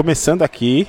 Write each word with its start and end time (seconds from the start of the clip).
começando 0.00 0.40
aqui. 0.40 0.88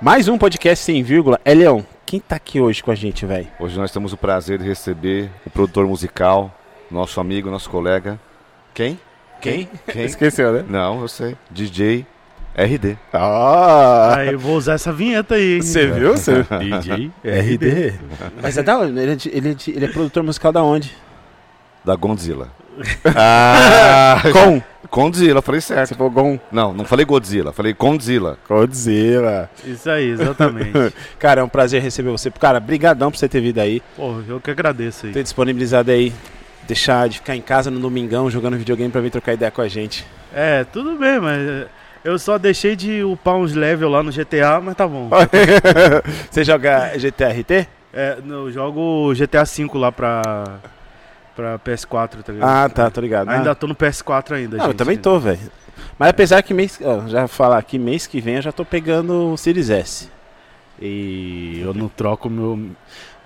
Mais 0.00 0.28
um 0.28 0.38
podcast 0.38 0.84
sem 0.84 1.02
vírgula. 1.02 1.40
É, 1.44 1.52
Leão, 1.52 1.84
quem 2.06 2.20
tá 2.20 2.36
aqui 2.36 2.60
hoje 2.60 2.80
com 2.80 2.92
a 2.92 2.94
gente, 2.94 3.26
velho? 3.26 3.48
Hoje 3.58 3.76
nós 3.76 3.90
temos 3.90 4.12
o 4.12 4.16
prazer 4.16 4.60
de 4.60 4.64
receber 4.64 5.28
o 5.44 5.50
produtor 5.50 5.88
musical, 5.88 6.56
nosso 6.88 7.18
amigo, 7.20 7.50
nosso 7.50 7.68
colega. 7.68 8.16
Quem? 8.72 8.96
Quem? 9.40 9.68
Quem? 9.88 10.04
Esqueceu, 10.06 10.52
né? 10.52 10.64
Não, 10.68 11.00
eu 11.00 11.08
sei. 11.08 11.36
DJ 11.50 12.06
RD. 12.56 12.96
Ah! 13.12 14.18
Aí 14.18 14.34
eu 14.34 14.38
vou 14.38 14.56
usar 14.56 14.74
essa 14.74 14.92
vinheta 14.92 15.34
aí. 15.34 15.54
hein? 15.56 15.62
Você 15.62 15.88
viu? 15.88 16.12
Você... 16.16 16.46
DJ 16.62 17.10
RD. 17.26 17.94
Mas 18.40 18.56
é 18.56 18.62
da 18.62 18.78
onde? 18.78 19.00
Ele 19.00 19.10
é, 19.10 19.16
ele, 19.36 19.48
é 19.50 19.70
ele 19.70 19.84
é 19.84 19.88
produtor 19.88 20.22
musical 20.22 20.52
da 20.52 20.62
onde? 20.62 20.96
Da 21.84 21.96
Godzilla. 21.96 22.52
ah, 23.16 24.22
Com. 24.32 24.62
Godzilla, 24.90 25.42
falei 25.42 25.60
certo. 25.60 25.88
Você 25.88 25.94
falou 25.94 26.10
Gon. 26.10 26.38
Não, 26.50 26.72
não 26.72 26.84
falei 26.84 27.04
Godzilla, 27.04 27.52
falei 27.52 27.72
Godzilla. 27.72 28.38
Godzilla. 28.48 29.50
Isso 29.64 29.88
aí, 29.88 30.10
exatamente. 30.10 30.72
Cara, 31.18 31.40
é 31.40 31.44
um 31.44 31.48
prazer 31.48 31.82
receber 31.82 32.10
você. 32.10 32.30
Cara, 32.30 32.60
brigadão 32.60 33.10
por 33.10 33.18
você 33.18 33.28
ter 33.28 33.40
vindo 33.40 33.58
aí. 33.58 33.82
Pô, 33.96 34.20
eu 34.28 34.40
que 34.40 34.50
agradeço 34.50 35.06
aí. 35.06 35.12
Ter 35.12 35.22
disponibilizado 35.22 35.90
aí. 35.90 36.12
Deixar 36.66 37.08
de 37.08 37.18
ficar 37.18 37.36
em 37.36 37.40
casa 37.40 37.70
no 37.70 37.78
domingão 37.78 38.30
jogando 38.30 38.56
videogame 38.56 38.90
pra 38.90 39.00
vir 39.00 39.10
trocar 39.10 39.34
ideia 39.34 39.50
com 39.50 39.62
a 39.62 39.68
gente. 39.68 40.04
É, 40.34 40.64
tudo 40.64 40.96
bem, 40.96 41.20
mas 41.20 41.48
é, 41.48 41.66
eu 42.04 42.18
só 42.18 42.38
deixei 42.38 42.74
de 42.74 43.02
upar 43.04 43.36
uns 43.36 43.54
level 43.54 43.88
lá 43.88 44.02
no 44.02 44.10
GTA, 44.10 44.60
mas 44.60 44.74
tá 44.74 44.86
bom. 44.86 45.08
você 46.30 46.44
joga 46.44 46.92
GTA 46.96 47.28
RT? 47.28 47.68
É, 47.92 48.18
eu 48.28 48.52
jogo 48.52 49.14
GTA 49.14 49.44
V 49.44 49.70
lá 49.78 49.90
pra, 49.90 50.60
pra 51.36 51.58
PS4, 51.58 52.22
tá 52.24 52.32
ligado? 52.32 52.48
Ah, 52.48 52.68
tá, 52.68 52.90
tô 52.90 53.00
ligado. 53.00 53.28
Ainda 53.28 53.50
Ah. 53.52 53.54
tô 53.54 53.66
no 53.66 53.74
PS4 53.76 54.32
ainda, 54.34 54.56
Não, 54.56 54.64
eu 54.64 54.70
gente. 54.70 54.78
também 54.78 54.96
tô, 54.96 55.20
velho. 55.20 55.38
Mas 55.98 56.08
apesar 56.08 56.42
que 56.42 56.52
mês. 56.54 56.80
ó, 56.82 57.06
já 57.06 57.28
falar 57.28 57.58
aqui, 57.58 57.78
mês 57.78 58.06
que 58.06 58.20
vem 58.20 58.36
eu 58.36 58.42
já 58.42 58.50
tô 58.52 58.64
pegando 58.64 59.32
o 59.32 59.36
Series 59.36 59.68
S. 59.70 60.08
E 60.80 61.60
eu 61.62 61.72
não 61.74 61.88
troco 61.88 62.28
meu... 62.28 62.58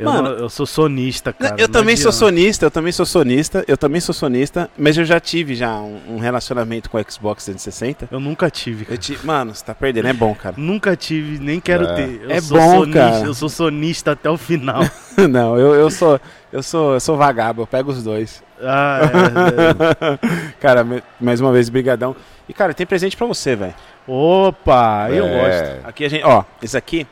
Eu, 0.01 0.07
Mano, 0.11 0.23
não- 0.31 0.39
eu 0.39 0.49
sou 0.49 0.65
sonista, 0.65 1.31
cara. 1.33 1.57
eu 1.59 1.69
também 1.69 1.95
sou 1.97 2.09
adianta. 2.09 2.19
sonista, 2.27 2.65
eu 2.67 2.71
também 2.71 2.93
sou 2.93 3.05
sonista, 3.05 3.65
eu 3.69 3.77
também 3.77 4.01
sou 4.01 4.15
sonista, 4.15 4.71
mas 4.79 4.97
eu 4.97 5.05
já 5.05 5.21
tive 5.21 5.55
já 5.55 5.75
um, 5.79 6.01
um 6.15 6.19
relacionamento 6.19 6.89
com 6.89 6.97
o 6.99 7.05
Xbox 7.07 7.45
360. 7.45 8.09
Eu 8.11 8.19
nunca 8.19 8.49
tive, 8.51 8.85
cara. 8.87 8.95
Eu 8.95 8.99
ti- 8.99 9.19
Mano, 9.23 9.55
você 9.55 9.63
tá 9.65 9.75
perdendo, 9.75 10.09
é 10.09 10.13
bom, 10.15 10.35
cara. 10.35 10.55
Nunca 10.57 10.97
tive, 10.97 11.39
nem 11.39 11.61
quero 11.61 11.85
É. 11.85 11.95
ter. 11.95 12.21
Eu 12.25 12.31
É 12.31 12.41
sou 12.41 12.59
bom, 12.59 12.79
sonista, 12.81 12.99
cara. 12.99 13.25
Eu 13.27 13.35
sou 13.35 13.49
sonista 13.51 14.13
até 14.13 14.31
o 14.31 14.39
final. 14.39 14.81
Não, 15.31 15.59
eu, 15.59 15.75
eu 15.75 15.91
sou. 15.91 16.19
Eu 16.53 16.63
sou, 16.63 16.95
eu 16.95 17.01
sou 17.01 17.17
vagabundo, 17.17 17.63
eu 17.63 17.67
pego 17.67 17.91
os 17.93 18.03
dois. 18.03 18.43
ah, 18.63 19.01
é, 19.03 20.15
é. 20.15 20.19
cara, 20.61 20.85
mais 21.21 21.41
uma 21.41 21.53
vez, 21.53 21.69
brigadão. 21.69 22.17
E, 22.49 22.53
cara, 22.55 22.73
tem 22.75 22.87
presente 22.87 23.17
pra 23.17 23.27
você, 23.27 23.55
velho. 23.55 23.75
Opa, 24.09 25.09
eu 25.11 25.25
É. 25.27 25.39
gosto. 25.77 25.87
Aqui 25.89 26.05
a 26.05 26.09
gente, 26.09 26.25
ó, 26.25 26.43
esse 26.63 26.77
aqui, 26.77 27.07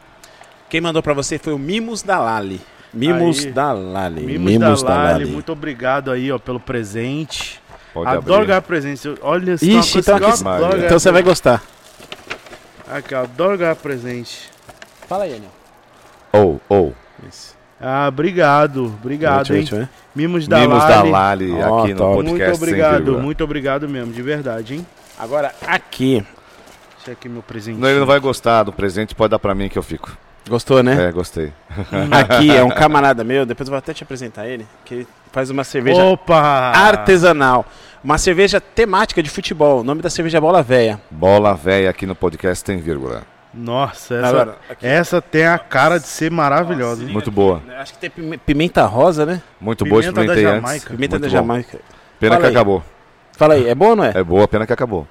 quem 0.69 0.80
mandou 0.80 1.02
pra 1.02 1.14
você 1.14 1.39
foi 1.39 1.52
o 1.52 1.58
Mimos 1.58 2.02
da 2.02 2.19
Lali. 2.19 2.61
Mimos 2.92 3.44
Aí. 3.44 3.53
da 3.53 3.72
Lali. 3.72 4.39
Mimos, 4.39 4.83
da 4.83 4.94
Lali, 4.94 5.27
muito 5.27 5.53
obrigado 5.53 6.11
aí, 6.11 6.33
ó, 6.33 6.39
pelo 6.39 6.58
presente. 6.58 7.61
Pode 7.92 8.08
adoro 8.08 8.34
abrir. 8.36 8.47
ganhar 8.48 8.62
presente. 8.62 9.14
Olha 9.20 9.58
só, 9.58 9.64
Ixi, 9.67 9.98
então, 9.98 10.19
Maria. 10.19 10.69
ganhar 10.69 10.84
então 10.86 10.98
você 10.98 11.11
vai 11.12 11.22
gostar. 11.22 11.62
Aqui, 12.91 13.14
eu 13.14 13.20
adoro 13.20 13.58
ganhar 13.58 13.77
presente. 13.77 14.48
Fala 15.06 15.25
aí, 15.25 15.34
Anil. 15.34 15.50
Ou, 16.33 16.61
ou. 16.69 16.95
Isso. 17.28 17.56
Ah, 17.80 18.06
obrigado, 18.08 18.86
obrigado, 18.86 19.55
hein. 19.55 19.89
Mimos 20.14 20.48
da 20.48 20.58
Mimos 20.58 20.78
Lali. 20.78 20.92
da 20.95 21.02
Lali 21.02 21.52
Ó, 21.52 21.78
aqui 21.80 21.92
no 21.92 21.98
top. 21.98 22.14
podcast. 22.17 22.42
Muito 22.48 22.56
obrigado, 22.56 23.19
muito 23.19 23.45
obrigado 23.45 23.89
mesmo, 23.89 24.12
de 24.12 24.23
verdade, 24.23 24.75
hein. 24.75 24.86
Agora, 25.19 25.52
aqui. 25.67 26.25
Deixa 26.97 27.12
aqui 27.12 27.28
meu 27.28 27.42
presente. 27.42 27.78
Não, 27.78 27.89
ele 27.89 28.00
não 28.00 28.06
vai 28.06 28.18
gostar 28.18 28.64
do 28.64 28.73
presente, 28.73 29.14
pode 29.14 29.30
dar 29.30 29.39
pra 29.39 29.55
mim 29.55 29.68
que 29.68 29.79
eu 29.79 29.83
fico. 29.83 30.17
Gostou, 30.48 30.83
né? 30.83 31.09
É, 31.09 31.13
gostei. 31.13 31.53
Aqui 32.11 32.51
é 32.55 32.63
um 32.64 32.70
camarada 32.70 33.23
meu, 33.23 33.45
depois 33.45 33.69
eu 33.69 33.73
vou 33.73 33.79
até 33.79 33.92
te 33.92 34.03
apresentar 34.03 34.47
ele, 34.47 34.67
que 34.85 34.95
ele 34.95 35.09
faz 35.31 35.51
uma 35.51 35.63
cerveja 35.64 36.03
Opa! 36.05 36.36
artesanal. 36.75 37.67
Uma 38.03 38.17
cerveja 38.17 38.61
temática 38.61 39.23
de 39.23 39.29
futebol. 39.29 39.81
O 39.81 39.85
nome 39.85 40.01
da 40.01 40.09
cerveja 40.09 40.39
é 40.39 40.41
Bola 40.41 40.63
Véia. 40.63 41.01
Bola 41.11 41.55
velha 41.55 41.91
aqui 41.91 42.07
no 42.07 42.14
podcast 42.14 42.64
tem 42.64 42.79
vírgula. 42.79 43.23
Nossa, 43.53 44.14
essa, 44.14 44.29
Agora, 44.29 44.57
aqui. 44.70 44.86
essa 44.86 45.20
tem 45.23 45.47
a 45.47 45.59
cara 45.59 45.98
de 45.98 46.07
ser 46.07 46.31
maravilhosa, 46.31 47.03
hein. 47.03 47.09
Muito 47.11 47.30
boa. 47.30 47.61
Acho 47.79 47.95
que 47.95 47.98
tem 47.98 48.11
pime- 48.11 48.39
pimenta 48.39 48.85
rosa, 48.85 49.27
né? 49.27 49.42
Muito 49.61 49.85
boa, 49.85 50.01
Pimenta 50.01 50.15
da 50.17 50.23
experimentei 50.27 50.45
antes. 50.45 50.63
Jamaica. 50.63 50.91
Pimenta 50.91 51.19
Muito 51.19 51.23
da 51.23 51.29
bom. 51.29 51.47
Jamaica. 51.47 51.79
Pena 52.20 52.35
Fala 52.35 52.41
que 52.42 52.47
aí. 52.47 52.55
acabou. 52.57 52.85
Fala 53.33 53.55
aí, 53.55 53.69
é 53.69 53.75
bom 53.75 53.89
ou 53.89 53.97
não 53.97 54.05
é? 54.05 54.13
É 54.15 54.23
boa, 54.23 54.47
pena 54.47 54.67
que 54.67 54.73
acabou. 54.73 55.09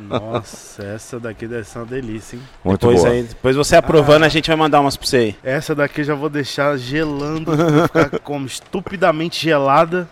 Nossa, 0.00 0.82
essa 0.84 1.20
daqui 1.20 1.46
deve 1.46 1.64
ser 1.64 1.78
uma 1.78 1.86
delícia, 1.86 2.36
hein. 2.36 2.42
Muito 2.64 2.80
depois, 2.80 3.00
boa. 3.02 3.12
aí, 3.12 3.22
depois 3.22 3.56
você 3.56 3.76
aprovando, 3.76 4.24
a 4.24 4.28
gente 4.28 4.46
vai 4.48 4.56
mandar 4.56 4.80
umas 4.80 4.96
pra 4.96 5.06
você 5.06 5.16
aí. 5.16 5.36
Essa 5.42 5.74
daqui 5.74 6.00
eu 6.00 6.04
já 6.04 6.14
vou 6.14 6.28
deixar 6.30 6.76
gelando, 6.78 7.54
vai 7.56 7.82
ficar 8.08 8.18
como 8.20 8.46
estupidamente 8.46 9.42
gelada. 9.42 10.08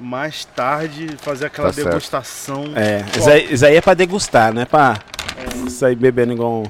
Mais 0.00 0.44
tarde 0.44 1.08
fazer 1.18 1.46
aquela 1.46 1.68
Tá 1.68 1.72
certo. 1.74 1.88
degustação. 1.88 2.64
É, 2.76 3.04
isso 3.18 3.28
aí, 3.28 3.52
isso 3.52 3.66
aí 3.66 3.76
é 3.76 3.80
pra 3.80 3.94
degustar, 3.94 4.54
não 4.54 4.62
é 4.62 4.64
pra 4.64 4.96
sair 5.68 5.96
bebendo 5.96 6.34
igual 6.34 6.62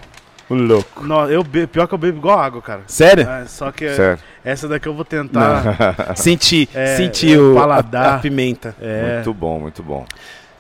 um, 0.51 0.55
um 0.55 0.67
louco. 0.67 1.05
Não, 1.05 1.29
eu 1.31 1.45
be... 1.45 1.67
pior 1.67 1.87
que 1.87 1.93
eu 1.93 1.99
bebo 1.99 2.17
igual 2.17 2.39
água, 2.39 2.63
cara. 2.63 2.81
Sério? 2.87 3.29
É, 3.29 3.45
só 3.45 3.71
que 3.71 3.87
Certo. 3.95 4.25
essa 4.43 4.67
daqui 4.67 4.89
eu 4.89 4.95
vou 4.95 5.05
tentar. 5.05 5.63
Sentir, 6.17 6.71
É, 6.73 6.97
sentir 6.97 7.35
é, 7.37 7.39
o, 7.39 7.59
a, 7.59 7.61
paladar. 7.61 8.15
a 8.15 8.19
pimenta. 8.19 8.75
É, 8.81 9.17
Muito 9.17 9.35
bom, 9.35 9.61
muito 9.61 9.83
bom. 9.83 10.07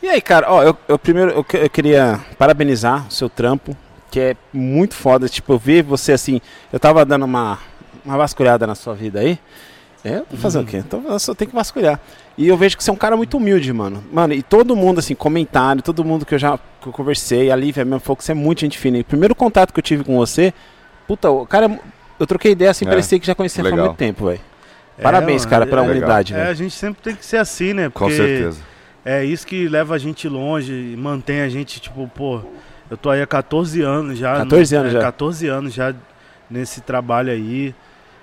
E 0.02 0.08
aí, 0.08 0.20
cara, 0.20 0.50
ó, 0.50 0.62
eu, 0.62 0.76
eu 0.86 0.98
primeiro 0.98 1.30
eu, 1.32 1.44
eu 1.60 1.70
queria 1.70 2.20
parabenizar 2.38 3.06
o 3.08 3.12
seu 3.12 3.28
trampo, 3.28 3.76
que 4.10 4.20
é 4.20 4.36
muito 4.52 4.94
foda. 4.94 5.28
Tipo, 5.28 5.54
eu 5.54 5.58
vi 5.58 5.82
você 5.82 6.12
assim, 6.12 6.40
eu 6.72 6.78
tava 6.78 7.04
dando 7.04 7.24
uma, 7.24 7.58
uma 8.04 8.16
vasculhada 8.16 8.66
na 8.66 8.74
sua 8.74 8.94
vida 8.94 9.20
aí. 9.20 9.38
É, 10.04 10.22
vou 10.30 10.38
fazer 10.38 10.60
o 10.60 10.64
quê? 10.64 10.76
Então 10.76 11.02
eu 11.08 11.18
só 11.18 11.34
tenho 11.34 11.50
que 11.50 11.54
vasculhar. 11.56 11.98
E 12.36 12.46
eu 12.46 12.56
vejo 12.56 12.76
que 12.76 12.84
você 12.84 12.90
é 12.90 12.92
um 12.92 12.96
cara 12.96 13.16
muito 13.16 13.36
humilde, 13.36 13.72
mano. 13.72 14.02
Mano, 14.12 14.32
e 14.32 14.42
todo 14.42 14.76
mundo, 14.76 15.00
assim, 15.00 15.14
comentário, 15.14 15.82
todo 15.82 16.04
mundo 16.04 16.24
que 16.24 16.34
eu 16.34 16.38
já 16.38 16.56
que 16.80 16.86
eu 16.86 16.92
conversei, 16.92 17.50
a 17.50 17.56
Lívia 17.56 17.84
mesmo 17.84 17.98
falou 17.98 18.16
que 18.16 18.22
você 18.24 18.30
é 18.30 18.34
muito 18.34 18.60
gente 18.60 18.78
fina. 18.78 18.96
E 18.98 19.00
o 19.00 19.04
primeiro 19.04 19.34
contato 19.34 19.72
que 19.72 19.80
eu 19.80 19.82
tive 19.82 20.04
com 20.04 20.16
você, 20.16 20.54
puta, 21.08 21.28
o 21.28 21.44
cara, 21.44 21.66
é 21.66 21.78
eu 22.20 22.26
troquei 22.26 22.52
ideia 22.52 22.70
assim, 22.70 22.84
É, 22.84 22.88
parecia 22.88 23.18
que 23.18 23.26
já 23.26 23.34
conhecia 23.34 23.64
há 23.66 23.76
muito 23.76 23.94
tempo, 23.94 24.26
velho. 24.26 24.40
Parabéns, 25.02 25.42
mano, 25.42 25.50
cara, 25.50 25.64
é- 25.64 25.68
pela 25.68 25.82
legal. 25.82 25.96
humildade, 25.96 26.32
É, 26.32 26.36
velho. 26.38 26.50
a 26.50 26.54
gente 26.54 26.74
sempre 26.74 27.02
tem 27.02 27.14
que 27.16 27.26
ser 27.26 27.36
assim, 27.38 27.72
né? 27.74 27.90
Com 27.90 28.06
Porque 28.06 28.16
certeza. 28.16 28.60
É 29.10 29.24
isso 29.24 29.46
que 29.46 29.66
leva 29.68 29.94
a 29.94 29.98
gente 29.98 30.28
longe 30.28 30.72
e 30.72 30.96
mantém 30.96 31.40
a 31.40 31.48
gente, 31.48 31.80
tipo, 31.80 32.06
pô, 32.14 32.42
eu 32.90 32.96
tô 32.96 33.08
aí 33.08 33.22
há 33.22 33.26
14 33.26 33.80
anos 33.80 34.18
já. 34.18 34.36
14 34.36 34.74
anos 34.76 34.88
é, 34.90 34.92
já. 34.92 35.00
14 35.00 35.46
anos 35.48 35.72
já 35.72 35.94
nesse 36.50 36.82
trabalho 36.82 37.32
aí. 37.32 37.74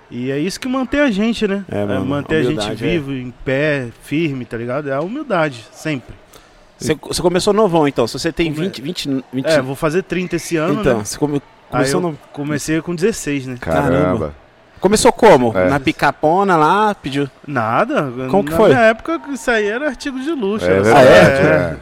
E 0.08 0.30
é 0.30 0.38
isso 0.38 0.60
que 0.60 0.68
mantém 0.68 1.00
a 1.00 1.10
gente, 1.10 1.48
né? 1.48 1.64
É, 1.68 1.84
mano, 1.84 2.06
manter 2.06 2.36
a 2.36 2.42
gente 2.44 2.70
é. 2.70 2.74
vivo, 2.74 3.12
em 3.12 3.32
pé, 3.44 3.88
firme, 4.04 4.44
tá 4.44 4.56
ligado? 4.56 4.88
É 4.88 4.92
a 4.92 5.00
humildade, 5.00 5.64
sempre. 5.72 6.14
Você, 6.78 6.94
você 6.94 7.20
começou 7.20 7.52
novão, 7.52 7.88
então. 7.88 8.06
Se 8.06 8.16
você 8.16 8.30
tem 8.30 8.52
Come- 8.52 8.66
20, 8.66 8.82
20, 8.82 9.24
20 9.32 9.46
É, 9.46 9.60
vou 9.60 9.74
fazer 9.74 10.02
30 10.04 10.36
esse 10.36 10.56
ano, 10.56 10.80
Então, 10.82 10.98
né? 10.98 11.04
você 11.04 11.18
come- 11.18 11.42
começou 11.68 12.00
eu 12.00 12.08
no- 12.12 12.18
comecei 12.32 12.80
com 12.80 12.94
16, 12.94 13.46
né? 13.48 13.56
Caramba. 13.60 14.32
Começou 14.86 15.12
como? 15.12 15.56
É. 15.58 15.68
Na 15.68 15.80
picapona 15.80 16.56
lá, 16.56 16.94
pediu. 16.94 17.28
Nada. 17.46 18.08
Como 18.30 18.44
que 18.44 18.52
Na 18.52 18.56
foi? 18.56 18.68
minha 18.68 18.82
época, 18.82 19.20
isso 19.32 19.50
aí 19.50 19.66
era 19.66 19.88
artigo 19.88 20.20
de 20.20 20.30
luxo. 20.30 20.64
É 20.64 20.74
era 20.74 20.82
verdade. 20.82 21.06
é. 21.46 21.76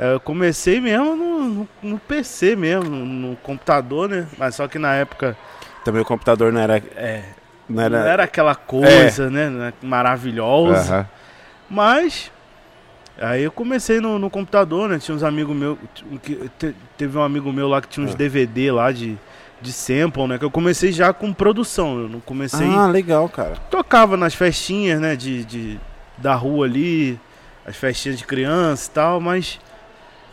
é. 0.00 0.08
É, 0.10 0.14
Eu 0.14 0.20
comecei 0.20 0.80
mesmo 0.80 1.16
no, 1.16 1.38
no- 1.48 1.68
no 1.82 1.98
PC 1.98 2.54
mesmo, 2.54 2.88
no, 2.88 3.34
computador, 3.38 4.08
né? 4.08 4.28
Mas 4.38 4.54
só 4.54 4.68
que 4.68 4.78
na 4.78 4.94
época 4.94 5.36
Também 5.84 6.00
o 6.00 6.04
computador 6.04 6.52
não 6.52 6.60
era. 6.60 6.76
é, 6.94 7.24
Não 7.68 7.76
não 7.76 7.82
era. 7.98 8.08
era 8.08 8.22
aquela 8.22 8.54
coisa, 8.54 9.28
né? 9.28 9.50
né, 9.50 9.72
Maravilhosa. 9.82 10.94
Aham. 10.94 11.06
Mas 11.68 12.30
aí 13.20 13.42
eu 13.42 13.50
comecei 13.50 13.98
no, 14.00 14.16
no 14.20 14.30
computador, 14.30 14.88
né? 14.88 15.00
Tinha 15.00 15.16
uns 15.16 15.24
amigos 15.24 15.56
meus. 15.56 15.76
Teve 16.96 17.18
um 17.18 17.22
amigo 17.22 17.52
meu 17.52 17.66
lá 17.66 17.80
que 17.82 17.88
tinha 17.88 18.06
uns 18.06 18.14
Ah. 18.14 18.16
DVD 18.16 18.70
lá 18.70 18.92
de, 18.92 19.18
de 19.60 19.72
sample, 19.72 20.26
né? 20.26 20.38
Que 20.38 20.44
eu 20.44 20.50
comecei 20.50 20.92
já 20.92 21.12
com 21.12 21.32
produção. 21.32 21.98
Eu 22.00 22.08
não 22.08 22.20
comecei. 22.20 22.66
Ah, 22.66 22.86
legal, 22.86 23.28
cara. 23.28 23.56
Tocava 23.70 24.16
nas 24.16 24.34
festinhas, 24.34 25.00
né? 25.00 25.16
De, 25.16 25.44
de, 25.44 25.80
da 26.16 26.34
rua 26.34 26.66
ali, 26.66 27.18
as 27.66 27.76
festinhas 27.76 28.18
de 28.18 28.24
criança 28.24 28.88
e 28.88 28.94
tal, 28.94 29.20
mas 29.20 29.60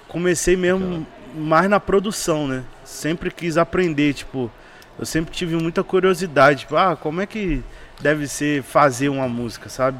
comecei 0.07 0.56
mesmo 0.56 1.06
mais 1.36 1.69
na 1.69 1.80
produção, 1.80 2.48
né? 2.48 2.63
Sempre 2.83 3.30
quis 3.30 3.57
aprender, 3.57 4.13
tipo, 4.13 4.50
eu 4.98 5.06
sempre 5.06 5.33
tive 5.33 5.56
muita 5.57 5.83
curiosidade, 5.83 6.62
tipo, 6.62 6.77
ah, 6.77 6.95
como 6.95 7.22
é 7.22 7.25
que 7.25 7.62
deve 8.01 8.27
ser 8.27 8.63
fazer 8.63 9.10
uma 9.10 9.27
música, 9.27 9.69
sabe? 9.69 10.00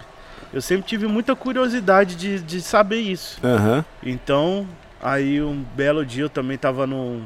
Eu 0.54 0.62
sempre 0.62 0.86
tive 0.86 1.08
muita 1.08 1.36
curiosidade 1.36 2.16
de, 2.16 2.40
de 2.40 2.62
saber 2.62 3.00
isso. 3.00 3.40
Aham. 3.44 3.84
Então, 4.02 4.66
aí 5.02 5.42
um 5.42 5.64
belo 5.76 6.06
dia 6.06 6.24
eu 6.24 6.30
também 6.30 6.58
tava 6.58 6.88
no. 6.88 7.22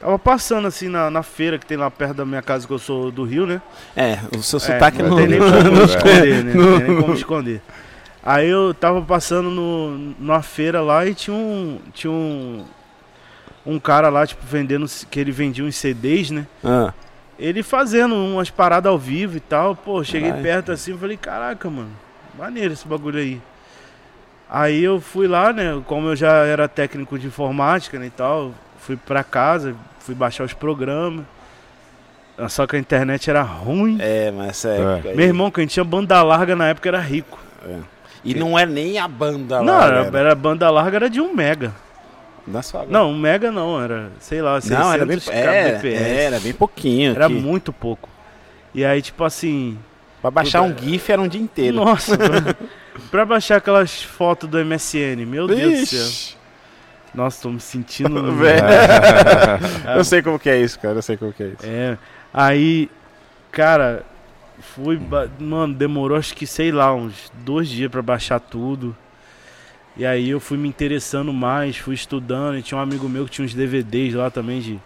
Tava 0.00 0.18
passando 0.18 0.66
assim 0.66 0.88
na, 0.88 1.10
na 1.10 1.22
feira 1.22 1.58
que 1.58 1.64
tem 1.64 1.76
lá 1.76 1.90
perto 1.90 2.14
da 2.14 2.26
minha 2.26 2.42
casa, 2.42 2.66
que 2.66 2.72
eu 2.72 2.78
sou 2.78 3.10
do 3.10 3.24
Rio, 3.24 3.46
né? 3.46 3.62
É, 3.96 4.18
o 4.36 4.42
seu 4.42 4.58
É, 4.58 4.60
sotaque 4.60 5.02
não 5.02 5.10
não. 5.10 5.16
tem 5.16 5.28
nem 5.28 5.38
como 5.38 5.62
não- 5.70 5.84
esconder, 5.84 6.44
né? 6.44 6.52
não- 6.54 6.62
Não 6.70 6.78
tem 6.78 6.88
nem 6.88 7.00
como 7.02 7.14
esconder. 7.14 7.62
Aí 8.22 8.48
eu 8.48 8.72
tava 8.74 9.00
passando 9.02 9.50
no, 9.50 9.90
numa 10.18 10.42
feira 10.42 10.80
lá 10.80 11.06
e 11.06 11.14
tinha 11.14 11.34
um. 11.36 11.78
Tinha 11.92 12.10
um. 12.10 12.64
um 13.66 13.78
cara 13.78 14.08
lá, 14.08 14.26
tipo, 14.26 14.44
vendendo, 14.46 14.86
que 15.10 15.20
ele 15.20 15.30
vendia 15.32 15.64
uns 15.64 15.76
CDs, 15.76 16.30
né? 16.30 16.46
Ah, 16.64 16.92
Ele 17.38 17.62
fazendo 17.62 18.14
umas 18.14 18.48
paradas 18.50 18.90
ao 18.90 18.98
vivo 18.98 19.36
e 19.36 19.40
tal. 19.40 19.74
Pô, 19.76 20.02
cheguei 20.04 20.32
Vai. 20.32 20.42
perto 20.42 20.72
assim 20.72 20.94
e 20.94 20.98
falei, 20.98 21.16
caraca, 21.16 21.68
mano, 21.70 21.90
maneiro 22.38 22.72
esse 22.72 22.86
bagulho 22.86 23.18
aí. 23.18 23.40
Aí 24.48 24.82
eu 24.84 25.00
fui 25.00 25.26
lá, 25.26 25.52
né? 25.52 25.82
Como 25.86 26.08
eu 26.08 26.16
já 26.16 26.32
era 26.46 26.68
técnico 26.68 27.18
de 27.18 27.26
informática 27.26 27.98
né, 27.98 28.06
e 28.06 28.10
tal, 28.10 28.54
fui 28.84 28.96
pra 28.96 29.24
casa, 29.24 29.74
fui 30.00 30.14
baixar 30.14 30.44
os 30.44 30.52
programas. 30.52 31.24
Ah, 32.36 32.48
Só 32.48 32.66
que 32.66 32.74
a 32.76 32.78
internet 32.78 33.30
era 33.30 33.42
ruim. 33.42 33.96
é, 34.00 34.30
mas 34.30 34.48
essa 34.48 34.68
época 34.70 35.08
aí- 35.10 35.16
Meu 35.16 35.26
irmão, 35.26 35.50
quem 35.50 35.66
tinha 35.66 35.84
banda 35.84 36.20
larga 36.22 36.56
na 36.56 36.68
época 36.68 36.88
era 36.88 36.98
rico. 37.00 37.38
E 38.24 38.34
não 38.34 38.58
é 38.58 38.64
nem 38.66 38.98
a 38.98 39.06
banda 39.06 39.62
não, 39.62 39.74
lá, 39.78 39.84
era, 39.86 39.96
era, 40.06 40.18
era 40.18 40.34
banda 40.34 40.68
larga, 40.70 40.96
era 40.96 41.10
de 41.10 41.20
um 41.20 41.34
mega. 41.34 41.72
da 42.46 42.62
sua 42.62 42.84
Não, 42.86 43.10
um 43.10 43.18
mega 43.18 43.50
não, 43.52 43.80
era, 43.82 44.10
sei 44.18 44.40
lá, 44.42 44.60
600 44.60 44.84
Não, 44.84 44.92
era 44.92 45.06
bem, 45.06 45.18
é, 45.30 45.70
kbps. 45.72 45.84
era 46.00 46.40
bem 46.40 46.52
pouquinho. 46.52 47.14
Era 47.14 47.26
aqui. 47.26 47.34
muito 47.34 47.72
pouco. 47.72 48.08
E 48.74 48.84
aí, 48.84 49.00
tipo 49.00 49.22
assim, 49.24 49.78
Pra 50.20 50.30
baixar 50.30 50.62
um 50.62 50.76
GIF 50.76 51.10
era 51.12 51.20
um 51.20 51.28
dia 51.28 51.40
inteiro. 51.40 51.76
Nossa, 51.76 52.16
pra, 52.18 52.56
pra 53.10 53.24
baixar 53.26 53.56
aquelas 53.58 54.02
fotos 54.02 54.48
do 54.48 54.58
MSN, 54.64 55.24
meu 55.26 55.46
Deus 55.46 55.80
do 55.80 55.86
céu. 55.86 56.38
Nossa, 57.14 57.42
tô 57.42 57.50
me 57.50 57.60
sentindo. 57.60 58.32
Velho. 58.34 58.64
Eu 59.96 60.04
sei 60.04 60.22
como 60.22 60.38
que 60.38 60.50
é 60.50 60.60
isso, 60.60 60.78
cara. 60.80 60.96
Eu 60.96 61.02
sei 61.02 61.16
como 61.16 61.32
que 61.32 61.42
é 61.42 61.46
isso. 61.46 61.64
É. 61.64 61.96
Aí, 62.32 62.90
cara, 63.52 64.04
fui. 64.58 65.00
Mano, 65.38 65.74
demorou 65.74 66.18
acho 66.18 66.34
que, 66.34 66.46
sei 66.46 66.72
lá, 66.72 66.92
uns 66.94 67.30
dois 67.44 67.68
dias 67.68 67.90
pra 67.90 68.02
baixar 68.02 68.40
tudo. 68.40 68.96
E 69.96 70.04
aí 70.04 70.28
eu 70.28 70.40
fui 70.40 70.58
me 70.58 70.68
interessando 70.68 71.32
mais, 71.32 71.76
fui 71.76 71.94
estudando. 71.94 72.58
E 72.58 72.62
tinha 72.62 72.76
um 72.76 72.82
amigo 72.82 73.08
meu 73.08 73.24
que 73.26 73.30
tinha 73.30 73.44
uns 73.44 73.54
DVDs 73.54 74.14
lá 74.14 74.30
também 74.30 74.60
de. 74.60 74.80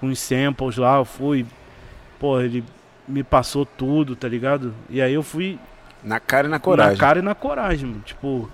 Uns 0.00 0.18
samples 0.18 0.76
lá. 0.76 0.98
Eu 0.98 1.04
fui. 1.04 1.44
Pô, 2.18 2.40
ele 2.40 2.62
me 3.08 3.22
passou 3.22 3.66
tudo, 3.66 4.14
tá 4.14 4.28
ligado? 4.28 4.74
E 4.88 5.02
aí 5.02 5.12
eu 5.12 5.22
fui 5.22 5.58
Na 6.02 6.20
cara 6.20 6.46
e 6.46 6.50
na 6.50 6.58
coragem. 6.58 6.92
Na 6.92 6.98
cara 6.98 7.18
e 7.18 7.22
na 7.22 7.34
coragem, 7.34 7.88
mano. 7.88 8.02
Tipo, 8.04 8.48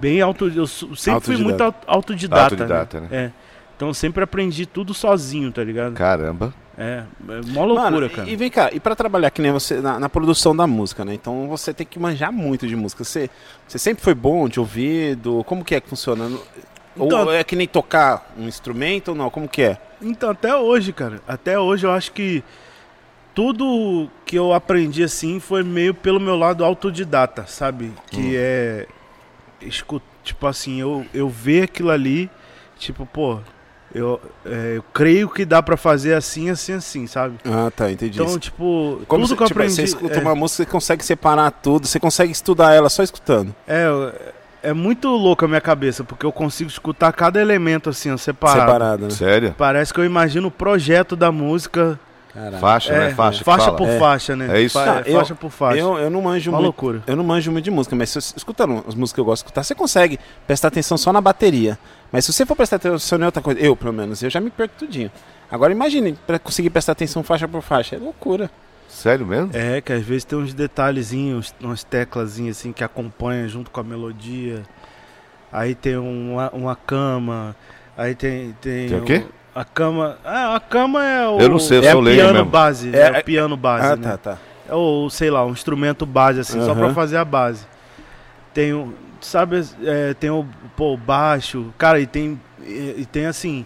bem 0.00 0.20
auto. 0.20 0.48
Eu 0.48 0.66
sempre 0.66 0.96
fui 0.96 1.12
Autodidata. 1.12 1.42
muito 1.44 1.62
au- 1.62 1.74
autodidata. 1.86 2.42
Autodidata, 2.42 3.00
né? 3.00 3.08
né? 3.10 3.16
É. 3.26 3.30
Então 3.76 3.88
eu 3.88 3.94
sempre 3.94 4.22
aprendi 4.22 4.66
tudo 4.66 4.94
sozinho, 4.94 5.50
tá 5.50 5.62
ligado? 5.64 5.94
Caramba. 5.94 6.54
É, 6.76 7.04
é 7.28 7.40
mó 7.52 7.64
loucura, 7.64 7.90
Mano, 7.90 8.10
cara. 8.10 8.28
E, 8.28 8.34
vem 8.34 8.50
cá, 8.50 8.68
e 8.72 8.80
pra 8.80 8.96
trabalhar 8.96 9.30
que 9.30 9.40
nem 9.40 9.52
você 9.52 9.80
na, 9.80 9.98
na 10.00 10.08
produção 10.08 10.54
da 10.56 10.66
música, 10.66 11.04
né? 11.04 11.14
Então 11.14 11.46
você 11.48 11.72
tem 11.72 11.86
que 11.86 11.98
manjar 11.98 12.32
muito 12.32 12.66
de 12.66 12.74
música. 12.76 13.04
Você, 13.04 13.30
você 13.66 13.78
sempre 13.78 14.02
foi 14.02 14.14
bom 14.14 14.48
de 14.48 14.58
ouvido? 14.58 15.44
Como 15.44 15.64
que 15.64 15.74
é 15.74 15.80
que 15.80 15.88
funciona? 15.88 16.28
Então- 16.96 17.24
ou 17.26 17.32
é 17.32 17.42
que 17.44 17.54
nem 17.56 17.66
tocar 17.66 18.32
um 18.38 18.46
instrumento 18.46 19.08
ou 19.08 19.14
não? 19.14 19.28
Como 19.30 19.48
que 19.48 19.62
é? 19.62 19.78
Então, 20.02 20.30
até 20.30 20.54
hoje, 20.56 20.92
cara. 20.92 21.20
Até 21.26 21.58
hoje 21.58 21.86
eu 21.86 21.92
acho 21.92 22.12
que 22.12 22.42
tudo 23.34 24.08
que 24.24 24.36
eu 24.36 24.52
aprendi 24.52 25.02
assim 25.02 25.40
foi 25.40 25.62
meio 25.62 25.92
pelo 25.94 26.20
meu 26.20 26.36
lado 26.36 26.64
autodidata, 26.64 27.44
sabe? 27.46 27.92
Que 28.10 28.36
é. 28.36 28.86
Escu- 29.62 30.02
Tipo 30.22 30.46
assim, 30.46 30.80
eu, 30.80 31.04
eu 31.12 31.28
ver 31.28 31.64
aquilo 31.64 31.90
ali, 31.90 32.30
tipo, 32.78 33.04
pô, 33.04 33.40
eu, 33.94 34.18
é, 34.46 34.74
eu 34.78 34.82
creio 34.94 35.28
que 35.28 35.44
dá 35.44 35.62
pra 35.62 35.76
fazer 35.76 36.14
assim, 36.14 36.48
assim, 36.48 36.72
assim, 36.72 37.06
sabe? 37.06 37.36
Ah, 37.44 37.70
tá, 37.70 37.92
entendi. 37.92 38.20
Então, 38.22 38.38
tipo, 38.38 39.02
Como 39.06 39.24
tudo 39.24 39.28
você, 39.28 39.36
que 39.36 39.42
eu 39.42 39.46
tipo, 39.48 39.58
aprendi. 39.60 39.74
você 39.74 39.82
escuta 39.82 40.14
é- 40.18 40.20
uma 40.22 40.34
música, 40.34 40.64
você 40.64 40.70
consegue 40.70 41.04
separar 41.04 41.50
tudo, 41.50 41.86
você 41.86 42.00
consegue 42.00 42.32
estudar 42.32 42.72
ela 42.72 42.88
só 42.88 43.02
escutando. 43.02 43.54
É, 43.68 43.84
é 44.62 44.72
muito 44.72 45.08
louco 45.10 45.44
a 45.44 45.48
minha 45.48 45.60
cabeça, 45.60 46.02
porque 46.02 46.24
eu 46.24 46.32
consigo 46.32 46.70
escutar 46.70 47.12
cada 47.12 47.38
elemento 47.38 47.90
assim, 47.90 48.10
ó, 48.10 48.16
separado. 48.16 48.60
Separado, 48.60 49.04
né? 49.04 49.10
Sério? 49.10 49.54
Parece 49.58 49.92
que 49.92 50.00
eu 50.00 50.06
imagino 50.06 50.48
o 50.48 50.50
projeto 50.50 51.14
da 51.14 51.30
música. 51.30 52.00
Caralho. 52.34 52.58
Faixa, 52.58 52.92
é, 52.92 52.98
né? 52.98 53.14
Faixa, 53.14 53.44
fala. 53.44 53.72
por 53.76 53.88
É. 53.88 53.98
faixa, 53.98 54.34
né? 54.34 54.58
É 54.58 54.60
isso. 54.60 54.76
Fa- 54.76 55.02
eu- 55.06 55.16
faixa 55.18 55.34
por 55.36 55.50
faixa. 55.50 55.78
Eu, 55.78 55.96
eu 55.98 56.10
não 56.10 56.20
manjo 56.20 56.50
Uma 56.50 56.58
muito. 56.58 56.64
loucura. 56.66 57.02
Eu 57.06 57.14
não 57.14 57.22
manjo 57.22 57.52
muito 57.52 57.64
de 57.64 57.70
música, 57.70 57.94
mas 57.94 58.10
se 58.10 58.20
você, 58.20 58.34
escutando 58.36 58.84
as 58.88 58.94
músicas 58.96 59.12
que 59.12 59.20
eu 59.20 59.24
gosto 59.24 59.42
de 59.44 59.46
escutar, 59.46 59.62
você 59.62 59.74
consegue 59.74 60.18
prestar 60.46 60.68
atenção 60.68 60.98
só 60.98 61.12
na 61.12 61.20
bateria. 61.20 61.78
Mas 62.10 62.24
se 62.24 62.32
você 62.32 62.44
for 62.44 62.56
prestar 62.56 62.76
atenção 62.76 63.20
em 63.20 63.24
outra 63.24 63.40
coisa, 63.40 63.60
eu 63.60 63.76
pelo 63.76 63.92
menos, 63.92 64.20
eu 64.22 64.28
já 64.30 64.40
me 64.40 64.50
perco 64.50 64.74
tudinho. 64.76 65.12
Agora 65.50 65.70
imagine, 65.72 66.18
pra 66.26 66.38
conseguir 66.38 66.70
prestar 66.70 66.92
atenção 66.92 67.22
faixa 67.22 67.46
por 67.46 67.62
faixa, 67.62 67.94
é 67.94 67.98
loucura. 68.00 68.50
Sério 68.88 69.24
mesmo? 69.26 69.50
É, 69.54 69.80
que 69.80 69.92
às 69.92 70.02
vezes 70.04 70.24
tem 70.24 70.36
uns 70.38 70.52
detalhezinhos, 70.52 71.54
umas 71.60 71.84
teclazinhas 71.84 72.58
assim 72.58 72.72
que 72.72 72.82
acompanham 72.82 73.48
junto 73.48 73.70
com 73.70 73.78
a 73.80 73.84
melodia. 73.84 74.62
Aí 75.52 75.74
tem 75.74 75.96
uma, 75.96 76.50
uma 76.50 76.74
cama. 76.76 77.54
Aí 77.96 78.14
tem. 78.14 78.52
Tem, 78.60 78.88
Tem 78.88 78.98
o 78.98 79.04
quê? 79.04 79.24
A 79.54 79.64
cama. 79.64 80.18
Ah, 80.24 80.56
a 80.56 80.60
cama 80.60 81.04
é 81.04 81.28
o. 81.28 81.38
Eu 81.40 81.48
não 81.48 81.58
sei, 81.58 81.78
eu 81.78 81.84
é 81.84 81.90
sou 81.92 82.00
o 82.00 82.02
leigo 82.04 82.20
piano 82.20 82.34
mesmo. 82.34 82.50
base. 82.50 82.90
É, 82.94 82.98
É, 82.98 83.16
é- 83.16 83.20
o 83.20 83.24
piano 83.24 83.56
base. 83.56 83.86
ah, 83.86 83.96
né? 83.96 84.02
tá, 84.10 84.16
tá. 84.18 84.38
É 84.68 84.74
o, 84.74 85.08
sei 85.10 85.30
lá, 85.30 85.44
um 85.44 85.50
instrumento 85.52 86.04
base, 86.06 86.40
assim, 86.40 86.60
só 86.64 86.74
pra 86.74 86.92
fazer 86.94 87.16
a 87.18 87.24
base. 87.24 87.64
Tem 88.52 88.72
o. 88.72 88.92
Sabe, 89.20 89.64
é, 89.84 90.12
tem 90.14 90.28
o, 90.30 90.44
pô, 90.76 90.96
baixo. 90.96 91.72
Cara, 91.78 92.00
e 92.00 92.06
tem. 92.06 92.40
E, 92.62 92.94
e 92.98 93.06
tem 93.10 93.26
assim. 93.26 93.64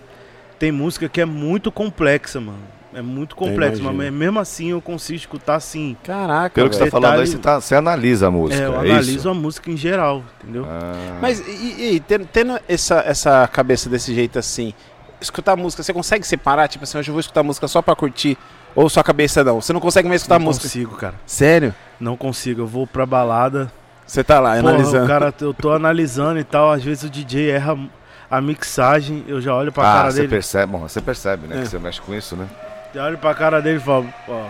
Tem 0.59 0.71
música 0.73 1.09
que 1.09 1.21
é 1.21 1.25
muito 1.25 1.71
complexa, 1.71 2.41
mano. 2.41 2.59
É 2.93 3.03
muito 3.03 3.37
complexa, 3.37 3.83
mas 3.83 4.13
mesmo 4.13 4.41
assim 4.41 4.71
eu 4.71 4.81
consigo 4.81 5.17
escutar 5.17 5.55
assim. 5.57 5.97
Caraca, 6.03 6.51
Pelo 6.55 6.69
que 6.71 6.75
você 6.75 6.85
tá 6.87 6.91
falando 6.91 7.21
aí, 7.21 7.27
você, 7.27 7.39
tá, 7.39 7.61
você 7.61 7.75
analisa 7.77 8.27
a 8.27 8.31
música. 8.31 8.61
é, 8.63 8.67
eu 8.67 8.75
é 8.75 8.79
analiso 8.79 9.19
isso? 9.19 9.29
a 9.29 9.35
música 9.35 9.71
em 9.71 9.77
geral, 9.77 10.25
entendeu? 10.43 10.65
Ah. 10.69 11.19
Mas 11.21 11.39
e, 11.47 11.51
e- 11.53 11.95
e 11.97 12.01
tendo, 12.01 12.27
tendo 12.27 12.59
essa, 12.67 13.01
essa 13.07 13.47
cabeça 13.47 13.89
desse 13.91 14.13
jeito 14.15 14.39
assim, 14.39 14.73
escutar 15.21 15.57
música, 15.57 15.83
você 15.83 15.93
consegue 15.93 16.27
separar? 16.27 16.69
Tipo 16.69 16.85
assim, 16.85 16.99
hoje 16.99 17.09
eu 17.11 17.13
vou 17.15 17.21
escutar 17.21 17.43
música 17.43 17.67
só 17.69 17.81
pra 17.83 17.95
curtir? 17.97 18.37
Ou 18.75 18.89
sua 18.89 19.03
cabeça 19.03 19.43
não? 19.43 19.61
Você 19.61 19.73
não 19.73 19.81
consegue 19.81 20.09
mais 20.09 20.21
escutar 20.23 20.39
não 20.39 20.47
música? 20.47 20.65
consigo, 20.65 20.97
cara. 20.97 21.15
Sério? 21.27 21.75
Não 21.99 22.17
consigo. 22.17 22.63
Eu 22.63 22.67
vou 22.67 22.87
pra 22.87 23.05
balada. 23.07 23.71
Você 24.07 24.23
tá 24.25 24.39
lá 24.41 24.57
Porra, 24.57 24.69
analisando. 24.71 25.07
cara, 25.07 25.35
eu 25.41 25.53
tô 25.55 25.73
analisando 25.73 26.39
e 26.39 26.45
tal. 26.45 26.71
Às 26.71 26.83
vezes 26.85 27.03
o 27.05 27.11
DJ 27.11 27.51
erra 27.51 27.77
a 28.31 28.41
mixagem. 28.41 29.25
Eu 29.27 29.41
já 29.41 29.55
olho 29.55 29.73
pra 29.73 29.83
Ah, 29.91 29.95
cara 29.97 30.11
você 30.11 30.17
dele. 30.19 30.29
percebe, 30.29 30.73
bom, 30.73 30.79
você 30.81 31.01
percebe, 31.01 31.47
né? 31.47 31.59
É. 31.59 31.63
Que 31.63 31.69
você 31.69 31.79
mexe 31.79 32.01
com 32.01 32.15
isso, 32.15 32.37
né? 32.37 32.47
Já 32.95 33.05
olho 33.07 33.19
pra 33.19 33.35
cara 33.35 33.61
dele 33.61 33.79
e 33.79 33.81
falo. 33.81 34.07
"Pô, 34.27 34.41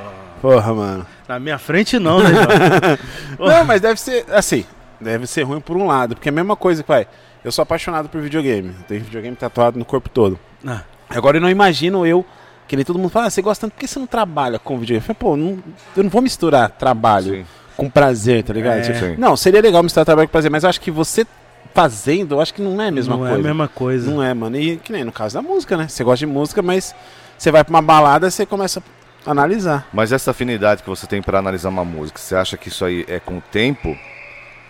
Porra, 0.41 0.73
mano. 0.75 1.07
Na 1.27 1.41
minha 1.41 1.59
frente 1.59 1.99
não, 1.99 2.21
né? 2.23 2.31
Não, 3.39 3.65
mas 3.65 3.81
deve 3.81 3.99
ser, 4.01 4.25
assim, 4.31 4.65
deve 5.01 5.27
ser 5.27 5.43
ruim 5.43 5.61
por 5.61 5.77
um 5.77 5.87
lado, 5.87 6.15
porque 6.15 6.29
é 6.29 6.31
a 6.31 6.35
mesma 6.35 6.55
coisa 6.55 6.83
que, 6.83 6.89
vai, 6.89 7.07
eu 7.45 7.51
sou 7.51 7.63
apaixonado 7.65 8.09
por 8.09 8.21
videogame, 8.21 8.69
eu 8.69 8.85
tenho 8.87 9.03
videogame 9.03 9.35
tatuado 9.37 9.79
no 9.79 9.85
corpo 9.85 10.09
todo. 10.09 10.39
Ah. 10.67 10.83
Agora 11.09 11.39
eu 11.39 11.41
não 11.41 11.51
imagino 11.51 12.07
eu, 12.07 12.25
que 12.67 12.77
nem 12.77 12.85
todo 12.85 12.99
mundo 12.99 13.11
fala, 13.11 13.27
ah, 13.27 13.31
você 13.31 13.41
gosta 13.41 13.67
tanto, 13.67 13.75
por 13.75 13.81
que 13.81 13.89
você 13.89 13.99
não 13.99 14.07
trabalha 14.07 14.59
com 14.59 14.79
videogame? 14.79 14.99
Eu 14.99 15.15
falei, 15.15 15.17
pô, 15.19 15.37
não, 15.37 15.59
eu 15.97 16.03
não 16.03 16.11
vou 16.11 16.21
misturar 16.21 16.71
trabalho 16.71 17.35
Sim. 17.35 17.47
com 17.77 17.89
prazer, 17.89 18.43
tá 18.45 18.53
ligado? 18.53 18.79
É. 18.79 18.81
Tipo. 18.83 19.21
Não, 19.21 19.37
seria 19.37 19.61
legal 19.61 19.83
misturar 19.83 20.05
trabalho 20.05 20.29
com 20.29 20.33
prazer, 20.33 20.51
mas 20.51 20.65
eu 20.65 20.69
acho 20.69 20.81
que 20.81 20.91
você 20.91 21.27
fazendo, 21.75 22.35
eu 22.35 22.41
acho 22.41 22.53
que 22.53 22.61
não 22.61 22.81
é 22.81 22.89
a 22.89 22.91
mesma 22.91 23.15
não 23.15 23.21
coisa. 23.21 23.35
é 23.35 23.39
a 23.39 23.43
mesma 23.43 23.69
coisa. 23.69 24.11
Não 24.11 24.23
é, 24.23 24.35
mano. 24.35 24.57
E 24.57 24.77
que 24.79 24.93
nem 24.93 25.05
no 25.05 25.13
caso 25.13 25.35
da 25.35 25.43
música, 25.43 25.77
né? 25.77 25.89
Você 25.89 26.03
gosta 26.03 26.27
de 26.27 26.33
música, 26.33 26.61
mas 26.61 26.95
você 27.37 27.51
vai 27.51 27.63
pra 27.63 27.71
uma 27.71 27.83
balada, 27.83 28.31
você 28.31 28.45
começa 28.45 28.83
a 29.25 29.31
analisar. 29.31 29.87
Mas 29.93 30.13
essa 30.13 30.33
afinidade 30.33 30.83
que 30.83 30.89
você 30.89 31.07
tem 31.07 31.23
pra 31.23 31.39
analisar 31.39 31.69
uma 31.69 31.85
música, 31.85 32.19
você 32.19 32.35
acha 32.35 32.57
que 32.57 32.69
isso 32.69 32.85
aí 32.85 33.05
é 33.09 33.21
com 33.21 33.39
o 33.39 33.41
tempo? 33.41 33.97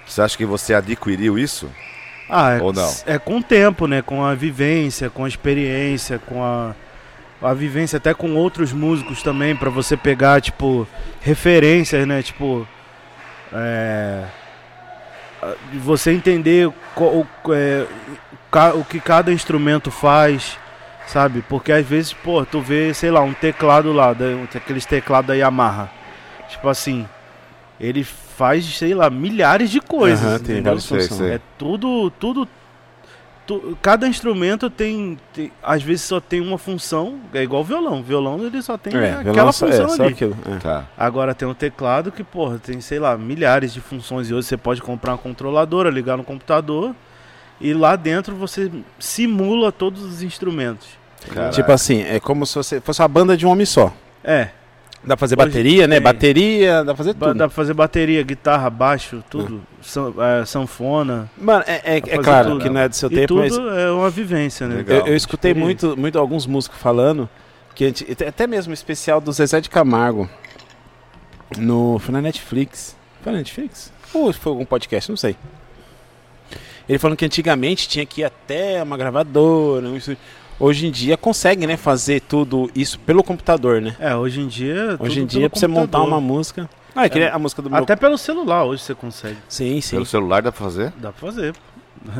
Você 0.07 0.23
acha 0.23 0.37
que 0.37 0.45
você 0.45 0.75
adquiriu 0.75 1.39
isso? 1.39 1.69
Ah, 2.29 2.51
é, 2.53 2.61
Ou 2.61 2.73
não? 2.73 2.95
é 3.07 3.19
com 3.19 3.39
o 3.39 3.43
tempo, 3.43 3.87
né? 3.87 4.03
Com 4.03 4.25
a 4.25 4.35
vivência, 4.35 5.09
com 5.09 5.25
a 5.25 5.29
experiência, 5.29 6.19
com 6.19 6.45
a, 6.45 6.75
a 7.41 7.55
vivência 7.55 7.97
até 7.97 8.13
com 8.13 8.35
outros 8.35 8.73
músicos 8.73 9.23
também, 9.23 9.57
pra 9.57 9.71
você 9.71 9.97
pegar, 9.97 10.41
tipo, 10.41 10.87
referências, 11.21 12.07
né? 12.07 12.23
Tipo, 12.23 12.69
é, 13.53 14.25
você 15.75 16.13
entender 16.13 16.69
o, 16.69 17.27
é, 17.53 17.87
o 18.75 18.85
que 18.85 19.01
cada 19.01 19.33
instrumento 19.33 19.91
faz, 19.91 20.59
sabe? 21.07 21.43
Porque 21.49 21.73
às 21.73 21.87
vezes, 21.87 22.13
pô, 22.13 22.45
tu 22.45 22.61
vê, 22.61 22.93
sei 22.93 23.11
lá, 23.11 23.21
um 23.23 23.33
teclado 23.33 23.93
lá, 23.93 24.15
aqueles 24.55 24.85
teclados 24.85 25.29
da 25.29 25.35
Yamaha. 25.35 25.91
Tipo 26.49 26.69
assim, 26.69 27.07
ele 27.81 28.07
faz, 28.39 28.65
sei 28.79 28.95
lá, 28.95 29.11
milhares 29.11 29.69
de 29.69 29.81
coisas. 29.81 30.25
Aham, 30.25 30.39
tem 30.39 30.45
entendeu? 30.55 30.63
várias 30.65 30.85
Sei, 30.85 31.01
funções. 31.01 31.19
sei. 31.19 31.31
É 31.33 31.41
tudo, 31.59 32.09
tudo. 32.21 32.49
tu- 33.47 33.77
cada 33.83 34.07
instrumento 34.07 34.69
tem, 34.71 35.19
tem- 35.33 35.51
Às 35.63 35.83
vezes 35.83 36.03
só 36.03 36.21
tem 36.21 36.41
uma 36.41 36.57
função. 36.59 37.19
É 37.35 37.43
igual 37.43 37.65
violão. 37.65 38.03
Violão 38.03 38.39
ele 38.45 38.61
só 38.63 38.77
tem 38.79 38.95
É, 38.95 39.15
aquela 39.15 39.51
só- 39.53 39.67
função 39.67 39.87
é, 39.87 39.89
só 39.89 40.03
ali. 40.05 40.13
aquilo. 40.13 40.37
é. 40.55 40.59
Tá. 40.59 40.85
Agora 40.97 41.35
tem 41.35 41.49
um 41.49 41.55
teclado 41.55 42.13
que, 42.13 42.23
porra, 42.23 42.59
tem, 42.59 42.81
sei 42.81 42.99
lá, 42.99 43.17
milhares 43.19 43.73
de 43.73 43.81
funções. 43.81 44.29
E 44.31 44.35
hoje 44.35 44.47
você 44.47 44.57
pode 44.57 44.81
comprar 44.83 45.13
uma 45.13 45.19
controladora, 45.19 45.91
ligar 45.91 46.17
no 46.17 46.23
computador. 46.25 46.95
E 47.61 47.73
lá 47.75 47.97
dentro 47.97 48.37
você 48.37 48.71
simula 49.01 49.73
todos 49.73 50.03
os 50.05 50.23
instrumentos. 50.23 50.87
Caraca. 51.33 51.51
Tipo 51.51 51.73
assim, 51.73 52.03
é 52.03 52.21
como 52.21 52.47
se 52.47 52.55
você 52.55 52.81
fosse 52.81 53.01
uma 53.03 53.09
banda 53.09 53.37
de 53.37 53.45
um 53.47 53.51
homem 53.51 53.67
só. 53.67 53.93
É. 54.23 54.51
Dá 55.05 55.17
pra 55.17 55.19
fazer 55.19 55.37
Hoje 55.39 55.47
bateria, 55.49 55.87
né? 55.87 55.97
tem. 55.97 56.03
Bateria, 56.05 56.77
dá 56.79 56.85
pra 56.87 56.97
fazer 56.97 57.15
tudo. 57.15 57.35
Dá 57.35 57.47
pra 57.49 57.55
fazer 57.55 57.73
bateria, 57.73 58.23
guitarra, 58.23 58.69
baixo, 58.69 59.23
tudo. 59.31 59.63
San- 59.81 60.13
é, 60.19 60.45
sanfona. 60.45 61.31
Mano, 61.39 61.65
é, 61.67 61.81
é- 61.85 61.97
é 61.99 62.19
claro 62.19 62.51
tudo. 62.51 62.63
que 62.63 62.69
não 62.69 62.81
é 62.81 62.89
do 62.89 62.95
seu 62.97 63.11
e 63.11 63.15
tempo, 63.15 63.29
tudo 63.29 63.41
mas 63.41 63.57
é 63.79 63.91
uma 63.91 64.11
vivência, 64.11 64.67
né? 64.67 64.85
Eu, 64.87 65.07
eu 65.07 65.17
escutei 65.17 65.53
Experiência. 65.53 65.87
muito, 65.89 66.01
muito 66.01 66.19
alguns 66.19 66.47
músicos 66.47 66.79
falando 66.79 67.29
que 67.75 67.85
gente- 67.87 68.25
até 68.25 68.47
mesmo 68.47 68.73
o 68.73 68.75
especial 68.75 69.21
do 69.21 69.31
Zezé 69.33 69.61
de 69.61 69.71
Camargo 69.71 70.29
no 71.57 71.99
foi 71.99 72.13
na 72.13 72.21
Netflix. 72.21 72.97
Foi 73.23 73.33
na 73.33 73.39
Netflix? 73.39 73.93
Ou 74.13 74.33
foi 74.33 74.51
algum 74.53 74.65
podcast, 74.65 75.09
não 75.11 75.17
sei. 75.17 75.37
Ele 76.89 76.99
falando 76.99 77.17
que 77.19 77.25
antigamente 77.25 77.87
tinha 77.89 78.05
que 78.07 78.23
ir 78.23 78.25
até 78.25 78.83
uma 78.83 78.97
gravadora, 78.97 79.87
um 79.87 79.97
estúdio. 79.97 80.19
Hoje 80.61 80.87
em 80.87 80.91
dia 80.91 81.17
consegue, 81.17 81.67
né, 81.67 81.77
fazer 81.77 82.21
tudo 82.21 82.69
isso 82.75 82.99
pelo 83.01 83.23
computador, 83.23 83.81
né? 83.81 83.95
É, 84.01 84.15
hoje 84.17 84.41
em 84.41 84.47
dia. 84.49 84.97
Hoje 84.99 85.21
tudo 85.21 85.23
em 85.23 85.27
dia 85.27 85.49
pra 85.51 85.59
você 85.59 85.67
montar 85.69 85.99
computador. 85.99 86.09
uma 86.09 86.21
música. 86.21 86.69
Ah, 86.97 87.05
é 87.05 87.09
que 87.09 87.19
É. 87.21 87.31
a 87.31 87.39
música 87.39 87.63
do 87.63 87.71
meu 87.71 87.79
Até 87.81 87.95
pelo 87.95 88.19
celular 88.19 88.65
hoje 88.65 88.83
você 88.83 88.95
consegue. 88.95 89.37
Sim, 89.49 89.81
sim. 89.81 89.95
Pelo 89.97 90.07
celular 90.07 90.43
dá 90.43 90.51
pra 90.51 90.61
fazer? 90.65 90.93
Dá 90.97 91.13
pra 91.13 91.21
fazer. 91.31 91.55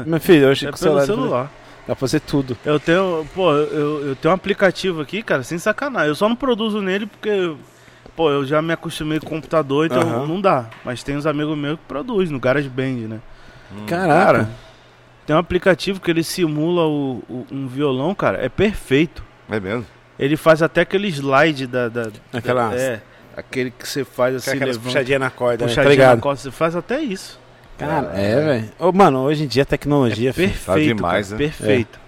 Meu 0.07 0.21
filho, 0.21 0.49
hoje 0.49 0.67
É 0.67 0.71
com 0.71 0.79
pelo 0.79 1.01
celular, 1.01 1.07
celular. 1.07 1.45
dá 1.81 1.87
pra 1.87 1.95
fazer 1.97 2.21
tudo. 2.21 2.57
Eu 2.65 2.79
tenho, 2.79 3.27
pô, 3.35 3.53
eu, 3.53 4.09
eu 4.09 4.17
tenho 4.17 4.31
um 4.33 4.37
aplicativo 4.37 5.01
aqui, 5.01 5.21
cara, 5.23 5.43
sem 5.43 5.59
sacanagem. 5.59 6.09
Eu 6.09 6.15
só 6.15 6.29
não 6.29 6.37
produzo 6.37 6.81
nele 6.81 7.07
porque, 7.07 7.55
pô, 8.15 8.31
eu 8.31 8.45
já 8.45 8.63
me 8.63 8.73
acostumei 8.73 9.19
com 9.19 9.27
o 9.27 9.31
computador, 9.31 9.87
então 9.87 10.01
Aham. 10.01 10.27
não 10.29 10.41
dá. 10.41 10.67
Mas 10.85 11.03
tem 11.03 11.17
uns 11.17 11.27
amigos 11.27 11.59
meus 11.59 11.77
que 11.79 11.85
produzem 11.89 12.33
no 12.33 12.39
GarageBand, 12.39 13.09
né? 13.09 13.19
Caraca. 13.87 14.25
Cara, 14.25 14.51
tem 15.29 15.37
um 15.37 15.39
aplicativo 15.39 16.01
que 16.01 16.11
ele 16.11 16.25
simula 16.25 16.87
o, 16.87 17.23
o- 17.29 17.47
um 17.53 17.67
violão, 17.69 18.15
cara, 18.15 18.43
é 18.43 18.49
perfeito. 18.49 19.23
É 19.51 19.61
mesmo? 19.61 19.85
Ele 20.19 20.39
faz 20.39 20.63
até 20.63 20.81
aquele 20.81 21.07
slide 21.09 21.67
da. 21.67 21.91
da 21.91 22.11
Aquela- 22.33 22.71
da- 22.71 22.77
é, 22.81 23.03
aquele 23.37 23.71
que 23.71 23.87
você 23.87 24.07
faz 24.07 24.35
assim, 24.37 24.53
Aquelas 24.53 24.77
levanta, 24.77 24.87
puxadinhas 24.87 25.21
na 25.21 25.29
corda, 25.31 25.67
né? 25.67 25.69
puxadinha 25.69 26.07
tá 26.09 26.17
na 26.17 26.21
costa, 26.23 26.51
você 26.51 26.57
faz 26.57 26.75
até 26.75 27.01
isso. 27.03 27.39
Cara, 27.77 28.11
é, 28.19 28.35
velho. 28.43 28.71
Ô, 28.79 28.91
Mano, 28.91 29.19
hoje 29.21 29.45
em 29.45 29.47
dia 29.47 29.65
a 29.65 29.67
tecnologia. 29.67 30.33
filho. 30.33 30.49
Perfeito. 30.49 30.97
demais, 30.97 31.29
cara, 31.29 31.39
né? 31.43 31.47
Perfeito. 31.47 32.01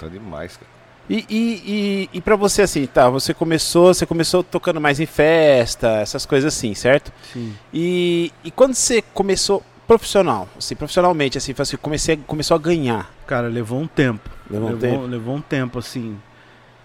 Tá 0.00 0.06
demais, 0.08 0.56
cara. 0.56 0.70
E, 1.08 1.24
e, 1.28 2.08
e, 2.12 2.18
e 2.18 2.20
pra 2.20 2.34
você, 2.34 2.62
assim, 2.62 2.84
tá? 2.86 3.08
Você 3.10 3.32
começou, 3.32 3.94
você 3.94 4.04
começou 4.04 4.42
tocando 4.42 4.80
mais 4.80 4.98
em 4.98 5.06
festa, 5.06 6.00
essas 6.00 6.26
coisas 6.26 6.52
assim, 6.52 6.74
certo? 6.74 7.12
Sim. 7.32 7.54
E, 7.72 8.32
e 8.44 8.50
quando 8.50 8.74
você 8.74 9.02
começou 9.14 9.62
profissional, 9.90 10.48
assim, 10.56 10.76
profissionalmente, 10.76 11.36
assim, 11.36 11.52
assim 11.58 11.76
comecei, 11.76 12.16
começou 12.16 12.54
a 12.54 12.58
ganhar. 12.60 13.10
Cara, 13.26 13.48
levou 13.48 13.80
um 13.80 13.88
tempo. 13.88 14.30
Levou 14.48 14.68
um 14.68 14.72
levou, 14.74 14.90
tempo. 14.90 15.06
levou 15.06 15.34
um 15.34 15.40
tempo, 15.40 15.78
assim. 15.80 16.16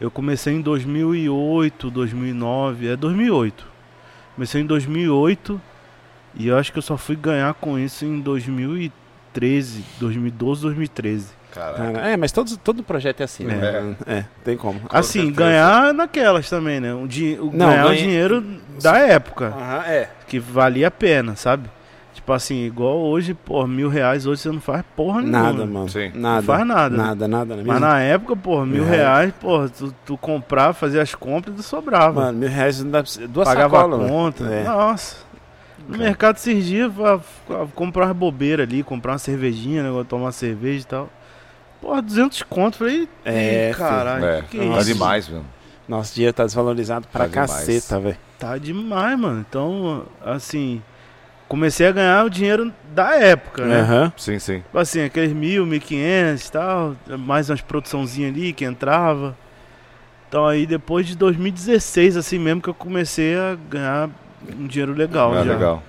Eu 0.01 0.09
comecei 0.09 0.55
em 0.55 0.62
2008, 0.62 1.91
2009, 1.91 2.88
é 2.88 2.95
2008. 2.95 3.63
Comecei 4.33 4.62
em 4.62 4.65
2008 4.65 5.62
e 6.33 6.47
eu 6.47 6.57
acho 6.57 6.71
que 6.71 6.79
eu 6.79 6.81
só 6.81 6.97
fui 6.97 7.15
ganhar 7.15 7.53
com 7.53 7.77
isso 7.77 8.05
em 8.05 8.19
2013, 8.19 9.85
2012, 10.00 10.62
2013. 10.63 11.27
Caraca. 11.53 11.91
Cara, 11.93 12.07
é, 12.09 12.17
mas 12.17 12.31
todo, 12.31 12.57
todo 12.57 12.81
projeto 12.81 13.21
é 13.21 13.24
assim, 13.24 13.43
né? 13.43 13.95
É, 14.07 14.25
tem 14.43 14.57
como. 14.57 14.81
Assim, 14.89 15.25
certeza. 15.27 15.38
ganhar 15.38 15.93
naquelas 15.93 16.50
também, 16.50 16.79
né? 16.79 16.91
Um 16.91 17.05
di 17.05 17.38
o 17.39 17.51
Não, 17.53 17.67
ganhar 17.69 17.85
o 17.85 17.89
ganhei- 17.89 18.01
dinheiro 18.03 18.43
da 18.81 18.97
época, 18.97 19.53
Aham, 19.55 19.83
é. 19.85 20.09
que 20.27 20.39
valia 20.39 20.88
a 20.88 20.91
pena, 20.91 21.35
sabe? 21.35 21.69
Tipo 22.15 22.31
assim, 22.34 22.63
igual 22.65 22.98
hoje, 22.98 23.34
pô, 23.34 23.67
mil 23.67 23.89
reais 23.89 24.25
hoje 24.25 24.41
você 24.41 24.50
não 24.50 24.62
faz 24.62 24.84
porra 24.95 25.22
nenhuma. 25.22 25.43
Nada, 25.51 25.65
mano. 25.65 25.89
Sim. 25.89 26.12
Nada. 26.15 26.36
Não 26.38 26.43
faz 26.43 26.65
nada, 26.67 26.89
né? 26.98 27.03
Nada, 27.03 27.27
nada. 27.27 27.55
né? 27.57 27.63
Mas 27.65 27.79
na 27.81 28.00
época, 28.00 28.36
porra, 28.36 28.65
mil 28.65 28.84
Mil 28.84 28.86
reais, 28.86 29.34
porra, 29.39 29.69
tu, 29.69 29.93
tu 30.05 30.17
comprar, 30.17 30.74
fazer 30.74 31.00
as 31.01 31.13
compras 31.13 31.60
e 31.60 31.63
sobrava. 31.63 32.22
Mano, 32.22 32.39
mil 32.39 32.50
reais 32.50 32.81
não 32.84 32.89
dá 32.89 33.03
pra 33.03 33.27
duas 33.27 33.48
Pagava 33.48 33.75
sacolas, 33.77 34.00
a 34.00 34.01
mano. 34.03 34.10
conta. 34.13 34.43
É. 34.45 34.63
Nossa. 34.63 35.17
No 35.88 35.98
mercado 36.00 36.38
esses 36.38 36.65
dias, 36.65 36.91
va- 36.91 37.19
fa- 37.19 37.67
comprar 37.75 38.05
umas 38.05 38.15
bobeiras 38.15 38.65
ali, 38.67 38.81
comprar 38.81 39.12
uma 39.12 39.17
cervejinha, 39.19 39.84
né? 39.84 40.05
Tomar 40.10 40.24
uma 40.25 40.31
cerveja 40.31 40.81
e 40.81 40.86
tal. 40.88 41.10
Porra, 41.81 42.01
200 42.01 42.41
conto. 42.43 42.77
Falei, 42.77 43.07
É, 43.24 43.69
é, 43.69 43.74
caralho, 43.74 44.25
É, 44.25 44.41
que, 44.50 44.57
tá 44.57 44.63
isso? 44.63 44.86
demais, 44.93 45.27
mesmo. 45.29 45.45
Nosso 45.88 46.15
dinheiro 46.15 46.34
tá 46.34 46.43
desvalorizado 46.45 47.07
pra 47.12 47.25
Tá 47.25 47.29
caceta, 47.29 48.00
velho. 48.00 48.17
Tá 48.39 48.57
demais, 48.57 49.19
mano. 49.19 49.45
Então, 49.48 50.03
assim, 50.25 50.81
comecei 51.47 51.87
a 51.87 51.91
ganhar 51.91 52.25
o 52.25 52.29
dinheiro 52.29 52.73
da 52.93 53.15
época, 53.15 53.65
né? 53.65 53.81
Aham. 53.81 54.13
Sim, 54.17 54.39
sim. 54.39 54.59
Tipo 54.59 54.77
assim, 54.77 55.03
aqueles 55.03 55.33
mil, 55.33 55.65
mil 55.65 55.77
e 55.77 55.79
quinhentos 55.79 56.47
e 56.47 56.51
tal, 56.51 56.95
mais 57.19 57.49
umas 57.49 57.61
produçãozinhas 57.61 58.33
ali 58.33 58.53
que 58.53 58.65
entrava. 58.65 59.35
Então 60.27 60.45
aí 60.45 60.65
depois 60.65 61.05
de 61.07 61.15
2016, 61.15 62.17
assim 62.17 62.39
mesmo, 62.39 62.61
que 62.61 62.69
eu 62.69 62.73
comecei 62.73 63.37
a 63.37 63.57
ganhar 63.69 64.09
um 64.59 64.67
dinheiro 64.67 64.93
legal. 64.93 65.33
Ah, 65.33 65.43
já. 65.43 65.53
legal. 65.53 65.83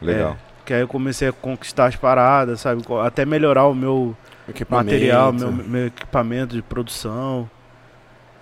Legal. 0.00 0.36
Que 0.64 0.74
aí 0.74 0.80
eu 0.80 0.88
comecei 0.88 1.28
a 1.28 1.32
conquistar 1.32 1.86
as 1.86 1.96
paradas, 1.96 2.60
sabe? 2.60 2.82
Até 3.04 3.24
melhorar 3.24 3.66
o 3.66 3.74
meu 3.74 4.16
material, 4.68 5.32
meu, 5.32 5.50
meu 5.52 5.86
equipamento 5.86 6.54
de 6.54 6.62
produção. 6.62 7.48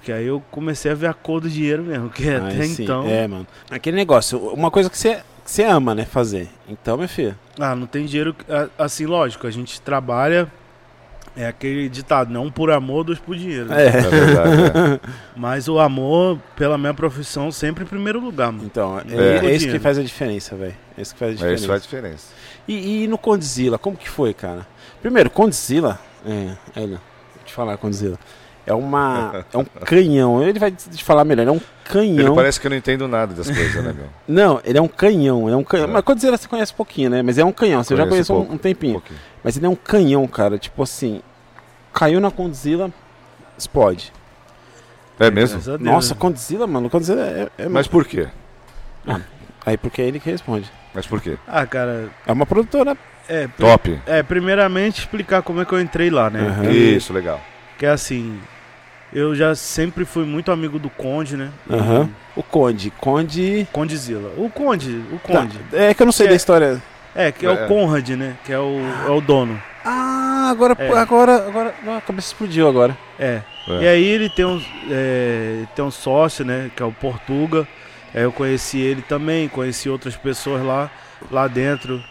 Que 0.03 0.13
aí 0.13 0.27
eu 0.27 0.43
comecei 0.51 0.91
a 0.91 0.95
ver 0.95 1.09
a 1.09 1.15
cor 1.15 1.41
do 1.41 1.49
dinheiro 1.49 1.83
mesmo, 1.83 2.09
que 2.09 2.29
Aí 2.29 2.37
até 2.37 2.63
sim, 2.63 2.85
então. 2.85 3.07
É, 3.07 3.27
mano. 3.27 3.47
Aquele 3.71 3.97
negócio, 3.97 4.39
uma 4.39 4.71
coisa 4.71 4.89
que 4.89 4.97
você, 4.97 5.21
que 5.49 5.55
você 5.55 5.65
ama, 5.65 5.95
né, 5.95 6.05
fazer. 6.05 6.49
Então, 6.69 6.97
meu 6.99 7.09
filho. 7.09 7.37
Ah, 7.59 7.75
não 7.75 7.87
tem 7.87 8.05
dinheiro. 8.05 8.35
que- 8.35 8.45
Assim, 8.79 9.07
lógico, 9.07 9.47
a 9.47 9.51
gente 9.51 9.81
trabalha. 9.81 10.47
É 11.37 11.47
aquele 11.47 11.89
ditado, 11.89 12.33
não 12.33 12.51
por 12.51 12.69
amor, 12.71 13.05
dois 13.05 13.19
por 13.21 13.37
dinheiro. 13.37 13.67
né? 13.67 13.85
É 13.85 13.87
É. 13.87 13.91
verdade. 13.91 14.51
é. 15.05 15.11
Mas 15.37 15.69
o 15.69 15.79
amor 15.79 16.39
pela 16.57 16.77
minha 16.77 16.93
profissão 16.93 17.53
sempre 17.53 17.85
em 17.85 17.87
primeiro 17.87 18.19
lugar, 18.19 18.51
mano. 18.51 18.65
Então, 18.67 18.99
é, 18.99 19.05
É. 19.45 19.47
é 19.47 19.55
isso 19.55 19.69
que 19.69 19.79
faz 19.79 19.97
a 19.99 20.03
diferença, 20.03 20.57
velho. 20.57 20.75
É 20.97 21.01
isso 21.03 21.13
que 21.15 21.19
faz 21.21 21.31
a 21.31 21.33
É, 21.33 21.37
diferença. 21.37 21.59
isso 21.61 21.69
faz 21.69 21.83
diferença. 21.83 22.27
E, 22.67 23.05
e 23.05 23.09
no 23.09 23.17
Condzilla, 23.17 23.79
como 23.79 23.97
que 23.97 24.09
foi, 24.09 24.35
cara? 24.35 24.67
Primeiro, 25.01 25.31
Condzilla, 25.31 26.01
é, 26.27 26.57
é, 26.75 26.87
vou 26.87 26.99
te 27.45 27.53
falar, 27.55 27.77
Condzilla, 27.77 28.19
é 28.69 28.75
uma, 28.75 29.45
é 29.53 29.57
um 29.59 29.65
canhão, 29.65 30.43
ele 30.43 30.59
vai 30.59 30.71
te 30.71 31.03
falar 31.03 31.25
melhor, 31.25 31.47
é 31.47 31.51
um 31.51 31.55
Ele 31.55 31.63
canhão. 31.85 32.35
parece 32.35 32.61
que 32.61 32.67
eu 32.67 32.71
não 32.71 32.77
entendo 32.77 33.09
nada 33.09 33.35
das 33.35 33.47
coisas, 33.47 33.83
né, 33.83 33.95
meu? 33.97 34.07
Não, 34.29 34.61
ele 34.63 34.77
é 34.77 34.83
um 34.83 34.87
canhão, 34.89 35.49
é 35.49 35.57
um 35.57 35.65
canhão. 35.65 35.89
É. 35.89 35.91
Mas 35.91 36.03
Condzilla 36.05 36.37
você 36.37 36.47
conhece 36.47 36.75
pouquinho, 36.75 37.09
né? 37.09 37.23
Mas 37.23 37.39
é 37.39 37.45
um 37.45 37.51
canhão, 37.53 37.83
você 37.83 37.97
já 37.97 38.07
Conheço 38.07 38.31
conhece 38.31 38.33
um, 38.33 38.37
pouco. 38.37 38.53
um 38.55 38.59
tempinho. 38.59 38.97
Um 38.99 39.01
pouquinho. 39.01 39.21
Mas 39.43 39.57
ele 39.57 39.65
é 39.65 39.69
um 39.71 39.75
canhão, 39.75 40.27
cara, 40.29 40.59
tipo 40.59 40.83
assim, 40.83 41.23
caiu 41.95 42.21
na 42.21 42.31
Condzilla, 42.31 42.91
explode. 43.57 44.13
É 45.19 45.31
mesmo? 45.31 45.61
Deus, 45.61 45.81
Nossa, 45.81 46.13
né? 46.15 46.21
Condzilla, 46.21 46.67
mano, 46.67 46.91
Condzilla 46.91 47.23
é, 47.23 47.49
é 47.65 47.69
Mas 47.69 47.89
por 47.89 48.05
quê? 48.05 48.29
Aí 49.65 49.77
porque 49.77 50.03
é 50.03 50.07
ele 50.07 50.21
que 50.21 50.31
responde. 50.31 50.71
Mas 50.95 51.07
por 51.07 51.21
quê? 51.21 51.39
Ah, 51.47 51.67
cara, 51.67 52.09
É 52.27 52.33
uma 52.33 52.45
produtora. 52.47 52.97
é, 53.29 53.49
Top. 53.59 53.99
é, 54.07 54.23
primeiramente 54.23 55.01
explicar 55.01 55.43
como 55.43 55.61
é 55.61 55.65
que 55.65 55.73
eu 55.73 55.81
entrei 55.81 56.11
lá, 56.11 56.29
né? 56.31 56.41
Aham. 56.49 56.71
Isso, 56.71 57.13
legal. 57.13 57.41
Que 57.79 57.87
é 57.87 57.91
assim, 57.91 58.39
eu 59.13 59.35
já 59.35 59.55
sempre 59.55 60.05
fui 60.05 60.25
muito 60.25 60.51
amigo 60.53 60.79
do 60.79 60.91
Conde, 60.91 61.37
né? 61.37 61.51
Aham. 61.71 62.09
O 62.37 62.43
Conde. 62.43 62.91
Conde. 62.99 63.67
Condezilla. 63.73 64.31
O 64.37 64.49
Conde, 64.51 65.03
o 65.13 65.19
Tá, 65.19 65.41
Conde. 65.41 65.59
É 65.73 65.93
que 65.95 66.03
eu 66.03 66.07
não 66.07 66.13
sei 66.13 66.27
Que 66.27 66.31
da 66.31 66.35
é- 66.35 66.37
história. 66.37 66.83
É, 67.15 67.33
que 67.33 67.45
é, 67.47 67.49
É. 67.49 67.53
o 67.53 67.67
Conrad, 67.69 68.09
né? 68.11 68.37
Que 68.45 68.53
é 68.53 68.59
o, 68.59 68.79
é 69.07 69.11
o 69.11 69.21
dono. 69.21 69.61
Ah, 69.85 70.49
agora, 70.51 70.77
É. 70.79 70.89
agora, 70.97 71.47
agora, 71.49 71.75
a 71.97 72.01
cabeça 72.01 72.29
explodiu 72.29 72.69
agora. 72.69 72.97
É. 73.19 73.41
É. 73.67 73.83
E 73.83 73.89
aí 73.89 74.05
ele 74.05 74.29
tem 74.29 74.45
um, 74.45 74.63
é, 74.91 75.65
tem 75.75 75.85
um 75.85 75.91
sócio, 75.91 76.45
né? 76.45 76.71
Que 76.77 76.83
é 76.83 76.87
o 76.87 76.93
Portuga. 76.93 77.67
Aí 78.15 78.23
eu 78.23 78.31
conheci 78.33 78.79
ele 78.79 79.03
também, 79.03 79.49
conheci 79.49 79.89
outras 79.89 80.17
pessoas 80.17 80.63
lá, 80.65 80.91
lá 81.31 81.49
dentro. 81.49 82.03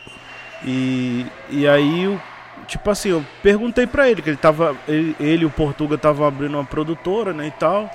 E, 0.65 1.25
e 1.49 1.67
aí, 1.67 2.03
eu, 2.03 2.19
tipo 2.67 2.89
assim, 2.89 3.09
eu 3.09 3.25
perguntei 3.41 3.87
pra 3.87 4.09
ele, 4.09 4.21
que 4.21 4.29
ele 4.29 4.37
tava. 4.37 4.75
Ele, 4.87 5.15
ele 5.19 5.43
e 5.43 5.45
o 5.45 5.49
Portuga 5.49 5.95
estavam 5.95 6.27
abrindo 6.27 6.55
uma 6.55 6.65
produtora, 6.65 7.33
né? 7.33 7.47
E 7.47 7.51
tal. 7.51 7.89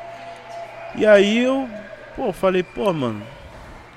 E 0.94 1.06
aí 1.06 1.38
eu, 1.44 1.68
pô, 2.16 2.32
falei, 2.32 2.62
pô, 2.62 2.92
mano, 2.92 3.22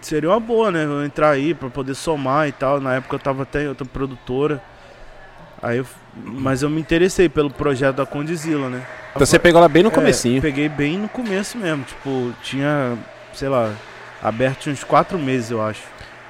seria 0.01 0.29
uma 0.29 0.39
boa, 0.39 0.71
né? 0.71 0.85
Eu 0.85 1.03
entrar 1.03 1.31
aí 1.31 1.53
pra 1.53 1.69
poder 1.69 1.95
somar 1.95 2.47
e 2.47 2.51
tal. 2.51 2.79
Na 2.79 2.95
época 2.95 3.15
eu 3.15 3.19
tava 3.19 3.43
até 3.43 3.63
em 3.63 3.67
outra 3.67 3.85
produtora. 3.85 4.61
Aí 5.61 5.77
eu, 5.79 5.85
mas 6.15 6.61
eu 6.61 6.69
me 6.69 6.79
interessei 6.79 7.27
pelo 7.27 7.49
projeto 7.49 7.95
da 7.95 8.05
Condizila, 8.05 8.69
né? 8.69 8.85
Então 9.15 9.25
você 9.25 9.39
pegou 9.39 9.59
ela 9.59 9.69
bem 9.69 9.81
no 9.83 9.89
É, 9.89 9.93
comecinho. 9.93 10.41
peguei 10.41 10.67
bem 10.69 10.97
no 10.97 11.07
começo 11.09 11.57
mesmo. 11.57 11.83
Tipo, 11.85 12.33
tinha, 12.43 12.97
sei 13.33 13.47
lá, 13.49 13.71
aberto 14.21 14.69
uns 14.69 14.83
quatro 14.83 15.17
meses, 15.17 15.51
eu 15.51 15.61
acho. 15.61 15.81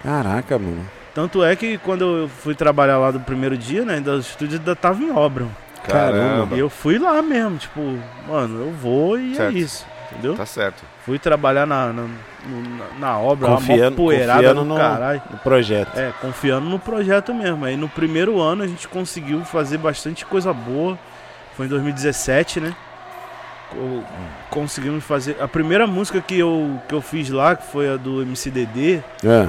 Caraca, 0.03 0.57
mano. 0.59 0.85
Tanto 1.15 1.43
é 1.43 1.55
que 1.55 1.77
quando 1.79 2.03
eu 2.23 2.27
fui 2.27 2.53
trabalhar 2.53 2.97
lá 2.99 3.09
do 3.09 3.19
primeiro 3.21 3.57
dia, 3.57 3.83
né, 3.85 3.95
ainda, 3.95 4.11
o 4.15 4.19
estúdio 4.19 4.59
ainda 4.59 4.75
tava 4.75 5.01
em 5.01 5.11
obra. 5.11 5.47
Caramba. 5.87 6.55
E 6.55 6.59
eu 6.59 6.69
fui 6.69 6.99
lá 6.99 7.21
mesmo, 7.21 7.57
tipo, 7.57 7.79
mano, 8.27 8.65
eu 8.65 8.71
vou 8.73 9.17
e 9.17 9.33
Certo. 9.35 9.55
é 9.55 9.59
isso, 9.59 9.85
entendeu? 10.11 10.35
Tá 10.35 10.45
certo. 10.45 10.83
Fui 11.05 11.17
trabalhar 11.17 11.65
na, 11.65 11.93
na, 11.93 12.01
na- 12.03 12.99
na 12.99 13.17
obra, 13.17 13.47
Confiando- 13.49 13.95
poeirada 13.95 14.39
confiando 14.41 14.65
no 14.65 14.75
caralho. 14.75 15.21
No 15.31 15.37
projeto. 15.37 15.97
É, 15.97 16.11
confiando 16.19 16.67
no 16.69 16.79
projeto 16.79 17.33
mesmo. 17.33 17.63
Aí 17.63 17.77
no 17.77 17.87
primeiro 17.87 18.41
ano 18.41 18.63
a 18.63 18.67
gente 18.67 18.87
conseguiu 18.87 19.41
fazer 19.45 19.77
bastante 19.77 20.25
coisa 20.25 20.51
boa. 20.51 20.97
Foi 21.55 21.65
em 21.67 21.69
2017, 21.69 22.59
né? 22.59 22.75
co- 23.69 24.03
conseguimos 24.49 25.03
fazer. 25.03 25.37
A 25.39 25.47
primeira 25.47 25.85
música 25.87 26.19
que 26.21 26.37
eu, 26.39 26.79
que 26.89 26.93
eu 26.95 27.01
fiz 27.01 27.29
lá, 27.29 27.55
que 27.55 27.65
foi 27.71 27.89
a 27.93 27.95
do 27.97 28.21
MCDD, 28.21 29.01
É. 29.23 29.47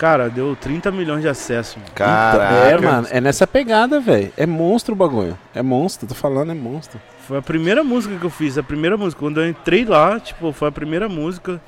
cara, 0.00 0.30
deu 0.30 0.56
30 0.56 0.90
milhões 0.90 1.20
de 1.20 1.28
acessos. 1.28 1.76
mano. 1.76 1.90
Caraca. 1.94 2.54
É, 2.54 2.78
mano, 2.80 3.06
é 3.10 3.20
nessa 3.20 3.46
pegada, 3.46 4.00
velho. 4.00 4.32
É 4.34 4.46
monstro 4.46 4.94
o 4.94 4.96
bagulho. 4.96 5.36
É 5.54 5.60
monstro, 5.60 6.08
tô 6.08 6.14
falando, 6.14 6.50
é 6.52 6.54
monstro. 6.54 6.98
Foi 7.28 7.36
a 7.36 7.42
primeira 7.42 7.84
música 7.84 8.16
que 8.16 8.24
eu 8.24 8.30
fiz, 8.30 8.56
a 8.56 8.62
primeira 8.62 8.96
música. 8.96 9.20
Quando 9.20 9.42
eu 9.42 9.48
entrei 9.50 9.84
lá, 9.84 10.18
tipo, 10.18 10.52
foi 10.52 10.68
a 10.68 10.72
primeira 10.72 11.06
música 11.06 11.60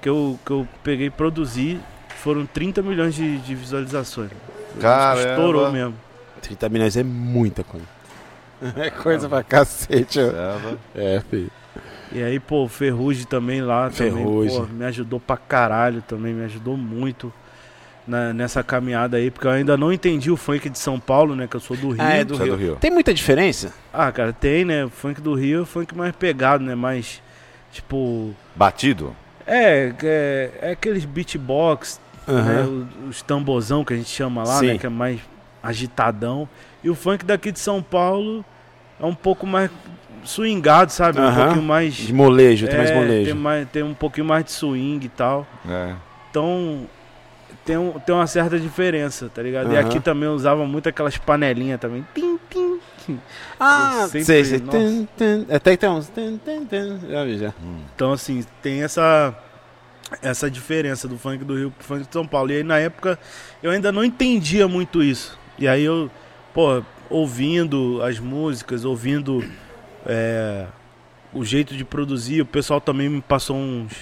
que 0.00 0.08
eu, 0.08 0.36
que 0.44 0.50
eu 0.50 0.66
peguei 0.82 1.06
e 1.06 1.10
produzi. 1.10 1.78
Foram 2.16 2.44
30 2.46 2.82
milhões 2.82 3.14
de, 3.14 3.38
de 3.38 3.54
visualizações. 3.54 4.30
Caramba. 4.80 5.30
Estourou 5.30 5.70
mesmo. 5.70 5.94
30 6.40 6.68
milhões 6.68 6.96
é 6.96 7.04
muita 7.04 7.62
coisa. 7.62 7.86
É 8.76 8.90
coisa 8.90 9.28
pra 9.28 9.42
cacete. 9.42 10.14
Serva. 10.14 10.78
É, 10.94 11.20
filho. 11.28 11.50
E 12.12 12.22
aí, 12.22 12.38
pô, 12.38 12.64
o 12.64 12.68
Ferrugem 12.68 13.24
também 13.24 13.60
lá, 13.60 13.90
Ferrugem. 13.90 14.56
também, 14.56 14.68
pô, 14.68 14.74
me 14.74 14.84
ajudou 14.84 15.18
pra 15.18 15.36
caralho 15.36 16.00
também, 16.02 16.32
me 16.32 16.44
ajudou 16.44 16.76
muito 16.76 17.32
na- 18.06 18.32
nessa 18.32 18.62
caminhada 18.62 19.16
aí, 19.16 19.30
porque 19.30 19.46
eu 19.46 19.50
ainda 19.52 19.76
não 19.76 19.92
entendi 19.92 20.30
o 20.30 20.36
funk 20.36 20.68
de 20.68 20.78
São 20.78 20.98
Paulo, 20.98 21.36
né, 21.36 21.46
que 21.46 21.54
eu 21.56 21.60
sou 21.60 21.76
do 21.76 21.90
Rio. 21.90 22.02
Ah, 22.02 22.12
é 22.14 22.24
do 22.24 22.34
Você 22.36 22.42
é 22.42 22.44
Rio. 22.46 22.56
do 22.56 22.60
Rio. 22.62 22.76
Tem 22.80 22.90
muita 22.90 23.12
diferença? 23.14 23.72
Ah, 23.92 24.10
cara, 24.10 24.32
tem, 24.32 24.64
né, 24.64 24.84
o 24.84 24.90
funk 24.90 25.20
do 25.20 25.34
Rio 25.34 25.60
é 25.60 25.62
o 25.62 25.66
funk 25.66 25.96
mais 25.96 26.14
pegado, 26.16 26.64
né, 26.64 26.74
mais, 26.74 27.22
tipo... 27.70 28.34
Batido? 28.56 29.14
É, 29.46 29.92
é, 30.02 30.50
é 30.62 30.70
aqueles 30.72 31.04
beatbox, 31.04 32.00
né, 32.26 32.34
Aham. 32.34 32.86
o- 33.04 33.08
os 33.08 33.22
tambozão 33.22 33.84
que 33.84 33.92
a 33.94 33.96
gente 33.96 34.08
chama 34.10 34.42
lá, 34.44 34.58
Sim. 34.58 34.66
né, 34.68 34.78
que 34.78 34.86
é 34.86 34.90
mais 34.90 35.20
agitadão. 35.62 36.48
E 36.82 36.90
o 36.90 36.94
funk 36.94 37.24
daqui 37.24 37.52
de 37.52 37.60
São 37.60 37.80
Paulo 37.82 38.44
é 39.00 39.04
um 39.06 39.14
pouco 39.14 39.46
mais 39.46 39.70
swingado, 40.24 40.90
sabe? 40.92 41.20
Um 41.20 41.34
pouquinho 41.34 41.62
mais... 41.62 41.94
De 41.94 42.12
molejo, 42.12 42.66
tem 42.68 42.76
mais 42.78 42.90
É, 42.90 42.94
molejo. 42.94 43.24
Tem, 43.24 43.34
mais, 43.34 43.68
tem 43.70 43.82
um 43.82 43.94
pouquinho 43.94 44.26
mais 44.26 44.44
de 44.44 44.52
swing 44.52 45.04
e 45.04 45.08
tal. 45.08 45.46
É. 45.68 45.94
Então, 46.30 46.86
tem, 47.64 47.76
um- 47.76 47.92
tem 48.00 48.14
uma 48.14 48.26
certa 48.26 48.58
diferença, 48.58 49.30
tá 49.32 49.42
ligado? 49.42 49.72
E 49.72 49.76
Aham. 49.76 49.86
aqui 49.86 50.00
também 50.00 50.24
eu 50.28 50.34
usava 50.34 50.66
muito 50.66 50.88
aquelas 50.88 51.16
panelinhas 51.18 51.80
também. 51.80 52.06
Tim, 52.14 52.38
tim. 52.50 52.80
Ah, 53.58 54.00
Eu 54.02 54.08
sempre- 54.08 54.24
sei, 54.24 54.44
sei. 54.44 54.60
Tum, 54.60 55.06
tum. 55.16 55.46
Até 55.54 55.72
que 55.72 55.76
tem 55.78 55.88
uns. 55.90 56.08
tum, 56.08 56.38
tum, 56.38 56.64
tum. 56.66 56.98
Já 57.10 57.24
vi, 57.24 57.38
já. 57.38 57.52
Então, 57.94 58.12
assim, 58.12 58.44
tem 58.62 58.82
essa, 58.82 59.34
essa 60.20 60.50
diferença 60.50 61.08
do 61.08 61.18
funk 61.18 61.44
do 61.44 61.56
Rio 61.56 61.70
pro 61.70 61.84
funk 61.84 62.06
de 62.06 62.12
São 62.12 62.26
Paulo. 62.26 62.50
E 62.52 62.56
aí, 62.58 62.62
na 62.62 62.78
época, 62.78 63.18
eu 63.62 63.70
ainda 63.70 63.90
não 63.90 64.04
entendia 64.04 64.68
muito 64.68 65.02
isso. 65.02 65.38
E 65.58 65.66
aí, 65.66 65.82
eu, 65.84 66.10
pô, 66.54 66.82
ouvindo 67.10 68.00
as 68.02 68.18
músicas, 68.18 68.84
ouvindo 68.84 69.44
é, 70.06 70.66
o 71.32 71.44
jeito 71.44 71.74
de 71.76 71.84
produzir, 71.84 72.40
o 72.40 72.46
pessoal 72.46 72.80
também 72.80 73.08
me 73.08 73.20
passou 73.20 73.56
uns, 73.56 73.92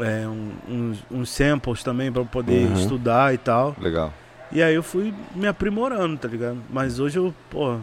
é, 0.00 0.26
um- 0.26 0.52
uns, 0.68 0.98
uns 1.10 1.30
samples 1.30 1.82
também 1.82 2.10
para 2.12 2.24
poder 2.24 2.66
Uhum. 2.66 2.74
estudar 2.74 3.32
e 3.34 3.38
tal. 3.38 3.74
Legal. 3.80 4.12
E 4.52 4.62
aí 4.62 4.74
eu 4.74 4.82
fui 4.82 5.12
me 5.34 5.46
aprimorando, 5.46 6.16
tá 6.16 6.28
ligado? 6.28 6.58
Mas 6.70 6.98
hoje 7.00 7.18
eu, 7.18 7.34
pô, 7.50 7.76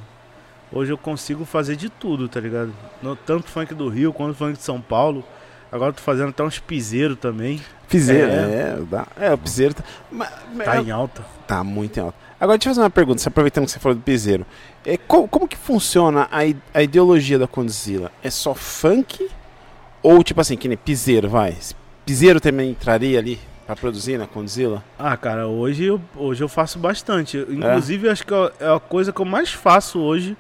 hoje 0.71 0.91
eu 0.91 0.97
consigo 0.97 1.43
fazer 1.45 1.75
de 1.75 1.89
tudo, 1.89 2.27
tá 2.29 2.39
ligado? 2.39 2.73
No, 3.01 3.15
tanto 3.15 3.49
funk 3.49 3.73
do 3.73 3.89
Rio 3.89 4.13
quanto 4.13 4.33
funk 4.35 4.57
de 4.57 4.63
São 4.63 4.79
Paulo. 4.79 5.23
Agora 5.71 5.89
eu 5.89 5.93
tô 5.93 6.01
fazendo 6.01 6.29
até 6.29 6.43
uns 6.43 6.59
piseiros 6.59 7.17
também. 7.17 7.59
Piseiro, 7.89 8.31
É. 8.31 8.33
é. 8.35 8.77
dá- 8.89 9.07
é, 9.19 9.33
o 9.33 9.37
piseiro 9.37 9.73
tá. 9.73 9.83
mas- 10.11 10.29
Tá 10.63 10.77
em 10.81 10.91
alta. 10.91 11.23
Tá 11.47 11.63
muito 11.63 11.97
em 11.97 12.03
alta. 12.03 12.17
Agora, 12.39 12.57
deixa 12.57 12.69
eu 12.69 12.73
fazer 12.75 12.81
uma 12.83 12.89
pergunta, 12.89 13.19
se 13.21 13.27
aproveitando 13.27 13.65
que 13.65 13.71
você 13.71 13.79
falou 13.79 13.95
do 13.97 14.01
piseiro. 14.03 14.45
É, 14.85 14.97
co- 14.97 15.27
como, 15.27 15.47
que 15.47 15.57
funciona 15.57 16.27
a, 16.31 16.39
a 16.77 16.83
ideologia 16.83 17.39
da 17.39 17.47
Condzilla? 17.47 18.11
É 18.21 18.29
só 18.29 18.53
funk? 18.53 19.29
Ou, 20.01 20.21
tipo 20.23 20.41
assim, 20.41 20.55
que 20.57 20.67
nem 20.67 20.77
piseiro, 20.77 21.29
vai? 21.29 21.55
Piseiro 22.05 22.39
também 22.39 22.71
entraria 22.71 23.17
ali 23.17 23.39
pra 23.65 23.75
produzir 23.75 24.17
na 24.17 24.27
Condzilla? 24.27 24.83
Ah, 24.99 25.15
cara, 25.15 25.47
hoje 25.47 25.85
eu, 25.85 26.01
hoje 26.15 26.43
eu 26.43 26.49
faço 26.49 26.77
bastante. 26.77 27.37
Eu, 27.37 27.53
Inclusive, 27.53 28.09
acho 28.09 28.25
que 28.25 28.33
é 28.33 28.67
a 28.75 28.79
coisa 28.79 29.13
que 29.13 29.21
eu 29.21 29.25
mais 29.25 29.51
faço 29.51 29.99
hoje, 29.99 30.35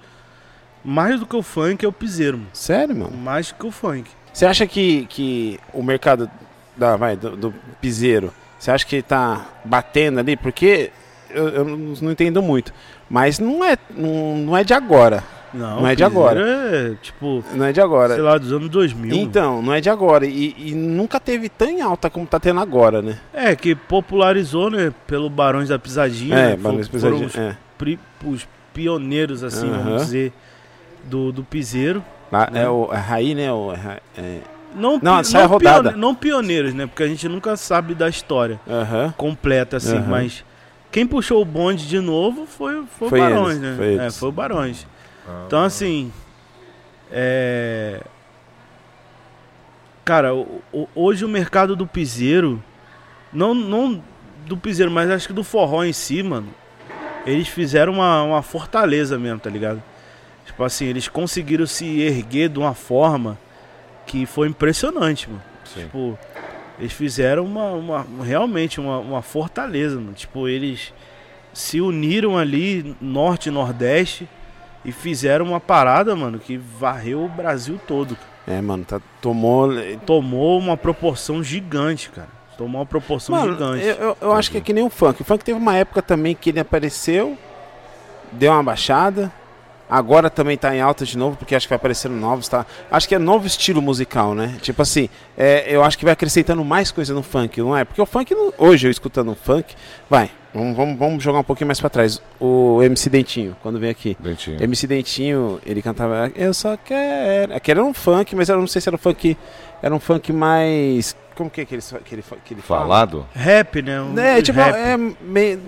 mais 0.83 1.19
do 1.19 1.25
que 1.25 1.35
o 1.35 1.41
funk, 1.41 1.85
é 1.85 1.87
o 1.87 1.93
piseiro, 1.93 2.37
mano. 2.37 2.49
Sério, 2.53 2.95
mano? 2.95 3.15
Mais 3.15 3.49
do 3.49 3.55
que 3.55 3.65
o 3.65 3.71
funk. 3.71 4.09
Você 4.33 4.45
acha 4.45 4.67
que, 4.67 5.05
que 5.05 5.59
o 5.73 5.81
mercado 5.81 6.29
da, 6.75 6.97
vai, 6.97 7.15
do, 7.15 7.37
do 7.37 7.53
piseiro, 7.79 8.33
você 8.59 8.71
acha 8.71 8.85
que 8.85 9.01
tá 9.01 9.45
batendo 9.63 10.19
ali? 10.19 10.35
Porque 10.35 10.91
eu, 11.29 11.47
eu 11.49 11.65
não 11.65 11.77
não 12.01 12.11
entendo 12.11 12.41
muito. 12.41 12.73
Mas 13.09 13.39
não 13.39 13.63
é, 13.63 13.77
não, 13.95 14.37
não 14.37 14.57
é 14.57 14.63
de 14.63 14.73
agora. 14.73 15.23
Não, 15.53 15.81
Não 15.81 15.87
é 15.87 15.95
de 15.95 16.03
agora. 16.03 16.39
É, 16.41 16.95
tipo, 17.01 17.43
Não 17.53 17.65
é 17.65 17.71
de 17.71 17.79
agora. 17.79 18.13
sei 18.15 18.23
lá, 18.23 18.37
dos 18.37 18.51
anos 18.51 18.69
2000. 18.69 19.15
Então, 19.15 19.61
não 19.61 19.73
é 19.73 19.79
de 19.79 19.89
agora. 19.89 20.25
E, 20.25 20.55
e 20.57 20.73
nunca 20.73 21.19
teve 21.19 21.47
tão 21.49 21.69
em 21.69 21.81
alta 21.81 22.09
como 22.09 22.25
tá 22.25 22.39
tendo 22.39 22.59
agora, 22.59 23.01
né? 23.01 23.19
É, 23.33 23.55
que 23.55 23.75
popularizou, 23.75 24.69
né, 24.71 24.91
pelo 25.05 25.29
Barões 25.29 25.69
da 25.69 25.77
Pisadinha. 25.77 26.35
É, 26.35 26.49
né, 26.51 26.55
Barões 26.57 26.87
foram 26.87 27.17
Pisadinha, 27.19 27.27
os, 27.27 27.35
é. 27.37 27.57
pri- 27.77 27.99
os 28.25 28.47
pioneiros, 28.73 29.43
assim, 29.43 29.69
vamos 29.69 30.01
dizer, 30.03 30.33
do, 31.03 31.31
do 31.31 31.43
piseiro. 31.43 32.03
Lá 32.31 32.49
né? 32.51 32.63
É 32.63 32.69
o 32.69 32.89
é 32.91 32.97
Raí, 32.97 33.35
né? 33.35 33.51
O, 33.53 33.71
é, 33.73 33.99
é, 34.17 34.39
Não, 34.75 34.99
Não, 35.03 35.21
pi- 35.21 35.37
a 35.37 35.45
rodada. 35.45 35.89
pione- 35.91 36.01
não 36.01 36.15
pioneiros, 36.15 36.73
né, 36.73 36.87
porque 36.87 37.03
a 37.03 37.07
gente 37.07 37.27
nunca 37.29 37.55
sabe 37.55 37.93
da 37.93 38.09
história 38.09 38.59
completa, 39.17 39.77
assim, 39.77 39.99
mas 39.99 40.43
quem 40.91 41.05
puxou 41.05 41.41
o 41.41 41.45
bonde 41.45 41.87
de 41.87 41.99
novo 41.99 42.45
foi, 42.47 42.83
foi, 42.97 43.09
Foi 43.09 43.19
o 43.19 43.23
Barões, 43.23 43.57
eles, 43.57 43.61
né? 43.61 43.73
foi 43.77 43.95
é, 44.07 44.11
foi 44.11 44.29
o 44.29 44.31
Barões. 44.31 44.87
Então, 45.47 45.63
assim, 45.63 46.11
é... 47.11 48.01
Cara, 50.05 50.31
hoje 50.93 51.23
o 51.23 51.29
mercado 51.29 51.75
do 51.75 51.87
piseiro, 51.87 52.61
não, 53.31 53.53
não 53.53 54.03
do 54.45 54.57
piseiro, 54.57 54.91
mas 54.91 55.09
acho 55.09 55.27
que 55.27 55.33
do 55.33 55.43
forró 55.45 55.83
em 55.83 55.93
si, 55.93 56.21
mano, 56.21 56.49
eles 57.25 57.47
fizeram 57.47 57.93
uma, 57.93 58.21
uma 58.23 58.41
fortaleza 58.41 59.17
mesmo, 59.17 59.39
tá 59.39 59.49
ligado? 59.49 59.81
Tipo 60.45 60.61
assim, 60.65 60.85
eles 60.87 61.07
conseguiram 61.07 61.65
se 61.65 62.01
erguer 62.01 62.49
de 62.49 62.59
uma 62.59 62.73
forma 62.73 63.37
que 64.05 64.25
foi 64.25 64.49
impressionante, 64.49 65.29
mano. 65.29 65.41
Sim. 65.63 65.83
Tipo, 65.83 66.19
eles 66.77 66.91
fizeram 66.91 67.45
uma, 67.45 67.71
uma- 67.71 68.05
realmente 68.25 68.81
uma, 68.81 68.97
uma 68.97 69.21
fortaleza, 69.21 69.95
mano. 69.95 70.11
Tipo, 70.11 70.49
eles 70.49 70.93
se 71.53 71.79
uniram 71.79 72.37
ali, 72.37 72.93
norte 72.99 73.47
e 73.47 73.51
nordeste, 73.53 74.27
e 74.85 74.91
fizeram 74.91 75.45
uma 75.45 75.59
parada, 75.59 76.15
mano, 76.15 76.39
que 76.39 76.57
varreu 76.57 77.23
o 77.25 77.29
Brasil 77.29 77.79
todo. 77.87 78.17
É, 78.47 78.59
mano, 78.61 78.83
tá, 78.83 78.99
tomou. 79.21 79.69
Tomou 80.05 80.59
uma 80.59 80.75
proporção 80.75 81.41
gigante, 81.43 82.09
cara. 82.09 82.27
Tomou 82.57 82.81
uma 82.81 82.85
proporção 82.85 83.35
Mano, 83.35 83.53
gigante. 83.53 83.83
eu, 83.83 83.95
eu, 83.95 84.17
eu 84.21 84.31
acho 84.33 84.51
que 84.51 84.57
é 84.57 84.61
que 84.61 84.73
nem 84.73 84.83
o 84.83 84.89
funk. 84.89 85.21
O 85.21 85.25
funk 85.25 85.43
teve 85.43 85.57
uma 85.57 85.75
época 85.75 86.01
também 86.01 86.35
que 86.35 86.51
ele 86.51 86.59
apareceu, 86.59 87.37
deu 88.31 88.51
uma 88.51 88.61
baixada. 88.63 89.31
Agora 89.95 90.27
também 90.27 90.57
tá 90.57 90.75
em 90.75 90.81
alta 90.81 91.05
de 91.05 91.15
novo, 91.15 91.37
porque 91.37 91.53
acho 91.53 91.67
que 91.67 91.69
vai 91.69 91.75
aparecendo 91.75 92.15
novos, 92.15 92.47
tá? 92.47 92.65
Acho 92.89 93.07
que 93.07 93.13
é 93.13 93.19
novo 93.19 93.45
estilo 93.45 93.79
musical, 93.79 94.33
né? 94.33 94.55
Tipo 94.59 94.81
assim, 94.81 95.07
é, 95.37 95.65
eu 95.67 95.83
acho 95.83 95.97
que 95.99 96.03
vai 96.03 96.13
acrescentando 96.13 96.65
mais 96.65 96.89
coisa 96.89 97.13
no 97.13 97.21
funk, 97.21 97.59
não 97.61 97.77
é? 97.77 97.85
Porque 97.85 98.01
o 98.01 98.05
funk, 98.07 98.33
não- 98.33 98.51
hoje 98.57 98.87
eu 98.87 98.91
escutando 98.91 99.31
o 99.31 99.35
funk, 99.35 99.75
vai, 100.09 100.31
vamos, 100.51 100.75
vamos, 100.75 100.97
vamos 100.97 101.23
jogar 101.23 101.37
um 101.39 101.43
pouquinho 101.43 101.67
mais 101.67 101.79
pra 101.79 101.91
trás. 101.91 102.19
O 102.39 102.81
MC 102.81 103.07
Dentinho, 103.07 103.55
quando 103.61 103.79
vem 103.79 103.91
aqui. 103.91 104.17
Dentinho. 104.19 104.63
MC 104.63 104.87
Dentinho, 104.87 105.59
ele 105.63 105.79
cantava 105.81 106.31
Eu 106.35 106.55
só 106.55 106.75
quero. 106.75 107.53
Aquele 107.55 107.79
era 107.79 107.87
um 107.87 107.93
funk, 107.93 108.35
mas 108.35 108.49
eu 108.49 108.57
não 108.57 108.65
sei 108.65 108.81
se 108.81 108.89
era 108.89 108.95
um 108.95 108.99
funk. 108.99 109.37
Era 109.81 109.93
um 109.93 109.99
funk 109.99 110.33
mais. 110.33 111.15
Como 111.35 111.49
que 111.51 111.61
é 111.61 111.65
que 111.65 111.75
ele, 111.75 111.83
que 112.03 112.15
ele, 112.15 112.23
que 112.45 112.53
ele 112.55 112.61
fala? 112.63 112.81
Falado? 112.81 113.27
Rap, 113.35 113.79
né? 113.83 114.01
Um 114.01 114.17
É, 114.17 114.41
tipo, 114.41 114.57
rap. 114.59 114.75
é 114.75 114.97
meio. 114.97 115.61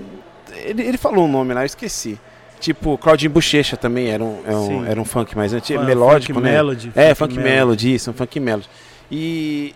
Ele, 0.64 0.82
ele 0.84 0.98
falou 0.98 1.26
um 1.26 1.32
nome 1.32 1.54
lá, 1.54 1.62
eu 1.62 1.66
esqueci. 1.68 2.20
Tipo, 2.60 2.98
Claudinho 2.98 3.32
Bochecha 3.32 3.76
também 3.78 4.08
era 4.10 4.24
um, 4.24 4.40
é 4.48 4.56
um- 4.56 4.86
era 4.86 5.00
um 5.02 5.06
funk 5.06 5.36
mais 5.36 5.54
antigo, 5.54 5.80
Funk 5.80 5.88
melódico, 5.90 6.40
né? 6.40 6.52
melody, 6.54 6.92
é, 6.96 7.14
funk, 7.14 7.38
melody. 7.38 7.94
isso, 7.96 8.10
um 8.12 8.14
funk 8.14 8.40
melody. 8.40 8.68
E. 9.12 9.74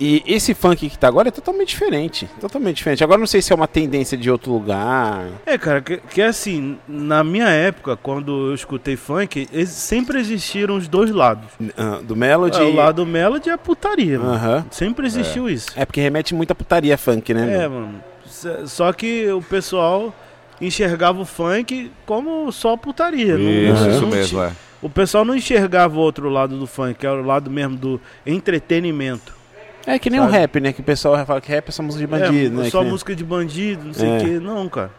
E 0.00 0.22
esse 0.28 0.54
funk 0.54 0.88
que 0.88 0.96
tá 0.96 1.08
agora 1.08 1.26
é 1.26 1.30
totalmente 1.32 1.70
diferente. 1.70 2.30
Totalmente 2.40 2.76
diferente. 2.76 3.02
Agora 3.02 3.18
não 3.18 3.26
sei 3.26 3.42
se 3.42 3.52
é 3.52 3.56
uma 3.56 3.66
tendência 3.66 4.16
de 4.16 4.30
outro 4.30 4.52
lugar. 4.52 5.26
É, 5.44 5.58
cara, 5.58 5.80
que, 5.80 5.96
que 5.96 6.22
assim, 6.22 6.78
na 6.86 7.24
minha 7.24 7.48
época, 7.48 7.96
quando 7.96 8.50
eu 8.50 8.54
escutei 8.54 8.94
funk, 8.94 9.48
sempre 9.66 10.20
existiram 10.20 10.76
os 10.76 10.86
dois 10.86 11.10
lados. 11.10 11.46
ah, 11.76 11.98
Do 12.00 12.14
melody. 12.14 12.58
É, 12.60 12.62
o 12.62 12.72
lado 12.72 13.04
melody 13.04 13.50
é 13.50 13.54
a 13.54 13.58
putaria, 13.58 14.20
mano. 14.20 14.34
Aham. 14.34 14.66
Sempre 14.70 15.04
existiu 15.04 15.50
isso. 15.50 15.66
É 15.74 15.84
porque 15.84 16.00
remete 16.00 16.32
muita 16.32 16.54
putaria 16.54 16.96
funk, 16.96 17.34
né? 17.34 17.64
É, 17.64 17.66
mano? 17.68 17.86
mano. 17.88 18.68
Só 18.68 18.92
que 18.92 19.26
o 19.32 19.42
pessoal 19.42 20.14
enxergava 20.60 21.20
o 21.20 21.24
funk 21.24 21.90
como 22.06 22.50
só 22.52 22.76
putaria. 22.76 23.36
não- 23.36 23.50
Isso, 23.50 23.84
não 23.84 23.90
isso 23.90 24.06
ti- 24.06 24.14
mesmo, 24.16 24.42
é. 24.42 24.52
O 24.80 24.88
pessoal 24.88 25.24
não 25.24 25.34
enxergava 25.34 25.96
o 25.96 25.98
outro 25.98 26.28
lado 26.28 26.56
do 26.58 26.66
funk, 26.66 26.94
que 27.00 27.06
era 27.06 27.16
o 27.20 27.24
lado 27.24 27.50
mesmo 27.50 27.76
do 27.76 28.00
entretenimento. 28.24 29.36
É 29.86 29.98
que 29.98 30.10
nem 30.10 30.20
Sabe? 30.20 30.30
o 30.30 30.34
rap, 30.34 30.60
né? 30.60 30.72
Que 30.72 30.80
o 30.80 30.84
pessoal 30.84 31.24
fala 31.24 31.40
que 31.40 31.50
rap 31.50 31.68
é 31.68 31.72
só 31.72 31.82
música 31.82 32.00
de 32.00 32.06
bandido, 32.06 32.60
é, 32.60 32.64
né? 32.64 32.70
só 32.70 32.78
Que 32.78 32.84
nem- 32.84 32.92
música 32.92 33.16
de 33.16 33.24
bandido, 33.24 33.84
não 33.86 33.94
sei 33.94 34.08
o 34.08 34.12
É. 34.14 34.18
que. 34.20 34.26
Não, 34.38 34.68
cara. 34.68 34.90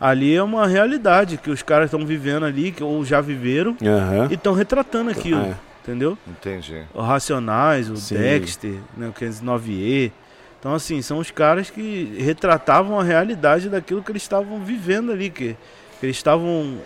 Ali 0.00 0.34
é 0.34 0.42
uma 0.42 0.66
realidade 0.66 1.36
que 1.36 1.50
os 1.50 1.62
caras 1.62 1.86
estão 1.92 2.06
vivendo 2.06 2.44
ali, 2.46 2.70
que 2.72 2.82
ou 2.82 3.04
já 3.04 3.20
viveram, 3.20 3.76
Aham. 3.84 4.28
e 4.30 4.34
estão 4.34 4.52
retratando 4.54 5.10
aquilo. 5.10 5.40
É. 5.40 5.54
entendeu? 5.82 6.18
Entendi. 6.28 6.82
O 6.92 7.00
Racionais, 7.00 7.88
o 7.88 7.96
Sim. 7.96 8.16
Dexter, 8.16 8.74
né, 8.94 9.08
o 9.08 9.12
509E. 9.12 10.12
Então, 10.58 10.74
assim, 10.74 11.00
são 11.00 11.18
os 11.18 11.30
caras 11.30 11.70
que 11.70 12.16
retratavam 12.18 12.98
a 12.98 13.04
realidade 13.04 13.68
daquilo 13.68 14.02
que 14.02 14.10
eles 14.10 14.22
estavam 14.22 14.58
vivendo 14.60 15.12
ali, 15.12 15.30
que, 15.30 15.56
que 16.00 16.06
eles 16.06 16.16
estavam, 16.16 16.78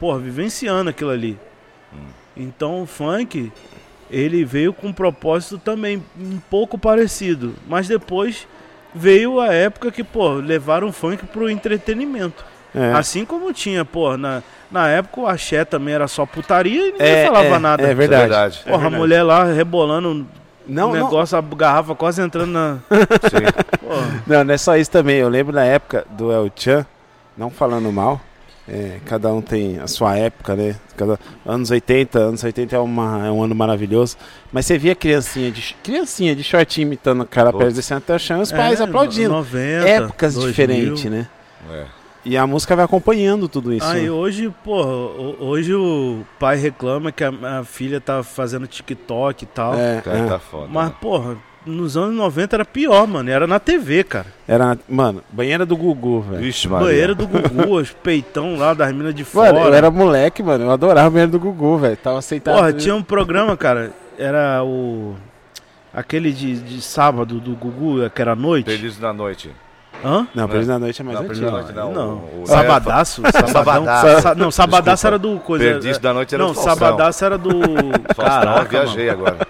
porra, 0.00 0.18
vivenciando 0.18 0.90
aquilo 0.90 1.10
ali. 1.10 1.38
Então, 2.36 2.82
o 2.82 2.86
funk, 2.86 3.52
ele 4.10 4.44
veio 4.44 4.72
com 4.72 4.88
um 4.88 4.92
propósito 4.92 5.58
também 5.58 6.02
um 6.18 6.38
pouco 6.50 6.76
parecido. 6.76 7.54
Mas 7.68 7.86
depois 7.86 8.48
veio 8.94 9.40
a 9.40 9.52
época 9.52 9.92
que, 9.92 10.02
pô, 10.02 10.32
levaram 10.34 10.88
o 10.88 10.92
funk 10.92 11.24
pro 11.26 11.48
entretenimento. 11.48 12.44
É. 12.74 12.92
Assim 12.92 13.24
como 13.24 13.52
tinha, 13.52 13.84
pô, 13.84 14.16
na, 14.16 14.42
na 14.70 14.88
época 14.88 15.20
o 15.20 15.26
axé 15.26 15.64
também 15.64 15.94
era 15.94 16.06
só 16.06 16.24
putaria 16.24 16.88
e 16.88 16.92
ninguém 16.92 17.06
É, 17.06 17.26
falava 17.26 17.46
é, 17.46 17.58
nada. 17.58 17.82
É 17.82 17.94
verdade. 17.94 18.22
É 18.22 18.26
verdade. 18.26 18.58
Porra, 18.64 18.74
a 18.74 18.78
verdade. 18.78 18.96
mulher 18.96 19.22
lá 19.22 19.44
rebolando 19.44 20.26
Não, 20.70 20.90
o 20.90 20.94
não, 20.94 21.04
negócio, 21.04 21.36
a 21.36 21.40
garrafa 21.40 21.94
quase 21.94 22.22
entrando 22.22 22.52
na. 22.52 22.78
Não, 24.26 24.44
não 24.44 24.54
é 24.54 24.56
só 24.56 24.76
isso 24.76 24.90
também. 24.90 25.16
Eu 25.16 25.28
lembro 25.28 25.52
na 25.52 25.64
época 25.64 26.06
do 26.10 26.30
El 26.30 26.48
Chan, 26.54 26.86
não 27.36 27.50
falando 27.50 27.90
mal, 27.90 28.20
é, 28.68 29.00
cada 29.04 29.32
um 29.32 29.42
tem 29.42 29.80
a 29.80 29.88
sua 29.88 30.16
época, 30.16 30.54
né? 30.54 30.76
Cada, 30.96 31.18
anos 31.44 31.72
80, 31.72 32.18
anos 32.18 32.44
80 32.44 32.76
é, 32.76 32.78
uma, 32.78 33.26
é 33.26 33.30
um 33.32 33.42
ano 33.42 33.54
maravilhoso. 33.54 34.16
Mas 34.52 34.66
você 34.66 34.78
via 34.78 34.94
criancinha 34.94 35.50
de, 35.50 35.74
criancinha 35.82 36.36
de 36.36 36.44
shortinho 36.44 36.86
imitando 36.86 37.22
o 37.22 37.26
cara 37.26 37.52
perto 37.52 37.74
descendo 37.74 37.98
até 37.98 38.14
o 38.14 38.18
chão 38.18 38.38
e 38.38 38.42
os 38.42 38.52
pais 38.52 38.80
É, 38.80 38.84
aplaudindo. 38.84 39.30
90, 39.30 39.88
Épocas 39.88 40.34
2000. 40.34 40.50
diferentes, 40.50 41.04
né? 41.06 41.26
É. 41.72 41.99
E 42.24 42.36
a 42.36 42.46
música 42.46 42.76
vai 42.76 42.84
acompanhando 42.84 43.48
tudo 43.48 43.72
isso. 43.72 43.86
Aí 43.86 44.04
né? 44.04 44.10
hoje, 44.10 44.52
porra, 44.62 44.90
ho- 44.90 45.36
hoje 45.40 45.74
o 45.74 46.20
pai 46.38 46.56
reclama 46.56 47.10
que 47.10 47.24
a, 47.24 47.32
a 47.60 47.64
filha 47.64 48.00
tá 48.00 48.22
fazendo 48.22 48.66
TikTok 48.66 49.44
e 49.44 49.46
tal. 49.46 49.74
É, 49.74 50.00
Cara, 50.02 50.18
é. 50.18 50.26
tá 50.26 50.38
foda. 50.38 50.68
Mas, 50.70 50.88
né? 50.88 50.94
porra, 51.00 51.36
nos 51.64 51.96
anos 51.96 52.14
90 52.14 52.56
era 52.56 52.64
pior, 52.64 53.06
mano. 53.06 53.30
Era 53.30 53.46
na 53.46 53.58
TV, 53.58 54.04
cara. 54.04 54.26
Era, 54.46 54.76
mano, 54.88 55.22
banheira 55.32 55.64
do 55.64 55.74
Gugu, 55.76 56.20
velho. 56.20 56.42
Vixe, 56.42 56.68
Maria. 56.68 56.86
Banheiro 56.88 57.14
do 57.14 57.26
Gugu, 57.26 57.72
os 57.80 57.90
peitão 57.90 58.56
lá 58.56 58.74
das 58.74 58.92
minas 58.92 59.14
de 59.14 59.24
fora. 59.24 59.54
Mano, 59.54 59.66
eu 59.68 59.74
era 59.74 59.90
moleque, 59.90 60.42
mano. 60.42 60.64
Eu 60.64 60.70
adorava 60.70 61.08
o 61.08 61.10
banheiro 61.12 61.32
do 61.32 61.40
Gugu, 61.40 61.78
velho. 61.78 61.96
Tava 61.96 62.18
aceitado. 62.18 62.54
Porra, 62.54 62.72
tinha 62.72 62.94
um 62.94 63.02
programa, 63.02 63.56
cara. 63.56 63.92
Era 64.18 64.62
o. 64.62 65.14
Aquele 65.92 66.32
de, 66.32 66.60
de 66.60 66.80
sábado 66.82 67.40
do 67.40 67.52
Gugu, 67.56 68.08
que 68.10 68.20
era 68.22 68.32
à 68.32 68.36
noite. 68.36 68.66
Perdidos 68.66 69.00
na 69.00 69.12
noite. 69.12 69.50
Hã? 70.04 70.26
Não, 70.34 70.48
Perdido 70.48 70.68
na 70.72 70.78
Noite 70.78 71.00
é 71.00 71.04
mais 71.04 71.20
Não, 71.20 71.26
antigo. 71.30 71.50
Noite 71.50 71.72
não. 71.72 71.92
Não. 71.92 72.08
O- 72.16 72.42
o- 72.42 72.46
Sabadaço? 72.46 73.22
Sabadão? 73.52 73.84
Sa- 74.20 74.34
não, 74.34 74.50
Sabadaço 74.50 75.06
Desculpa. 75.06 75.06
era 75.08 75.18
do 75.18 75.40
coisa. 75.40 75.64
Perdidos 75.64 75.98
da 75.98 76.14
noite 76.14 76.34
era 76.34 76.42
não, 76.44 76.50
do 76.50 76.54
Faustão. 76.54 76.74
Sabadaço 76.76 77.24
era 77.24 77.36
do. 77.38 77.50
Caraca, 78.16 78.76
eu 78.76 78.82
viajei 78.86 79.06
mano. 79.08 79.26
agora. 79.28 79.46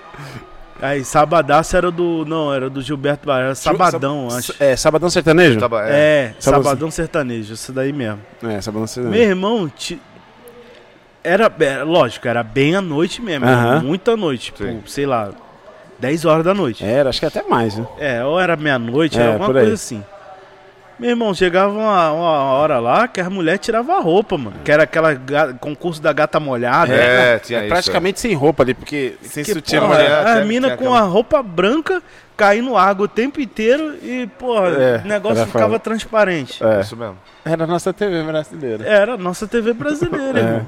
Aí, 0.82 1.04
Sabadaço 1.04 1.76
era 1.76 1.90
do. 1.90 2.24
Não, 2.24 2.52
era 2.52 2.68
do 2.70 2.80
Gilberto 2.82 3.26
Barra. 3.26 3.40
Era 3.40 3.54
Sabadão, 3.54 4.30
Sa- 4.30 4.38
acho. 4.38 4.54
É, 4.58 4.74
Sabadão 4.76 5.10
Sertanejo? 5.10 5.60
Tava- 5.60 5.86
é. 5.88 5.92
É, 5.92 6.34
Sabadão. 6.40 6.64
Sabadão 6.64 6.90
Sertanejo, 6.90 7.52
isso 7.54 7.72
daí 7.72 7.92
mesmo. 7.92 8.18
É, 8.42 8.60
Sabadão 8.60 8.80
Meu 8.80 8.86
Sertanejo. 8.88 9.22
irmão, 9.22 9.68
ti- 9.68 10.00
era, 11.22 11.52
era- 11.60 11.84
lógico, 11.84 12.26
era 12.26 12.42
bem 12.42 12.74
à 12.74 12.80
noite 12.80 13.20
mesmo, 13.20 13.44
Aham. 13.46 13.70
era 13.72 13.80
muita 13.80 14.16
noite, 14.16 14.46
tipo, 14.46 14.64
Sim. 14.64 14.82
sei 14.86 15.04
lá, 15.06 15.30
10 15.98 16.24
horas 16.24 16.44
da 16.44 16.54
noite. 16.54 16.82
Era, 16.84 17.10
acho 17.10 17.20
que 17.20 17.26
até 17.26 17.42
mais, 17.42 17.76
né? 17.76 17.86
É, 17.98 18.24
ou 18.24 18.40
era 18.40 18.56
meia-noite, 18.56 19.18
É, 19.18 19.22
era 19.22 19.32
alguma 19.34 19.52
coisa 19.52 19.74
assim. 19.74 20.02
Meu 21.00 21.10
irmão, 21.10 21.32
chegava 21.32 21.72
uma, 21.72 22.12
uma 22.12 22.30
hora 22.52 22.78
lá 22.78 23.08
que 23.08 23.20
a 23.22 23.30
mulher 23.30 23.56
tirava 23.58 23.94
a 23.96 24.00
roupa, 24.00 24.36
mano. 24.36 24.56
Que 24.62 24.70
era 24.70 24.82
aquela 24.82 25.14
ga- 25.14 25.54
concurso 25.54 26.00
da 26.02 26.12
gata 26.12 26.38
molhada. 26.38 26.92
É, 26.94 27.38
tinha 27.38 27.60
É 27.60 27.62
isso. 27.62 27.68
praticamente 27.70 28.20
sem 28.20 28.34
roupa 28.34 28.62
ali, 28.62 28.74
porque 28.74 29.14
sem 29.22 29.42
Que, 29.42 29.52
sutiã 29.54 29.80
porra, 29.80 29.94
molhado. 29.94 30.10
molhado, 30.14 30.28
a 30.30 30.34
tem- 30.36 30.44
mina 30.46 30.68
tem 30.68 30.76
com 30.76 30.84
aquela- 30.92 31.00
a 31.00 31.08
roupa 31.08 31.42
branca 31.42 32.02
caindo 32.36 32.76
água 32.76 33.06
o 33.06 33.08
tempo 33.08 33.40
inteiro 33.40 33.94
e, 34.02 34.26
porra, 34.38 34.68
É, 34.68 35.00
o 35.02 35.08
negócio 35.08 35.38
era 35.38 35.46
ficava 35.46 35.66
foda. 35.68 35.78
transparente. 35.78 36.62
É, 36.62 36.80
Isso 36.80 36.96
mesmo. 36.96 37.16
era 37.44 37.64
a 37.64 37.66
nossa 37.66 37.92
TV 37.94 38.22
brasileira. 38.22 38.84
Era 38.86 39.14
a 39.14 39.16
nossa 39.18 39.46
TV 39.46 39.72
brasileira, 39.72 40.38
É. 40.38 40.42
irmão. 40.42 40.66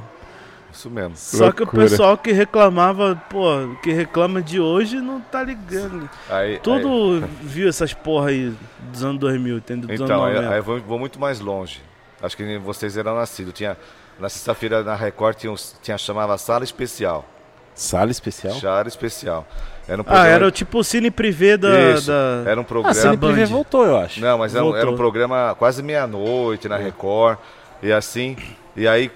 Isso 0.73 0.91
mesmo. 0.91 1.17
Só 1.17 1.53
que 1.53 1.63
o 1.63 1.65
Loucura. 1.65 1.83
pessoal 1.89 2.17
que 2.17 2.33
reclamava, 2.33 3.15
pô, 3.29 3.77
que 3.83 3.93
reclama 3.93 4.41
de 4.41 4.59
hoje 4.59 4.97
não 4.97 5.21
tá 5.21 5.43
ligando. 5.43 6.09
Aí, 6.31 6.59
Tudo 6.61 7.21
viu 7.43 7.69
essas 7.69 7.93
porra 7.93 8.31
aí 8.31 8.53
dos 8.91 9.05
anos 9.05 9.21
2000, 9.21 9.59
entendeu? 9.59 9.91
aí- 9.91 9.97
Dos 9.99 10.05
então, 10.05 10.23
anos 10.23 10.29
aí, 10.29 10.35
90. 10.43 10.53
aí 10.55 10.59
eu 10.61 10.65
vou, 10.65 10.81
vou 10.81 10.99
muito 10.99 11.21
mais 11.21 11.41
longe. 11.41 11.83
Acho 12.23 12.37
que 12.37 12.59
vocês 12.59 12.97
eram 12.97 13.15
nascidos. 13.17 13.53
Tinha, 13.53 13.77
na 14.19 14.29
sexta-feira 14.29 14.83
na 14.83 14.95
Record 14.95 15.37
tinha, 15.37 15.55
tinha 15.83 15.99
chamava 15.99 16.39
Sala 16.39 16.65
Especial. 16.65 17.29
Sala 17.75 18.11
especial? 18.11 18.55
Sala 18.55 18.87
Especial. 18.87 19.47
Era 19.89 19.99
um 19.99 20.03
ah, 20.03 20.05
programa. 20.05 20.29
era 20.29 20.47
o 20.47 20.51
tipo 20.51 20.79
o 20.79 20.85
Cine 20.85 21.11
Privé 21.11 21.57
da. 21.57 21.71
Da- 21.71 22.51
Era 22.51 22.61
um 22.61 22.63
Ah, 22.63 22.67
programa. 22.67 22.95
Cine 22.95 23.17
Band. 23.17 23.29
Privé 23.33 23.47
voltou, 23.47 23.85
eu 23.87 23.97
acho. 23.99 24.21
Não, 24.21 24.39
mas 24.39 24.55
era 24.55 24.65
um, 24.65 24.77
era 24.77 24.91
um 24.91 24.97
programa 24.97 25.57
quase 25.59 25.83
meia-noite 25.83 26.69
na 26.69 26.77
Record. 26.77 27.39
E 27.83 27.91
assim, 27.91 28.37
e 28.77 28.87
aí, 28.87 29.05
aí, 29.05 29.11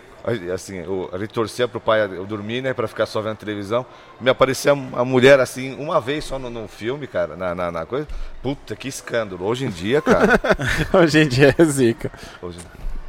assim, 0.52 0.78
eu, 0.78 1.08
ele 1.12 1.26
torcia 1.26 1.68
pro 1.68 1.78
pai 1.80 2.02
eu 2.04 2.24
dormir, 2.26 2.60
né, 2.62 2.74
pra 2.74 2.88
ficar 2.88 3.06
só 3.06 3.20
vendo 3.20 3.36
televisão. 3.36 3.86
Me 4.20 4.28
aparecia 4.30 4.72
a 4.72 5.04
mulher 5.04 5.38
assim, 5.40 5.74
uma 5.78 6.00
vez 6.00 6.24
só 6.24 6.38
no, 6.38 6.50
no 6.50 6.66
filme, 6.66 7.06
cara, 7.06 7.36
na, 7.36 7.54
na, 7.54 7.70
na 7.70 7.86
coisa. 7.86 8.08
Puta, 8.42 8.74
que 8.74 8.88
escândalo. 8.88 9.44
Hoje 9.44 9.64
em 9.66 9.70
dia, 9.70 10.02
cara, 10.02 10.40
Hoje 10.92 11.20
em 11.20 11.28
dia 11.28 11.54
é 11.56 11.64
zica. 11.64 12.10
hoje 12.42 12.58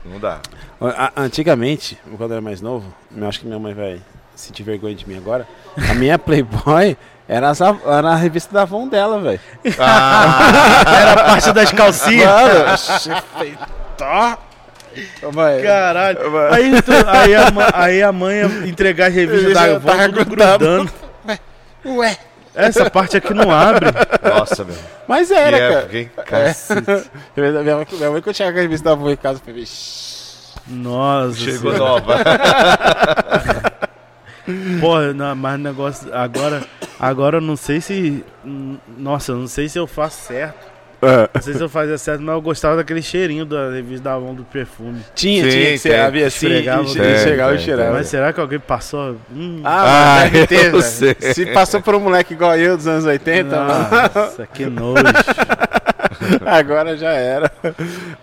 não 0.06 0.20
dá. 0.20 0.40
A- 0.80 1.12
Antigamente, 1.18 1.98
quando 2.18 2.32
eu 2.32 2.36
era 2.38 2.42
mais 2.42 2.62
novo, 2.62 2.94
eu 3.16 3.28
acho 3.28 3.40
que 3.40 3.46
minha 3.48 3.60
mãe 3.60 3.74
vai 3.74 4.02
sentir 4.36 4.64
vergonha 4.64 4.94
de 4.96 5.08
mim 5.08 5.18
agora. 5.18 5.48
A 5.90 5.94
minha 5.96 6.18
Playboy 6.20 6.96
era, 7.28 7.50
as 7.50 7.60
era 7.60 8.10
a 8.12 8.16
revista 8.16 8.54
da 8.54 8.62
Avon 8.62 8.88
dela, 8.88 9.20
velho. 9.20 9.40
Era 9.68 11.12
a 11.14 11.24
parte 11.26 11.52
das 11.52 11.72
calcinhas. 11.74 13.06
Mano, 13.08 13.22
feita. 13.38 13.68
Mãe, 15.34 15.62
Caralho. 15.62 16.32
Mano. 16.32 16.54
Aí, 16.54 16.82
tu- 16.82 16.92
aí, 17.08 17.36
a, 17.36 17.46
aí 17.74 18.04
a 18.04 18.12
mãe 18.12 18.38
ia 18.38 18.46
entregar 18.68 19.08
as 19.08 19.14
revistas 19.14 19.54
da 19.54 19.64
avó 19.76 19.92
tudo 20.08 20.26
grudando. 20.26 20.92
Ué. 21.86 22.18
Essa 22.56 22.90
parte 22.90 23.18
aqui 23.18 23.34
não 23.36 23.52
abre. 23.52 23.86
Nossa, 24.24 24.64
meu. 24.64 24.76
Mas 25.08 25.28
Que 25.28 25.34
era, 25.36 25.58
cara. 25.58 25.74
época, 25.82 25.98
hein? 25.98 26.12
Cacete. 26.26 27.10
Minha 27.36 27.76
mãe, 27.76 27.88
minha 27.92 28.10
mãe 28.12 28.22
quando 28.22 28.36
chegava 28.36 28.54
com 28.54 28.60
a 28.60 28.62
revista 28.64 28.86
da 28.86 28.92
Avon 28.94 29.10
em 29.12 29.16
casa, 29.16 29.40
eu 29.40 29.46
falei. 29.46 29.68
Nossa. 30.68 31.38
Chegou 31.40 31.72
Senhora. 31.74 31.78
nova. 32.02 32.18
Porra, 34.82 35.14
não, 35.14 35.36
mas 35.36 35.60
negócio. 35.60 36.14
Agora, 36.14 36.64
agora 37.00 37.38
eu 37.38 37.42
não 37.42 37.56
sei 37.56 37.80
se. 37.82 38.24
Nossa, 38.98 39.34
eu 39.34 39.38
não 39.38 39.48
sei 39.48 39.68
se 39.70 39.78
eu 39.78 39.86
faço 39.86 40.22
certo. 40.28 40.77
É. 41.02 41.30
Não 41.34 41.42
sei 41.42 41.54
se 41.54 41.62
eu 41.62 41.70
fazia 41.70 41.98
certo, 41.98 42.22
mas 42.24 42.34
eu 42.34 42.42
gostava 42.42 42.76
daquele 42.76 43.02
cheirinho 43.04 43.46
da 43.46 43.70
revista 43.70 44.06
da 44.06 44.14
Avon 44.16 44.34
do 44.34 44.44
perfume. 44.44 45.00
Tinha, 45.14 45.44
Sim, 45.44 45.50
tinha 45.52 45.72
que 45.74 45.78
ser, 45.78 45.90
tem. 45.92 46.00
havia 46.00 46.26
assim, 46.28 46.48
Esfregava 46.48 46.82
e 46.82 46.86
o 46.86 46.88
che- 46.90 47.00
dedo. 47.00 47.16
e 47.16 47.20
chegava 47.24 47.56
e 47.56 47.60
cheirava. 47.60 47.92
Mas 47.94 48.08
será 48.08 48.34
que 48.34 48.40
alguém 48.40 48.60
passou? 48.60 49.16
Hum, 49.32 49.62
Ah, 49.64 50.22
Ah, 50.22 50.24
deve 50.24 50.48
ter, 50.48 50.72
velho. 50.72 50.82
sei. 50.82 51.16
Se 51.34 51.46
passou 51.48 51.82
por 51.82 51.94
um 51.94 52.00
moleque 52.00 52.34
igual 52.34 52.58
eu 52.58 52.76
dos 52.76 52.88
anos 52.88 53.06
80, 53.06 53.56
mano, 53.56 53.90
nossa, 54.16 54.48
que 54.48 54.66
nojo. 54.66 55.04
agora 56.46 56.98
já 56.98 57.12
era. 57.12 57.52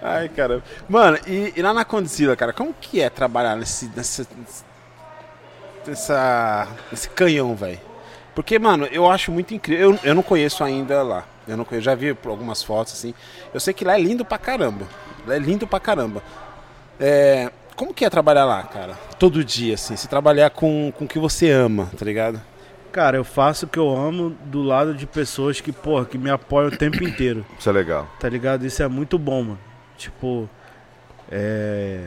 Ai, 0.03 0.29
caramba. 0.29 0.63
Mano, 0.89 1.19
e, 1.29 1.53
e 1.57 1.63
lá 1.63 1.73
na 1.73 1.85
Condizila, 1.85 2.35
cara, 2.35 2.53
como 2.53 2.75
que 2.81 3.01
é 3.01 3.09
trabalhar 3.09 3.55
nesse, 3.57 3.89
nessa, 3.95 4.27
nessa, 5.87 6.69
nesse 6.91 7.09
canhão, 7.11 7.55
velho? 7.55 7.81
Porque, 8.35 8.59
mano, 8.59 8.89
eu 8.91 9.09
acho 9.09 9.31
muito 9.31 9.55
incrível. 9.55 9.91
Eu, 9.93 9.99
eu 10.03 10.15
não 10.15 10.23
conheço 10.23 10.65
ainda 10.65 11.03
lá. 11.03 11.25
Eu, 11.47 11.57
não 11.57 11.65
conheço, 11.65 11.85
já 11.85 11.95
vi 11.95 12.17
algumas 12.25 12.63
fotos, 12.63 12.93
assim. 12.95 13.13
Eu 13.53 13.61
sei 13.61 13.75
que 13.75 13.85
lá 13.85 13.99
é 13.99 14.01
lindo 14.03 14.25
pra 14.25 14.39
caramba. 14.39 14.87
Lá 15.27 15.37
é 15.37 15.39
lindo 15.39 15.67
pra 15.67 15.79
caramba. 15.81 16.23
É, 16.99 17.51
como 17.77 17.93
que 17.93 18.05
é 18.05 18.11
trabalhar 18.11 18.45
lá, 18.45 18.63
cara? 18.63 18.95
Todo 19.19 19.45
dia, 19.45 19.75
assim. 19.75 19.97
Se 19.97 20.09
trabalhar 20.09 20.51
com, 20.51 20.93
com 20.97 21.05
o 21.05 21.09
que 21.09 21.19
você 21.19 21.51
ama, 21.51 21.91
tá 21.99 22.05
ligado? 22.05 22.41
Cara, 22.93 23.17
eu 23.17 23.25
faço 23.25 23.67
o 23.67 23.69
que 23.69 23.79
eu 23.79 23.95
amo 23.95 24.31
do 24.45 24.63
lado 24.63 24.95
de 24.95 25.05
pessoas 25.07 25.61
que, 25.61 25.73
porra, 25.73 26.05
que 26.05 26.17
me 26.17 26.31
apoiam 26.31 26.69
o 26.69 26.77
tempo 26.77 27.03
inteiro. 27.03 27.45
Isso 27.59 27.69
é 27.69 27.73
legal. 27.73 28.07
Tá 28.21 28.29
ligado? 28.29 28.65
Isso 28.65 28.83
é 28.83 28.89
muito 28.89 29.19
bom, 29.19 29.43
mano. 29.43 29.59
Tipo, 29.99 30.49
é. 31.31 32.05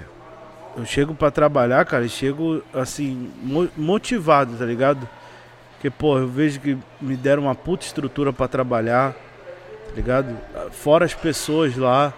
Eu 0.78 0.86
chego 0.86 1.14
pra 1.16 1.32
trabalhar, 1.32 1.84
cara, 1.86 2.06
e 2.06 2.10
chego, 2.10 2.62
assim, 2.74 3.32
mo- 3.42 3.70
motivado, 3.76 4.56
tá 4.56 4.64
ligado? 4.64 5.10
Porque, 5.74 5.90
pô, 5.90 6.20
eu 6.20 6.28
vejo 6.28 6.60
que 6.60 6.78
me 7.02 7.16
deram 7.18 7.44
uma 7.44 7.56
puta 7.56 7.84
estrutura 7.86 8.32
pra 8.32 8.48
trabalhar, 8.48 9.16
tá 9.90 9.96
ligado? 9.96 10.36
Fora 10.72 11.06
as 11.06 11.14
pessoas 11.14 11.76
lá, 11.76 12.14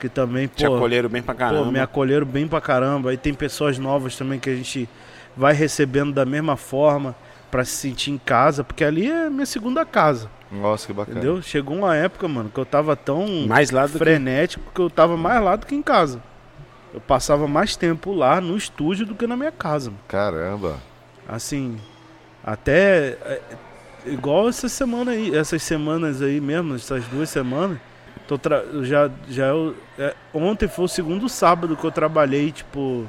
que 0.00 0.08
também, 0.08 0.46
Te 0.46 0.66
pô, 0.66 0.76
acolheram 0.76 1.08
bem 1.08 1.22
pra 1.22 1.34
caramba. 1.34 1.64
pô, 1.64 1.70
me 1.70 1.80
acolheram 1.80 2.26
bem 2.26 2.46
pra 2.46 2.60
caramba. 2.60 3.10
Aí 3.10 3.16
tem 3.16 3.32
pessoas 3.32 3.78
novas 3.78 4.16
também 4.16 4.38
que 4.38 4.50
a 4.50 4.54
gente 4.54 4.88
vai 5.36 5.52
recebendo 5.54 6.12
da 6.12 6.24
mesma 6.24 6.56
forma 6.56 7.14
pra 7.50 7.64
se 7.64 7.72
sentir 7.72 8.10
em 8.10 8.18
casa, 8.18 8.64
porque 8.64 8.84
ali 8.84 9.08
é 9.10 9.30
minha 9.30 9.46
segunda 9.46 9.84
casa, 9.86 10.28
Nossa, 10.50 10.86
que 10.88 10.92
bacana. 10.92 11.18
entendeu? 11.18 11.40
Chegou 11.40 11.76
uma 11.76 11.94
época, 11.94 12.26
mano, 12.26 12.50
que 12.52 12.58
eu 12.58 12.66
tava 12.66 12.96
tão 12.96 13.46
Mais 13.46 13.70
lá 13.70 13.86
do 13.86 13.92
que... 13.92 13.98
frenético 13.98 14.72
que 14.74 14.80
eu 14.80 14.90
tava 14.90 15.16
mais 15.16 15.40
lá 15.42 15.54
do 15.54 15.64
que 15.64 15.74
em 15.74 15.82
casa. 15.82 16.20
Eu 16.92 17.00
passava 17.00 17.46
mais 17.46 17.76
tempo 17.76 18.12
lá 18.12 18.40
no 18.40 18.56
estúdio 18.56 19.06
do 19.06 19.14
que 19.14 19.26
na 19.26 19.36
minha 19.36 19.52
casa. 19.52 19.90
mano. 19.90 20.02
Caramba. 20.08 20.76
Assim, 21.28 21.78
Até. 22.44 23.16
É, 24.06 24.10
igual 24.10 24.48
essa 24.48 24.68
semana 24.68 25.12
aí, 25.12 25.34
essas 25.34 25.62
semanas 25.62 26.22
aí 26.22 26.40
mesmo, 26.40 26.74
essas 26.74 27.04
duas 27.06 27.28
semanas. 27.30 27.78
Tô 28.26 28.38
tra... 28.38 28.64
já, 28.82 29.10
já 29.28 29.46
eu- 29.48 29.74
é, 29.98 30.14
ontem 30.32 30.66
foi 30.68 30.84
o 30.86 30.88
segundo 30.88 31.28
sábado 31.28 31.76
que 31.76 31.84
eu 31.84 31.90
trabalhei, 31.90 32.50
tipo. 32.52 33.06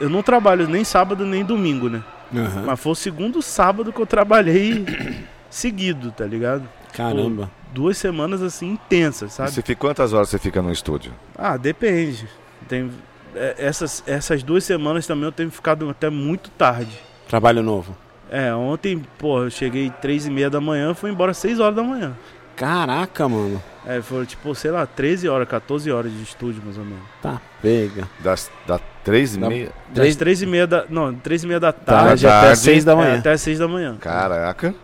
Eu 0.00 0.08
não 0.10 0.22
trabalho 0.22 0.68
nem 0.68 0.84
sábado 0.84 1.24
nem 1.24 1.44
domingo, 1.44 1.88
né? 1.88 2.02
Aham. 2.34 2.64
Mas 2.66 2.80
foi 2.80 2.92
o 2.92 2.94
segundo 2.94 3.40
sábado 3.42 3.92
que 3.92 4.00
eu 4.00 4.06
trabalhei 4.06 4.84
seguido, 5.50 6.10
tá 6.12 6.24
ligado? 6.24 6.68
Caramba. 6.92 7.50
Duas 7.72 7.98
semanas 7.98 8.42
assim 8.42 8.72
intensas, 8.72 9.32
sabe? 9.34 9.50
Você 9.50 9.62
fica, 9.62 9.78
quantas 9.80 10.12
horas 10.12 10.28
você 10.28 10.38
fica 10.38 10.62
no 10.62 10.72
estúdio? 10.72 11.12
Ah, 11.36 11.56
depende. 11.56 12.26
Tem, 12.68 12.90
é, 13.34 13.54
essas, 13.58 14.02
essas 14.06 14.42
duas 14.42 14.64
semanas 14.64 15.06
também 15.06 15.24
eu 15.24 15.32
tenho 15.32 15.50
ficado 15.50 15.88
até 15.90 16.08
muito 16.08 16.50
tarde. 16.50 16.98
Trabalho 17.28 17.62
novo. 17.62 17.96
É, 18.30 18.52
ontem, 18.54 19.02
pô, 19.18 19.44
eu 19.44 19.50
cheguei 19.50 19.90
três 20.02 20.26
e 20.26 20.30
meia 20.30 20.50
da 20.50 20.60
manhã, 20.60 20.92
fui 20.94 21.10
embora 21.10 21.32
seis 21.32 21.60
horas 21.60 21.76
da 21.76 21.82
manhã. 21.82 22.12
Caraca, 22.56 23.28
mano. 23.28 23.62
É, 23.86 24.00
foi 24.00 24.24
tipo, 24.26 24.52
sei 24.54 24.70
lá, 24.70 24.84
13 24.86 25.28
horas, 25.28 25.46
14 25.46 25.92
horas 25.92 26.10
de 26.10 26.22
estúdio, 26.22 26.60
mais 26.64 26.76
ou 26.78 26.84
menos. 26.84 27.04
Tá, 27.22 27.40
pega. 27.62 28.08
Das, 28.20 28.50
da 28.66 28.80
três 29.04 29.36
e 29.36 29.38
Da- 29.38 29.48
meia? 29.48 29.70
Três- 29.94 30.08
Das 30.08 30.16
três 30.16 30.42
e 30.42 30.46
meia 30.46 30.66
da. 30.66 30.84
Não, 30.88 31.14
três 31.14 31.44
e 31.44 31.46
meia 31.46 31.60
da 31.60 31.70
Tarde 31.72 32.22
tarde. 32.22 32.26
até 32.26 32.40
tarde. 32.46 32.58
seis 32.58 32.84
da 32.84 32.92
É, 32.92 32.94
manhã. 32.96 33.18
até 33.18 33.36
seis 33.36 33.58
da 33.58 33.68
manhã. 33.68 33.96
Caraca. 34.00 34.74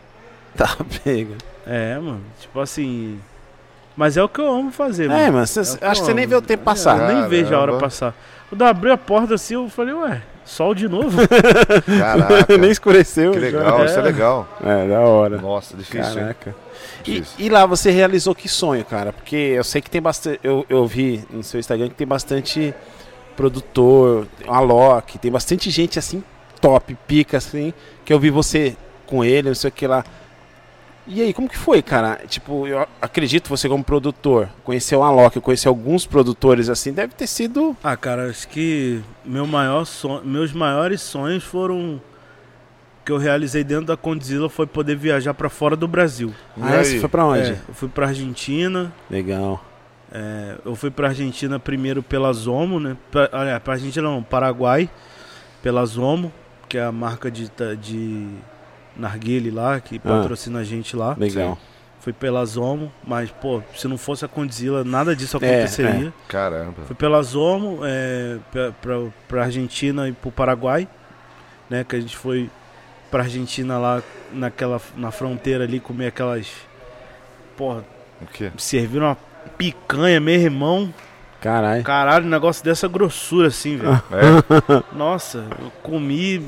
Tá, 0.57 0.76
pega. 1.02 1.35
É, 1.66 1.94
mano. 1.98 2.20
Tipo 2.38 2.61
assim. 2.61 3.18
Mas 3.96 4.16
é 4.16 4.22
o 4.22 4.28
que 4.28 4.40
eu 4.40 4.52
amo 4.52 4.70
fazer, 4.70 5.09
mano. 5.09 5.20
É, 5.20 5.31
mas 5.31 5.50
cê- 5.50 5.78
É 5.81 5.87
acho 5.88 6.00
que 6.02 6.07
você 6.07 6.14
nem 6.14 6.26
vê 6.26 6.35
o 6.37 6.42
tempo 6.42 6.62
É, 6.62 6.64
passar. 6.64 7.11
eu 7.11 7.14
nem 7.16 7.28
vejo 7.28 7.55
a 7.55 7.59
hora 7.59 7.78
passar. 7.78 8.14
Quando 8.48 8.61
eu 8.61 8.66
abri 8.66 8.90
a 8.90 8.98
porta 8.98 9.35
assim, 9.35 9.55
eu 9.55 9.68
falei, 9.70 9.94
ué, 9.94 10.22
sol 10.44 10.74
de 10.74 10.88
novo? 10.88 11.18
Caraca. 11.98 12.57
nem 12.59 12.70
escureceu. 12.70 13.33
que 13.33 13.40
já. 13.40 13.59
legal, 13.59 13.85
isso 13.85 13.96
é 13.96 13.98
É. 13.98 14.02
legal. 14.02 14.48
É, 14.64 14.88
da 14.88 15.00
hora. 15.00 15.38
Nossa, 15.38 15.76
difícil? 15.76 16.14
Caraca. 16.14 16.55
E, 17.07 17.22
e 17.38 17.48
lá 17.48 17.66
você 17.66 17.90
realizou 17.90 18.35
que 18.35 18.48
sonho, 18.48 18.85
cara? 18.85 19.12
Porque 19.12 19.37
eu 19.37 19.64
sei 19.64 19.81
que 19.81 19.90
tem 19.90 20.00
bastante. 20.00 20.38
Eu, 20.42 20.64
eu 20.68 20.87
vi 20.87 21.24
no 21.31 21.42
seu 21.42 21.59
Instagram 21.59 21.88
que 21.88 21.94
tem 21.94 22.07
bastante 22.07 22.74
produtor, 23.37 24.26
Alok, 24.46 25.18
tem 25.18 25.31
bastante 25.31 25.70
gente 25.70 25.98
assim, 25.98 26.22
top, 26.61 26.96
pica, 27.07 27.38
assim, 27.38 27.72
que 28.05 28.12
eu 28.12 28.18
vi 28.20 28.31
você 28.31 28.76
com 29.07 29.24
ele, 29.24 29.48
não 29.48 29.55
sei 29.55 29.68
o 29.68 29.72
que 29.72 29.87
lá. 29.87 30.05
E 31.06 31.20
aí, 31.20 31.32
como 31.34 31.48
que 31.48 31.58
foi, 31.58 31.82
cara? 31.82 32.20
Tipo, 32.28 32.66
eu 32.66 32.86
acredito 33.00 33.48
você 33.48 33.68
como 33.68 33.82
produtor, 33.82 34.48
conheceu 34.62 35.00
o 35.00 35.02
Alok, 35.02 35.40
conheceu 35.40 35.70
alguns 35.70 36.06
produtores 36.06 36.68
assim, 36.68 36.92
deve 36.92 37.12
ter 37.14 37.26
sido. 37.26 37.76
ah, 37.82 37.96
cara, 37.96 38.28
acho 38.30 38.46
que 38.48 39.02
meu 39.24 39.46
maior 39.46 39.84
sonho, 39.84 40.24
meus 40.24 40.52
maiores 40.52 41.00
sonhos 41.00 41.42
foram 41.42 42.00
que 43.04 43.10
eu 43.10 43.18
realizei 43.18 43.64
dentro 43.64 43.86
da 43.86 43.96
Condzilla 43.96 44.48
foi 44.48 44.64
poder 44.64 44.94
viajar 44.94 45.34
pra 45.34 45.48
fora 45.48 45.74
do 45.74 45.88
Brasil. 45.88 46.32
E 46.56 46.62
Ah, 46.62 46.84
você 46.84 47.00
foi 47.00 47.08
pra 47.08 47.24
onde? 47.26 47.50
É, 47.50 47.58
eu 47.68 47.74
fui 47.74 47.88
pra 47.88 48.06
Argentina, 48.06 48.92
Legal. 49.10 49.60
é, 50.12 50.56
eu 50.64 50.76
fui 50.76 50.88
pra 50.88 51.08
Argentina 51.08 51.58
primeiro 51.58 52.00
pela 52.00 52.32
Zomo, 52.32 52.78
né? 52.78 52.96
Pra, 53.10 53.28
olha, 53.32 53.58
pra 53.58 53.74
Argentina 53.74 54.08
não, 54.08 54.22
Paraguai, 54.22 54.88
pela 55.60 55.84
Zomo, 55.84 56.32
que 56.68 56.78
é 56.78 56.84
a 56.84 56.92
marca 56.92 57.28
de, 57.28 57.50
de 57.80 58.28
narguile 58.96 59.50
lá, 59.50 59.81
que 59.81 59.96
Ah. 59.96 60.09
patrocina 60.09 60.61
a 60.61 60.64
gente 60.64 60.96
lá. 60.96 61.14
Legal. 61.18 61.59
Fui 62.00 62.12
pela 62.12 62.44
Zomo, 62.44 62.92
mas, 63.07 63.31
pô, 63.31 63.62
se 63.76 63.87
não 63.87 63.96
fosse 63.96 64.24
a 64.24 64.28
Condzilla, 64.28 64.83
nada 64.83 65.14
disso 65.14 65.38
É, 65.40 65.46
aconteceria. 65.48 66.12
Caramba. 66.26 66.83
Fui 66.87 66.96
pela 66.96 67.22
Zomo, 67.22 67.78
é, 67.85 68.38
pra, 68.50 68.72
pra, 68.72 68.94
pra 69.28 69.44
Argentina 69.44 70.09
e 70.09 70.12
pro 70.12 70.33
Paraguai, 70.33 70.88
né? 71.70 71.85
Que 71.88 71.94
a 71.94 72.00
gente 72.00 72.16
foi 72.16 72.50
pra 73.09 73.22
Argentina 73.22 73.78
lá 73.78 74.02
naquela, 74.33 74.81
na 74.96 75.12
fronteira 75.12 75.62
ali 75.62 75.78
comer 75.78 76.09
aquelas. 76.09 76.48
Porra, 77.57 77.85
O 78.20 78.26
quê? 78.26 78.50
serviram 78.57 79.07
uma 79.07 79.18
picanha, 79.57 80.18
meu 80.18 80.35
irmão. 80.35 80.92
Caralho. 81.42 81.83
Caralho, 81.83 82.24
um 82.24 82.28
negócio 82.31 82.64
dessa 82.64 82.87
grossura 82.88 83.48
assim, 83.48 83.76
velho. 83.76 84.02
É, 84.12 84.83
Nossa, 84.96 85.44
eu 85.61 85.70
comi 85.83 86.38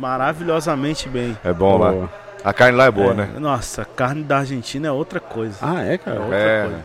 maravilhosamente 0.00 1.08
bem. 1.08 1.36
é 1.44 1.52
bom 1.52 1.76
lá. 1.78 1.92
Boa. 1.92 2.10
A 2.42 2.52
carne 2.54 2.76
lá 2.78 2.86
é 2.86 2.90
boa, 2.90 3.12
É, 3.12 3.14
né? 3.14 3.28
Nossa, 3.38 3.82
a 3.82 3.84
carne 3.84 4.22
da 4.24 4.38
Argentina 4.38 4.88
é 4.88 4.90
outra 4.90 5.20
coisa. 5.20 5.58
Ah, 5.60 5.84
é, 5.84 5.94
é 5.94 5.98
cara? 5.98 6.20
outra 6.20 6.36
É, 6.36 6.60
coisa. 6.62 6.76
né? 6.76 6.82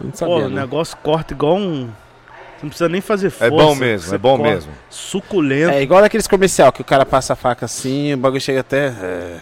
Eu 0.00 0.04
não 0.04 0.10
Pô, 0.10 0.16
sabia. 0.16 0.34
o 0.46 0.48
negócio 0.48 0.96
corta 1.02 1.34
igual 1.34 1.56
um. 1.56 1.86
Você 1.86 2.62
não 2.62 2.68
precisa 2.70 2.88
nem 2.88 3.00
fazer 3.02 3.28
força. 3.30 3.44
É 3.46 3.50
bom 3.50 3.74
mesmo, 3.74 4.14
é 4.14 4.18
bom 4.18 4.38
mesmo. 4.38 4.72
Suculento. 4.88 5.72
É 5.72 5.82
igual 5.82 6.00
daqueles 6.00 6.26
comercial 6.26 6.72
que 6.72 6.80
o 6.80 6.84
cara 6.84 7.04
passa 7.04 7.34
a 7.34 7.36
faca 7.36 7.66
assim, 7.66 8.14
o 8.14 8.16
bagulho 8.16 8.40
chega 8.40 8.60
até. 8.60 8.86
é. 8.88 9.36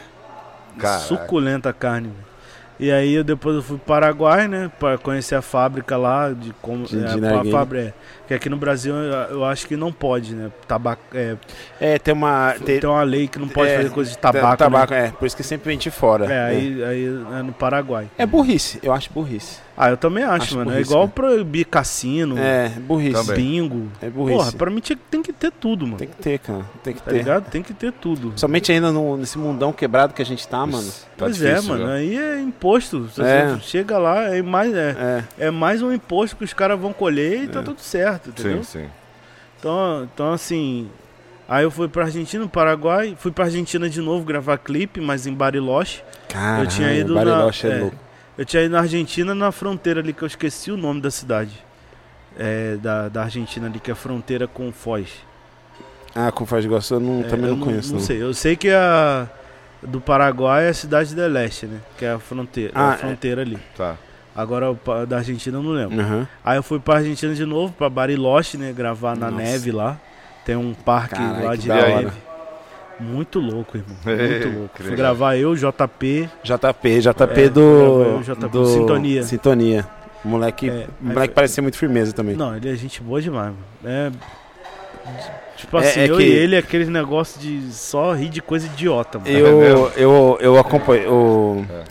Suculenta 1.07 1.71
a 1.71 1.73
carne. 1.73 2.09
velho. 2.09 2.28
E 2.81 2.93
aí 2.93 3.15
eu 3.15 3.25
depois 3.25 3.57
eu 3.57 3.63
fui 3.63 3.77
pro 3.77 3.87
Paraguai, 3.87 4.47
né? 4.47 4.71
Pra 4.79 4.97
conhecer 4.97 5.35
a 5.35 5.43
fábrica 5.43 5.97
lá, 5.97 6.31
de 6.33 6.53
como. 6.63 6.85
De- 6.87 6.97
é, 7.05 7.17
de 7.17 7.27
a 7.27 7.45
fábrica, 7.51 7.95
é. 8.29 8.29
Que 8.29 8.35
aqui 8.35 8.49
no 8.49 8.57
Brasil 8.57 8.95
eu, 8.95 9.45
acho 9.45 9.67
que 9.67 9.77
não 9.77 9.93
pode, 9.93 10.35
né? 10.35 10.51
Tabaco, 10.67 11.03
é, 11.15 11.37
É, 11.81 11.99
tem 11.99 12.13
uma. 12.15 12.55
Tem, 12.65 12.79
tem 12.81 12.89
uma 12.91 13.03
lei 13.03 13.27
que 13.29 13.39
não 13.39 13.49
pode 13.49 13.71
é, 13.71 13.77
fazer 13.79 13.91
coisa 13.91 14.11
de 14.11 14.19
tabaco. 14.19 14.57
tabaco, 14.57 14.93
né? 14.93 15.07
é. 15.07 15.11
Por 15.11 15.27
isso 15.27 15.37
que 15.37 15.43
sempre 15.43 15.69
vem 15.71 15.79
de 15.79 15.91
fora. 15.91 16.27
É, 16.33 16.45
aí, 16.51 16.85
aí 16.85 17.05
é 17.07 17.43
no 17.43 17.53
Paraguai. 17.53 18.09
É 18.19 18.27
burrice, 18.27 18.79
eu 18.83 18.93
acho 18.93 19.11
burrice. 19.13 19.61
Ah, 19.81 19.91
eu 19.91 19.97
também 19.97 20.25
acho, 20.25 20.43
Acho 20.43 20.57
mano. 20.57 20.71
É 20.71 20.75
burrice, 20.75 20.91
igual 20.91 21.09
cara. 21.09 21.13
proibir 21.15 21.65
cassino, 21.67 22.37
É, 22.37 22.69
burrice. 22.69 23.13
Também. 23.25 23.37
bingo. 23.37 23.87
É 24.03 24.11
burrice. 24.11 24.37
Porra, 24.39 24.53
pra 24.53 24.71
mim 24.73 24.81
tinha, 24.81 24.99
tem 25.09 25.23
que 25.23 25.33
ter 25.33 25.53
tudo, 25.53 25.87
mano. 25.87 25.99
Tem 25.99 26.09
que 26.09 26.17
ter, 26.17 26.39
cara. 26.41 26.65
Tem 26.83 26.93
que 26.95 27.01
Tá 27.01 27.11
ter. 27.13 27.17
ligado? 27.19 27.49
Tem 27.49 27.63
que 27.63 27.73
ter 27.73 27.93
tudo. 27.93 28.33
Somente 28.35 28.73
ainda 28.73 28.91
no- 28.91 29.17
nesse 29.17 29.39
mundão 29.39 29.73
quebrado 29.73 30.13
que 30.15 30.21
a 30.21 30.25
gente 30.25 30.49
tá, 30.49 30.67
mano. 30.67 30.89
Tá 30.91 31.27
pois 31.27 31.41
é, 31.41 31.51
difícil, 31.55 31.71
mano. 31.75 31.85
viu? 31.87 31.95
Aí 31.95 32.19
é 32.19 32.41
imposto. 32.41 33.09
É. 33.21 33.51
Você 33.55 33.61
chega 33.61 33.99
lá, 33.99 34.35
é 34.37 34.43
mais, 34.43 34.75
é, 34.75 35.23
É. 35.39 35.47
é 35.47 35.51
mais 35.53 35.81
um 35.81 35.93
imposto 35.93 36.35
que 36.37 36.43
os 36.45 36.53
caras 36.53 36.77
vão 36.79 36.93
colher 36.93 37.45
e 37.45 37.47
tá 37.47 37.63
tudo 37.63 37.81
certo, 37.81 38.18
entendeu? 38.27 38.63
Sim, 38.65 38.81
sim. 38.83 38.91
Então, 39.59 40.09
então, 40.13 40.33
assim. 40.33 40.89
Aí 41.49 41.65
eu 41.65 41.71
fui 41.71 41.89
pra 41.89 42.05
Argentina, 42.05 42.47
Paraguai, 42.47 43.17
fui 43.19 43.33
pra 43.33 43.47
Argentina 43.47 43.89
de 43.89 44.01
novo 44.03 44.25
gravar 44.25 44.59
clipe, 44.59 45.01
mas 45.01 45.27
em 45.27 45.33
Bariloche. 45.33 46.03
Cara, 46.29 46.63
Eu 46.65 46.67
tinha 46.67 46.93
ido 46.93 47.15
na- 47.15 47.25
Bariloche 47.25 47.67
é, 47.67 47.71
é. 47.71 47.81
louco. 47.81 47.97
Eu 48.37 48.45
tinha 48.45 48.63
ido 48.63 48.73
na 48.73 48.81
Argentina, 48.81 49.35
na 49.35 49.51
fronteira 49.51 50.01
ali, 50.01 50.13
que 50.13 50.23
eu 50.23 50.27
esqueci 50.27 50.71
o 50.71 50.77
nome 50.77 51.01
da 51.01 51.11
cidade. 51.11 51.53
É, 52.39 52.77
da, 52.77 53.09
da 53.09 53.23
Argentina 53.25 53.67
ali, 53.67 53.81
que 53.81 53.91
é 53.91 53.95
a 53.95 53.97
fronteira 53.97 54.47
com 54.47 54.71
Foz. 54.71 55.09
Ah, 56.15 56.31
com 56.31 56.47
Foz 56.47 56.65
do 56.65 56.69
Iguaçu 56.71 56.95
eu 56.95 57.01
não, 57.01 57.21
É, 57.21 57.25
também 57.25 57.49
eu 57.51 57.57
não 57.57 57.65
conheço. 57.67 57.93
Não 57.93 58.01
sei, 58.01 58.23
eu 58.23 58.33
sei 58.35 58.55
que 58.55 58.71
a 58.71 59.27
do 59.83 60.01
Paraguai 60.01 60.67
é 60.67 60.69
a 60.69 60.75
cidade 60.75 61.15
de 61.15 61.29
Leste, 61.29 61.67
né? 61.67 61.81
Que 61.97 62.05
é 62.05 62.13
a 62.13 62.19
fronteira, 62.19 62.73
Ah, 62.75 62.91
a 62.91 62.97
fronteira 62.97 63.41
ali. 63.43 63.59
Tá. 63.77 63.97
Agora 64.39 64.71
o 64.71 64.79
da 65.07 65.17
Argentina 65.17 65.59
eu 65.59 65.63
não 65.65 65.73
lembro. 65.73 66.01
Aham. 66.01 66.29
Aí 66.45 66.57
eu 66.57 66.63
fui 66.63 66.79
pra 66.79 66.99
Argentina 66.99 67.35
de 67.35 67.45
novo, 67.45 67.73
pra 67.73 67.91
Bariloche, 67.91 68.57
né? 68.57 68.73
Gravar 68.73 69.17
na 69.17 69.31
Nossa. 69.33 69.43
neve 69.43 69.73
lá. 69.73 69.97
Tem 70.45 70.55
um 70.55 70.73
parque 70.73 71.17
Caralho, 71.17 71.45
lá 71.45 71.57
de 71.57 71.69
neve. 71.69 72.13
Muito 73.01 73.41
louco, 73.41 73.77
irmão. 73.77 73.97
Ei, 74.07 74.29
Muito 74.47 74.59
louco. 74.61 74.83
Fui 74.83 74.95
gravar 74.97 75.37
eu, 75.37 75.57
JP. 75.57 76.29
JP, 76.45 77.01
JP 77.01 77.41
É, 77.41 77.49
do. 77.49 77.61
eu- 77.61 78.23
JP, 78.23 78.49
do 78.49 78.65
Sintonia. 78.67 79.23
Sintonia. 79.25 79.87
Moleque, 80.25 80.69
É, 80.71 80.87
moleque 81.01 81.27
foi- 81.27 81.35
parece 81.35 81.55
ser 81.55 81.61
muito 81.61 81.77
firmeza 81.77 82.13
também. 82.13 82.37
Não, 82.37 82.57
ele 82.57 82.71
é 82.73 82.77
gente 82.77 83.01
boa 83.03 83.21
demais, 83.21 83.53
mano. 83.53 83.57
É. 83.85 84.11
Tipo 85.57 85.79
É- 85.79 85.81
assim, 85.81 86.01
é 86.01 86.11
eu 86.11 86.17
que- 86.17 86.23
e 86.23 86.31
ele, 86.31 86.57
aquele 86.57 86.85
negócio 86.87 87.41
de 87.41 87.73
só 87.73 88.13
rir 88.15 88.29
de 88.29 88.41
coisa 88.41 88.67
idiota, 88.67 89.19
mano. 89.19 89.31
É 89.31 89.33
Eu, 89.41 89.93
eu, 89.97 90.39
eu 90.41 90.59
acompanho. 90.59 91.13
O... 91.13 91.67
É. 91.71 91.83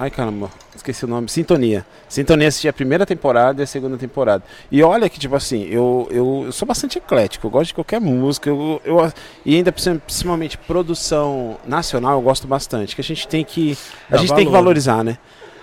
Ai 0.00 0.10
caramba, 0.10 0.48
esqueci 0.82 1.04
o 1.04 1.08
nome. 1.08 1.28
Sintonia. 1.28 1.86
Sintonia 2.08 2.48
assisti 2.48 2.68
a 2.68 2.72
primeira 2.72 3.06
temporada 3.06 3.62
e 3.62 3.64
a 3.64 3.66
segunda 3.66 3.96
temporada. 3.96 4.42
E 4.70 4.82
olha 4.82 5.08
que, 5.08 5.18
tipo 5.18 5.34
assim, 5.34 5.64
eu, 5.64 6.08
eu, 6.10 6.42
eu 6.46 6.52
sou 6.52 6.66
bastante 6.66 6.98
eclético, 6.98 7.46
eu 7.46 7.50
gosto 7.50 7.68
de 7.68 7.74
qualquer 7.74 8.00
música. 8.00 8.50
Eu, 8.50 8.80
eu, 8.84 9.12
e 9.44 9.56
ainda, 9.56 9.72
principalmente, 9.72 10.58
produção 10.58 11.56
nacional, 11.66 12.18
eu 12.18 12.22
gosto 12.22 12.46
bastante. 12.46 12.94
Que 12.94 13.00
a 13.00 13.04
gente 13.04 13.26
tem 13.26 13.44
que. 13.44 13.76
A 14.08 14.12
Dá 14.12 14.18
gente 14.18 14.34
tem 14.34 14.44
que 14.44 14.52
valor. 14.52 14.64
valorizar, 14.64 15.02
né? 15.02 15.18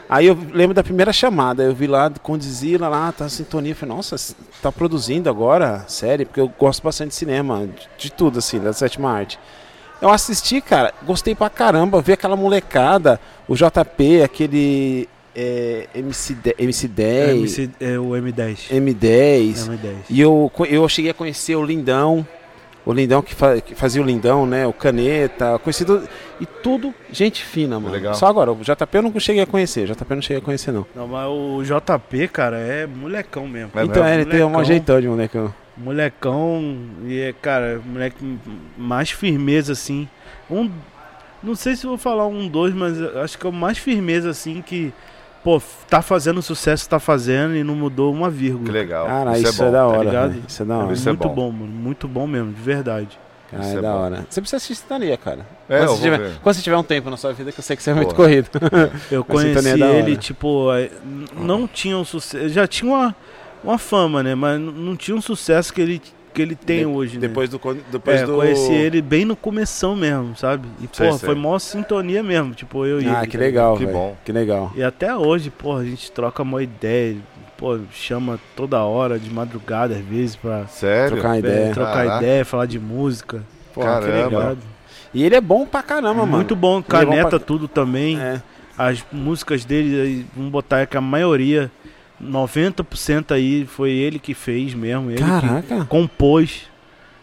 Aí 0.09 0.25
eu 0.25 0.35
lembro 0.51 0.73
da 0.73 0.83
primeira 0.83 1.13
chamada, 1.13 1.61
eu 1.61 1.75
vi 1.75 1.85
lá 1.85 2.11
com 2.23 2.35
Dizila 2.35 2.87
lá, 2.87 3.11
tá 3.11 3.25
a 3.25 3.29
sintonia, 3.29 3.73
eu 3.73 3.75
falei, 3.75 3.95
nossa, 3.95 4.15
tá 4.59 4.71
produzindo 4.71 5.29
agora 5.29 5.85
série, 5.87 6.25
porque 6.25 6.41
eu 6.41 6.51
gosto 6.57 6.81
bastante 6.81 7.09
de 7.09 7.15
cinema, 7.15 7.67
de, 7.67 7.87
de 7.95 8.11
tudo 8.11 8.39
assim, 8.39 8.59
da 8.59 8.73
sétima 8.73 9.11
arte. 9.11 9.37
Eu 10.01 10.09
assisti, 10.09 10.61
cara, 10.61 10.93
gostei 11.05 11.35
pra 11.35 11.49
caramba, 11.49 12.01
ver 12.01 12.13
aquela 12.13 12.35
molecada, 12.35 13.19
o 13.47 13.55
JP, 13.55 14.21
aquele 14.23 15.09
é, 15.35 15.87
MC10, 15.95 16.53
É, 16.57 16.63
MC10, 16.63 17.29
MC, 17.31 17.69
é 17.81 17.99
o 17.99 18.09
M10. 18.11 18.69
M10, 18.71 19.67
M10. 19.69 19.93
e 20.09 20.21
eu, 20.21 20.51
eu 20.69 20.87
cheguei 20.87 21.11
a 21.11 21.13
conhecer 21.13 21.55
o 21.57 21.63
Lindão, 21.65 22.25
o 22.85 22.93
Lindão 22.93 23.21
que, 23.21 23.35
fa- 23.35 23.59
que 23.59 23.75
fazia 23.75 24.01
o 24.01 24.05
Lindão, 24.05 24.45
né, 24.45 24.65
o 24.65 24.71
Caneta, 24.71 25.59
conhecido, 25.59 26.07
e 26.39 26.45
tudo 26.45 26.93
gente 27.11 27.43
fina, 27.43 27.77
mano. 27.77 27.93
Legal. 27.93 28.13
Só 28.13 28.25
agora, 28.27 28.53
o 28.53 28.55
JP 28.63 28.87
eu 28.97 29.01
não 29.01 29.19
cheguei 29.19 29.43
a 29.43 29.45
conhecer, 29.45 29.81
o 29.89 29.93
JP 29.93 30.05
eu 30.09 30.15
não 30.15 30.21
cheguei 30.21 30.37
a 30.41 30.45
conhecer 30.45 30.71
não. 30.71 30.85
Não, 30.95 31.07
mas 31.09 31.27
o 31.27 31.61
JP, 31.61 32.27
cara, 32.29 32.57
é 32.57 32.87
molecão 32.87 33.45
mesmo. 33.49 33.71
É 33.75 33.83
então 33.83 34.05
é, 34.05 34.15
ele 34.15 34.25
tem 34.25 34.39
um 34.43 34.49
Molecão. 34.49 34.63
jeitão 34.63 35.01
de 35.01 35.07
molecão. 35.09 35.53
Molecão 35.79 36.77
e 37.05 37.19
é, 37.19 37.33
cara, 37.33 37.81
moleque 37.85 38.39
mais 38.77 39.09
firmeza 39.11 39.73
assim. 39.73 40.07
Um 40.49 40.69
Não 41.41 41.55
sei 41.55 41.75
se 41.75 41.85
vou 41.85 41.97
falar 41.97 42.27
um, 42.27 42.47
dois, 42.47 42.73
mas 42.73 43.01
acho 43.17 43.37
que 43.37 43.45
é 43.45 43.49
o 43.49 43.53
mais 43.53 43.77
firmeza, 43.77 44.29
assim, 44.29 44.61
que, 44.61 44.91
pô, 45.43 45.61
tá 45.89 46.01
fazendo 46.01 46.41
sucesso, 46.41 46.89
tá 46.89 46.99
fazendo 46.99 47.55
e 47.55 47.63
não 47.63 47.75
mudou 47.75 48.13
uma 48.13 48.29
Que 48.29 48.35
vírgula. 48.37 48.71
legal. 48.71 49.05
Cara, 49.07 49.37
isso, 49.39 49.49
isso, 49.49 49.61
é 49.63 49.65
é, 49.65 49.67
bom. 49.67 49.71
da 49.71 49.87
hora. 49.87 50.03
ligado? 50.03 50.29
velho. 50.31 50.43
Isso 50.47 50.61
é 50.61 50.65
da 50.65 50.77
hora. 50.77 50.93
Isso 50.93 51.07
é 51.09 51.11
muito 51.13 51.29
bom. 51.29 51.35
bom. 51.35 51.51
mano. 51.51 51.71
Muito 51.71 52.07
bom 52.07 52.27
mesmo, 52.27 52.51
de 52.51 52.61
verdade. 52.61 53.17
Isso 53.51 53.69
é 53.75 53.77
é 53.77 53.81
da 53.81 53.91
bom. 53.93 53.97
hora. 53.99 54.25
Você 54.29 54.41
precisa 54.41 54.57
assistir 54.57 54.75
Sintonia, 54.75 55.17
cara. 55.17 55.47
É, 55.67 55.77
quando, 55.79 55.87
você 55.89 56.01
tiver, 56.03 56.19
ver. 56.19 56.31
quando 56.43 56.55
você 56.55 56.61
tiver 56.61 56.77
um 56.77 56.83
tempo 56.83 57.09
na 57.09 57.17
sua 57.17 57.33
vida, 57.33 57.51
que 57.51 57.59
eu 57.59 57.63
sei 57.63 57.75
que 57.75 57.81
você 57.81 57.89
é 57.89 57.93
muito 57.93 58.13
Porra. 58.13 58.27
corrido. 58.27 58.49
Eu 59.09 59.23
conheci 59.25 59.81
é 59.81 59.97
ele, 59.97 60.17
tipo, 60.17 60.71
é, 60.73 60.89
não 61.35 61.67
tinha 61.67 61.97
um 61.97 62.03
sucesso. 62.05 62.49
Já 62.49 62.67
tinha 62.67 62.91
uma, 62.91 63.15
uma 63.63 63.77
fama, 63.77 64.21
né? 64.23 64.35
Mas 64.35 64.59
não 64.59 64.95
tinha 64.95 65.15
um 65.15 65.21
sucesso 65.21 65.73
que 65.73 65.81
ele, 65.81 66.01
que 66.33 66.41
ele 66.41 66.55
tem 66.55 66.79
De- 66.79 66.85
hoje, 66.85 67.15
né? 67.15 67.27
Depois 67.27 67.49
do. 67.49 67.57
con- 67.59 67.77
Depois 67.91 68.21
é, 68.21 68.25
do... 68.25 68.35
conheci 68.35 68.71
ele 68.73 69.01
bem 69.01 69.25
no 69.25 69.35
começão 69.35 69.95
mesmo, 69.95 70.35
sabe? 70.35 70.67
E, 70.81 70.87
Sei, 70.93 71.07
porra, 71.07 71.17
sei. 71.19 71.27
foi 71.27 71.35
maior 71.35 71.59
sintonia 71.59 72.21
mesmo, 72.23 72.53
tipo, 72.53 72.85
eu 72.85 73.01
e 73.01 73.07
Ah, 73.07 73.19
ele. 73.19 73.27
que 73.27 73.37
tá 73.37 73.43
legal, 73.43 73.77
Que 73.77 73.85
bom. 73.85 74.15
Que 74.25 74.31
legal. 74.31 74.71
E 74.75 74.83
até 74.83 75.15
hoje, 75.15 75.49
porra, 75.49 75.81
a 75.81 75.85
gente 75.85 76.11
troca 76.11 76.43
uma 76.43 76.61
ideia, 76.63 77.17
pô, 77.57 77.79
chama 77.91 78.39
toda 78.55 78.81
hora, 78.83 79.17
de 79.19 79.29
madrugada 79.29 79.95
às 79.95 80.01
vezes, 80.05 80.35
pra 80.35 80.65
Sério? 80.67 81.17
Trocar 81.17 81.35
é, 81.35 81.39
ideia. 81.39 81.73
trocar 81.73 81.93
Caraca. 81.93 82.17
ideia, 82.23 82.45
falar 82.45 82.65
de 82.65 82.79
música. 82.79 83.43
Pô, 83.73 83.81
Caramba. 83.81 84.57
E 85.13 85.23
ele 85.23 85.35
é 85.35 85.41
bom 85.41 85.65
pra 85.65 85.81
caramba, 85.81 86.13
mano. 86.25 86.33
Muito 86.37 86.55
bom, 86.55 86.77
Ele 86.77 86.85
é 86.87 87.05
bom 87.05 87.11
caneta 87.11 87.29
pra- 87.31 87.39
tudo 87.39 87.67
também. 87.67 88.19
É. 88.19 88.41
As 88.77 89.03
músicas 89.11 89.65
dele, 89.65 89.99
aí, 90.01 90.25
vamos 90.35 90.51
botar 90.51 90.77
aí 90.77 90.87
que 90.87 90.95
a 90.95 91.01
maioria, 91.01 91.69
90% 92.23 93.31
aí 93.31 93.65
foi 93.65 93.91
ele 93.91 94.19
que 94.19 94.33
fez 94.33 94.73
mesmo, 94.73 95.09
ele 95.09 95.17
que 95.17 95.23
Caraca. 95.23 95.85
compôs, 95.85 96.63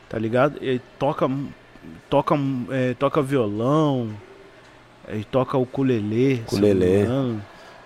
tá 0.08 0.18
ligado? 0.18 0.58
Ele 0.60 0.80
toca, 0.98 1.28
toca, 2.08 2.34
é, 2.70 2.94
toca 2.94 3.20
violão, 3.22 4.08
ele 5.08 5.24
toca 5.24 5.56
o 5.58 5.62
ukulele. 5.62 6.42
Ukulele. 6.46 7.06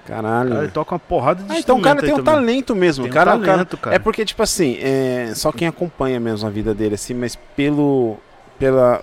Caralho. 0.07 0.49
Cara, 0.51 0.63
ele 0.65 0.73
toca 0.73 0.95
uma 0.95 0.99
porrada 0.99 1.43
de 1.45 1.53
Ah, 1.53 1.59
então 1.59 1.79
o 1.79 1.83
cara 1.83 2.01
tem 2.01 2.13
um 2.13 2.17
também. 2.17 2.35
talento 2.35 2.75
mesmo. 2.75 3.05
Tem 3.05 3.11
um 3.11 3.15
cara, 3.15 3.33
cara- 3.33 3.45
talento, 3.45 3.77
cara. 3.77 3.95
É 3.95 3.99
porque, 3.99 4.25
tipo 4.25 4.43
assim, 4.43 4.77
é, 4.81 5.33
só 5.35 5.53
quem 5.53 5.69
acompanha 5.69 6.19
mesmo 6.19 6.49
a 6.49 6.51
vida 6.51 6.75
dele, 6.75 6.95
assim, 6.95 7.15
mas 7.15 7.37
pelo. 7.57 8.17
pela. 8.59 9.03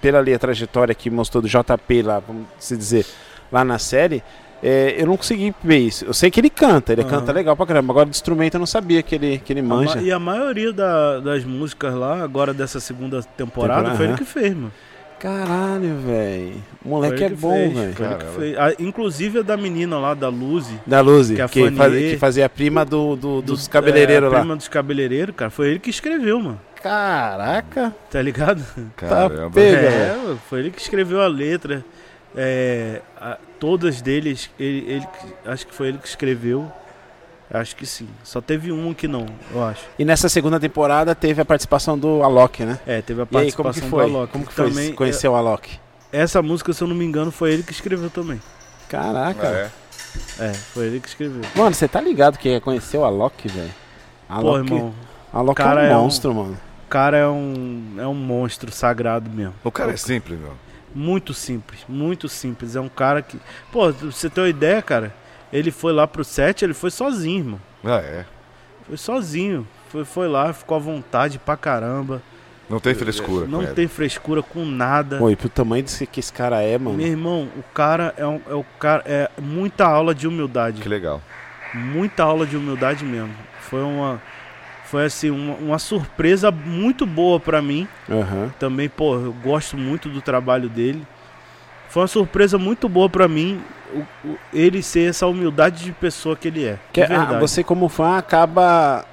pela 0.00 0.18
ali 0.18 0.32
a 0.34 0.38
trajetória 0.38 0.94
que 0.94 1.10
mostrou 1.10 1.42
do 1.42 1.48
JP 1.48 2.02
lá, 2.02 2.18
vamos 2.20 2.46
se 2.58 2.76
dizer, 2.76 3.06
lá 3.52 3.64
na 3.64 3.78
série, 3.78 4.22
é, 4.62 4.94
eu 4.98 5.06
não 5.06 5.16
consegui 5.16 5.54
ver 5.62 5.78
isso. 5.78 6.04
Eu 6.04 6.12
sei 6.14 6.30
que 6.30 6.40
ele 6.40 6.50
canta, 6.50 6.92
ele 6.92 7.02
Aham. 7.02 7.10
canta 7.10 7.32
legal 7.32 7.56
pra 7.56 7.66
caramba. 7.66 7.92
Agora 7.92 8.06
de 8.06 8.10
instrumento 8.16 8.54
eu 8.54 8.58
não 8.60 8.66
sabia 8.66 9.02
que 9.02 9.14
ele, 9.14 9.38
que 9.38 9.52
ele 9.52 9.60
A 9.60 9.62
ma- 9.62 9.76
manja. 9.76 10.00
E 10.00 10.10
a 10.12 10.18
maioria 10.18 10.72
da- 10.72 11.20
das 11.20 11.44
músicas 11.44 11.94
lá, 11.94 12.22
agora 12.22 12.52
dessa 12.52 12.78
segunda 12.80 13.22
temporada, 13.22 13.90
Temporada, 13.90 13.96
foi 13.96 14.04
ele 14.06 14.12
aham. 14.14 14.18
que 14.18 14.24
fez, 14.24 14.54
mano. 14.54 14.72
Caralho, 15.18 15.96
velho. 15.98 16.52
Moleque 16.82 17.14
ele 17.16 17.24
é 17.24 17.28
que 17.28 17.34
bom, 17.34 17.50
velho. 17.74 17.94
Ele 18.40 18.76
inclusive 18.88 19.40
a 19.40 19.42
da 19.42 19.54
menina 19.54 19.98
lá, 19.98 20.14
da 20.14 20.28
Luzi. 20.30 20.80
Da 20.86 21.02
Luzi, 21.02 21.34
Que 21.34 21.42
a 21.42 21.48
que, 21.48 21.70
faz- 21.72 21.92
que 21.92 22.16
fazia 22.16 22.46
a 22.46 22.48
prima 22.48 22.86
do, 22.86 23.16
do- 23.16 23.42
dos 23.42 23.66
do- 23.66 23.70
cabeleireiros 23.70 24.24
é, 24.24 24.26
a 24.26 24.30
lá. 24.30 24.38
prima 24.40 24.56
dos 24.56 24.66
cabeleireiros, 24.68 25.34
cara. 25.36 25.50
Foi 25.50 25.68
ele 25.68 25.78
que 25.78 25.90
escreveu, 25.90 26.40
mano. 26.40 26.58
Caraca. 26.82 27.94
Tá 28.10 28.22
ligado? 28.22 28.64
Caramba. 28.96 29.50
pega. 29.50 29.78
É, 29.88 30.36
foi 30.48 30.60
ele 30.60 30.70
que 30.70 30.80
escreveu 30.80 31.20
a 31.20 31.26
letra. 31.28 31.84
É, 32.36 33.00
a- 33.20 33.38
todas 33.58 34.00
deles, 34.00 34.50
ele, 34.58 34.84
ele 34.90 35.08
acho 35.46 35.66
que 35.66 35.74
foi 35.74 35.88
ele 35.88 35.98
que 35.98 36.08
escreveu. 36.08 36.70
Acho 37.52 37.74
que 37.74 37.84
sim. 37.84 38.08
Só 38.22 38.40
teve 38.40 38.70
um 38.70 38.94
que 38.94 39.08
não, 39.08 39.26
eu 39.52 39.64
acho. 39.64 39.82
E 39.98 40.04
nessa 40.04 40.28
segunda 40.28 40.60
temporada 40.60 41.16
teve 41.16 41.40
a 41.42 41.44
participação 41.44 41.98
do 41.98 42.22
Alok, 42.22 42.64
né? 42.64 42.78
É, 42.86 43.02
teve 43.02 43.20
a 43.22 43.24
E 43.24 43.26
aí, 43.26 43.28
participação 43.32 43.62
como 43.64 43.74
que 43.74 43.80
do 43.80 43.88
foi? 43.88 44.04
Alok. 44.04 44.32
Como 44.32 44.46
que 44.46 44.52
foi 44.52 44.68
Também, 44.70 44.92
conhecer 44.94 45.26
o 45.26 45.34
Alok? 45.34 45.80
é, 46.12 46.20
essa 46.20 46.40
música, 46.40 46.72
se 46.72 46.80
eu 46.84 46.86
não 46.86 46.94
me 46.94 47.04
engano, 47.04 47.32
foi 47.32 47.52
ele 47.52 47.64
que 47.64 47.72
escreveu 47.72 48.08
também. 48.08 48.40
Caraca. 48.88 49.46
É. 49.48 49.70
É, 50.38 50.52
foi 50.52 50.86
ele 50.86 51.00
que 51.00 51.08
escreveu. 51.08 51.42
Mano, 51.56 51.74
você 51.74 51.88
tá 51.88 52.00
ligado 52.00 52.38
que 52.38 52.48
ia 52.50 52.60
conhecer 52.60 52.98
o 52.98 53.04
Alok, 53.04 53.48
velho? 53.48 53.70
Pô, 54.28 54.34
Alok, 54.34 54.72
irmão, 54.72 54.94
Alok 55.32 55.56
cara 55.56 55.84
é 55.86 55.90
é 55.90 55.96
um 55.96 55.98
um- 55.98 56.02
monstro, 56.04 56.32
mano. 56.34 56.58
o 56.86 56.88
cara 56.88 57.16
é 57.16 57.26
um, 57.26 57.94
é 57.98 58.06
um 58.06 58.14
monstro 58.14 58.70
sagrado 58.70 59.28
mesmo. 59.28 59.54
O 59.64 59.72
cara 59.72 59.90
é 59.92 59.96
simples, 59.96 60.38
meu. 60.38 60.52
Muito 60.94 61.32
simples, 61.32 61.80
muito 61.88 62.28
simples. 62.28 62.74
É 62.76 62.80
um 62.80 62.88
cara 62.88 63.22
que. 63.22 63.38
Pô, 63.70 63.92
pra 63.92 64.06
você 64.10 64.28
ter 64.28 64.40
uma 64.40 64.48
ideia, 64.48 64.82
cara, 64.82 65.14
ele 65.52 65.70
foi 65.70 65.92
lá 65.92 66.06
pro 66.06 66.24
set, 66.24 66.64
ele 66.64 66.74
foi 66.74 66.90
sozinho, 66.90 67.38
irmão. 67.38 67.60
Ah, 67.84 68.00
é. 68.00 68.24
Foi 68.86 68.96
sozinho. 68.96 69.66
Foi, 69.88 70.04
foi 70.04 70.28
lá, 70.28 70.52
ficou 70.52 70.76
à 70.76 70.80
vontade 70.80 71.38
pra 71.38 71.56
caramba. 71.56 72.22
Não 72.68 72.78
tem 72.78 72.94
frescura. 72.94 73.46
Não 73.46 73.66
tem 73.66 73.88
frescura 73.88 74.42
com 74.42 74.64
nada. 74.64 75.18
Pô, 75.18 75.28
e 75.28 75.34
pro 75.34 75.48
tamanho 75.48 75.82
desse, 75.82 76.06
que 76.06 76.20
esse 76.20 76.32
cara 76.32 76.62
é, 76.62 76.78
mano. 76.78 76.96
Meu 76.96 77.06
irmão, 77.08 77.48
o 77.56 77.62
cara 77.74 78.14
é, 78.16 78.24
um, 78.24 78.40
é 78.48 78.54
o 78.54 78.64
cara 78.78 79.02
é 79.04 79.28
muita 79.40 79.84
aula 79.84 80.14
de 80.14 80.28
humildade. 80.28 80.80
Que 80.80 80.88
legal. 80.88 81.20
Muita 81.74 82.22
aula 82.22 82.46
de 82.46 82.56
humildade 82.56 83.04
mesmo. 83.04 83.34
Foi 83.62 83.82
uma 83.82 84.22
foi 84.90 85.04
assim 85.04 85.30
uma, 85.30 85.54
uma 85.54 85.78
surpresa 85.78 86.50
muito 86.50 87.06
boa 87.06 87.38
pra 87.38 87.62
mim. 87.62 87.86
Aham. 88.10 88.52
Também, 88.58 88.88
pô, 88.88 89.14
eu 89.14 89.32
gosto 89.32 89.76
muito 89.76 90.08
do 90.08 90.20
trabalho 90.20 90.68
dele. 90.68 91.06
Foi 91.88 92.02
uma 92.02 92.08
surpresa 92.08 92.58
muito 92.58 92.88
boa 92.88 93.08
pra 93.08 93.26
mim 93.28 93.60
o- 93.94 94.28
o- 94.28 94.38
ele 94.52 94.82
ser 94.82 95.08
essa 95.10 95.26
humildade 95.26 95.84
de 95.84 95.92
pessoa 95.92 96.36
que 96.36 96.48
ele 96.48 96.64
é. 96.64 96.78
Que, 96.92 97.06
de 97.06 97.12
ah, 97.12 97.38
você, 97.38 97.62
como 97.64 97.88
fã, 97.88 98.16
acaba 98.16 99.04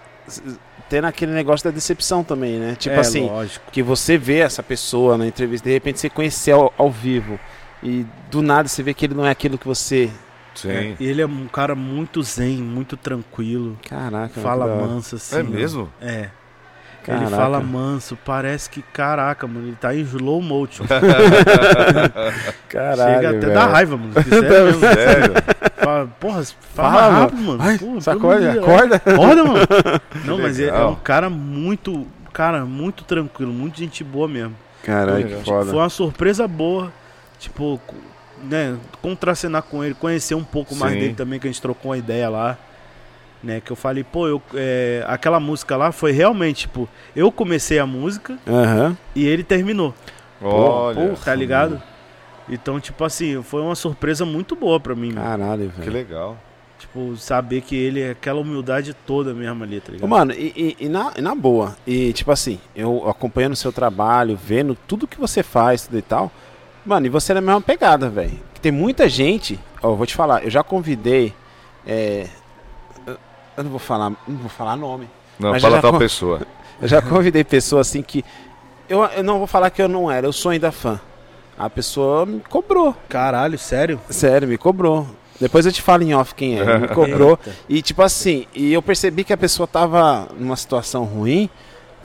tendo 0.90 1.06
aquele 1.06 1.32
negócio 1.32 1.64
da 1.70 1.74
decepção 1.74 2.24
também, 2.24 2.58
né? 2.60 2.76
Tipo 2.78 2.96
é, 2.96 3.00
assim, 3.00 3.28
lógico. 3.28 3.66
que 3.72 3.84
você 3.84 4.18
vê 4.18 4.38
essa 4.40 4.64
pessoa 4.64 5.18
na 5.18 5.28
entrevista, 5.28 5.68
de 5.68 5.74
repente 5.74 6.00
você 6.00 6.10
conhecer 6.10 6.52
ao, 6.52 6.74
ao 6.78 6.90
vivo. 6.92 7.40
E 7.84 8.06
do 8.32 8.42
nada 8.42 8.68
você 8.68 8.82
vê 8.82 8.94
que 8.94 9.06
ele 9.06 9.14
não 9.14 9.26
é 9.26 9.30
aquilo 9.32 9.58
que 9.58 9.68
você. 9.68 10.10
Sim. 10.58 10.70
É, 10.70 10.96
e 11.00 11.06
ele 11.06 11.22
é 11.22 11.26
um 11.26 11.48
cara 11.48 11.76
muito 11.76 12.22
zen, 12.24 12.58
muito 12.58 12.98
tranquilo. 12.98 13.78
Caraca, 13.88 14.40
Fala 14.42 14.68
da 14.68 14.76
manso 14.76 15.16
assim. 15.16 15.38
É 15.38 15.42
ó. 15.42 15.44
mesmo? 15.44 15.90
É. 16.02 16.30
Caraca. 17.04 17.26
Ele 17.26 17.36
fala 17.36 17.62
manso, 17.62 18.18
parece 18.26 18.70
que, 18.70 18.82
caraca, 18.82 19.48
mano, 19.48 19.68
ele 19.68 19.78
tá 19.80 19.96
em 19.96 20.02
slow 20.02 20.42
motion. 20.42 20.84
Caralho, 22.68 23.16
Chega 23.16 23.30
até 23.30 23.40
velho. 23.40 23.54
dar 23.54 23.68
raiva, 23.68 23.98
mano. 23.98 24.14
Sério 24.28 24.66
mesmo. 24.66 24.80
Sério? 24.82 25.34
Fala, 25.78 26.08
porra, 26.20 26.44
fala, 26.74 27.10
rápido, 27.22 27.42
mano. 27.44 27.60
Ai, 27.62 27.78
Pô, 27.78 28.02
sacode, 28.02 28.42
de 28.46 28.52
Deus. 28.52 28.66
acorda. 28.66 28.96
Acorda, 28.98 29.44
mano. 29.44 29.60
Não, 30.26 30.38
mas 30.38 30.60
é, 30.60 30.68
é 30.68 30.86
um 30.86 30.96
cara 30.96 31.30
muito, 31.30 32.06
cara, 32.34 32.66
muito 32.66 33.04
tranquilo, 33.04 33.54
muito 33.54 33.78
gente 33.80 34.04
boa 34.04 34.28
mesmo. 34.28 34.56
Caralho, 34.84 35.24
Legal. 35.24 35.40
que 35.40 35.46
foda. 35.46 35.66
Foi 35.70 35.80
uma 35.80 35.90
surpresa 35.90 36.48
boa, 36.48 36.92
tipo, 37.40 37.80
né, 38.44 38.78
contracenar 39.02 39.64
com 39.64 39.84
ele, 39.84 39.94
conhecer 39.94 40.36
um 40.36 40.44
pouco 40.44 40.76
mais 40.76 40.94
Sim. 40.94 41.00
dele 41.00 41.14
também, 41.14 41.40
que 41.40 41.48
a 41.48 41.52
gente 41.52 41.62
trocou 41.62 41.92
uma 41.92 41.98
ideia 41.98 42.30
lá. 42.30 42.58
Né, 43.44 43.62
que 43.64 43.70
eu 43.72 43.76
falei, 43.76 44.04
pô, 44.04 44.28
eu, 44.28 44.42
é, 44.56 45.06
aquela 45.08 45.40
música 45.40 45.78
lá 45.78 45.92
foi 45.92 46.12
realmente, 46.12 46.62
tipo, 46.62 46.90
eu 47.16 47.32
comecei 47.32 47.78
a 47.78 47.86
música 47.86 48.38
Aham. 48.48 48.98
e 49.16 49.28
ele 49.28 49.44
terminou. 49.44 49.94
Olha. 50.42 51.16
Tá 51.24 51.36
ligado? 51.36 51.82
Então, 52.50 52.80
tipo 52.80 53.04
assim, 53.04 53.42
foi 53.44 53.62
uma 53.62 53.76
surpresa 53.76 54.26
muito 54.26 54.56
boa 54.56 54.80
pra 54.80 54.96
mim. 54.96 55.12
Caralho, 55.14 55.70
Que 55.70 55.80
velho. 55.82 55.92
legal. 55.94 56.38
Tipo, 56.80 57.16
saber 57.18 57.62
que 57.62 57.76
ele 57.76 58.02
é 58.02 58.12
aquela 58.12 58.40
humildade 58.40 58.94
toda 58.94 59.34
mesmo 59.34 59.64
ali, 59.64 59.80
tá 59.82 59.92
ligado? 59.92 60.10
Mano, 60.10 60.32
e, 60.34 60.76
e- 60.80 60.86
e 60.86 60.90
na, 60.90 61.12
e 61.18 61.22
na 61.22 61.34
boa, 61.36 61.76
e 61.86 62.14
tipo 62.14 62.32
assim, 62.32 62.60
eu 62.76 63.08
acompanhando 63.10 63.54
o 63.54 63.56
seu 63.58 63.72
trabalho, 63.72 64.36
vendo 64.38 64.76
tudo 64.88 65.08
que 65.08 65.20
você 65.20 65.42
faz, 65.42 65.84
tudo 65.88 65.98
e 65.98 66.02
tal, 66.04 66.32
mano, 66.88 67.06
e 67.06 67.10
você 67.10 67.32
é 67.32 67.36
na 67.36 67.42
mesma 67.42 67.62
pegada, 67.62 68.10
velho. 68.10 68.40
Que 68.54 68.62
Tem 68.62 68.72
muita 68.72 69.08
gente, 69.10 69.60
ó, 69.84 69.90
eu 69.92 69.96
vou 69.96 70.06
te 70.06 70.16
falar, 70.16 70.44
eu 70.44 70.50
já 70.50 70.64
convidei, 70.64 71.34
é, 71.86 72.28
eu- 73.06 73.18
eu 73.58 73.64
não 73.64 73.70
vou 73.72 73.80
falar, 73.80 74.10
não 74.28 74.38
vou 74.38 74.50
falar 74.50 74.76
nome, 74.76 75.08
Não, 75.40 75.52
Mas 75.52 75.62
fala 75.62 75.76
já 75.76 75.82
tal 75.84 75.92
con- 75.92 76.00
pessoa. 76.00 76.42
eu 76.82 76.88
já 76.88 77.00
convidei 77.02 77.44
pessoas 77.44 77.88
assim 77.88 78.02
que, 78.02 78.26
eu, 78.90 79.04
eu 79.04 79.24
não 79.24 79.38
vou 79.38 79.46
falar 79.48 79.70
que 79.70 79.82
eu 79.82 79.88
não 79.88 80.10
era, 80.10 80.26
eu 80.26 80.34
sou 80.34 80.50
ainda 80.52 80.72
fã. 80.72 81.00
A 81.60 81.70
pessoa 81.70 82.26
me 82.26 82.40
cobrou, 82.40 82.96
Caralho, 83.10 83.58
sério? 83.60 84.00
sério, 84.10 84.48
me 84.48 84.58
cobrou. 84.58 85.06
Depois 85.40 85.66
eu 85.68 85.72
te 85.72 85.82
falo 85.84 86.02
em 86.04 86.16
off 86.16 86.34
quem 86.34 86.60
é, 86.60 86.80
me 86.80 86.88
cobrou. 86.90 87.32
Eita. 87.46 87.56
E 87.70 87.82
tipo 87.84 88.02
assim, 88.02 88.48
e 88.54 88.74
eu 88.74 88.82
percebi 88.82 89.24
que 89.24 89.32
a 89.34 89.38
pessoa 89.38 89.68
tava 89.68 90.28
numa 90.40 90.56
situação 90.56 91.04
ruim, 91.04 91.48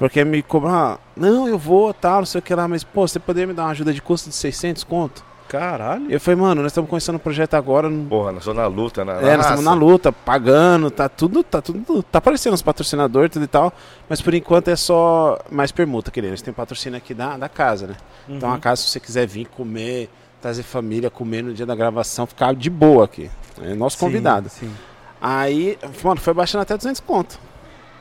porque 0.03 0.25
me 0.25 0.43
cobrou, 0.43 0.73
ah, 0.75 0.99
não, 1.17 1.47
eu 1.47 1.57
vou, 1.57 1.95
tal, 1.95 2.19
não 2.19 2.27
sei 2.27 2.41
o 2.41 2.43
que 2.43 2.53
lá, 2.53 2.67
mas 2.67 2.83
pô, 2.83 3.07
você 3.07 3.21
poderia 3.21 3.47
me 3.47 3.55
dar 3.55 3.63
uma 3.63 3.71
ajuda 3.71 3.93
de 3.93 4.03
custo 4.03 4.29
de 4.29 4.35
600 4.35 4.83
conto? 4.83 5.25
Caralho. 5.49 6.11
Eu 6.11 6.19
falei, 6.19 6.41
mano, 6.41 6.61
nós 6.61 6.73
estamos 6.73 6.91
começando 6.91 7.15
o 7.15 7.19
projeto 7.21 7.55
agora. 7.55 7.89
Porra, 8.09 8.33
nós 8.33 8.41
estamos 8.43 8.61
na 8.61 8.67
luta, 8.67 9.05
na, 9.05 9.13
é, 9.21 9.37
nós 9.37 9.47
estamos 9.47 9.65
na 9.65 9.71
raça. 9.71 9.85
luta, 9.85 10.11
pagando, 10.11 10.91
tá 10.91 11.09
tudo, 11.09 11.45
tá 11.45 11.63
tudo, 11.63 12.03
tá 12.03 12.19
aparecendo 12.19 12.55
os 12.55 12.63
patrocinadores 12.63 13.31
tudo 13.31 13.45
e 13.45 13.47
tal, 13.47 13.73
mas 14.09 14.21
por 14.21 14.35
enquanto 14.35 14.67
é 14.67 14.75
só 14.75 15.39
mais 15.49 15.71
permuta, 15.71 16.11
querido. 16.11 16.31
Eles 16.31 16.43
têm 16.43 16.53
patrocínio 16.53 16.97
aqui 16.99 17.15
da, 17.15 17.37
da 17.37 17.49
casa, 17.49 17.87
né? 17.87 17.95
Então 18.29 18.49
Uhum. 18.49 18.57
a 18.57 18.59
casa, 18.59 18.83
se 18.83 18.89
você 18.89 18.99
quiser 18.99 19.25
vir 19.29 19.47
comer, 19.47 20.11
trazer 20.41 20.65
família, 20.65 21.11
comer 21.11 21.45
no 21.45 21.55
dia 21.55 21.65
da 21.65 21.77
gravação, 21.77 22.27
ficar 22.27 22.57
de 22.57 22.69
boa 22.69 23.05
aqui. 23.05 23.31
É 23.63 23.73
nosso 23.73 23.97
Sim, 23.99 24.07
convidado. 24.07 24.49
Sim. 24.49 24.73
Aí, 25.21 25.79
mano, 26.03 26.21
foi 26.21 26.35
baixando 26.35 26.63
até 26.63 26.77
200 26.77 26.99
conto. 26.99 27.39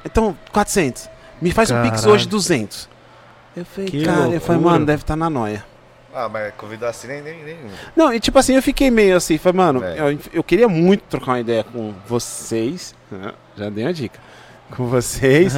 Então, 0.04 0.36
400. 0.52 1.11
Me 1.41 1.51
faz 1.51 1.71
um 1.71 1.81
pix 1.81 2.05
hoje 2.05 2.27
200. 2.27 2.87
Eu 3.55 3.65
falei, 3.65 3.89
Que 3.89 4.03
cara, 4.05 4.19
eu 4.29 4.39
falei, 4.39 4.57
loucura. 4.57 4.59
mano, 4.59 4.85
deve 4.85 5.01
estar 5.03 5.15
na 5.15 5.29
noia. 5.29 5.65
Ah, 6.13 6.27
mas 6.29 6.53
convidar 6.55 6.89
assim 6.89 7.07
nem, 7.07 7.21
nem, 7.21 7.43
nem. 7.43 7.57
Não, 7.95 8.13
e 8.13 8.19
tipo 8.19 8.37
assim, 8.37 8.53
eu 8.55 8.61
fiquei 8.61 8.91
meio 8.91 9.15
assim, 9.15 9.37
falei, 9.37 9.57
mano, 9.57 9.83
É. 9.83 9.97
eu, 9.99 10.19
eu 10.33 10.43
queria 10.43 10.67
muito 10.67 11.03
trocar 11.09 11.31
uma 11.31 11.39
ideia 11.39 11.63
com 11.63 11.93
vocês. 12.07 12.93
Já 13.57 13.69
dei 13.69 13.83
uma 13.85 13.93
dica. 13.93 14.19
Com 14.75 14.87
vocês, 14.87 15.53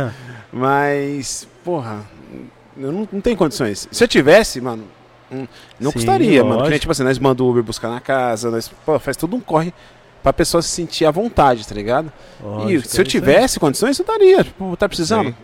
mas, 0.51 1.47
porra, 1.63 2.01
eu 2.77 2.91
não, 2.91 3.07
não 3.11 3.21
tenho 3.21 3.35
condições. 3.37 3.87
Se 3.91 4.03
eu 4.03 4.07
tivesse, 4.07 4.61
mano, 4.61 4.83
hum, 5.31 5.47
não 5.79 5.91
Sim, 5.91 5.97
custaria, 5.97 6.43
mano. 6.43 6.55
Que 6.55 6.61
nem, 6.61 6.63
lógico. 6.65 6.79
tipo 6.81 6.91
assim, 6.91 7.03
nós 7.03 7.19
mandamos 7.19 7.41
o 7.47 7.51
Uber 7.51 7.63
buscar 7.63 7.89
na 7.89 7.99
casa, 7.99 8.49
nós, 8.49 8.69
pô, 8.85 8.97
faz 8.99 9.17
tudo 9.17 9.35
um 9.35 9.39
corre 9.39 9.73
pra 10.21 10.31
pessoa 10.33 10.61
se 10.61 10.69
sentir 10.69 11.05
à 11.05 11.11
vontade, 11.11 11.67
tá 11.67 11.75
ligado? 11.75 12.11
Lógico, 12.41 12.71
e 12.71 12.75
é 12.77 12.81
se 12.81 12.97
eu 12.97 13.03
aí. 13.03 13.07
tivesse 13.07 13.59
condições, 13.59 13.99
eu 13.99 14.05
daria. 14.05 14.43
Tipo, 14.43 14.77
tá 14.77 14.87
precisando? 14.87 15.29
Sim. 15.29 15.35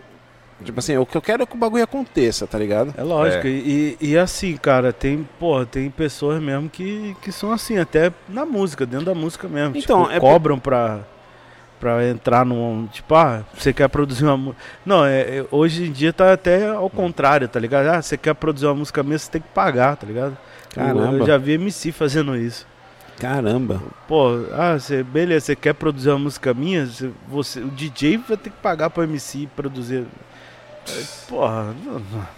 Tipo 0.64 0.78
assim, 0.78 0.96
o 0.98 1.06
que 1.06 1.16
eu 1.16 1.22
quero 1.22 1.42
é 1.42 1.46
que 1.46 1.54
o 1.54 1.58
bagulho 1.58 1.82
aconteça, 1.82 2.46
tá 2.46 2.58
ligado? 2.58 2.92
É 2.96 3.02
lógico, 3.02 3.46
É. 3.46 3.50
E, 3.50 3.96
e 4.00 4.18
assim, 4.18 4.56
cara, 4.56 4.92
tem, 4.92 5.26
porra, 5.38 5.64
tem 5.64 5.90
pessoas 5.90 6.40
mesmo 6.42 6.68
que, 6.68 7.16
que 7.22 7.32
são 7.32 7.50
assim, 7.52 7.78
até 7.78 8.12
na 8.28 8.44
música, 8.44 8.84
dentro 8.84 9.06
da 9.06 9.14
música 9.14 9.48
mesmo. 9.48 9.76
Então, 9.76 10.02
tipo, 10.02 10.14
é 10.14 10.20
por- 10.20 10.30
cobram 10.30 10.58
pra, 10.58 11.00
pra 11.80 12.06
entrar 12.06 12.44
num. 12.44 12.86
Tipo, 12.92 13.14
ah, 13.14 13.42
você 13.56 13.72
quer 13.72 13.88
produzir 13.88 14.24
uma 14.24 14.36
música. 14.36 14.62
Não, 14.84 15.04
é, 15.04 15.20
é- 15.38 15.46
hoje 15.50 15.84
em 15.86 15.92
dia 15.92 16.12
tá 16.12 16.32
até 16.32 16.68
ao 16.68 16.90
contrário, 16.90 17.48
tá 17.48 17.58
ligado? 17.58 17.86
Ah, 17.86 18.02
você 18.02 18.16
quer 18.18 18.34
produzir 18.34 18.66
uma 18.66 18.74
música 18.74 19.02
mesmo, 19.02 19.18
você 19.20 19.30
tem 19.30 19.40
que 19.40 19.48
pagar, 19.48 19.96
tá 19.96 20.06
ligado? 20.06 20.36
Caramba. 20.74 21.16
Eu 21.18 21.26
já 21.26 21.38
vi 21.38 21.52
MC 21.52 21.90
fazendo 21.90 22.36
isso. 22.36 22.66
Caramba. 23.18 23.82
Pô, 24.08 24.44
ah, 24.52 24.78
você, 24.78 25.02
beleza, 25.02 25.46
você 25.46 25.56
quer 25.56 25.74
produzir 25.74 26.10
uma 26.10 26.18
música 26.18 26.54
minha? 26.54 26.86
Você, 26.86 27.10
você- 27.28 27.60
o 27.60 27.68
DJ 27.68 28.16
vai 28.18 28.36
ter 28.36 28.50
que 28.50 28.56
pagar 28.56 28.88
pro 28.90 29.02
MC 29.02 29.48
produzir. 29.56 30.04
É, 30.98 31.04
Porra, 31.28 31.74
não- 31.84 31.94
não. 31.94 32.28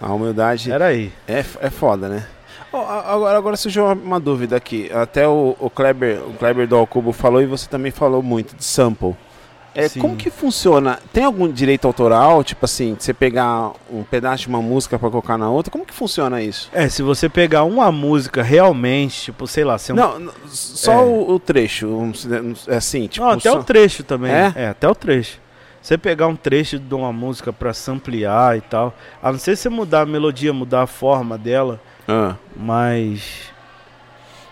A 0.00 0.12
humildade 0.12 0.70
era 0.72 0.86
aí. 0.86 1.12
é, 1.28 1.44
é 1.60 1.70
foda, 1.70 2.08
né? 2.08 2.26
A- 2.72 3.12
agora, 3.12 3.36
agora 3.38 3.56
surgiu 3.56 3.86
uma, 3.92 4.18
dúvida 4.18 4.56
aqui. 4.56 4.90
Até 4.92 5.28
o, 5.28 5.54
o 5.60 5.68
Kleber, 5.70 6.20
o 6.26 6.32
Kleber 6.32 6.66
do 6.66 6.74
Alcubo 6.76 7.12
falou 7.12 7.40
e 7.42 7.46
você 7.46 7.68
também 7.68 7.92
falou 7.92 8.22
muito 8.22 8.56
de 8.56 8.64
sample. 8.64 9.14
É, 9.74 9.88
Sim. 9.88 10.00
como 10.00 10.16
que 10.16 10.28
funciona? 10.28 10.98
Tem 11.14 11.24
algum 11.24 11.50
direito 11.50 11.86
autoral? 11.86 12.42
Tipo 12.44 12.64
assim, 12.66 12.92
de 12.94 13.04
você 13.04 13.14
pegar 13.14 13.72
um 13.90 14.02
pedaço 14.02 14.42
de 14.42 14.48
uma 14.48 14.60
música 14.60 14.98
pra 14.98 15.08
colocar 15.08 15.38
na 15.38 15.48
outra? 15.48 15.70
Como 15.70 15.86
que 15.86 15.94
funciona 15.94 16.42
isso? 16.42 16.68
É, 16.74 16.88
se 16.90 17.00
você 17.02 17.26
pegar 17.26 17.64
uma 17.64 17.90
música 17.90 18.42
realmente, 18.42 19.22
tipo, 19.22 19.46
sei 19.46 19.64
lá, 19.64 19.78
você 19.78 19.94
Não, 19.94 20.18
não, 20.18 20.32
só 20.46 20.92
É. 20.92 20.96
o, 20.96 21.30
o 21.30 21.38
trecho. 21.38 21.88
É 22.68 22.76
assim, 22.76 23.06
tipo. 23.06 23.24
Não, 23.24 23.32
até 23.32 23.50
só- 23.50 23.60
o 23.60 23.64
trecho 23.64 24.02
também. 24.02 24.30
É? 24.32 24.52
É? 24.56 24.68
até 24.68 24.86
o 24.88 24.94
trecho. 24.94 25.40
Você 25.82 25.98
pegar 25.98 26.28
um 26.28 26.36
trecho 26.36 26.78
de 26.78 26.94
uma 26.94 27.12
música 27.12 27.52
pra 27.52 27.74
samplear 27.74 28.56
e 28.56 28.60
tal, 28.60 28.94
a 29.20 29.32
não 29.32 29.38
ser 29.38 29.56
se 29.56 29.68
mudar 29.68 30.02
a 30.02 30.06
melodia, 30.06 30.52
mudar 30.52 30.82
a 30.82 30.86
forma 30.86 31.36
dela, 31.36 31.80
Ah, 32.08 32.36
mas 32.56 33.50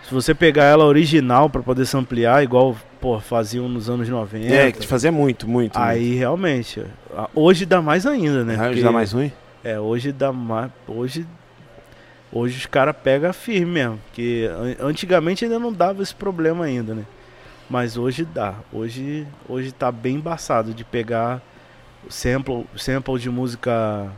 se 0.06 0.12
você 0.12 0.34
pegar 0.34 0.64
ela 0.64 0.84
original 0.84 1.48
pra 1.48 1.62
poder 1.62 1.86
samplear, 1.86 2.42
igual, 2.42 2.76
pô, 3.00 3.20
faziam 3.20 3.68
nos 3.68 3.88
anos 3.88 4.08
90, 4.08 4.52
é, 4.52 4.72
que 4.72 4.86
fazia 4.86 5.12
muito, 5.12 5.48
muito. 5.48 5.78
aí 5.78 6.16
realmente, 6.16 6.84
a- 7.16 7.28
hoje 7.34 7.64
dá 7.64 7.80
mais 7.80 8.06
ainda, 8.06 8.40
né? 8.44 8.54
muito. 8.54 8.60
Aí 8.62 8.68
Porque- 8.70 8.82
dá 8.82 8.90
mais 8.92 9.12
ruim? 9.12 9.32
É, 9.62 9.78
hoje 9.78 10.10
dá 10.12 10.32
mais. 10.32 10.70
Hoje. 10.88 11.26
Hoje 12.32 12.56
os 12.58 12.66
caras 12.66 12.94
pegam 13.02 13.32
firme 13.32 13.72
mesmo. 13.72 13.98
Porque 14.06 14.48
an- 14.80 14.86
antigamente 14.88 15.44
ainda 15.44 15.58
não 15.58 15.72
dava 15.72 16.00
esse 16.02 16.14
problema 16.14 16.64
ainda, 16.64 16.94
né? 16.94 17.02
Mas 17.70 17.96
hoje 17.96 18.24
dá. 18.24 18.54
Hoje, 18.72 19.24
hoje 19.48 19.70
tá 19.70 19.92
bem 19.92 20.16
embaçado 20.16 20.74
de 20.74 20.84
pegar 20.84 21.40
sample, 22.08 22.66
sample 22.76 23.16
de 23.18 23.30
música, 23.30 24.08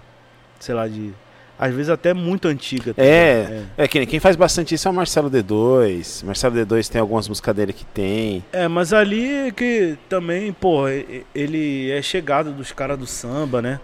sei 0.59 0.75
lá, 0.75 0.89
de. 0.89 1.13
Às 1.59 1.73
vezes 1.73 1.91
até 1.91 2.13
muito 2.15 2.49
antiga. 2.49 2.95
É. 2.97 3.45
ligado? 3.45 3.67
É, 3.77 3.87
quem, 3.87 4.07
quem 4.07 4.19
faz 4.19 4.35
bastante 4.35 4.75
isso 4.75 4.89
é 4.89 4.91
o 4.91 4.95
Marcelo 4.95 5.31
D2. 5.31 6.25
Marcelo 6.25 6.57
D2 6.57 6.89
tem 6.89 7.01
algumas 7.01 7.29
músicas 7.29 7.55
dele 7.55 7.73
que 7.75 7.85
tem. 7.85 8.43
É, 8.53 8.67
mas 8.67 8.93
ali 8.93 9.49
é 9.49 9.51
que 9.53 9.97
também, 10.09 10.51
pô, 10.53 10.89
ele 11.35 11.91
é 11.93 12.01
chegado 12.01 12.53
dos 12.53 12.73
caras 12.73 12.99
do 12.99 13.07
samba, 13.07 13.61
né? 13.61 13.79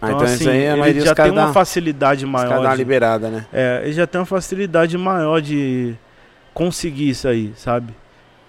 Ah, 0.00 0.12
então, 0.12 0.24
isso 0.26 0.48
assim, 0.48 0.48
aí 0.50 0.90
ele 0.90 1.00
já 1.00 1.12
tem 1.14 1.32
uma 1.32 1.46
dá, 1.46 1.52
facilidade 1.52 2.24
maior. 2.24 2.50
dá 2.50 2.60
uma 2.60 2.70
de- 2.70 2.76
liberada, 2.76 3.30
né? 3.30 3.46
É, 3.52 3.80
ele 3.82 3.94
já 3.94 4.06
tem 4.06 4.20
uma 4.20 4.26
facilidade 4.26 4.96
maior 4.96 5.40
de 5.40 5.96
conseguir 6.54 7.08
isso 7.08 7.26
aí, 7.26 7.52
sabe? 7.56 7.92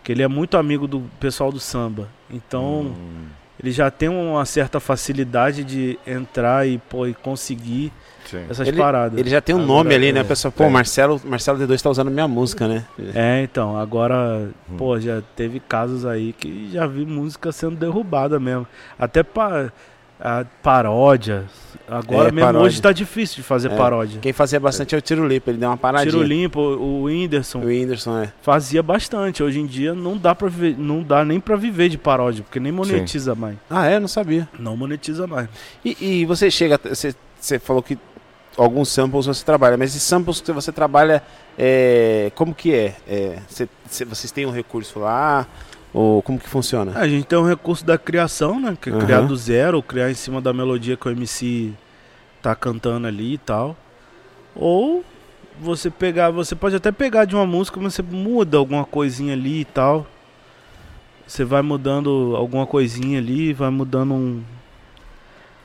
Que 0.10 0.14
ele 0.14 0.24
é 0.24 0.28
muito 0.28 0.58
amigo 0.58 0.88
do 0.88 1.02
pessoal 1.20 1.52
do 1.52 1.60
samba. 1.60 2.08
Então, 2.32 2.96
Hum, 2.98 3.28
ele 3.62 3.70
já 3.72 3.92
tem 3.92 4.10
uma 4.10 4.44
certa 4.44 4.80
facilidade 4.80 5.64
de 5.64 6.00
entrar 6.08 6.68
e, 6.68 6.80
pô, 6.80 7.06
e 7.06 7.14
conseguir 7.14 7.94
sim. 8.26 8.44
essas 8.50 8.68
Ele- 8.68 8.76
paradas. 8.78 9.20
Ele 9.20 9.30
já 9.30 9.40
tem 9.40 9.54
um 9.54 9.60
Agora, 9.60 9.72
nome 9.84 9.94
ali, 9.94 10.12
né? 10.12 10.22
é, 10.22 10.24
A 10.24 10.26
pessoa, 10.26 10.52
pô, 10.52 10.64
tem. 10.64 10.74
Marcelo, 10.74 11.22
Marcelo 11.24 11.60
D2 11.60 11.80
tá 11.80 11.92
usando 11.92 12.10
minha 12.10 12.28
música, 12.28 12.68
né? 12.68 12.86
É, 13.14 13.44
então, 13.44 13.78
agora, 13.78 14.50
Hum. 14.68 14.78
pô, 14.80 15.00
já 15.00 15.22
teve 15.36 15.60
casos 15.60 16.08
aí 16.08 16.34
que 16.34 16.72
já 16.72 16.88
vi 16.88 17.06
música 17.06 17.52
sendo 17.52 17.76
derrubada 17.76 18.40
mesmo. 18.40 18.66
Até 18.98 19.22
pa 19.22 19.72
a 20.20 20.46
paródia. 20.62 21.46
Agora 21.88 22.30
É, 22.30 22.32
mesmo 22.32 22.46
paródia. 22.48 22.68
hoje 22.68 22.82
tá 22.82 22.92
difícil 22.92 23.38
de 23.38 23.44
fazer 23.44 23.72
É. 23.72 23.76
paródia. 23.76 24.20
Quem 24.22 24.32
fazia 24.32 24.60
bastante 24.60 24.94
é 24.94 24.98
o 24.98 25.02
Tiro 25.02 25.28
Lipa, 25.28 25.50
ele 25.50 25.58
deu 25.58 25.70
uma 25.70 25.78
paradinha. 25.78 26.12
Tiro 26.12 26.24
limpo, 26.24 26.60
o 26.60 27.04
Whindersson. 27.06 27.60
O 27.60 27.66
Whindersson, 27.66 28.20
é. 28.24 28.34
fazia 28.44 28.84
bastante. 28.84 29.42
Hoje 29.42 29.60
em 29.60 29.66
dia 29.66 29.96
não 29.96 30.16
dá 30.16 30.36
para 30.36 30.50
não 30.78 31.02
dá 31.02 31.26
nem 31.26 31.40
pra 31.40 31.56
viver 31.56 31.90
de 31.90 31.98
paródia, 31.98 32.44
porque 32.44 32.60
nem 32.60 32.72
monetiza 32.72 33.34
mais. 33.34 33.56
Ah, 33.70 33.88
é? 33.88 34.00
Não 34.00 34.08
sabia. 34.08 34.48
Não 34.60 34.78
monetiza 34.78 35.26
mais. 35.26 35.48
E, 35.84 35.98
e 36.22 36.26
você 36.26 36.52
chega, 36.52 36.80
você, 36.84 37.16
você 37.40 37.58
falou 37.58 37.82
que 37.82 37.98
alguns 38.56 38.90
samples 38.90 39.26
você 39.26 39.44
trabalha, 39.44 39.76
mas 39.78 39.90
esses 39.92 40.04
samples 40.04 40.42
que 40.42 40.52
você 40.52 40.72
trabalha, 40.72 41.24
é, 41.58 42.32
como 42.36 42.54
que 42.54 42.72
é? 42.74 42.96
é 43.08 43.40
você- 43.48 43.68
você- 43.88 44.06
vocês 44.06 44.32
têm 44.32 44.46
um 44.46 44.52
recurso 44.52 45.00
lá? 45.00 45.48
Ou 45.94 46.22
como 46.22 46.40
que 46.40 46.48
funciona? 46.48 46.92
A 46.96 47.08
gente 47.08 47.26
tem 47.26 47.38
um 47.38 47.48
recurso 47.48 47.84
da 47.84 47.98
criação, 47.98 48.60
né? 48.60 48.78
Que 48.80 48.90
é 48.90 48.94
Aham. 48.94 49.02
criar 49.02 49.22
do 49.22 49.36
zero, 49.36 49.82
criar 49.82 50.12
em 50.12 50.14
cima 50.14 50.40
da 50.40 50.54
melodia 50.54 50.96
que 50.96 51.08
o 51.08 51.12
MC 51.12 51.74
tá 52.42 52.56
cantando 52.56 53.08
ali 53.08 53.34
e 53.34 53.38
tal. 53.38 53.76
Ou 54.56 55.04
você 55.60 55.90
pegar, 55.90 56.30
você 56.30 56.56
pode 56.56 56.76
até 56.76 56.92
pegar 56.92 57.26
de 57.26 57.36
uma 57.36 57.46
música, 57.46 57.80
mas 57.80 57.96
você 57.96 58.02
muda 58.02 58.58
alguma 58.58 58.86
coisinha 58.86 59.34
ali 59.34 59.62
e 59.62 59.66
tal. 59.66 60.06
Você 61.28 61.44
vai 61.44 61.62
mudando 61.62 62.34
alguma 62.36 62.66
coisinha 62.66 63.20
ali, 63.20 63.54
vai 63.54 63.70
mudando 63.70 64.14
um, 64.14 64.44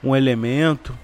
um 0.02 0.16
elemento, 0.16 0.96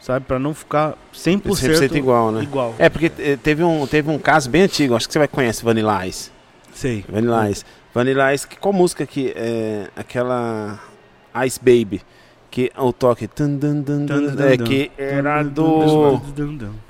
sabe? 0.00 0.24
Pra 0.26 0.38
não 0.38 0.54
ficar 0.54 0.96
100%, 1.14 1.42
100% 1.42 1.96
igual, 1.96 2.32
né? 2.32 2.42
igual. 2.42 2.74
É, 2.78 2.88
porque 2.88 3.12
eh, 3.18 3.36
teve 3.36 3.62
um, 3.62 3.86
teve 3.86 4.10
um 4.10 4.18
caso 4.18 4.50
bem 4.50 4.62
antigo, 4.62 4.96
acho 4.96 5.06
que 5.06 5.12
você 5.12 5.18
vai 5.18 5.28
conhecer 5.28 5.64
Vanilla 5.64 6.06
Ice. 6.06 6.30
Sei. 6.74 7.04
Vanilla 7.08 7.48
Ice. 7.50 7.64
Vanilla 7.94 8.32
Ice, 8.34 8.46
qual 8.60 8.72
música 8.72 9.06
que 9.06 9.32
é 9.34 9.88
aquela 9.96 10.78
Ice 11.46 11.58
Baby? 11.58 12.02
Que 12.50 12.72
o 12.78 12.92
toque 12.92 13.28
tum, 13.28 13.56
dun, 13.56 13.82
dun, 13.82 14.06
dun, 14.06 14.42
é, 14.42 14.56
que 14.56 14.90
era 14.96 15.42
do 15.42 16.20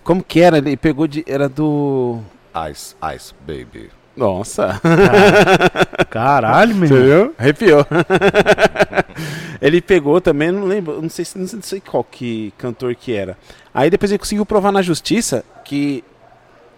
como 0.04 0.22
que 0.22 0.40
era? 0.40 0.58
Ele 0.58 0.76
pegou 0.76 1.06
de 1.08 1.24
era 1.26 1.48
do 1.48 2.20
Ice, 2.70 2.94
Ice, 3.16 3.34
baby. 3.46 3.90
Nossa. 4.16 4.80
Caralho, 6.10 6.74
meu 6.74 6.88
Você 6.88 6.94
irmão. 6.94 7.22
viu? 7.24 7.34
Arrepiou. 7.38 7.86
ele 9.60 9.80
pegou 9.80 10.20
também, 10.20 10.50
não 10.50 10.64
lembro, 10.64 11.00
não 11.02 11.08
sei, 11.10 11.24
se- 11.24 11.38
não 11.38 11.46
sei- 11.46 11.56
não 11.56 11.62
sei 11.62 11.80
qual 11.80 12.04
que 12.04 12.52
cantor 12.58 12.94
que 12.94 13.12
era. 13.12 13.36
Aí 13.74 13.90
depois 13.90 14.10
ele 14.10 14.18
conseguiu 14.18 14.46
provar 14.46 14.72
na 14.72 14.82
justiça 14.82 15.44
que 15.64 16.02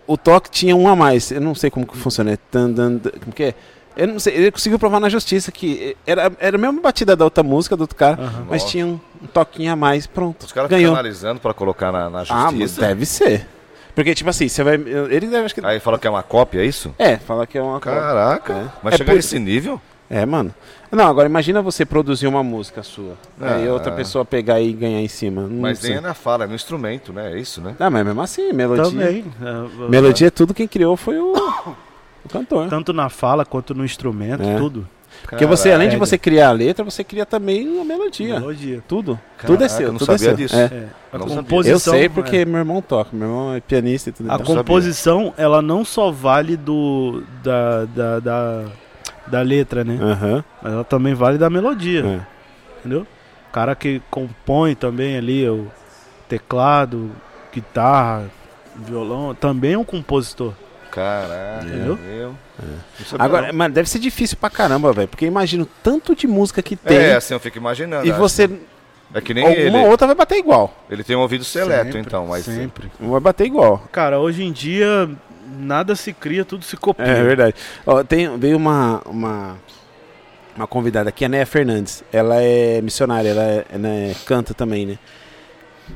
o 0.06 0.16
toque 0.16 0.50
tinha 0.50 0.74
um 0.74 0.88
a 0.88 0.96
mais. 0.96 1.30
Eu 1.30 1.40
não 1.40 1.54
sei 1.54 1.70
como 1.70 1.86
que 1.86 1.96
funciona. 1.96 2.32
É 2.32 2.36
tan, 2.50 2.70
dan, 2.70 2.92
dan, 2.96 3.10
como 3.20 3.32
que 3.32 3.42
é? 3.44 3.54
Eu 3.96 4.06
não 4.08 4.18
sei, 4.20 4.34
ele 4.34 4.50
conseguiu 4.50 4.78
provar 4.78 5.00
na 5.00 5.08
justiça 5.08 5.50
que 5.50 5.96
era, 6.06 6.32
era 6.38 6.56
a 6.56 6.60
mesma 6.60 6.80
batida 6.80 7.14
da 7.16 7.24
outra 7.24 7.42
música 7.42 7.76
do 7.76 7.82
outro 7.82 7.96
cara, 7.96 8.20
Aham. 8.22 8.46
mas 8.48 8.62
Nossa. 8.62 8.66
tinha 8.72 8.86
um, 8.86 9.00
um 9.22 9.26
toquinho 9.26 9.72
a 9.72 9.76
mais, 9.76 10.06
pronto. 10.06 10.44
Os 10.46 10.52
caras 10.52 10.68
ficam 10.68 10.78
ganhou. 10.78 10.92
analisando 10.94 11.40
pra 11.40 11.52
colocar 11.52 11.90
na, 11.92 12.08
na 12.08 12.20
Ah, 12.28 12.44
mas 12.50 12.54
justiça. 12.60 12.80
deve 12.80 13.04
ser. 13.06 13.46
Porque, 13.94 14.14
tipo 14.14 14.30
assim, 14.30 14.48
você 14.48 14.62
vai. 14.62 14.74
Ele 14.76 15.26
deve. 15.26 15.44
Acho 15.44 15.54
que, 15.54 15.66
Aí 15.66 15.80
fala 15.80 15.98
que 15.98 16.06
é 16.06 16.10
uma 16.10 16.22
cópia, 16.22 16.60
é 16.60 16.64
isso? 16.64 16.94
é, 16.98 17.16
fala 17.16 17.46
que 17.46 17.58
é 17.58 17.62
uma. 17.62 17.80
Caraca. 17.80 18.52
É. 18.52 18.64
Mas 18.82 18.94
É 18.94 18.96
chegar 18.98 19.10
por- 19.12 19.16
nesse 19.16 19.38
nível? 19.38 19.80
É, 20.08 20.24
mano. 20.24 20.54
Não, 20.90 21.06
agora 21.06 21.28
imagina 21.28 21.60
você 21.60 21.84
produzir 21.84 22.26
uma 22.26 22.42
música 22.42 22.82
sua. 22.82 23.14
aí 23.40 23.68
Ah. 23.68 23.72
outra 23.72 23.92
pessoa 23.92 24.24
pegar 24.24 24.60
e 24.60 24.72
ganhar 24.72 25.00
em 25.00 25.08
cima. 25.08 25.42
Não 25.42 25.60
Mas 25.62 25.82
nem 25.82 25.94
é 25.96 26.00
na 26.00 26.14
fala, 26.14 26.44
é 26.44 26.46
no 26.46 26.54
instrumento, 26.54 27.12
né? 27.12 27.32
É 27.32 27.38
isso, 27.38 27.60
né? 27.60 27.74
Ah, 27.78 27.90
mas 27.90 28.04
mesmo 28.06 28.20
assim, 28.22 28.52
melodia. 28.52 28.84
Também. 28.84 29.24
É, 29.42 29.88
Melodia 29.88 30.28
é 30.28 30.30
tudo 30.30 30.54
quem 30.54 30.66
criou 30.68 30.96
foi 30.96 31.18
o, 31.18 31.32
o 32.24 32.28
cantor. 32.28 32.68
Tanto 32.68 32.92
na 32.92 33.08
fala 33.08 33.44
quanto 33.44 33.74
no 33.74 33.84
instrumento, 33.84 34.42
É. 34.42 34.56
tudo. 34.56 34.86
Porque 35.28 35.44
você, 35.44 35.72
além 35.72 35.88
de 35.88 35.96
você 35.96 36.16
criar 36.16 36.48
a 36.48 36.52
letra, 36.52 36.84
você 36.84 37.02
cria 37.04 37.26
também 37.26 37.80
a 37.80 37.84
melodia. 37.84 38.38
Melodia. 38.40 38.82
Tudo. 38.88 39.18
Caraca, 39.36 39.46
tudo 39.46 39.64
é 39.64 39.68
seu. 39.68 39.86
eu 39.88 39.92
não 39.92 39.98
tudo 39.98 40.12
é 40.12 40.18
sabia 40.18 40.28
seu. 40.28 40.36
disso. 40.36 40.56
É. 40.56 40.64
É. 40.64 40.88
A 41.12 41.18
Não 41.18 41.28
sabia. 41.28 41.42
composição. 41.42 41.94
Eu 41.94 42.00
sei 42.00 42.08
porque 42.08 42.36
é. 42.38 42.44
meu 42.44 42.58
irmão 42.58 42.80
toca. 42.80 43.10
Meu 43.12 43.28
irmão 43.28 43.54
é 43.54 43.60
pianista 43.60 44.08
e 44.08 44.12
tudo. 44.12 44.30
A 44.30 44.34
então. 44.34 44.46
sabia. 44.46 44.62
composição, 44.62 45.34
ela 45.36 45.60
não 45.60 45.84
só 45.84 46.10
vale 46.10 46.56
do 46.56 47.22
da, 47.42 47.84
da, 47.86 48.20
da, 48.20 48.64
da 49.26 49.42
letra, 49.42 49.84
né? 49.84 49.98
Aham. 50.00 50.44
Mas 50.62 50.72
ela 50.72 50.84
também 50.84 51.12
vale 51.12 51.36
da 51.38 51.50
melodia, 51.50 52.00
é. 52.06 52.20
entendeu? 52.78 53.06
O 53.48 53.52
cara 53.52 53.74
que 53.74 54.00
compõe 54.10 54.74
também 54.76 55.16
ali 55.18 55.46
o 55.48 55.66
teclado, 56.28 57.10
guitarra, 57.52 58.30
violão, 58.76 59.34
também 59.34 59.72
é 59.74 59.78
um 59.78 59.84
compositor. 59.84 60.54
Caralho, 60.90 61.68
Entendeu? 61.68 61.98
meu. 62.06 62.34
Sabia 63.06 63.24
Agora, 63.24 63.46
não. 63.48 63.54
mano, 63.58 63.74
deve 63.74 63.88
ser 63.88 63.98
difícil 63.98 64.36
pra 64.36 64.50
caramba, 64.50 64.92
velho. 64.92 65.08
Porque 65.08 65.24
eu 65.24 65.28
imagino 65.28 65.66
tanto 65.82 66.14
de 66.14 66.26
música 66.26 66.62
que 66.62 66.76
tem. 66.76 66.96
É, 66.96 67.14
assim, 67.16 67.32
eu 67.34 67.40
fico 67.40 67.56
imaginando. 67.58 68.06
e 68.06 68.12
você. 68.12 68.50
É 69.12 69.20
que 69.20 69.34
nem 69.34 69.44
Alguma 69.44 69.78
ele. 69.80 69.88
outra 69.88 70.06
vai 70.06 70.14
bater 70.14 70.38
igual. 70.38 70.72
Ele 70.88 71.02
tem 71.02 71.16
um 71.16 71.20
ouvido 71.20 71.42
seleto, 71.42 71.86
Sempre, 71.86 72.00
então, 72.00 72.26
mas. 72.26 72.44
Sempre. 72.44 72.90
Vai 73.00 73.20
bater 73.20 73.44
igual. 73.46 73.82
Cara, 73.90 74.20
hoje 74.20 74.44
em 74.44 74.52
dia, 74.52 75.10
nada 75.58 75.96
se 75.96 76.12
cria, 76.12 76.44
tudo 76.44 76.64
se 76.64 76.76
copia. 76.76 77.04
É 77.06 77.22
verdade. 77.22 77.54
Ó, 77.84 78.04
tem, 78.04 78.38
veio 78.38 78.56
uma, 78.56 79.02
uma, 79.06 79.56
uma 80.56 80.66
convidada 80.68 81.08
aqui, 81.08 81.24
a 81.24 81.28
Néa 81.28 81.44
Fernandes. 81.44 82.04
Ela 82.12 82.40
é 82.40 82.80
missionária, 82.82 83.30
ela, 83.30 83.42
é, 83.42 83.64
ela 83.72 83.88
é- 83.88 84.14
canta 84.26 84.54
também, 84.54 84.86
né? 84.86 84.98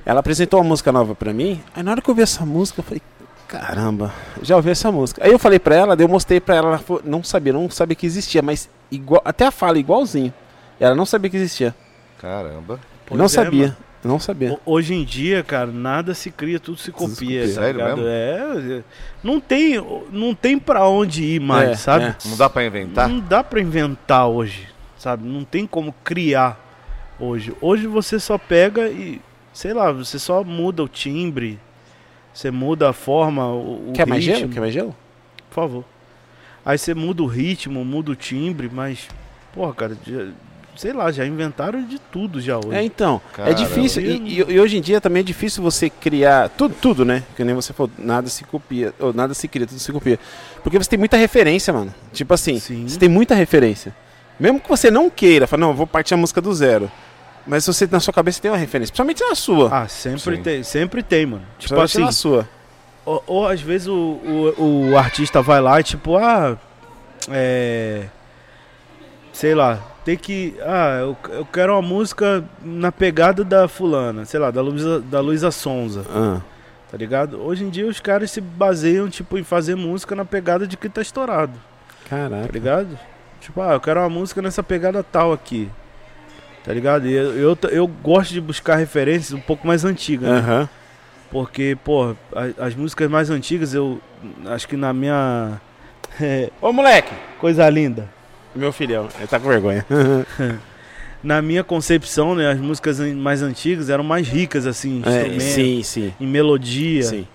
Ela 0.05 0.18
apresentou 0.18 0.59
uma 0.61 0.68
música 0.68 0.90
nova 0.90 1.14
pra 1.14 1.32
mim. 1.32 1.62
Aí 1.72 1.84
na 1.84 1.92
hora 1.92 2.03
que 2.03 2.11
eu 2.11 2.14
vi 2.16 2.22
essa 2.22 2.45
música, 2.45 2.80
eu 2.80 2.84
falei, 2.84 3.01
caramba, 3.49 4.12
já 4.42 4.57
ouvi 4.57 4.70
essa 4.70 4.90
música. 4.92 5.24
Aí 5.24 5.30
eu 5.32 5.38
falei 5.38 5.59
pra 5.59 5.74
ela, 5.74 5.97
daí 5.97 6.05
eu 6.05 6.09
mostrei 6.09 6.40
pra 6.40 6.55
ela, 6.57 6.68
ela 6.68 6.78
falou, 6.78 7.03
não 7.05 7.22
sabia, 7.22 7.53
não 7.53 7.68
sabia 7.70 7.95
que 7.95 8.07
existia, 8.07 8.42
mas 8.42 8.68
igual, 8.90 9.22
até 9.24 9.47
a 9.47 9.51
fala 9.51 9.78
igualzinho. 9.78 10.32
Ela 10.80 10.95
não 10.95 11.07
sabia 11.07 11.30
que 11.30 11.36
existia. 11.36 11.74
Caramba. 12.20 12.80
Pois 13.07 13.18
não 13.18 13.26
é, 13.26 13.28
sabia, 13.28 13.62
mano. 13.66 13.76
não 14.03 14.18
sabia. 14.18 14.53
Ho- 14.55 14.61
Hoje 14.66 14.95
em 14.95 15.05
dia, 15.05 15.42
cara, 15.42 15.70
nada 15.70 16.14
se 16.14 16.30
cria, 16.30 16.59
tudo 16.59 16.78
se 16.78 16.90
Tudo 16.90 17.11
se 17.11 17.14
copia. 17.24 17.42
tá 17.47 17.49
Sério 17.55 17.84
mesmo? 17.84 18.03
É, 18.07 18.82
não 19.22 19.40
tem, 19.40 19.74
não 20.11 20.34
tem 20.34 20.59
para 20.59 20.86
onde 20.88 21.22
ir 21.22 21.40
mais, 21.40 21.70
É, 21.70 21.74
sabe? 21.76 22.05
é. 22.07 22.16
Não 22.24 22.36
dá 22.36 22.49
pra 22.51 22.64
inventar? 22.64 23.09
Não 23.09 23.20
dá 23.20 23.45
pra 23.45 23.61
inventar 23.61 24.26
hoje, 24.26 24.68
sabe? 24.99 25.26
Não 25.26 25.45
tem 25.45 25.66
como 25.66 25.95
criar 26.03 26.59
hoje. 27.20 27.55
Hoje 27.61 27.86
você 27.86 28.18
só 28.18 28.36
pega 28.38 28.88
e, 28.88 29.20
sei 29.53 29.72
lá, 29.74 29.92
você 29.92 30.18
só 30.18 30.42
muda 30.42 30.82
o 30.82 30.88
timbre, 30.88 31.59
você 32.35 32.51
muda 32.51 32.91
a 32.91 32.93
forma, 32.93 33.47
o, 33.49 33.91
o 33.91 33.93
Quer 33.95 34.07
mais 34.07 34.22
ritmo, 34.24 34.39
gelo? 34.41 34.53
Quer 34.53 34.61
mais 34.61 34.72
gelo? 34.74 34.97
por 35.49 35.55
favor. 35.55 35.85
Aí 36.66 36.76
você 36.76 36.93
muda 36.95 37.22
o 37.22 37.26
ritmo, 37.26 37.85
muda 37.85 38.11
o 38.11 38.16
timbre, 38.16 38.68
mas, 38.72 39.07
porra, 39.53 39.72
cara, 39.74 39.97
já- 40.07 40.26
sei 40.76 40.93
lá, 40.93 41.12
já 41.12 41.24
inventaram 41.24 41.82
de 41.87 41.99
tudo 42.01 42.41
já 42.41 42.57
hoje. 42.59 42.74
É, 42.74 42.82
então. 42.82 43.20
É 43.39 43.53
difícil. 43.55 44.03
E, 44.03 44.41
e- 44.41 44.53
e 44.55 44.59
hoje 44.61 44.76
em 44.78 44.80
dia 44.80 45.01
também 45.01 45.20
é 45.20 45.22
difícil 45.22 45.62
você 45.62 45.89
criar. 45.89 46.49
Tudo, 46.49 46.74
tudo, 46.80 47.05
né? 47.05 47.22
Que 47.37 47.45
nem 47.45 47.55
você 47.55 47.72
falou, 47.72 47.93
nada 47.99 48.28
se 48.28 48.43
copia. 48.45 48.93
Ou 48.99 49.12
nada 49.12 49.32
se 49.35 49.47
cria, 49.47 49.66
tudo 49.66 49.78
se 49.78 49.93
copia. 49.93 50.18
Porque 50.64 50.76
você 50.78 50.91
tem 50.91 50.99
muita 50.99 51.16
referência, 51.16 51.72
mano. 51.72 51.95
Tipo 52.12 52.35
assim, 52.35 52.59
Sim. 52.59 52.89
você 52.89 52.99
tem 52.99 53.09
muita 53.09 53.35
referência. 53.37 53.95
Mesmo 54.41 54.59
que 54.59 54.68
você 54.68 54.91
não 54.91 55.09
queira, 55.09 55.47
fala, 55.47 55.61
não, 55.61 55.68
eu 55.68 55.74
vou 55.74 55.87
partir 55.87 56.14
a 56.14 56.16
música 56.16 56.41
do 56.41 56.53
zero. 56.53 56.91
Mas 57.47 57.66
você 57.66 57.86
na 57.90 58.01
sua 58.01 58.12
cabeça 58.14 58.40
tem 58.40 58.51
uma 58.51 58.57
referência. 58.57 58.90
Principalmente 58.92 59.22
na 59.22 59.34
sua. 59.34 59.68
Ah, 59.82 59.88
sempre 59.88 60.36
Sim. 60.36 60.42
tem, 60.42 60.62
sempre 60.62 61.03
tem, 61.03 61.26
mano. 61.26 61.45
Tipo 61.59 61.80
assim, 61.80 62.01
na 62.01 62.12
sua. 62.12 62.49
Ou, 63.05 63.22
ou 63.26 63.47
às 63.49 63.61
vezes 63.61 63.86
o, 63.86 63.95
o, 64.57 64.90
o 64.92 64.97
artista 64.97 65.42
vai 65.42 65.61
lá 65.61 65.78
e 65.78 65.82
tipo, 65.82 66.16
ah, 66.16 66.57
é. 67.30 68.07
Sei 69.32 69.55
lá, 69.55 69.78
tem 70.05 70.16
que. 70.16 70.55
Ah, 70.62 70.99
eu, 71.01 71.16
eu 71.30 71.45
quero 71.45 71.72
uma 71.72 71.82
música 71.82 72.45
na 72.62 72.92
pegada 72.92 73.42
da 73.45 73.66
fulana, 73.68 74.24
sei 74.24 74.38
lá, 74.40 74.51
da 74.51 74.62
Luísa, 74.62 75.01
da 75.01 75.20
Luísa 75.20 75.51
Sonza, 75.51 76.05
Ah, 76.09 76.40
tá 76.90 76.97
ligado? 76.97 77.42
Hoje 77.42 77.64
em 77.64 77.68
dia 77.68 77.86
os 77.86 77.99
caras 78.01 78.30
se 78.30 78.40
baseiam, 78.40 79.09
tipo, 79.11 79.36
em 79.36 79.42
fazer 79.45 79.74
música 79.74 80.14
na 80.14 80.24
pegada 80.24 80.66
de 80.66 80.76
quem 80.76 80.90
tá 80.90 81.03
estourado, 81.03 81.53
tá 82.05 82.11
caraca. 82.11 82.53
ligado? 82.53 82.99
Tipo, 83.40 83.61
ah, 83.61 83.72
eu 83.72 83.80
quero 83.80 84.01
uma 84.01 84.09
música 84.09 84.40
nessa 84.40 84.62
pegada 84.62 85.03
tal 85.03 85.32
aqui. 85.32 85.68
Tá 86.65 86.73
ligado? 86.73 87.07
E 87.07 87.12
eu, 87.12 87.33
eu, 87.37 87.59
eu 87.71 87.87
gosto 87.87 88.33
de 88.33 88.41
buscar 88.41 88.77
referências 88.77 89.33
um 89.33 89.41
pouco 89.41 89.67
mais 89.67 89.85
antigas, 89.85 90.29
né? 90.31 90.39
Aham. 90.39 90.69
Porque, 91.31 91.77
pô, 91.85 92.15
a- 92.35 92.65
as 92.67 92.75
músicas 92.75 93.11
mais 93.11 93.29
antigas, 93.29 93.75
eu 93.75 94.01
acho 94.47 94.67
que 94.69 94.77
na 94.77 94.93
minha. 94.93 95.61
é, 96.21 96.51
Ô, 96.62 96.73
moleque! 96.73 97.12
coisa 97.39 97.69
linda. 97.69 98.09
Meu 98.55 98.73
filhão, 98.73 99.09
ele 99.19 99.27
tá 99.27 99.39
com 99.39 99.49
vergonha. 99.49 99.85
Na 101.23 101.41
minha 101.41 101.65
concepção, 101.65 102.35
né, 102.35 102.51
as 102.51 102.59
músicas 102.59 103.01
mais 103.01 103.43
antigas 103.43 103.89
eram 103.89 104.05
mais 104.05 104.29
ricas, 104.29 104.67
assim, 104.67 104.99
em 104.99 105.03
É, 105.07 105.09
instrumento, 105.09 105.41
sim, 105.41 105.83
sim. 105.83 106.12
em 106.21 106.27
melodia. 106.27 107.03
Sim. 107.03 107.27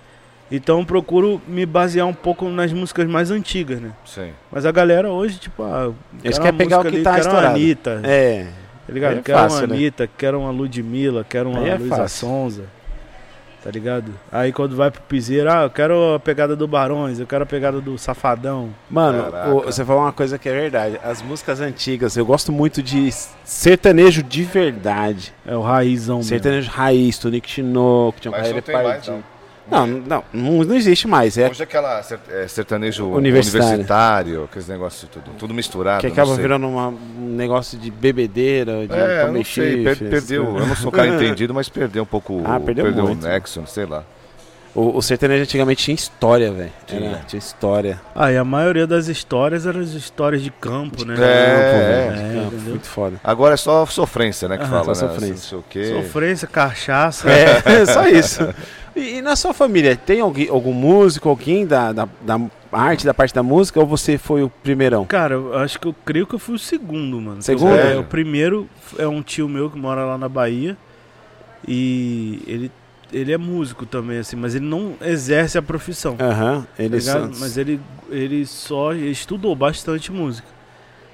Então 0.50 0.78
eu 0.80 0.86
procuro 0.86 1.40
me 1.46 1.66
basear 1.66 2.06
um 2.06 2.14
pouco 2.14 2.48
nas 2.48 2.72
músicas 2.72 3.06
mais 3.08 3.30
antigas, 3.32 3.80
né? 3.80 3.90
Sim. 4.06 4.30
Mas 4.50 4.64
a 4.64 4.70
galera 4.72 5.10
hoje, 5.10 5.38
tipo, 5.38 5.62
ah, 5.64 5.92
Eles 6.24 6.38
querem 6.38 6.56
pegar 6.56 6.78
o 6.80 6.82
que 6.82 6.88
ali, 6.88 7.02
tá 7.02 7.18
estourado. 7.18 7.54
Anitta, 7.56 8.00
É. 8.04 8.46
tá 8.90 8.94
ligado? 8.94 9.18
é 9.18 9.22
quero 9.22 9.38
fácil, 9.38 9.58
uma 9.60 9.66
né? 9.68 9.74
Anitta, 9.74 10.08
quero 10.18 10.40
uma 10.40 10.50
Ludmilla, 10.50 11.24
quero 11.28 11.48
uma 11.50 11.60
Aí 11.60 11.68
é 11.70 11.74
Luísa 11.76 11.96
fácil. 11.96 12.28
Sonza. 12.28 12.62
Tá 13.62 13.70
ligado? 13.70 14.10
Aí 14.32 14.52
quando 14.52 14.74
vai 14.74 14.90
pro 14.90 15.02
piseiro, 15.02 15.50
ah, 15.52 15.64
eu 15.64 15.70
quero 15.70 16.14
a 16.14 16.18
pegada 16.18 16.56
do 16.56 16.66
Barões, 16.66 17.20
eu 17.20 17.26
quero 17.26 17.42
a 17.42 17.46
pegada 17.46 17.78
do 17.78 17.98
Safadão. 17.98 18.70
Mano, 18.88 19.22
o- 19.54 19.62
você 19.64 19.84
falou 19.84 20.00
uma 20.02 20.12
coisa 20.12 20.38
que 20.38 20.48
é 20.48 20.52
verdade. 20.52 20.98
As 21.04 21.20
músicas 21.20 21.60
antigas, 21.60 22.16
eu 22.16 22.24
gosto 22.24 22.50
muito 22.50 22.82
de 22.82 23.10
sertanejo 23.44 24.22
de 24.22 24.44
verdade. 24.44 25.34
É 25.46 25.54
o 25.54 25.60
raizão 25.60 26.16
mesmo. 26.16 26.28
Sertanejo 26.30 26.70
raiz, 26.70 27.18
Tonico 27.18 27.46
Tinoco, 27.46 28.18
Tião 28.18 28.32
Mas 28.32 28.40
Carreira 28.48 28.62
Pardinho. 28.62 29.22
Não, 29.70 29.86
não, 29.86 30.24
não, 30.32 30.64
não 30.64 30.74
existe 30.74 31.06
mais. 31.06 31.38
É 31.38 31.48
Hoje 31.48 31.60
é 31.60 31.64
aquela 31.64 32.02
é, 32.30 32.48
sertanejo 32.48 33.06
Universitário. 33.06 33.66
universitário. 33.68 34.44
aqueles 34.44 34.68
negócios 34.68 35.08
tudo. 35.10 35.30
Tudo 35.38 35.54
misturado. 35.54 36.00
que 36.00 36.06
não 36.08 36.12
acaba 36.12 36.32
sei. 36.34 36.42
virando 36.42 36.66
uma- 36.68 36.88
um 36.88 37.34
negócio 37.36 37.78
de 37.78 37.90
bebedeira, 37.90 38.86
de 38.86 38.92
É, 38.94 39.30
não 39.30 39.44
sei, 39.44 39.84
per- 39.84 39.98
perdeu. 39.98 40.44
Eu 40.58 40.66
não 40.66 40.76
sou 40.76 40.88
um 40.88 40.90
cara 40.92 41.08
entendido, 41.08 41.54
mas 41.54 41.68
perdeu 41.68 42.02
um 42.02 42.06
pouco. 42.06 42.42
Ah, 42.50 42.58
perdeu 42.58 42.84
muito. 42.92 43.24
o 43.24 43.28
nexo, 43.28 43.62
sei 43.66 43.86
lá. 43.86 44.02
O, 44.72 44.96
o 44.98 45.02
sertanejo 45.02 45.42
antigamente 45.42 45.82
tinha 45.84 45.94
história, 45.96 46.52
velho. 46.52 46.70
Tinha. 46.86 47.20
Tinha 47.26 47.38
história. 47.38 48.00
Ah, 48.14 48.30
e 48.30 48.36
a 48.36 48.44
maioria 48.44 48.86
das 48.86 49.08
histórias 49.08 49.66
eram 49.66 49.80
as 49.80 49.88
histórias 49.90 50.42
de 50.42 50.50
campo, 50.50 51.04
né? 51.04 51.14
É, 51.14 51.16
Campo, 51.16 51.26
é. 51.26 52.06
Campo, 52.40 52.54
entendeu? 52.54 52.70
muito 52.70 52.86
foda. 52.86 53.20
Agora 53.24 53.54
é 53.54 53.56
só 53.56 53.84
sofrência, 53.86 54.48
né? 54.48 54.56
Que 54.56 54.62
Aham, 54.62 54.70
fala, 54.82 54.94
só 54.94 55.06
né? 55.06 55.12
sofrência. 55.14 55.58
Sofrência, 56.02 56.46
cachaça. 56.48 57.28
É, 57.28 57.84
só 57.86 58.06
isso. 58.06 58.48
E, 59.00 59.16
e 59.18 59.22
na 59.22 59.34
sua 59.36 59.52
família, 59.54 59.96
tem 59.96 60.20
alguém, 60.20 60.48
algum 60.48 60.72
músico, 60.72 61.28
alguém 61.28 61.66
da, 61.66 61.92
da, 61.92 62.08
da 62.22 62.40
arte, 62.72 63.04
da 63.04 63.14
parte 63.14 63.34
da 63.34 63.42
música, 63.42 63.80
ou 63.80 63.86
você 63.86 64.16
foi 64.18 64.42
o 64.42 64.50
primeirão? 64.50 65.04
Cara, 65.06 65.34
eu 65.34 65.56
acho 65.58 65.80
que 65.80 65.86
eu 65.88 65.94
creio 66.04 66.26
que 66.26 66.34
eu 66.34 66.38
fui 66.38 66.54
o 66.54 66.58
segundo, 66.58 67.20
mano. 67.20 67.42
Segundo? 67.42 67.74
É, 67.74 67.96
o 67.98 68.04
primeiro 68.04 68.68
é 68.98 69.06
um 69.08 69.22
tio 69.22 69.48
meu 69.48 69.70
que 69.70 69.78
mora 69.78 70.04
lá 70.04 70.16
na 70.18 70.28
Bahia. 70.28 70.76
E 71.66 72.42
ele, 72.46 72.72
ele 73.12 73.32
é 73.32 73.38
músico 73.38 73.84
também, 73.84 74.18
assim, 74.18 74.36
mas 74.36 74.54
ele 74.54 74.64
não 74.64 74.94
exerce 75.02 75.58
a 75.58 75.62
profissão. 75.62 76.16
Aham, 76.18 76.66
tá 76.76 76.82
ele 76.82 77.00
só- 77.00 77.28
Mas 77.38 77.56
ele, 77.58 77.80
ele 78.10 78.46
só 78.46 78.92
ele 78.92 79.10
estudou 79.10 79.54
bastante 79.54 80.10
música. 80.10 80.48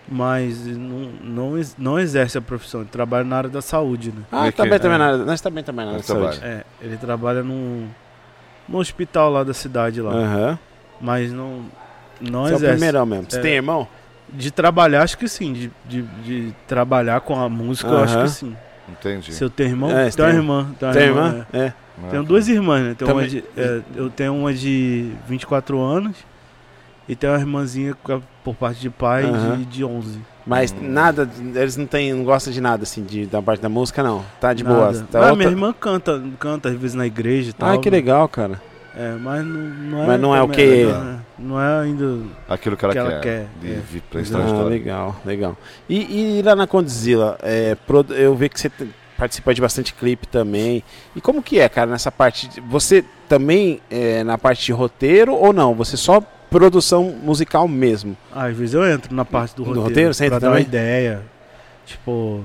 Mas 0.09 0.65
não, 0.67 1.11
não, 1.23 1.61
não 1.77 1.99
exerce 1.99 2.39
a 2.39 2.41
profissão, 2.41 2.81
ele 2.83 2.89
trabalha 2.91 3.25
na 3.25 3.37
área 3.39 3.51
da 3.51 3.61
saúde, 3.61 4.13
né? 4.13 4.23
Ah, 4.31 4.47
É 4.47 4.53
também, 4.53 4.79
também 4.79 4.95
é. 4.95 4.99
na 4.99 5.07
área- 5.07 5.19
nós 5.25 5.41
também 5.41 5.65
também 5.65 5.85
na 5.85 5.91
área 5.93 6.01
de 6.01 6.07
saúde. 6.07 6.39
trabalha. 6.39 6.53
É, 6.53 6.65
ele 6.85 6.97
trabalha 6.97 7.43
num, 7.43 7.89
no 8.69 8.79
hospital 8.79 9.31
lá 9.31 9.43
da 9.43 9.53
cidade 9.53 10.01
lá. 10.01 10.13
Aham. 10.13 10.59
Mas 11.01 11.33
não, 11.33 11.63
não 12.21 12.45
Você 12.45 12.53
é 12.53 12.55
o 12.55 12.57
exerce. 12.59 12.73
primeirão 12.75 13.05
mesmo. 13.05 13.27
Você 13.29 13.39
É. 13.39 13.43
tem 13.43 13.53
irmão? 13.55 13.89
De 14.33 14.51
trabalhar, 14.53 15.03
acho 15.03 15.19
que 15.19 15.29
sim. 15.29 15.53
De, 15.53 15.73
de, 15.85 16.03
de 16.03 16.55
trabalhar 16.69 17.21
com 17.23 17.39
a 17.41 17.49
música, 17.49 17.89
eu 17.91 17.99
acho 18.05 18.23
que 18.23 18.29
sim. 18.29 18.57
Entendi. 18.89 19.33
Se 19.35 19.43
eu 19.43 19.51
tenho 19.51 19.71
irmão, 19.71 19.91
É, 19.91 20.09
tenho 20.11 20.29
uma 20.29 20.31
tem- 20.31 20.37
irmã. 20.41 20.75
Tenho, 20.79 20.91
uma 20.91 20.93
Tem 20.93 21.03
irmã, 21.09 21.27
irmã? 21.29 21.47
É. 21.53 21.59
é. 21.67 22.11
Tenho 22.11 22.23
duas 22.23 22.47
irmãs, 22.49 22.83
né? 22.85 22.95
Tenho 22.97 23.11
uma 23.11 23.23
Também- 23.25 23.43
de, 23.43 23.45
é, 23.61 23.83
eu 23.97 24.09
tenho 24.11 24.35
uma 24.37 24.55
de 24.55 25.11
24 25.29 25.81
anos 25.81 26.17
e 27.09 27.15
tenho 27.17 27.33
uma 27.33 27.39
irmãzinha 27.39 27.97
por 28.45 28.55
parte 28.55 28.81
de 28.81 28.91
pai 28.91 29.25
de, 29.59 29.65
de 29.67 29.85
11. 29.85 30.19
Mas 30.47 30.73
Hum. 30.73 30.77
nada, 30.83 31.29
eles 31.55 31.77
não 31.77 31.87
tem, 31.87 32.13
não 32.13 32.25
gostam 32.25 32.53
de 32.53 32.61
nada 32.61 32.85
assim, 32.85 33.03
de, 33.03 33.27
da 33.27 33.43
parte 33.43 33.61
da 33.61 33.69
música, 33.69 34.03
não. 34.03 34.25
Tá 34.41 34.53
de 34.55 34.63
Nada. 34.63 34.77
boa. 34.77 34.93
Tá 35.11 35.19
ah, 35.19 35.21
outra- 35.23 35.37
minha 35.37 35.49
irmã 35.51 35.73
canta, 35.73 36.23
canta 36.39 36.69
às 36.69 36.77
vezes 36.77 36.95
na 36.95 37.07
igreja 37.07 37.51
e 37.51 37.53
tal. 37.53 37.71
Ah, 37.75 37.79
que 37.79 37.91
legal, 37.91 38.29
cara. 38.29 38.61
É, 38.97 39.15
mas 39.21 39.45
não, 39.45 39.61
não 39.61 40.03
é. 40.03 40.07
Mas 40.07 40.21
não 40.21 40.37
é 40.37 40.43
o 40.43 40.49
que- 40.49 40.85
Não 40.87 40.91
é, 40.95 41.17
não 41.39 41.61
é 41.61 41.81
ainda. 41.83 42.19
Aquilo 42.49 42.77
que 42.77 42.85
ela 42.85 42.95
que 42.95 42.99
ela 42.99 43.11
quer. 43.19 43.21
quer, 43.21 43.47
De 43.61 43.73
é. 43.75 43.77
vir 43.81 44.03
pra 44.03 44.21
Ah, 44.21 44.63
legal, 44.65 45.17
legal. 45.25 45.57
E, 45.89 46.39
e 46.39 46.43
lá 46.43 46.55
na 46.57 46.67
Condzilla, 46.67 47.37
é, 47.43 47.77
eu 48.11 48.35
vi 48.37 48.49
que 48.49 48.59
você 48.61 48.71
participa 49.19 49.53
de 49.53 49.61
bastante 49.61 49.93
clipe 49.95 50.27
também. 50.29 50.83
E 51.15 51.21
como 51.21 51.43
que 51.43 51.59
é, 51.59 51.69
cara, 51.69 51.91
nessa 51.91 52.11
parte? 52.13 52.49
de- 52.49 52.61
Você 52.61 53.05
também 53.29 53.81
é, 53.91 54.23
na 54.25 54.39
parte 54.39 54.65
de 54.65 54.73
roteiro 54.73 55.35
ou 55.35 55.53
não? 55.53 55.75
Você 55.75 55.97
só 55.97 56.23
produção 56.51 57.15
musical 57.23 57.67
mesmo? 57.69 58.17
Ah, 58.35 58.45
às 58.47 58.57
vezes 58.57 58.75
eu 58.75 58.87
entro 58.89 59.15
na 59.15 59.25
parte 59.25 59.55
do 59.57 59.63
roteiro. 59.65 59.89
roteiro 59.89 60.15
você 60.15 60.25
entra 60.27 60.39
pra 60.41 60.49
dar 60.49 60.55
uma 60.55 60.57
também? 60.65 60.69
ideia. 60.69 61.23
Tipo, 61.85 62.45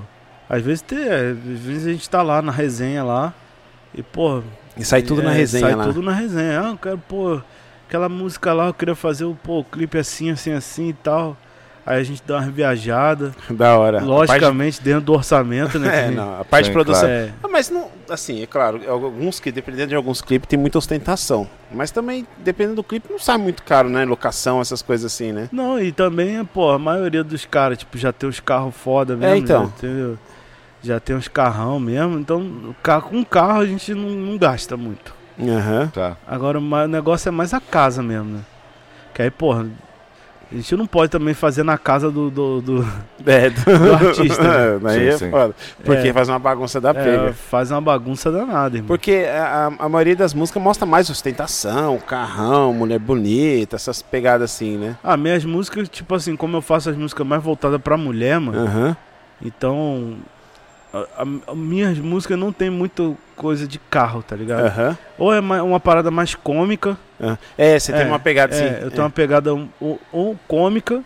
às 0.49 0.61
vezes, 0.61 0.81
tem, 0.81 0.99
é, 0.99 1.31
às 1.31 1.59
vezes 1.59 1.87
a 1.87 1.91
gente 1.91 2.09
tá 2.09 2.21
lá 2.21 2.41
na 2.41 2.51
resenha 2.51 3.03
lá 3.03 3.33
e, 3.93 4.03
pô. 4.03 4.41
E 4.77 4.83
sai 4.83 5.01
tudo 5.01 5.21
na 5.23 5.31
é, 5.31 5.35
resenha 5.37 5.65
sai 5.67 5.75
lá. 5.75 5.83
tudo 5.85 6.01
na 6.01 6.13
resenha. 6.13 6.61
Ah, 6.61 6.69
eu 6.71 6.77
quero, 6.77 6.97
pô, 6.97 7.41
aquela 7.87 8.07
música 8.09 8.53
lá, 8.53 8.67
eu 8.67 8.73
queria 8.73 8.95
fazer 8.95 9.25
o 9.25 9.35
pô, 9.35 9.59
o 9.59 9.63
clipe 9.63 9.97
assim, 9.97 10.29
assim, 10.29 10.51
assim 10.53 10.89
e 10.89 10.93
tal. 10.93 11.35
Aí 11.83 11.99
a 11.99 12.03
gente 12.03 12.21
dá 12.25 12.37
uma 12.37 12.49
viajada. 12.51 13.31
Da 13.49 13.77
hora. 13.77 14.03
Logicamente, 14.03 14.81
dentro 14.81 15.01
do 15.01 15.13
orçamento, 15.13 15.79
né? 15.79 16.07
É, 16.07 16.11
não, 16.11 16.39
a 16.39 16.45
parte 16.45 16.65
de 16.65 16.71
produção. 16.71 17.09
É, 17.09 17.31
Ah, 17.43 17.47
mas 17.47 17.69
não, 17.69 17.89
assim, 18.13 18.41
é 18.41 18.45
claro, 18.45 18.81
alguns 18.89 19.39
que, 19.39 19.51
dependendo 19.51 19.89
de 19.89 19.95
alguns 19.95 20.21
clipes, 20.21 20.47
tem 20.47 20.59
muita 20.59 20.77
ostentação. 20.77 21.47
Mas 21.71 21.91
também, 21.91 22.27
dependendo 22.37 22.75
do 22.77 22.83
clipe, 22.83 23.11
não 23.11 23.19
sai 23.19 23.37
muito 23.37 23.63
caro, 23.63 23.89
né? 23.89 24.05
Locação, 24.05 24.61
essas 24.61 24.81
coisas 24.81 25.11
assim, 25.11 25.31
né? 25.31 25.49
Não, 25.51 25.79
e 25.79 25.91
também, 25.91 26.43
pô, 26.45 26.69
a 26.69 26.79
maioria 26.79 27.23
dos 27.23 27.45
caras, 27.45 27.77
tipo, 27.77 27.97
já 27.97 28.11
tem 28.11 28.29
os 28.29 28.39
carros 28.39 28.75
foda 28.75 29.15
mesmo. 29.15 29.33
É, 29.33 29.37
então. 29.37 29.65
Já 29.65 29.71
tem, 29.79 30.19
já 30.83 30.99
tem 30.99 31.15
uns 31.15 31.27
carrão 31.27 31.79
mesmo. 31.79 32.19
Então, 32.19 32.75
com 33.09 33.23
carro 33.23 33.61
a 33.61 33.65
gente 33.65 33.93
não, 33.93 34.09
não 34.09 34.37
gasta 34.37 34.75
muito. 34.75 35.13
Aham. 35.39 35.87
Tá. 35.93 36.17
Agora, 36.27 36.59
o 36.59 36.87
negócio 36.87 37.29
é 37.29 37.31
mais 37.31 37.53
a 37.53 37.59
casa 37.59 38.03
mesmo, 38.03 38.37
né? 38.37 38.41
Que 39.13 39.21
aí, 39.23 39.31
porra, 39.31 39.67
a 40.51 40.55
gente 40.55 40.75
não 40.75 40.85
pode 40.85 41.09
também 41.11 41.33
fazer 41.33 41.63
na 41.63 41.77
casa 41.77 42.11
do. 42.11 42.29
do, 42.29 42.61
do- 42.61 42.87
É, 43.25 43.49
do, 43.51 43.63
Do 43.63 43.93
artista, 44.07 44.43
né? 44.43 44.79
Daí 44.83 44.99
Sim, 44.99 45.07
é 45.07 45.17
sim. 45.17 45.29
foda. 45.31 45.55
Porque 45.83 46.07
É. 46.07 46.13
faz 46.13 46.27
uma 46.27 46.39
bagunça 46.39 46.81
da 46.81 46.89
é, 46.89 46.93
pega. 46.93 47.33
faz 47.33 47.69
uma 47.71 47.79
bagunça 47.79 48.31
danada, 48.31 48.75
irmão. 48.77 48.87
Porque 48.87 49.25
a, 49.31 49.71
a- 49.79 49.87
maioria 49.89 50.15
das 50.15 50.33
músicas 50.33 50.61
mostra 50.61 50.85
mais 50.85 51.09
ostentação, 51.09 51.97
carrão, 51.99 52.73
mulher 52.73 52.97
bonita, 52.99 53.75
essas 53.75 54.01
pegadas 54.01 54.51
assim, 54.51 54.75
né? 54.77 54.97
Ah, 55.03 55.15
minhas 55.15 55.45
músicas, 55.45 55.87
tipo 55.87 56.15
assim, 56.15 56.35
como 56.35 56.57
eu 56.57 56.61
faço 56.61 56.89
as 56.89 56.97
músicas 56.97 57.25
mais 57.27 57.41
voltadas 57.43 57.79
pra 57.81 57.95
mulher, 57.95 58.39
mano, 58.39 58.59
Aham. 58.65 58.97
então. 59.43 60.15
A- 60.93 60.97
a- 61.23 61.51
a- 61.51 61.55
minhas 61.55 61.97
músicas 61.99 62.37
não 62.37 62.51
tem 62.51 62.69
muita 62.69 63.11
coisa 63.35 63.67
de 63.67 63.79
carro, 63.79 64.21
tá 64.23 64.35
ligado? 64.35 64.65
Aham. 64.65 64.97
Ou 65.17 65.33
é 65.33 65.41
ma- 65.41 65.63
uma 65.63 65.79
parada 65.79 66.11
mais 66.11 66.35
cômica. 66.35 66.97
ah. 67.19 67.37
É, 67.57 67.79
você 67.79 67.91
tem 67.91 68.01
É, 68.01 68.05
uma 68.05 68.19
pegada 68.19 68.53
assim. 68.53 68.63
é, 68.65 68.79
eu 68.83 68.91
tenho 68.91 69.03
uma 69.03 69.09
pegada 69.09 69.53
ou, 69.79 69.99
ou 70.11 70.37
cômica 70.47 71.01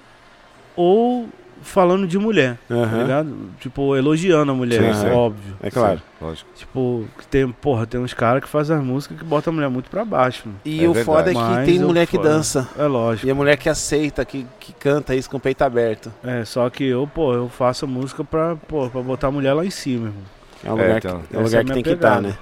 ou 0.76 1.30
falando 1.66 2.08
de 2.08 2.18
mulher, 2.18 2.58
tá 2.68 2.76
Aham. 2.76 3.02
ligado? 3.02 3.36
Tipo, 3.60 3.96
elogiando 3.96 4.52
a 4.52 4.56
mulher, 4.56 4.94
Sim, 4.94 5.02
sim. 5.02 5.08
óbvio. 5.10 5.56
É 5.62 5.70
claro. 5.70 5.98
Sim, 5.98 6.26
lógico. 6.26 6.50
Tipo, 6.56 7.06
que 7.18 7.28
tem, 7.28 7.48
porra, 7.52 7.86
tem 7.86 8.00
uns 8.00 8.14
caras 8.14 8.42
que 8.44 8.48
fazem 8.50 8.78
as 8.78 8.84
músicas 8.84 9.18
que 9.18 9.24
botam 9.26 9.52
a 9.52 9.56
mulher 9.56 9.70
muito 9.70 9.90
pra 9.90 10.06
baixo, 10.06 10.44
mano. 10.46 10.60
E 10.64 10.86
É 10.86 10.88
o 10.88 10.94
foda 10.96 11.32
é 11.32 11.34
verdade. 11.34 11.46
que 11.46 11.56
Mas 11.58 11.66
tem 11.66 11.82
eu 11.82 11.88
mulher 11.88 12.08
que 12.08 12.16
foda. 12.18 12.30
dança. 12.30 12.70
É 12.78 12.86
lógico. 12.86 13.28
E 13.28 13.32
a 13.32 13.36
mulher 13.36 13.58
que 13.58 13.68
aceita, 13.68 14.24
que, 14.24 14.46
que 14.60 14.72
canta 14.74 15.14
isso 15.16 15.30
com 15.30 15.38
o 15.38 15.40
peito 15.40 15.64
aberto. 15.64 16.12
É, 16.24 16.46
só 16.46 16.70
que 16.70 16.84
eu, 16.86 17.06
pô, 17.14 17.34
eu 17.34 17.50
faço 17.50 17.86
a 17.86 17.88
música 17.88 18.24
pra, 18.24 18.56
pô, 18.56 18.90
pra 18.90 19.02
botar 19.02 19.28
a 19.28 19.32
mulher 19.32 19.54
lá 19.54 19.66
em 19.66 19.70
cima, 19.72 20.08
irmão. 20.08 20.24
É 20.64 20.72
um 20.72 20.80
É, 20.80 20.82
lugar, 20.84 20.98
então, 20.98 21.22
que, 21.30 21.36
é 21.36 21.40
um 21.40 21.44
lugar 21.44 21.60
é 21.60 21.64
que 21.64 21.66
tem 21.72 21.74
minha 21.74 21.84
que 21.84 21.90
estar, 21.92 22.10
pegada. 22.18 22.28
né? 22.30 22.38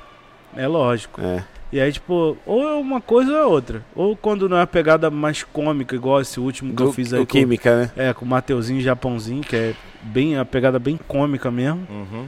É 0.55 0.67
lógico. 0.67 1.19
É. 1.19 1.43
E 1.73 1.81
aí, 1.81 1.91
tipo, 1.91 2.37
ou 2.45 2.69
é 2.69 2.75
uma 2.75 3.01
coisa 3.01 3.31
ou 3.31 3.37
é 3.39 3.45
outra. 3.47 3.83
Ou 3.95 4.15
quando 4.15 4.47
não 4.47 4.57
é 4.57 4.61
a 4.61 4.67
pegada 4.67 5.09
mais 5.09 5.41
cômica, 5.41 5.95
igual 5.95 6.21
esse 6.21 6.39
último 6.39 6.71
que 6.71 6.83
eu 6.83 6.93
fiz 6.93 7.11
aí 7.11 7.21
o 7.21 7.25
com, 7.25 7.31
Química, 7.31 7.75
né? 7.75 7.91
é, 7.97 8.13
com 8.13 8.23
o 8.23 8.27
Mateuzinho 8.27 8.79
e 8.79 8.83
Japãozinho, 8.83 9.41
que 9.41 9.55
é 9.55 9.73
bem 10.03 10.37
a 10.37 10.45
pegada 10.45 10.77
bem 10.77 10.99
cômica 11.07 11.49
mesmo. 11.49 11.87
Uhum. 11.89 12.27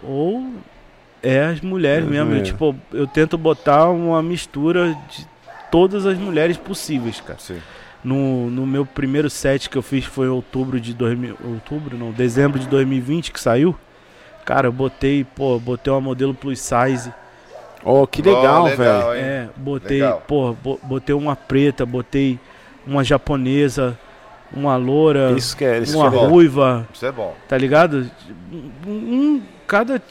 Ou 0.00 0.52
é 1.20 1.46
as 1.46 1.60
mulheres 1.60 2.04
As 2.04 2.10
mesmo. 2.10 2.26
Eu, 2.26 2.28
mulheres. 2.28 2.48
tipo, 2.50 2.76
eu 2.92 3.04
tento 3.08 3.36
botar 3.36 3.88
uma 3.88 4.22
mistura 4.22 4.96
de 5.10 5.26
todas 5.72 6.06
as 6.06 6.16
mulheres 6.16 6.56
possíveis, 6.56 7.20
cara. 7.20 7.40
Sim. 7.40 7.58
No, 8.04 8.48
no 8.48 8.64
meu 8.64 8.86
primeiro 8.86 9.28
set 9.28 9.68
que 9.68 9.76
eu 9.76 9.82
fiz 9.82 10.04
foi 10.04 10.28
em 10.28 10.30
outubro 10.30 10.80
de 10.80 10.94
2000, 10.94 11.36
outubro 11.44 11.98
não, 11.98 12.12
dezembro 12.12 12.60
de 12.60 12.68
2020 12.68 13.32
que 13.32 13.40
saiu. 13.40 13.74
Cara, 14.44 14.68
eu 14.68 14.72
botei, 14.72 15.24
pô, 15.24 15.58
botei 15.58 15.92
uma 15.92 16.00
modelo 16.00 16.32
plus 16.32 16.60
size. 16.60 17.12
Oh, 17.84 18.06
que 18.06 18.20
legal, 18.22 18.64
Ó, 18.64 18.68
velho. 18.68 19.12
É, 19.14 19.48
botei, 19.56 20.00
Legal. 20.02 20.22
pô, 20.26 20.52
bo- 20.52 20.80
botei 20.82 21.14
uma 21.14 21.36
preta, 21.36 21.86
botei 21.86 22.38
uma 22.86 23.04
japonesa, 23.04 23.96
uma 24.52 24.76
loura, 24.76 25.32
Isso 25.32 25.56
que 25.56 25.64
é, 25.64 25.78
isso 25.78 25.96
uma 25.96 26.10
que 26.10 26.16
é 26.16 26.26
ruiva, 26.26 26.86
Isso 26.92 27.06
é 27.06 27.12
bom. 27.12 27.34
tá 27.46 27.56
ligado? 27.56 28.10
Um- 28.86 29.42
cada 29.66 30.02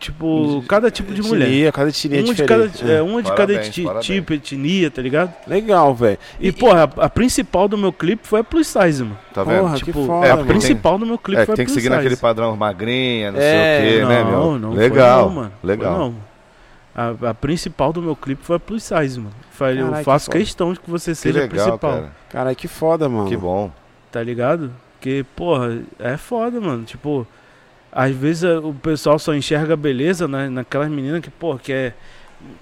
tipo, 0.00 0.64
cada 0.66 0.90
tipo 0.90 1.12
de 1.14 1.22
mulher. 1.22 1.46
Etnia, 1.48 1.70
cada 1.72 1.88
etnia 1.90 2.18
é 2.18 2.22
Um 2.22 2.32
de 2.34 2.42
cada, 2.44 2.70
é, 2.92 3.02
uma 3.02 3.22
de 3.22 3.28
cada 3.28 3.36
Parabéns, 3.52 3.68
eti- 3.68 3.82
parabéns. 3.84 4.06
tipo, 4.06 4.32
etnia, 4.32 4.90
tá 4.90 5.00
ligado? 5.02 5.32
Legal, 5.46 5.94
velho. 5.94 6.18
E, 6.40 6.50
porra, 6.50 6.90
a, 6.96 7.04
a 7.04 7.08
principal 7.08 7.68
do 7.68 7.78
meu 7.78 7.92
clipe 7.92 8.26
foi 8.26 8.40
a 8.40 8.44
plus 8.44 8.66
size, 8.66 9.04
mano. 9.04 9.18
Tá 9.32 9.44
vendo? 9.44 9.60
Porra, 9.60 9.78
que 9.78 9.84
Tipo, 9.84 10.06
foda, 10.06 10.32
a 10.32 10.36
mano. 10.36 10.48
principal 10.48 10.98
do 10.98 11.06
meu 11.06 11.18
clipe 11.18 11.42
É, 11.42 11.46
foi 11.46 11.52
que 11.52 11.56
tem 11.56 11.62
a 11.62 11.66
que 11.66 11.72
plus 11.72 11.74
seguir 11.82 11.88
size. 11.94 11.96
naquele 11.96 12.16
padrão 12.16 12.56
magrinha, 12.56 13.30
não 13.30 13.38
É, 13.38 13.42
sei 13.80 13.88
o 13.88 14.00
quê, 14.00 14.06
né, 14.06 14.24
meu? 14.24 14.32
Não, 14.32 14.58
não 14.58 14.70
foi 14.72 14.78
Legal. 14.88 15.22
não, 15.28 15.30
mano. 15.36 15.52
Legal. 15.62 15.94
Foi 15.94 16.04
não. 16.04 16.30
A, 16.92 17.30
a 17.30 17.34
principal 17.34 17.92
do 17.92 18.02
meu 18.02 18.16
clipe 18.16 18.42
foi 18.44 18.56
a 18.56 18.60
plus 18.60 18.82
size, 18.82 19.18
mano. 19.20 19.30
Fa- 19.52 19.72
Eu 19.72 19.92
que 19.92 20.02
faço 20.02 20.26
foda. 20.26 20.38
questão 20.38 20.72
de 20.72 20.80
que 20.80 20.90
você 20.90 21.12
Que 21.12 21.16
seja 21.16 21.38
a 21.38 21.42
legal, 21.42 21.64
principal, 21.66 21.92
cara. 21.92 22.12
Caralho, 22.30 22.56
que 22.56 22.66
foda, 22.66 23.08
mano. 23.08 23.28
Que 23.28 23.36
bom. 23.36 23.70
tá 24.10 24.22
ligado? 24.22 24.72
Porque, 24.98 25.24
porra, 25.36 25.78
é 25.98 26.16
foda, 26.16 26.60
mano. 26.60 26.82
Tipo, 26.84 27.26
às 27.92 28.14
vezes 28.14 28.44
eh, 28.44 28.58
o 28.58 28.72
pessoal 28.74 29.18
só 29.18 29.34
enxerga 29.34 29.76
beleza 29.76 30.26
né, 30.28 30.48
naquelas 30.48 30.88
meninas 30.88 31.20
que, 31.20 31.30
porra, 31.30 31.58
que 31.58 31.72
é 31.72 31.92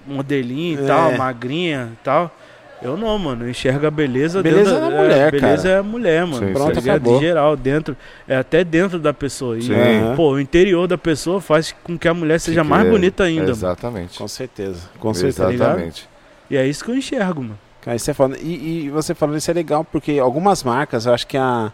modelinho 0.07 0.79
e 0.79 0.83
É. 0.83 0.87
tal, 0.87 1.11
magrinha 1.17 1.89
e 1.93 2.03
tal. 2.03 2.35
Eu 2.81 2.95
não, 2.95 3.17
mano. 3.19 3.43
Eu 3.43 3.49
enxergo 3.49 3.85
a 3.85 3.91
beleza 3.91 4.41
Beleza 4.41 4.71
dentro 4.71 4.85
é 4.85 4.97
a 4.97 5.01
mulher, 5.01 5.31
Beleza 5.31 5.63
cara. 5.63 5.75
é 5.75 5.79
a 5.79 5.83
mulher, 5.83 6.25
mano. 6.25 6.47
Sim, 6.47 6.53
tá 6.53 6.59
Pronto, 6.59 6.75
ligado? 6.75 6.95
acabou. 6.95 7.17
Em 7.17 7.19
geral, 7.19 7.57
dentro. 7.57 7.97
É 8.25 8.37
até 8.37 8.63
dentro 8.63 8.97
da 8.97 9.13
pessoa. 9.13 9.57
E, 9.57 9.63
Sim. 9.63 9.73
Pô, 10.15 10.31
o 10.31 10.39
interior 10.39 10.87
da 10.87 10.97
pessoa 10.97 11.41
faz 11.41 11.75
com 11.83 11.97
que 11.97 12.07
a 12.07 12.13
mulher 12.13 12.39
seja 12.39 12.61
Que 12.61 12.67
mais 12.69 12.87
é- 12.87 12.89
bonita 12.89 13.25
ainda, 13.25 13.41
mano. 13.41 13.51
Exatamente. 13.51 14.17
Com 14.17 14.27
certeza. 14.29 14.89
Com 14.97 15.13
certeza. 15.13 15.51
Exatamente. 15.53 16.07
E 16.49 16.55
é 16.55 16.65
isso 16.65 16.83
que 16.85 16.91
eu 16.91 16.95
enxergo, 16.95 17.41
mano. 17.41 17.59
Cara, 17.81 17.97
isso 17.97 18.09
é 18.09 18.13
foda. 18.13 18.37
E, 18.41 18.85
e 18.85 18.89
você 18.89 19.13
falando 19.13 19.37
isso 19.37 19.51
é 19.51 19.53
legal, 19.53 19.83
porque 19.83 20.17
algumas 20.17 20.63
marcas, 20.63 21.05
eu 21.05 21.13
acho 21.13 21.27
que 21.27 21.37
a 21.37 21.73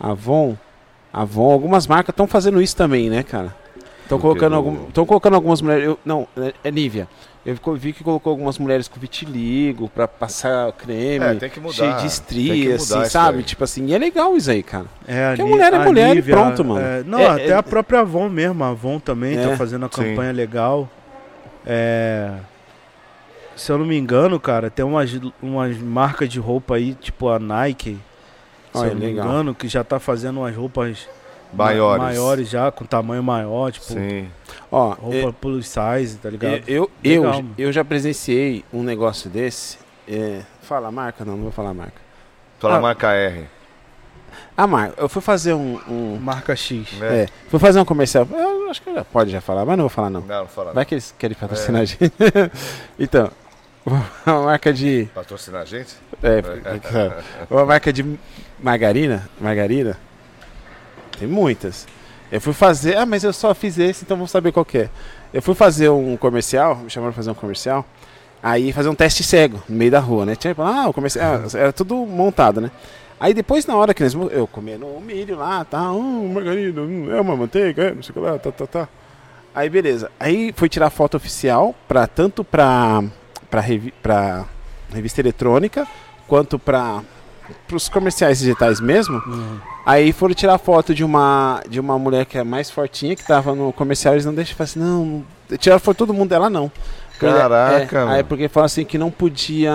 a 0.00 0.10
Avon, 0.10 0.56
Avon, 1.12 1.52
algumas 1.52 1.86
marcas 1.86 2.12
estão 2.12 2.26
fazendo 2.26 2.60
isso 2.62 2.76
também, 2.76 3.10
né, 3.10 3.22
cara? 3.22 3.54
Estão 4.02 4.18
colocando, 4.18 4.54
algum, 4.56 4.76
colocando 5.06 5.34
algumas 5.34 5.60
mulheres. 5.62 5.84
eu- 5.86 5.98
não, 6.04 6.26
é, 6.36 6.52
é 6.64 6.70
Nivea. 6.70 7.08
Eu 7.44 7.56
vi 7.76 7.92
que 7.92 8.04
colocou 8.04 8.30
algumas 8.30 8.56
mulheres 8.56 8.86
com 8.86 9.00
vitiligo 9.00 9.88
pra 9.88 10.06
passar 10.06 10.70
creme, 10.72 11.24
É, 11.24 11.34
tem 11.34 11.50
que 11.50 11.58
mudar. 11.58 11.74
cheio 11.74 11.90
de 11.96 12.68
mudar 12.68 12.74
assim, 13.00 13.10
sabe? 13.10 13.38
aí. 13.38 13.42
Tipo 13.44 13.64
assim, 13.64 13.86
e 13.86 13.94
é 13.94 13.98
legal 13.98 14.36
isso 14.36 14.50
aí, 14.50 14.62
cara. 14.62 14.84
É, 15.08 15.28
Porque 15.30 15.42
a 15.42 15.44
a 15.44 15.48
mulher 15.48 15.72
é 15.72 15.76
a 15.76 15.80
mulher 15.84 16.10
e 16.12 16.14
Nivea, 16.16 16.36
pronto, 16.36 16.64
mano. 16.64 16.86
é, 16.86 17.02
não, 17.04 17.18
É, 17.18 17.26
até 17.26 17.48
é- 17.48 17.52
a 17.54 17.62
própria 17.62 18.00
Avon 18.00 18.28
mesmo. 18.28 18.62
A 18.62 18.68
Avon 18.68 19.00
também 19.00 19.36
É. 19.36 19.48
tá 19.48 19.56
fazendo 19.56 19.84
Sim. 19.92 20.02
campanha 20.10 20.30
legal. 20.32 20.88
É, 21.66 22.30
se 23.56 23.70
eu 23.72 23.78
não 23.78 23.86
me 23.86 23.96
engano, 23.98 24.38
cara, 24.38 24.70
tem 24.70 24.84
umas, 24.84 25.10
umas 25.42 25.76
marcas 25.78 26.28
de 26.28 26.38
roupa 26.38 26.76
aí, 26.76 26.94
tipo 26.94 27.28
a 27.28 27.38
Nike. 27.40 27.98
Se 28.72 28.78
Olha, 28.78 28.88
eu 28.88 28.94
não 28.94 29.00
legal. 29.00 29.24
me 29.26 29.30
engano, 29.32 29.54
que 29.54 29.68
já 29.68 29.84
tá 29.84 29.98
fazendo 30.00 30.40
umas 30.40 30.56
roupas 30.56 31.06
ma- 31.52 31.64
Maiores. 31.66 32.02
maiores 32.02 32.48
já, 32.48 32.70
com 32.72 32.84
tamanho 32.84 33.22
maior, 33.22 33.70
tipo, 33.70 33.84
Sim. 33.86 34.28
Ó, 34.70 34.90
roupa 34.94 35.32
plus 35.40 35.68
size, 35.68 36.16
tá 36.18 36.30
ligado? 36.30 36.62
eu, 36.66 36.90
eu, 37.04 37.22
Legal, 37.22 37.40
eu, 37.58 37.66
eu 37.66 37.72
já 37.72 37.84
presenciei 37.84 38.64
um 38.72 38.82
negócio 38.82 39.28
desse. 39.28 39.78
É, 40.08 40.40
fala 40.62 40.88
a 40.88 40.90
marca? 40.90 41.24
Não, 41.24 41.34
não 41.36 41.42
vou 41.44 41.52
falar 41.52 41.70
a 41.70 41.74
marca. 41.74 42.00
Fala 42.58 42.76
Ah. 42.76 42.80
marca 42.80 43.12
R. 43.12 43.46
A 44.56 44.66
marca, 44.66 44.94
eu 45.00 45.08
fui 45.08 45.20
fazer 45.20 45.52
um. 45.54 45.78
um- 45.88 46.18
Marca 46.20 46.56
X. 46.56 46.88
é, 47.02 47.26
fui 47.48 47.58
fazer 47.60 47.78
um 47.80 47.84
comercial. 47.84 48.26
Eu 48.30 48.70
acho 48.70 48.80
que 48.80 48.92
já 48.94 49.04
pode 49.04 49.30
já 49.30 49.40
falar, 49.42 49.64
mas 49.66 49.76
não 49.76 49.82
vou 49.84 49.90
falar 49.90 50.08
não. 50.08 50.22
Não, 50.22 50.40
não 50.40 50.46
fala. 50.48 50.72
Vai 50.72 50.84
que 50.86 50.94
eles 50.94 51.14
querem 51.18 51.36
patrocinar 51.36 51.82
a 51.82 51.84
gente. 51.84 52.10
então, 52.98 53.30
uma 54.26 54.42
marca 54.44 54.72
de. 54.72 55.08
Patrocinar 55.14 55.62
a 55.62 55.64
gente? 55.64 55.94
É, 56.22 56.42
uma 57.50 57.64
marca 57.66 57.92
de 57.92 58.18
margarina. 58.60 59.28
Margarina. 59.40 59.96
Tem 61.18 61.26
muitas. 61.28 61.86
Eu 62.30 62.40
fui 62.40 62.52
fazer. 62.52 62.96
Ah, 62.96 63.04
mas 63.06 63.24
eu 63.24 63.32
só 63.32 63.54
fiz 63.54 63.78
esse, 63.78 64.04
então 64.04 64.16
vamos 64.16 64.30
saber 64.30 64.52
qual 64.52 64.64
que 64.64 64.78
é. 64.78 64.90
Eu 65.34 65.42
fui 65.42 65.54
fazer 65.54 65.88
um 65.88 66.16
comercial, 66.16 66.76
me 66.76 66.90
chamaram 66.90 67.12
pra 67.12 67.16
fazer 67.22 67.30
um 67.30 67.34
comercial. 67.34 67.84
Aí 68.42 68.72
fazer 68.72 68.88
um 68.88 68.94
teste 68.94 69.22
cego 69.22 69.62
no 69.68 69.76
meio 69.76 69.90
da 69.90 70.00
rua, 70.00 70.26
né? 70.26 70.34
Tipo, 70.34 70.62
ah, 70.62 70.88
o 70.88 70.92
comercial. 70.92 71.42
ah, 71.44 71.58
Era 71.58 71.72
tudo 71.72 71.94
montado, 72.06 72.60
né? 72.60 72.70
Aí 73.20 73.32
depois, 73.32 73.66
na 73.66 73.76
hora 73.76 73.94
que 73.94 74.02
eles. 74.02 74.14
Eu 74.14 74.46
comendo 74.46 74.86
o 74.86 75.00
milho 75.00 75.36
lá, 75.36 75.64
tá? 75.64 75.92
Hum, 75.92 76.32
margarina, 76.32 76.80
hum, 76.80 77.08
é 77.14 77.20
uma 77.20 77.36
manteiga, 77.36 77.84
é, 77.84 77.94
não 77.94 78.02
sei 78.02 78.10
o 78.10 78.14
que 78.14 78.20
lá, 78.20 78.38
tá, 78.38 78.50
tá, 78.50 78.66
tá. 78.66 78.88
Aí 79.54 79.68
beleza. 79.68 80.10
Aí 80.18 80.52
fui 80.56 80.68
tirar 80.68 80.90
foto 80.90 81.16
oficial 81.16 81.74
para 81.86 82.06
tanto 82.06 82.42
pra, 82.42 83.04
pra, 83.52 83.60
revi 83.60 83.92
revista 84.92 85.20
eletrônica 85.20 85.86
quanto 86.26 86.58
para 86.58 87.02
os 87.70 87.88
comerciais 87.88 88.38
digitais 88.38 88.80
mesmo. 88.80 89.22
Uhum. 89.26 89.58
Aí 89.84 90.10
foram 90.12 90.34
tirar 90.34 90.56
foto 90.56 90.94
de 90.94 91.04
uma 91.04 91.62
de 91.68 91.78
uma 91.78 91.98
mulher 91.98 92.24
que 92.24 92.38
é 92.38 92.44
mais 92.44 92.70
fortinha 92.70 93.14
que 93.14 93.24
tava 93.26 93.54
no 93.54 93.72
comercial, 93.72 94.14
eles 94.14 94.24
não 94.24 94.34
deixam, 94.34 94.56
assim, 94.58 94.80
não, 94.80 95.22
tiraram 95.58 95.80
foto 95.80 95.98
todo 95.98 96.14
mundo 96.14 96.30
dela 96.30 96.48
não. 96.48 96.72
Caraca, 97.20 97.98
é, 98.00 98.08
Aí 98.08 98.24
porque 98.24 98.48
falaram 98.48 98.66
assim 98.66 98.84
que 98.84 98.98
não 98.98 99.10
podia. 99.10 99.72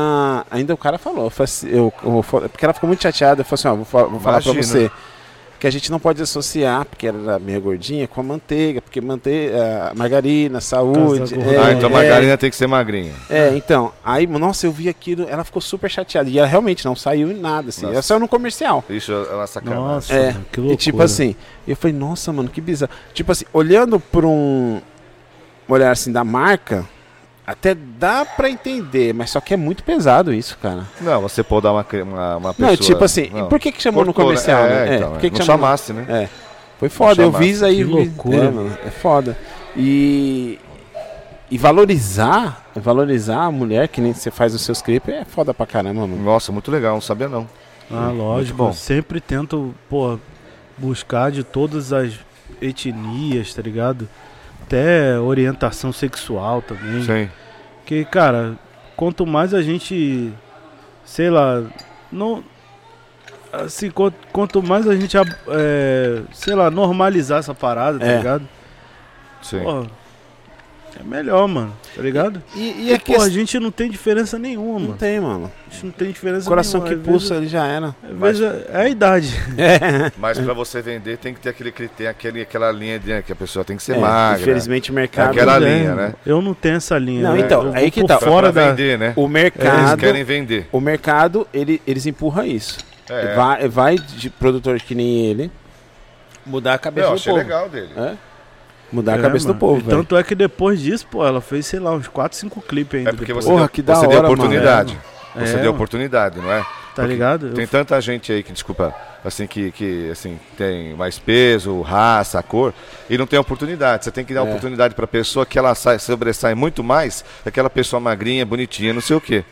Ainda 0.52 0.74
o 0.74 0.78
cara 0.78 0.98
falou, 0.98 1.32
eu 1.38 1.44
assim, 1.44 1.70
eu, 1.70 1.94
eu 2.04 2.24
fa- 2.24 2.42
porque 2.50 2.66
ela 2.66 2.74
ficou 2.74 2.88
muito 2.88 3.04
chateada, 3.04 3.42
eu 3.42 3.46
falei 3.46 3.60
assim, 3.60 3.68
ó, 3.68 3.76
vou, 3.76 4.10
vou 4.10 4.20
falar 4.20 4.42
Imagina. 4.42 4.64
você 4.64 4.92
que 5.60 5.66
a 5.66 5.70
gente 5.72 5.90
não 5.90 6.00
pode 6.00 6.22
associar, 6.22 6.86
porque 6.86 7.08
era 7.08 7.40
meio 7.40 7.60
gordinha, 7.60 8.08
com 8.08 8.22
a 8.22 8.24
manteiga, 8.24 8.82
porque 8.82 9.02
manteiga, 9.02 9.92
margarina, 9.96 10.62
saúde. 10.62 11.34
É, 11.34 11.58
ah, 11.58 11.74
então 11.74 11.90
a 11.90 11.92
é, 11.92 11.96
margarina 11.96 12.38
tem 12.38 12.50
que 12.50 12.56
ser 12.56 12.68
magrinha. 12.68 13.14
é, 13.30 13.56
então, 13.56 13.92
aí, 14.04 14.28
nossa, 14.28 14.68
eu 14.68 14.72
vi 14.72 14.88
aquilo, 14.88 15.26
ela 15.28 15.44
ficou 15.44 15.62
super 15.62 15.90
chateada. 15.90 16.30
E 16.30 16.38
ela 16.38 16.48
realmente 16.48 16.86
não 16.86 16.96
saiu 16.96 17.32
em 17.32 17.40
nada, 17.40 17.70
assim. 17.70 17.84
Nossa. 17.84 17.96
Ela 17.96 18.02
saiu 18.02 18.20
no 18.20 18.28
comercial. 18.28 18.84
Isso 18.90 19.12
é 19.12 19.34
uma 19.34 19.48
sacanagem. 19.48 19.84
Nossa, 19.84 20.14
É, 20.14 20.26
mano, 20.34 20.46
que 20.52 20.60
loucura. 20.60 20.74
E 20.74 20.78
tipo 20.78 21.02
assim, 21.02 21.36
eu 21.68 21.76
falei, 21.76 21.98
nossa, 21.98 22.32
mano, 22.32 22.50
que 22.50 22.62
bizarro. 22.62 22.92
Tipo 23.14 23.32
assim, 23.32 23.46
olhando 23.52 24.00
por 24.00 24.26
um. 24.26 24.80
olhar 25.68 25.92
assim 25.92 26.12
da 26.12 26.24
marca, 26.24 26.86
até 27.48 27.74
dá 27.74 28.26
pra 28.26 28.50
entender, 28.50 29.14
mas 29.14 29.30
só 29.30 29.40
que 29.40 29.54
é 29.54 29.58
muito 29.58 29.82
pesado 29.82 30.34
isso, 30.34 30.58
cara. 30.62 30.86
Não, 31.00 31.22
você 31.22 31.42
pode 31.42 31.64
dar 31.64 31.72
uma, 31.72 31.86
uma, 32.04 32.36
uma 32.36 32.54
pessoa... 32.54 32.70
não, 32.72 32.76
tipo 32.78 33.04
assim, 33.06 33.30
não. 33.34 33.48
por 33.48 33.58
que 33.58 33.72
que 33.72 33.82
chamou 33.82 34.04
no 34.04 34.14
Cortou, 34.14 34.34
né? 34.34 34.40
comercial, 34.42 34.66
É, 34.66 34.86
né? 34.90 34.96
então, 34.98 35.12
por 35.12 35.20
que 35.22 35.28
é. 35.28 35.30
que 35.30 35.40
não 35.40 35.46
chamou? 35.46 35.66
chamasse, 35.66 35.94
né? 35.94 36.06
É. 36.10 36.30
Foi 36.78 36.90
foda, 36.90 37.24
eu 37.24 37.32
vi 37.32 37.52
isso 37.52 37.64
aí. 37.66 37.78
Que 37.78 37.84
loucura. 37.86 38.38
É, 38.38 38.52
mano, 38.52 38.78
é 38.86 38.90
foda. 38.90 39.38
E. 39.76 40.60
E 41.50 41.58
valorizar, 41.58 42.70
valorizar 42.76 43.44
a 43.46 43.52
mulher 43.52 43.88
que 43.88 44.02
nem 44.02 44.14
você 44.14 44.30
faz 44.30 44.54
os 44.54 44.62
seus 44.64 44.82
clipes 44.82 45.16
é 45.16 45.24
foda 45.24 45.54
pra 45.54 45.66
caramba, 45.66 46.02
mano. 46.02 46.22
Nossa, 46.22 46.52
muito 46.52 46.70
legal, 46.70 46.96
não 46.96 47.02
sabia 47.02 47.30
não. 47.30 47.48
Ah, 47.90 48.12
lógico. 48.12 48.58
bom. 48.58 48.68
eu 48.68 48.74
sempre 48.74 49.22
tento, 49.22 49.74
pô, 49.90 50.20
buscar 50.78 51.32
de 51.32 51.46
todas 51.46 51.94
as 51.94 52.12
etnias, 52.62 53.54
tá 53.54 53.62
ligado? 53.62 54.10
Até 54.68 55.18
orientação 55.18 55.94
sexual 55.94 56.62
também. 56.62 57.02
Sim. 57.04 57.30
Porque, 57.80 58.04
cara, 58.04 58.56
quanto 58.98 59.26
mais 59.26 59.54
a 59.54 59.62
gente, 59.62 60.32
sei 61.06 61.30
lá, 61.30 61.64
não. 62.12 62.44
Assim, 63.54 63.90
quanto, 63.90 64.16
quanto 64.34 64.62
mais 64.62 64.86
a 64.90 64.94
gente, 64.94 65.16
é, 65.18 66.22
sei 66.34 66.54
lá, 66.54 66.70
normalizar 66.70 67.40
essa 67.40 67.56
parada, 67.56 67.98
tá 67.98 68.06
É. 68.06 68.18
ligado? 68.18 68.48
Sim. 69.42 69.62
Pô, 69.64 69.86
é 71.00 71.04
melhor, 71.04 71.48
mano, 71.48 71.74
tá 71.96 72.02
ligado? 72.02 72.42
E, 72.56 72.88
E, 72.90 72.94
a 72.94 72.98
pô, 73.00 73.14
a 73.14 73.16
questão- 73.16 73.30
gente 73.30 73.60
não 73.60 73.70
tem 73.72 73.90
diferença 73.90 74.40
nenhuma, 74.40 74.74
Não 74.80 74.88
mano. 74.88 74.94
tem, 74.98 75.20
mano. 75.20 75.52
A 75.70 75.74
gente 75.74 75.86
não 75.86 75.92
tem 75.92 76.08
diferença 76.12 76.48
Coração 76.48 76.82
nenhuma. 76.82 77.02
que 77.04 77.10
pulsa, 77.10 77.36
ele 77.36 77.48
já 77.48 77.66
era. 77.68 77.96
Vezes 78.04 78.42
é 78.42 78.66
é 78.74 78.82
a 78.82 78.90
idade. 78.90 79.34
É. 79.58 80.12
Mas 80.18 80.40
pra 80.40 80.54
você 80.54 80.82
vender 80.82 81.18
tem 81.18 81.34
que 81.34 81.40
ter 81.40 81.50
aquele 81.50 81.72
critério, 81.72 82.12
aquele, 82.12 82.42
aquela 82.42 82.72
linha 82.72 82.98
de 83.00 83.22
que 83.24 83.32
a 83.32 83.36
pessoa 83.36 83.64
tem 83.66 83.76
que 83.78 83.84
ser 83.84 83.96
É, 83.96 84.00
magra. 84.00 84.42
Infelizmente 84.42 84.92
o 84.92 84.94
mercado. 84.94 85.32
Aquela 85.32 85.58
é, 85.58 85.60
linha, 85.60 85.96
né? 85.96 86.14
Eu 86.26 86.42
não 86.42 86.54
tenho 86.54 86.76
essa 86.78 86.98
linha. 86.98 87.24
Não, 87.24 87.36
né? 87.36 87.42
então, 87.42 87.72
aí 87.74 87.92
que 87.92 88.06
tá. 88.06 88.18
Fora 88.20 88.52
pra 88.52 88.64
da... 88.64 88.70
vender, 88.72 88.98
né? 88.98 89.14
O 89.16 89.22
Eles 89.22 89.32
mercado. 89.34 89.98
querem 90.00 90.24
vender. 90.24 90.68
O 90.72 90.80
mercado, 90.80 91.48
ele, 91.54 91.82
eles 91.86 92.06
empurram 92.06 92.44
isso. 92.46 92.78
É. 93.10 93.36
Vai, 93.36 93.68
vai 93.68 93.96
de 93.98 94.30
produtor 94.30 94.80
que 94.80 94.94
nem 94.96 95.26
ele 95.28 95.52
mudar 96.46 96.74
a 96.74 96.78
cabeça 96.78 97.08
Eu 97.08 97.12
do 97.12 97.16
achei 97.16 97.32
povo. 97.34 97.44
legal 97.44 97.70
dele. 97.70 97.90
É? 97.96 98.14
Mudar 98.92 99.16
a 99.16 99.18
É, 99.18 99.22
cabeça 99.22 99.48
mano. 99.48 99.58
do 99.58 99.60
povo, 99.60 99.82
velho. 99.82 99.98
Tanto 99.98 100.16
é 100.18 100.24
que 100.24 100.34
depois 100.34 100.80
disso, 100.80 101.06
pô, 101.12 101.26
ela 101.26 101.42
fez, 101.42 101.66
sei 101.66 101.80
lá, 101.80 101.92
uns 101.94 102.08
4, 102.08 102.38
5 102.38 102.62
clipes 102.62 103.00
ainda. 103.00 103.10
É 103.10 103.14
porque 103.14 103.28
depois. 103.28 103.44
você, 103.46 103.52
Porra, 103.52 103.62
deu, 103.64 103.70
que 103.70 103.82
da 103.82 103.96
você 103.96 104.08
deu 104.08 104.10
hora, 104.18 104.22
mano. 104.30 104.34
oportunidade. 104.34 104.98
É, 105.36 105.40
Você 105.42 105.52
mano. 105.52 105.62
deu 105.64 105.72
oportunidade, 105.72 106.40
não 106.40 106.52
é? 106.52 106.60
Tá 106.62 106.68
porque 107.04 107.08
ligado? 107.10 107.48
Eu- 107.50 107.54
Tem 107.54 107.68
tanta 107.68 108.00
gente 108.02 108.32
aí 108.32 108.42
que, 108.42 108.52
desculpa, 108.52 108.96
assim, 109.24 109.46
que, 109.46 109.72
que 109.72 110.10
assim, 110.10 110.40
tem 110.58 110.96
mais 110.96 111.20
peso, 111.20 111.80
raça, 111.82 112.42
cor, 112.42 112.74
e 113.10 113.18
não 113.18 113.28
tem 113.28 113.38
oportunidade. 113.38 114.06
Você 114.06 114.12
tem 114.12 114.26
que 114.26 114.34
dar 114.34 114.40
É. 114.40 114.44
oportunidade 114.44 114.96
pra 114.96 115.06
pessoa 115.06 115.46
que 115.46 115.60
ela 115.60 115.76
sai, 115.76 116.00
sobressai 116.00 116.56
muito 116.56 116.84
mais 116.84 117.24
daquela 117.46 117.70
pessoa 117.70 118.00
magrinha, 118.00 118.44
bonitinha, 118.46 118.94
não 118.94 119.02
sei 119.02 119.16
o 119.16 119.22
quê. 119.22 119.44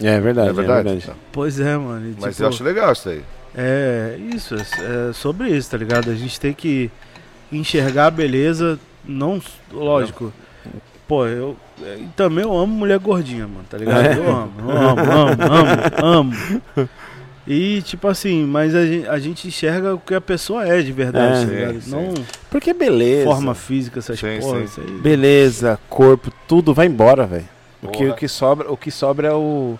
É 0.00 0.20
verdade, 0.20 0.50
é 0.50 0.52
verdade? 0.52 0.82
verdade. 0.84 1.00
Então, 1.04 1.14
Pois 1.32 1.58
é, 1.58 1.76
mano. 1.76 2.06
e, 2.10 2.16
Mas 2.20 2.36
tipo, 2.36 2.44
eu 2.44 2.48
acho 2.50 2.62
legal 2.62 2.92
isso 2.92 3.08
aí. 3.08 3.22
É 3.56 4.16
isso, 4.34 4.54
é 4.54 4.60
é 5.08 5.12
sobre 5.14 5.48
isso, 5.48 5.70
tá 5.70 5.78
ligado? 5.78 6.10
A 6.10 6.14
gente 6.14 6.38
tem 6.38 6.52
que 6.52 6.90
enxergar 7.52 8.06
a 8.06 8.10
beleza, 8.10 8.78
não. 9.04 9.40
Lógico. 9.72 10.32
Pô, 11.06 11.26
eu. 11.26 11.56
é, 11.82 11.98
também 12.16 12.44
eu 12.44 12.56
amo 12.56 12.74
mulher 12.74 12.98
gordinha, 12.98 13.46
mano, 13.46 13.64
tá 13.70 13.78
ligado? 13.78 14.04
É. 14.06 14.16
Eu 14.18 14.28
amo, 14.28 14.52
eu 14.58 14.70
amo, 14.76 15.00
amo, 15.00 15.42
amo, 16.02 16.32
amo. 16.76 16.88
E 17.46 17.80
tipo 17.82 18.08
assim, 18.08 18.44
mas 18.44 18.74
a 18.74 18.84
gente, 18.84 19.08
a 19.08 19.18
gente 19.20 19.46
enxerga 19.46 19.94
o 19.94 20.00
que 20.00 20.14
a 20.14 20.20
pessoa 20.20 20.66
é 20.66 20.82
de 20.82 20.90
verdade, 20.90 21.42
É. 21.42 21.46
tá 21.46 21.52
ligado? 21.52 21.80
Sim, 21.80 21.90
Não 21.92 22.14
Porque 22.50 22.74
beleza. 22.74 23.24
forma 23.24 23.54
física, 23.54 24.00
essas 24.00 24.18
Sim, 24.18 24.40
porra, 24.40 24.66
sim. 24.66 24.80
aí. 24.80 24.90
Beleza, 25.00 25.78
corpo, 25.88 26.32
tudo 26.48 26.74
vai 26.74 26.86
embora, 26.86 27.24
velho. 27.24 27.48
O 27.80 27.88
que, 27.88 28.04
o 28.08 28.14
que 28.16 28.26
sobra, 28.26 28.72
o 28.72 28.76
que 28.76 28.90
sobra 28.90 29.28
é 29.28 29.32
o 29.32 29.78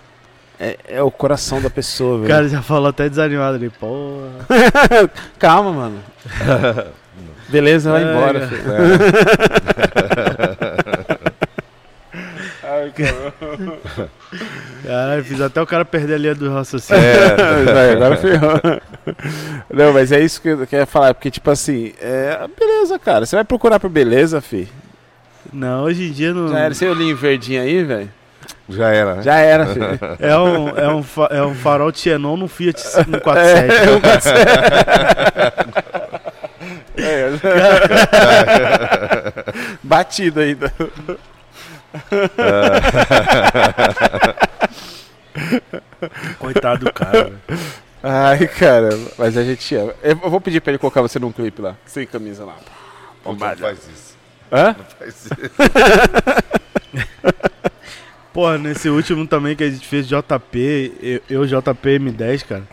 é, 0.57 0.77
é 0.87 1.03
o 1.03 1.11
coração 1.11 1.61
da 1.61 1.69
pessoa, 1.69 2.15
O 2.15 2.19
velho. 2.19 2.29
cara 2.29 2.47
já 2.47 2.61
falou 2.61 2.87
até 2.87 3.09
desanimado 3.09 3.57
ali, 3.57 3.69
porra. 3.69 4.47
Calma, 5.37 5.71
mano. 5.73 5.99
Beleza, 7.49 7.91
vai 7.91 8.03
É, 8.03 8.11
embora, 8.11 8.39
cara. 8.39 8.49
filho. 8.49 8.63
Caralho, 14.85 15.23
fiz 15.23 15.39
até 15.41 15.61
o 15.61 15.65
cara 15.67 15.85
perder 15.85 16.15
a 16.15 16.17
linha 16.17 16.35
do 16.35 16.51
raciocínio. 16.53 17.01
É, 17.01 17.63
Vai, 17.73 17.91
agora 17.91 18.17
ferrou. 18.17 18.59
Não, 19.73 19.93
mas 19.93 20.11
é 20.11 20.19
isso 20.19 20.41
que 20.41 20.49
eu 20.49 20.67
quero 20.67 20.85
falar, 20.87 21.13
porque 21.13 21.31
tipo 21.31 21.49
assim, 21.49 21.93
é 22.01 22.39
beleza, 22.59 22.97
cara. 22.99 23.25
Você 23.25 23.35
vai 23.35 23.45
procurar 23.45 23.79
por 23.79 23.89
beleza, 23.89 24.41
fi. 24.41 24.67
Não, 25.51 25.83
hoje 25.83 26.07
em 26.07 26.11
dia 26.11 26.33
não. 26.33 26.49
Já 26.49 26.59
era, 26.59 26.71
esse 26.71 26.85
olhinho 26.85 27.15
verdinho 27.15 27.61
aí, 27.61 27.83
velho. 27.83 28.09
já 28.69 28.89
era, 28.89 29.15
né? 29.15 29.21
Já 29.23 29.35
era, 29.37 29.65
fi. 29.73 29.79
É 30.19 30.37
um, 30.37 30.69
é, 30.77 30.89
um, 30.89 31.03
fa- 31.03 31.29
é 31.31 31.41
um 31.43 31.55
farol 31.55 31.91
Xenon 31.93 32.35
no 32.37 32.47
Fiat 32.47 32.79
147. 32.81 33.73
É, 33.75 33.91
um 33.91 34.01
cacete. 34.01 34.37
É, 36.97 37.29
Batido 39.83 40.39
ainda. 40.39 40.73
Coitado 46.39 46.85
do 46.85 46.93
cara. 46.93 47.33
Ai, 48.03 48.47
cara, 48.47 48.89
mas 49.17 49.35
a 49.37 49.43
gente 49.43 49.75
ama. 49.75 49.93
Eu 50.01 50.15
vou 50.15 50.39
pedir 50.39 50.61
pra 50.61 50.71
ele 50.71 50.77
colocar 50.79 51.01
você 51.01 51.19
num 51.19 51.31
clipe 51.31 51.61
lá, 51.61 51.75
sem 51.85 52.05
camisa 52.05 52.45
lá. 52.45 52.55
Pô, 53.23 53.33
Não 53.33 53.39
faz 53.39 53.79
isso. 53.79 54.15
Hã? 54.51 54.75
Não 54.77 54.85
faz 54.85 55.15
isso. 55.15 55.29
Porra, 58.33 58.57
nesse 58.59 58.87
último 58.87 59.25
também 59.25 59.55
que 59.55 59.63
a 59.63 59.69
gente 59.69 59.87
fez 59.87 60.07
JP, 60.07 60.93
eu, 61.01 61.21
eu 61.27 61.45
JP 61.47 61.99
M10, 61.99 62.45
cara. 62.45 62.63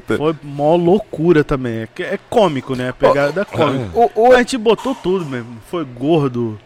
Puta. 0.00 0.16
Foi 0.16 0.34
mó 0.42 0.76
loucura 0.76 1.44
também. 1.44 1.82
É, 1.82 1.88
é 2.02 2.18
cômico, 2.28 2.74
né? 2.74 2.88
A 2.88 2.92
pegada 2.92 3.42
é 3.42 3.44
cômica. 3.44 3.90
O, 3.94 4.10
o, 4.28 4.32
A 4.32 4.38
gente 4.38 4.58
botou 4.58 4.94
tudo 4.94 5.24
mesmo. 5.24 5.56
Foi 5.70 5.84
gordo. 5.84 6.58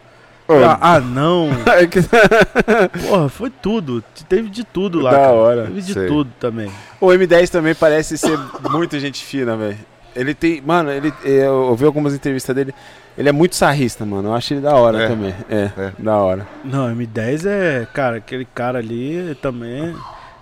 Ah, 0.49 0.95
anão. 0.97 1.51
é 1.69 2.89
Porra, 3.07 3.29
foi 3.29 3.51
tudo. 3.51 4.03
Teve 4.29 4.49
de 4.49 4.65
tudo 4.65 4.99
lá. 5.01 5.11
Da 5.11 5.17
cara. 5.19 5.33
hora. 5.33 5.63
Teve 5.65 5.83
de 5.83 5.93
Sei. 5.93 6.07
tudo 6.07 6.31
também. 6.41 6.71
o 7.01 7.07
M10 7.09 7.51
também 7.51 7.75
parece 7.75 8.17
ser 8.17 8.39
muito 8.71 8.99
gente 8.99 9.23
fina, 9.25 9.57
velho. 9.57 9.77
Ele 10.17 10.35
tem. 10.35 10.63
Mano, 10.63 10.91
ele, 10.91 11.13
eu 11.23 11.53
ouvi 11.53 11.85
algumas 11.85 12.15
entrevistas 12.15 12.57
dele. 12.57 12.75
Ele 13.17 13.29
é 13.29 13.33
muito 13.33 13.57
sarrista, 13.57 14.07
mano. 14.07 14.31
Eu 14.31 14.35
acho 14.35 14.55
ele 14.55 14.61
da 14.63 14.75
hora 14.75 15.03
É. 15.03 15.09
também. 15.09 15.35
É, 15.51 15.71
É. 15.77 15.93
da 15.99 16.17
hora. 16.17 16.47
Não, 16.65 16.89
M10 16.95 17.45
é. 17.47 17.87
Cara, 17.93 18.17
aquele 18.17 18.45
cara 18.47 18.79
ali 18.79 19.37
também. 19.43 19.95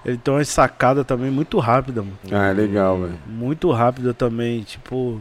Ele 0.07 0.17
tem 0.17 0.33
uma 0.33 0.45
sacada 0.45 1.05
também 1.05 1.31
muito 1.33 1.59
rápida, 1.59 2.01
mano. 2.01 2.17
Ah, 2.31 2.47
é 2.47 2.53
legal, 2.53 2.97
velho. 3.01 3.15
Muito 3.27 3.71
rápida 3.73 4.15
também. 4.15 4.63
Tipo. 4.63 5.21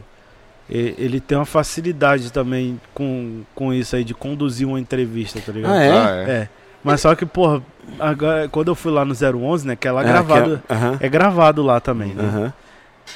Ele 0.68 1.20
tem 1.20 1.36
uma 1.38 1.44
facilidade 1.44 2.32
também 2.32 2.80
com, 2.94 3.42
com 3.54 3.72
isso 3.72 3.94
aí 3.96 4.02
de 4.04 4.12
conduzir 4.14 4.66
uma 4.66 4.80
entrevista, 4.80 5.40
tá 5.44 5.52
ligado? 5.52 5.72
Ah, 5.72 5.82
é? 5.82 5.90
Ah, 5.92 6.10
é. 6.10 6.30
É. 6.30 6.48
Mas 6.82 7.00
só 7.00 7.14
que, 7.14 7.24
porra, 7.26 7.62
agora, 8.00 8.48
quando 8.48 8.68
eu 8.68 8.74
fui 8.76 8.90
lá 8.92 9.04
no 9.04 9.12
011, 9.14 9.66
né? 9.66 9.76
Que 9.76 9.86
é 9.88 9.92
lá 9.92 10.00
Ah, 10.00 10.04
gravado. 10.04 10.62
que 10.66 10.72
é- 10.72 10.76
Aham. 10.76 10.96
É 11.00 11.08
gravado 11.08 11.62
lá 11.62 11.80
também, 11.80 12.14
né? 12.14 12.24
Aham. 12.24 12.52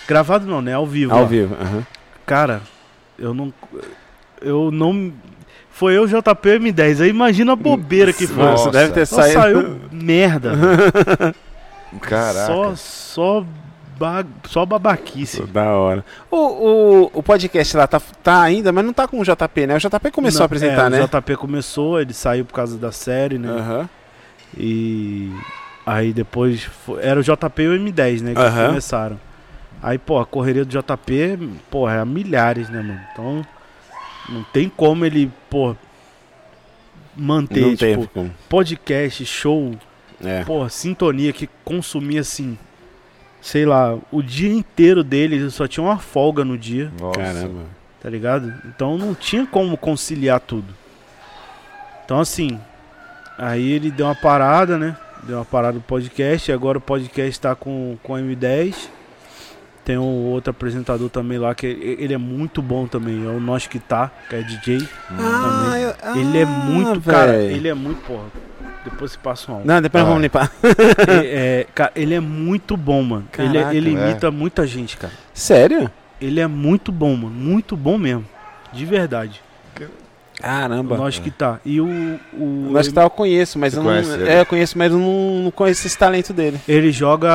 Gravado 0.09 0.47
não, 0.47 0.61
né? 0.63 0.75
Ao 0.75 0.87
vivo. 0.87 1.13
Ao 1.13 1.23
lá. 1.23 1.27
vivo. 1.27 1.57
aham. 1.61 1.87
Cara, 2.27 2.61
eu 3.19 3.33
não. 3.35 3.53
Eu 4.41 4.71
não. 4.73 5.13
Foi 5.71 5.97
eu, 5.97 6.07
JP 6.07 6.49
M10. 6.59 7.01
Aí 7.01 7.11
imagina 7.11 7.53
a 7.53 7.57
bobeira 7.57 8.13
que 8.13 8.27
foi. 8.29 8.43
Nossa. 8.45 8.71
Deve 8.71 8.93
ter 8.93 9.07
Só 9.07 9.23
saído. 9.23 9.41
saiu 9.41 9.81
merda. 9.93 10.53
Caraca. 12.01 12.47
Só, 12.47 12.75
só, 12.77 13.45
ba... 13.99 14.25
só 14.49 14.65
babaquice. 14.65 15.43
Da 15.47 15.73
hora. 15.75 16.05
O, 16.31 16.37
o, 16.37 17.11
o 17.15 17.23
podcast 17.23 17.77
lá 17.77 17.87
tá, 17.87 18.01
tá 18.23 18.43
ainda, 18.43 18.71
mas 18.73 18.85
não 18.85 18.93
tá 18.93 19.09
com 19.09 19.19
o 19.21 19.25
JP, 19.25 19.67
né? 19.67 19.77
O 19.77 19.79
JP 19.79 20.11
começou 20.11 20.39
Não, 20.41 20.45
a 20.45 20.47
apresentar, 20.47 20.87
é, 20.87 20.91
né? 20.91 21.05
O 21.05 21.09
JP 21.09 21.37
começou, 21.37 22.01
ele 22.01 22.13
saiu 22.13 22.45
por 22.45 22.55
causa 22.55 22.79
da 22.79 22.93
série, 22.93 23.39
né? 23.39 23.49
Aham. 23.49 23.89
E 24.57 25.31
aí 25.87 26.13
depois 26.13 26.63
foi- 26.63 27.03
era 27.03 27.19
o 27.19 27.23
JP 27.23 27.63
e 27.63 27.69
o 27.69 27.79
M10, 27.79 28.21
né? 28.23 28.35
Que 28.35 28.41
Aham. 28.41 28.69
começaram. 28.69 29.21
Aí, 29.83 29.97
pô, 29.99 30.19
a 30.19 30.27
correria 30.27 30.65
do 30.65 30.71
JP, 30.71 31.39
pô, 31.71 31.89
é 31.89 31.99
a 31.99 32.05
milhares, 32.05 32.69
né, 32.69 32.83
mano? 32.83 33.01
Então, 33.13 33.47
não 34.29 34.45
tem 34.53 34.69
como 34.69 35.07
ele, 35.07 35.33
pô, 35.49 35.75
manter, 37.17 37.61
Não 37.61 37.77
tipo, 37.77 38.31
podcast, 38.49 39.25
show, 39.25 39.75
É. 40.25 40.45
pô, 40.45 40.69
sintonia 40.69 41.33
que 41.33 41.49
consumia 41.65 42.21
assim, 42.21 42.59
sei 43.41 43.65
lá, 43.65 43.97
o 44.13 44.23
dia 44.23 44.53
inteiro 44.53 45.03
dele 45.03 45.49
só 45.51 45.67
tinha 45.67 45.83
uma 45.85 45.99
folga 45.99 46.45
no 46.45 46.59
dia, 46.59 46.93
Nossa. 47.01 47.19
Caramba. 47.21 47.63
tá 48.03 48.11
ligado? 48.11 48.53
Então 48.67 48.99
não 48.99 49.15
tinha 49.15 49.47
como 49.47 49.77
conciliar 49.77 50.41
tudo. 50.41 50.75
Então 52.05 52.21
assim, 52.21 52.59
aí 53.39 53.71
ele 53.73 53.91
deu 53.91 54.07
uma 54.07 54.15
parada, 54.15 54.77
né? 54.79 54.97
Deu 55.23 55.37
uma 55.39 55.45
parada 55.45 55.75
no 55.75 55.81
podcast, 55.83 56.51
e 56.51 56.55
agora 56.55 56.79
o 56.79 56.81
podcast 56.81 57.41
tá 57.41 57.55
com, 57.55 57.97
com 58.03 58.15
M10. 58.15 58.89
Tem 59.85 59.97
um 59.99 60.27
outro 60.27 60.51
apresentador 60.51 61.09
também 61.09 61.39
lá, 61.39 61.55
que 61.55 61.67
ele 61.67 62.13
é 62.15 62.19
muito 62.19 62.61
bom 62.63 62.87
também, 62.87 63.25
é 63.27 63.29
o 63.29 63.41
Nós 63.41 63.67
Que 63.67 63.79
Tá, 63.79 64.11
que 64.29 64.37
é 64.37 64.43
DJ. 64.43 64.87
Ah, 65.11 65.75
eu- 65.79 66.17
ele 66.21 66.39
é 66.39 66.43
Ah, 66.43 66.47
muito, 66.47 67.01
cara, 67.01 67.33
véi. 67.33 67.53
ele 67.55 67.69
é 67.69 67.75
muito, 67.75 68.01
porra. 68.07 68.25
Depois 68.85 69.13
se 69.13 69.19
passa 69.19 69.53
um 69.53 69.63
Não, 69.65 69.81
depois 69.83 70.03
Ah. 70.03 70.07
vamos 70.07 70.23
limpar. 70.23 70.51
ele, 70.63 71.27
é, 71.29 71.67
cara, 71.75 71.93
ele 71.95 72.15
é 72.15 72.21
muito 72.21 72.77
bom, 72.77 73.03
mano. 73.03 73.27
Ele, 73.39 73.53
Caraca, 73.55 73.75
ele 73.75 73.91
é. 73.91 73.93
imita 74.11 74.31
muita 74.31 74.67
gente, 74.67 74.97
cara. 74.97 75.13
Sério? 75.35 75.91
Ele 76.21 76.41
é 76.41 76.47
muito 76.47 76.91
bom, 76.91 77.15
mano. 77.17 77.35
Muito 77.35 77.77
bom 77.77 77.97
mesmo. 77.99 78.25
De 78.73 78.85
verdade. 78.85 79.43
Caramba. 80.41 80.97
Nós 80.97 81.19
que 81.19 81.31
tá. 81.31 81.61
E 81.67 81.83
o. 81.83 81.87
o 82.33 82.69
Nós 82.73 82.89
que 82.89 82.95
tá, 82.95 83.03
eu 83.03 83.11
conheço, 83.11 83.59
mas 83.59 83.75
Você 83.75 83.79
eu 83.79 83.83
não. 83.83 83.91
conhece 83.91 84.11
ele? 84.13 84.27
É, 84.31 84.41
eu 84.41 84.47
conheço, 84.47 84.79
mas 84.79 84.91
eu 84.91 84.99
não, 84.99 85.43
não 85.45 85.51
conheço 85.51 85.87
esse 85.87 85.99
talento 85.99 86.33
dele. 86.33 86.59
Ele 86.67 86.91
joga. 86.91 87.29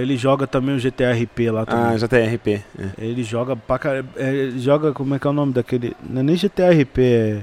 Ele 0.00 0.16
joga 0.16 0.48
também 0.48 0.74
o 0.74 0.78
GTRP 0.80 1.48
lá 1.52 1.64
também. 1.64 1.94
Ah, 1.94 1.96
já 1.96 2.08
tem 2.08 2.26
RP. 2.34 2.48
É. 2.48 2.62
Ele 2.98 3.22
joga 3.22 3.54
pra 3.54 3.78
caralho. 3.78 4.08
é, 4.16 4.34
ele 4.34 4.58
joga. 4.58 4.92
Como 4.92 5.14
é 5.14 5.18
que 5.20 5.26
é 5.28 5.30
o 5.30 5.32
nome 5.32 5.52
daquele. 5.52 5.96
Não 6.02 6.20
é 6.20 6.24
nem 6.24 6.34
GTRP, 6.34 7.00
é. 7.02 7.42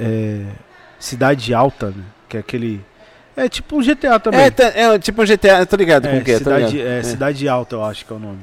é 0.00 0.40
Cidade 1.00 1.52
Alta, 1.52 1.88
né? 1.88 2.04
Que 2.34 2.36
é 2.38 2.40
aquele. 2.40 2.80
É 3.36 3.48
tipo 3.48 3.76
um 3.76 3.82
GTA 3.82 4.18
também. 4.18 4.40
É, 4.40 4.50
tá- 4.50 4.72
é 4.74 4.98
tipo 4.98 5.22
um 5.22 5.24
GTA, 5.26 5.64
tô 5.66 5.76
ligado 5.76 6.08
com 6.08 6.16
É, 6.16 6.18
o 6.18 6.24
que 6.24 6.32
é, 6.32 6.38
cidade, 6.38 6.76
ligado. 6.76 6.88
é, 6.88 7.02
Cidade 7.02 7.48
Alta, 7.48 7.76
eu 7.76 7.84
acho 7.84 8.04
que 8.04 8.12
é 8.12 8.16
o 8.16 8.18
nome. 8.18 8.38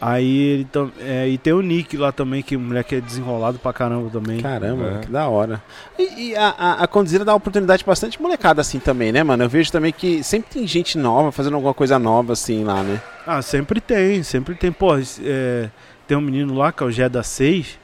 Aí 0.00 0.36
ele 0.36 0.64
tam, 0.64 0.90
é, 1.00 1.28
e 1.28 1.38
tem 1.38 1.52
o 1.52 1.62
Nick 1.62 1.96
lá 1.96 2.10
também, 2.10 2.42
que 2.42 2.56
o 2.56 2.60
moleque 2.60 2.96
é 2.96 3.00
desenrolado 3.00 3.58
pra 3.60 3.72
caramba 3.72 4.10
também. 4.10 4.40
Caramba, 4.40 4.96
É. 4.96 4.98
que 4.98 5.06
da 5.10 5.28
hora. 5.28 5.62
E, 5.98 6.30
e 6.30 6.36
a, 6.36 6.48
a, 6.58 6.84
a 6.84 7.24
dá 7.24 7.34
oportunidade 7.34 7.84
bastante 7.84 8.20
molecada 8.20 8.60
assim 8.60 8.80
também, 8.80 9.12
né, 9.12 9.22
mano? 9.22 9.44
Eu 9.44 9.48
vejo 9.48 9.70
também 9.70 9.92
que 9.92 10.22
sempre 10.24 10.50
tem 10.52 10.66
gente 10.66 10.98
nova 10.98 11.30
fazendo 11.30 11.54
alguma 11.54 11.72
coisa 11.72 11.98
nova 12.00 12.32
assim 12.32 12.64
lá, 12.64 12.82
né? 12.82 13.00
Ah, 13.26 13.40
sempre 13.42 13.80
tem, 13.80 14.22
sempre 14.24 14.54
tem. 14.56 14.72
Pô, 14.72 14.96
é, 15.22 15.68
tem 16.08 16.16
um 16.16 16.20
menino 16.20 16.52
lá 16.54 16.72
que 16.72 16.82
é 16.82 16.86
o 16.86 16.90
Gé 16.90 17.08
da 17.08 17.22
6. 17.22 17.78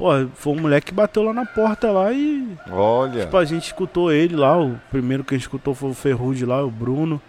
Pô, 0.00 0.08
foi 0.32 0.54
um 0.54 0.60
moleque 0.62 0.86
que 0.86 0.94
bateu 0.94 1.22
lá 1.22 1.34
na 1.34 1.44
porta 1.44 1.92
lá 1.92 2.10
e. 2.10 2.56
Olha. 2.70 3.26
Tipo, 3.26 3.36
a 3.36 3.44
gente 3.44 3.66
escutou 3.66 4.10
ele 4.10 4.34
lá. 4.34 4.58
O 4.58 4.80
primeiro 4.90 5.22
que 5.22 5.34
a 5.34 5.36
gente 5.36 5.44
escutou 5.44 5.74
foi 5.74 5.90
o 5.90 5.94
Ferrugem 5.94 6.48
lá, 6.48 6.64
o 6.64 6.70
Bruno. 6.70 7.20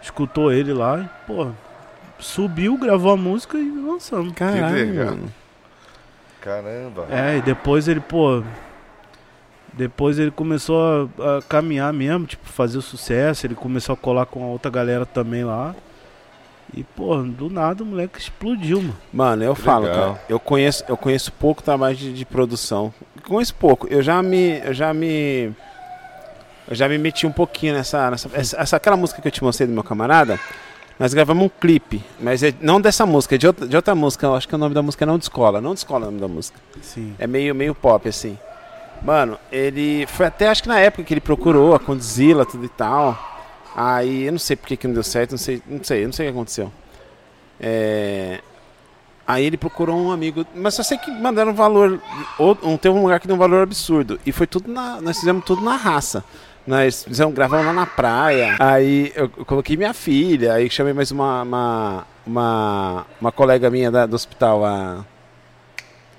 Escutou 0.00 0.50
ele 0.50 0.72
lá 0.72 1.00
e, 1.00 1.26
pô, 1.26 1.48
subiu, 2.18 2.78
gravou 2.78 3.12
a 3.12 3.18
música 3.18 3.58
e 3.58 3.70
lançamos. 3.70 4.32
Caralho, 4.32 4.94
mano. 4.94 5.32
Caramba. 6.40 7.06
É, 7.10 7.36
e 7.36 7.42
depois 7.42 7.86
ele, 7.86 8.00
pô. 8.00 8.42
Depois 9.74 10.18
ele 10.18 10.30
começou 10.30 11.10
a, 11.18 11.36
a 11.36 11.42
caminhar 11.42 11.92
mesmo, 11.92 12.24
tipo, 12.24 12.48
fazer 12.48 12.78
o 12.78 12.82
sucesso. 12.82 13.46
Ele 13.46 13.54
começou 13.54 13.92
a 13.92 13.96
colar 13.96 14.24
com 14.24 14.42
a 14.42 14.46
outra 14.46 14.70
galera 14.70 15.04
também 15.04 15.44
lá. 15.44 15.74
E, 16.74 16.82
pô, 16.82 17.16
do 17.22 17.48
nada 17.48 17.82
o 17.82 17.86
moleque 17.86 18.18
explodiu, 18.18 18.80
mano. 18.82 18.96
Mano, 19.12 19.44
eu 19.44 19.54
Que 19.54 19.62
falo, 19.62 19.86
legal. 19.86 20.14
cara, 20.14 20.24
eu 20.28 20.38
conheço, 20.40 20.84
eu 20.88 20.96
conheço 20.96 21.32
pouco 21.32 21.62
trabalho 21.62 21.96
de, 21.96 22.12
de 22.12 22.24
produção. 22.24 22.92
Conheço 23.26 23.54
pouco. 23.54 23.86
Eu 23.88 24.02
já 24.02 24.22
me, 24.22 24.58
eu 24.64 24.74
já 24.74 24.92
me, 24.92 25.54
eu 26.68 26.74
já 26.74 26.88
me 26.88 26.98
meti 26.98 27.26
um 27.26 27.32
pouquinho 27.32 27.72
nessa, 27.74 28.10
nessa 28.10 28.28
essa, 28.34 28.60
essa- 28.60 28.76
aquela 28.76 28.96
música 28.96 29.22
que 29.22 29.28
eu 29.28 29.32
te 29.32 29.42
mostrei 29.42 29.66
do 29.66 29.72
meu 29.72 29.84
camarada. 29.84 30.38
Nós 30.98 31.12
gravamos 31.12 31.44
um 31.44 31.48
clipe, 31.48 32.02
mas 32.18 32.42
é, 32.42 32.54
não 32.60 32.80
dessa 32.80 33.04
música, 33.06 33.34
é 33.34 33.38
de 33.38 33.46
outra, 33.46 33.66
de 33.68 33.76
outra 33.76 33.94
música. 33.94 34.26
Eu 34.26 34.34
acho 34.34 34.48
que 34.48 34.54
o 34.54 34.58
nome 34.58 34.74
da 34.74 34.82
música 34.82 35.04
é 35.04 35.06
não 35.06 35.18
descola, 35.18 35.60
não 35.60 35.74
descola 35.74 36.02
o 36.02 36.10
nome 36.10 36.20
da 36.20 36.28
música. 36.28 36.58
Sim. 36.82 37.14
É 37.18 37.26
meio, 37.26 37.54
meio 37.54 37.74
pop 37.74 38.08
assim. 38.08 38.36
Mano, 39.02 39.38
ele 39.52 40.06
foi 40.06 40.24
até 40.26 40.48
acho 40.48 40.62
que 40.62 40.68
na 40.68 40.80
época 40.80 41.04
que 41.04 41.12
ele 41.12 41.20
procurou 41.20 41.74
a 41.74 41.78
Condzilla 41.78 42.46
tudo 42.46 42.64
e 42.64 42.68
tal. 42.70 43.35
Aí 43.78 44.24
eu 44.24 44.32
não 44.32 44.38
sei 44.38 44.56
porque 44.56 44.74
que 44.76 44.86
não 44.86 44.94
deu 44.94 45.02
certo, 45.02 45.32
não 45.32 45.38
sei, 45.38 45.62
não 45.66 45.84
sei, 45.84 46.02
eu 46.02 46.06
não 46.06 46.12
sei 46.12 46.26
o 46.26 46.32
que 46.32 46.36
aconteceu. 46.38 46.72
É, 47.60 48.40
Aí 49.28 49.44
ele 49.44 49.56
procurou 49.56 49.96
um 49.98 50.12
amigo, 50.12 50.46
mas 50.54 50.74
só 50.74 50.84
sei 50.84 50.96
que 50.98 51.10
mandaram 51.10 51.50
um 51.50 51.54
valor, 51.54 52.00
ou- 52.38 52.56
um, 52.62 52.76
teve 52.76 52.94
um 52.94 53.02
lugar 53.02 53.18
que 53.18 53.26
deu 53.26 53.34
um 53.34 53.38
valor 53.38 53.60
absurdo. 53.64 54.20
E 54.24 54.30
foi 54.30 54.46
tudo 54.46 54.70
na, 54.72 55.00
nós 55.00 55.18
fizemos 55.18 55.44
tudo 55.44 55.62
na 55.62 55.74
raça. 55.74 56.24
Nós 56.64 57.02
fizemos, 57.02 57.34
gravamos 57.34 57.66
lá 57.66 57.72
na 57.72 57.86
praia. 57.86 58.54
Aí 58.60 59.12
eu, 59.16 59.28
eu 59.36 59.44
coloquei 59.44 59.76
minha 59.76 59.92
filha, 59.92 60.52
aí 60.54 60.70
chamei 60.70 60.92
mais 60.92 61.10
uma, 61.10 61.42
uma, 61.42 62.06
uma, 62.24 63.06
uma 63.20 63.32
colega 63.32 63.68
minha 63.68 63.90
da- 63.90 64.06
do 64.06 64.14
hospital, 64.14 64.64
a 64.64 65.04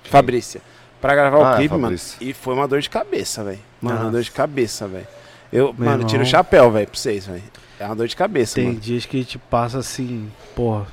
Fabrícia, 0.04 0.60
pra 1.00 1.14
gravar 1.14 1.38
Ah, 1.38 1.52
o 1.52 1.56
clipe, 1.56 1.72
mano. 1.72 1.84
Fabrícia. 1.84 2.16
E 2.20 2.32
foi 2.34 2.52
uma 2.54 2.68
dor 2.68 2.80
de 2.80 2.90
cabeça, 2.90 3.42
velho. 3.42 3.58
Mano, 3.80 4.00
uma 4.02 4.10
dor 4.10 4.22
de 4.22 4.30
cabeça, 4.30 4.86
velho. 4.86 5.06
Eu, 5.52 5.74
Meu 5.76 5.90
mano, 5.90 6.04
tiro 6.04 6.22
o 6.22 6.26
chapéu, 6.26 6.70
velho, 6.70 6.86
pra 6.88 6.98
vocês, 6.98 7.26
velho. 7.26 7.42
É 7.80 7.86
uma 7.86 7.94
dor 7.96 8.08
de 8.08 8.16
cabeça, 8.16 8.56
Tem 8.56 8.66
mano. 8.68 8.80
dias 8.80 9.06
que 9.06 9.16
a 9.16 9.20
gente 9.20 9.38
passa 9.38 9.78
assim, 9.78 10.30
porra, 10.54 10.86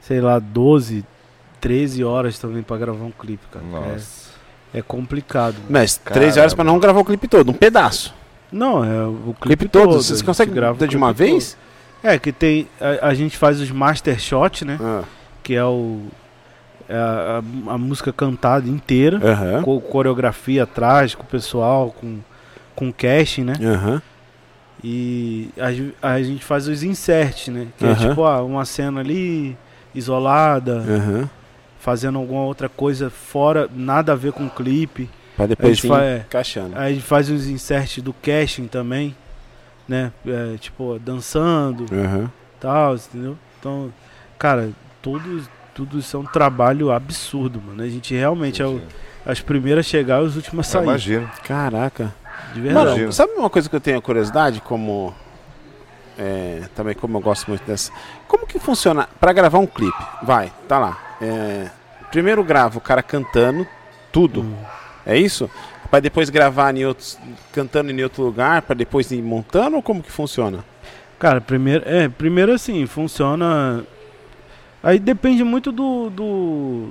sei 0.00 0.20
lá, 0.20 0.38
12, 0.38 1.04
13 1.60 2.04
horas 2.04 2.38
também 2.38 2.62
pra 2.62 2.76
gravar 2.76 3.04
um 3.04 3.10
clipe, 3.10 3.44
cara. 3.50 3.64
Nossa. 3.64 4.30
É, 4.74 4.78
é 4.78 4.82
complicado. 4.82 5.56
Mas 5.68 5.96
três 5.96 6.36
horas 6.36 6.54
pra 6.54 6.64
não 6.64 6.78
gravar 6.78 7.00
o 7.00 7.04
clipe 7.04 7.26
todo, 7.28 7.50
um 7.50 7.54
pedaço. 7.54 8.14
Não, 8.50 8.84
é 8.84 9.04
o 9.06 9.30
O 9.30 9.34
clipe 9.40 9.64
clipe, 9.64 9.68
todo, 9.68 9.94
vocês 9.94 10.20
conseguem 10.20 10.54
grava 10.54 10.82
o 10.84 10.86
de 10.88 10.96
uma 10.96 11.12
vez? 11.12 11.56
todo. 12.02 12.12
É, 12.12 12.18
que 12.18 12.32
tem. 12.32 12.68
A, 12.80 13.08
a 13.08 13.14
gente 13.14 13.36
faz 13.38 13.60
os 13.60 13.70
master 13.70 14.18
shot, 14.20 14.64
né? 14.64 14.78
Ah, 14.82 15.04
Que 15.42 15.54
é 15.54 15.64
o. 15.64 16.02
é 16.88 16.96
a, 16.96 17.42
a- 17.68 17.78
música 17.78 18.12
cantada 18.12 18.68
inteira. 18.68 19.18
Aham. 19.22 19.62
Com 19.62 19.80
coreografia 19.80 20.64
atrás, 20.64 21.14
com 21.14 21.22
o 21.22 21.26
pessoal, 21.26 21.94
com, 21.98 22.18
com 22.74 22.92
casting, 22.92 23.44
né? 23.44 23.54
Aham. 23.62 24.02
E 24.84 25.50
a, 26.02 26.08
a 26.14 26.22
gente 26.22 26.44
faz 26.44 26.66
os 26.66 26.82
inserts, 26.82 27.48
né? 27.48 27.68
Que 27.78 27.84
é 27.86 27.90
Aham. 27.90 28.08
tipo, 28.08 28.24
ah, 28.24 28.42
uma 28.42 28.64
cena 28.64 29.00
ali, 29.00 29.56
isolada, 29.94 30.78
Aham. 30.78 31.30
fazendo 31.78 32.18
alguma 32.18 32.42
outra 32.42 32.68
coisa 32.68 33.08
fora, 33.10 33.68
nada 33.74 34.12
a 34.12 34.16
ver 34.16 34.32
com 34.32 34.46
o 34.46 34.50
clipe. 34.50 35.08
Pra 35.36 35.46
depois 35.46 35.78
fa- 35.78 36.02
é. 36.02 36.24
encaixando. 36.28 36.76
Aí 36.76 36.92
a 36.92 36.94
gente 36.94 37.04
faz 37.06 37.30
os 37.30 37.46
inserts 37.48 38.02
do 38.02 38.12
casting 38.12 38.66
também, 38.66 39.14
né? 39.88 40.12
É, 40.26 40.56
tipo, 40.58 40.98
dançando 40.98 41.86
Aham. 41.92 42.30
tal, 42.60 42.96
entendeu? 42.96 43.38
Então, 43.58 43.92
cara, 44.38 44.70
tudo, 45.00 45.42
tudo 45.74 45.98
isso 46.00 46.16
é 46.16 46.20
um 46.20 46.24
trabalho 46.24 46.90
absurdo, 46.90 47.62
mano. 47.64 47.82
A 47.82 47.88
gente 47.88 48.14
realmente 48.14 48.60
é 48.60 48.66
o, 48.66 48.80
as 49.24 49.40
primeiras 49.40 49.86
a 49.86 49.88
chegar 49.88 50.22
e 50.22 50.26
as 50.26 50.34
últimas 50.36 50.66
a 50.68 50.70
sair. 50.72 50.82
imagino. 50.84 51.30
Caraca. 51.44 52.12
De 52.54 52.60
verdade. 52.60 53.00
Mano, 53.00 53.12
sabe 53.12 53.32
uma 53.32 53.48
coisa 53.50 53.68
que 53.68 53.76
eu 53.76 53.80
tenho 53.80 54.00
curiosidade, 54.02 54.60
como. 54.60 55.14
é, 56.18 56.62
também 56.74 56.94
como 56.94 57.16
eu 57.16 57.20
gosto 57.20 57.48
muito 57.48 57.64
dessa. 57.64 57.90
Como 58.28 58.46
que 58.46 58.58
funciona 58.58 59.08
pra 59.20 59.32
gravar 59.32 59.58
um 59.58 59.66
clipe? 59.66 59.96
Vai, 60.22 60.52
tá 60.68 60.78
lá. 60.78 60.98
É, 61.20 61.68
primeiro 62.10 62.42
grava 62.44 62.78
o 62.78 62.80
cara 62.80 63.02
cantando 63.02 63.66
tudo. 64.12 64.42
Hum. 64.42 64.54
É 65.06 65.16
isso? 65.16 65.50
Pra 65.90 66.00
depois 66.00 66.30
gravar 66.30 66.74
em 66.76 66.84
outros, 66.86 67.18
cantando 67.52 67.90
em 67.90 68.02
outro 68.02 68.22
lugar, 68.22 68.62
pra 68.62 68.74
depois 68.74 69.10
ir 69.10 69.20
montando 69.22 69.76
ou 69.76 69.82
como 69.82 70.02
que 70.02 70.10
funciona? 70.10 70.64
Cara, 71.18 71.40
primeiro, 71.40 71.84
é, 71.86 72.08
primeiro 72.08 72.52
assim, 72.52 72.86
funciona. 72.86 73.84
Aí 74.82 74.98
depende 74.98 75.44
muito 75.44 75.70
do. 75.70 76.10
do, 76.10 76.88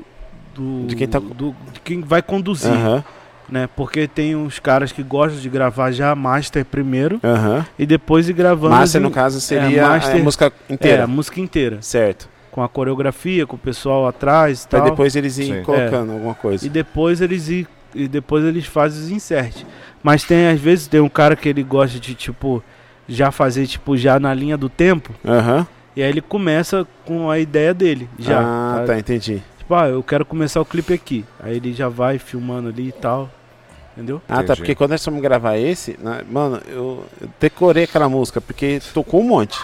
do 0.55 0.87
De 0.87 0.95
quem 0.95 1.07
tá- 1.07 1.19
do- 1.19 1.55
de 1.73 1.79
quem 1.81 2.01
vai 2.01 2.21
conduzir, 2.21 2.71
Aham, 2.71 3.03
né? 3.51 3.67
Porque 3.75 4.07
tem 4.07 4.35
uns 4.35 4.57
caras 4.59 4.91
que 4.91 5.03
gostam 5.03 5.39
de 5.41 5.49
gravar 5.49 5.91
já 5.91 6.11
a 6.11 6.15
master 6.15 6.63
primeiro 6.65 7.19
aham. 7.23 7.65
e 7.77 7.85
depois 7.85 8.29
ir 8.29 8.33
gravando. 8.33 8.73
Master, 8.75 8.99
as- 8.99 9.03
no 9.03 9.11
caso, 9.11 9.41
seria 9.41 9.87
master- 9.89 10.15
a 10.15 10.23
música 10.23 10.53
É, 10.69 10.73
inteira. 10.73 11.03
a 11.03 11.07
música 11.07 11.39
inteira. 11.41 11.77
Certo. 11.81 12.29
Com 12.51 12.63
a 12.63 12.67
coreografia, 12.69 13.45
com 13.45 13.55
o 13.55 13.59
pessoal 13.59 14.07
atrás 14.07 14.63
e 14.63 14.67
Pra 14.67 14.79
tal. 14.79 14.89
depois 14.89 15.15
eles 15.15 15.37
irem 15.37 15.63
colocando 15.63 16.11
alguma 16.13 16.33
coisa. 16.33 16.65
E 16.65 16.69
depois 16.69 17.21
eles 17.21 17.47
ir, 17.49 17.67
e 17.93 18.07
depois 18.07 18.43
eles 18.45 18.65
fazem 18.65 19.03
os 19.03 19.09
inserts. 19.11 19.65
Mas 20.03 20.23
tem 20.23 20.47
às 20.47 20.59
vezes 20.59 20.87
tem 20.87 20.99
um 20.99 21.07
cara 21.09 21.35
que 21.35 21.47
ele 21.47 21.61
gosta 21.63 21.99
de 21.99 22.13
tipo 22.15 22.63
já 23.07 23.31
fazer 23.31 23.67
tipo 23.67 23.95
já 23.97 24.19
na 24.19 24.33
linha 24.33 24.57
do 24.57 24.67
tempo 24.69 25.13
Aham. 25.25 25.67
e 25.95 26.01
aí 26.01 26.09
ele 26.09 26.21
começa 26.21 26.87
com 27.05 27.29
a 27.29 27.37
ideia 27.39 27.73
dele 27.73 28.09
já. 28.17 28.39
Ah, 28.41 28.73
sabe? 28.75 28.87
tá, 28.87 28.97
entendi. 28.99 29.41
Tipo, 29.57 29.75
ah, 29.75 29.87
eu 29.87 30.01
quero 30.03 30.25
começar 30.25 30.59
o 30.59 30.65
clipe 30.65 30.91
aqui. 30.93 31.23
Aí 31.39 31.55
ele 31.57 31.71
já 31.73 31.87
vai 31.87 32.17
filmando 32.19 32.67
ali 32.69 32.87
e 32.89 32.91
tal. 32.91 33.29
Entendeu? 33.95 34.21
Ah, 34.27 34.35
tá, 34.35 34.41
Entendi. 34.43 34.57
porque 34.59 34.75
quando 34.75 34.91
nós 34.91 35.03
fomos 35.03 35.21
gravar 35.21 35.57
esse, 35.57 35.97
né, 36.01 36.21
mano, 36.29 36.61
eu, 36.67 37.05
eu 37.19 37.29
decorei 37.39 37.83
aquela 37.83 38.07
música, 38.07 38.39
porque 38.39 38.81
tocou 38.93 39.19
um 39.21 39.27
monte. 39.27 39.59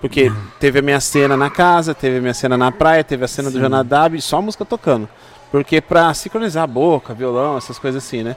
Porque 0.00 0.30
teve 0.60 0.78
a 0.78 0.82
minha 0.82 1.00
cena 1.00 1.36
na 1.36 1.50
casa, 1.50 1.94
teve 1.94 2.18
a 2.18 2.20
minha 2.20 2.34
cena 2.34 2.56
na 2.56 2.70
praia, 2.70 3.02
teve 3.02 3.24
a 3.24 3.28
cena 3.28 3.50
do 3.50 3.54
Sim. 3.56 3.62
Jonadab 3.62 4.16
e 4.16 4.20
só 4.20 4.38
a 4.38 4.42
música 4.42 4.64
tocando. 4.64 5.08
Porque 5.50 5.80
pra 5.80 6.12
sincronizar 6.14 6.64
a 6.64 6.66
boca, 6.66 7.14
violão, 7.14 7.56
essas 7.56 7.78
coisas 7.78 8.04
assim, 8.04 8.22
né? 8.22 8.36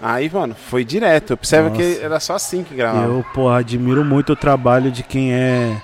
Aí, 0.00 0.30
mano, 0.32 0.54
foi 0.54 0.84
direto. 0.84 1.32
Eu 1.32 1.36
percebo 1.36 1.68
Nossa. 1.68 1.80
que 1.80 2.00
era 2.00 2.18
só 2.20 2.34
assim 2.34 2.62
que 2.64 2.74
gravava. 2.74 3.06
Eu, 3.06 3.24
porra, 3.34 3.58
admiro 3.58 4.04
muito 4.04 4.32
o 4.32 4.36
trabalho 4.36 4.90
de 4.90 5.02
quem 5.02 5.32
é, 5.34 5.76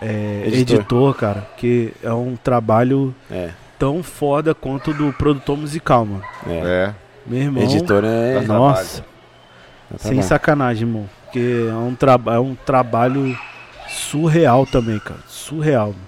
é, 0.00 0.42
Editor. 0.46 0.76
editor. 0.78 1.14
cara. 1.14 1.48
Que 1.56 1.92
é 2.02 2.12
um 2.12 2.36
trabalho 2.36 3.14
É, 3.30 3.50
tão 3.78 4.02
foda 4.02 4.54
quanto 4.54 4.92
o 4.92 4.94
do 4.94 5.12
produtor 5.12 5.56
musical, 5.56 6.06
mano. 6.06 6.24
é. 6.46 6.52
É. 6.94 7.07
Meu 7.28 7.40
irmão. 7.42 7.62
Editor 7.62 8.02
é. 8.04 8.40
Nossa, 8.42 9.04
dá 9.90 9.98
sem 9.98 10.22
sacanagem, 10.22 10.86
irmão. 10.88 11.08
Porque 11.24 11.66
é 11.68 11.72
um, 11.74 11.94
traba 11.94 12.34
é 12.34 12.38
um 12.38 12.54
trabalho 12.54 13.38
surreal 13.88 14.64
também, 14.66 14.98
cara. 14.98 15.20
Surreal. 15.28 15.88
mano. 15.88 15.98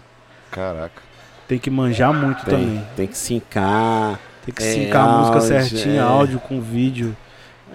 Caraca. 0.51 1.03
Tem 1.47 1.59
que 1.59 1.71
manjar 1.71 2.13
muito 2.15 2.45
Tem, 2.45 2.59
também. 2.59 2.87
tem 2.97 3.07
que 3.07 3.19
sincar. 3.19 4.19
Tem 4.45 4.55
que 4.55 4.63
É, 4.63 4.73
sincar 4.73 5.07
a 5.09 5.13
música 5.19 5.37
áudio, 5.37 5.49
certinho, 5.69 5.97
é. 5.97 5.99
áudio 6.01 6.39
com 6.41 6.61
vídeo. 6.61 7.17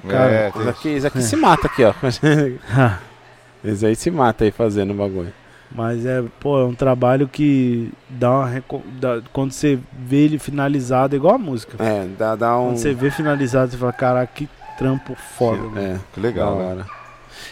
Cara, 0.07 0.31
é, 0.31 0.51
tem- 0.51 0.67
aqui, 0.69 0.89
esse 0.89 1.07
aqui 1.07 1.21
se 1.21 1.35
mata 1.35 1.67
aqui, 1.67 1.83
ó. 1.83 1.93
Esse 3.63 3.85
aí 3.85 3.95
se 3.95 4.11
mata 4.11 4.43
aí 4.43 4.51
fazendo 4.51 4.91
o 4.91 4.93
bagulho. 4.93 5.33
Mas 5.71 6.05
é, 6.05 6.23
pô, 6.39 6.59
é 6.61 6.65
um 6.65 6.75
trabalho 6.75 7.27
que 7.27 7.91
dá 8.09 8.29
uma. 8.31 8.47
reco- 8.47 8.83
dá- 8.99 9.21
quando 9.33 9.51
você 9.51 9.77
vê 9.97 10.17
ele 10.25 10.37
finalizado, 10.39 11.15
é 11.15 11.17
igual 11.17 11.35
a 11.35 11.39
música. 11.39 11.83
É, 11.83 12.05
dá, 12.17 12.35
dá 12.35 12.57
um. 12.57 12.67
Quando 12.67 12.77
você 12.77 12.93
vê 12.93 13.11
finalizado, 13.11 13.71
você 13.71 13.77
fala, 13.77 13.91
caraca, 13.93 14.31
que 14.33 14.47
trampo 14.77 15.15
foda. 15.37 15.61
mano." 15.63 15.77
É, 15.79 15.99
que 16.13 16.19
legal, 16.19 16.55
né? 16.57 16.65
hora. 16.65 16.85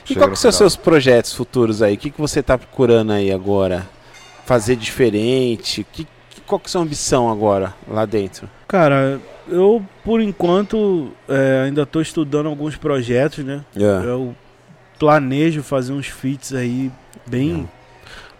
E 0.09 0.13
que 0.15 0.35
são 0.35 0.49
os 0.49 0.55
seus 0.55 0.75
projetos 0.75 1.33
futuros 1.33 1.81
aí? 1.81 1.95
O 1.95 1.97
que, 1.97 2.09
que 2.11 2.19
você 2.21 2.41
tá 2.43 2.57
procurando 2.57 3.11
aí 3.11 3.31
agora? 3.31 3.85
Fazer 4.45 4.75
diferente? 4.75 5.85
Que, 5.91 6.05
que- 6.05 6.41
qual 6.45 6.59
que 6.59 6.67
é 6.67 6.69
a 6.69 6.71
sua 6.71 6.81
ambição 6.81 7.29
agora 7.31 7.73
lá 7.87 8.05
dentro? 8.05 8.49
Cara, 8.67 9.19
eu, 9.47 9.83
por 10.03 10.19
enquanto, 10.21 11.11
é, 11.27 11.63
ainda 11.65 11.85
tô 11.85 11.99
estudando 12.01 12.47
alguns 12.47 12.75
projetos, 12.75 13.43
né? 13.43 13.63
É. 13.75 13.81
Eu 14.05 14.35
planejo 14.99 15.63
fazer 15.63 15.93
uns 15.93 16.07
feats 16.07 16.53
aí 16.53 16.91
bem, 17.25 17.69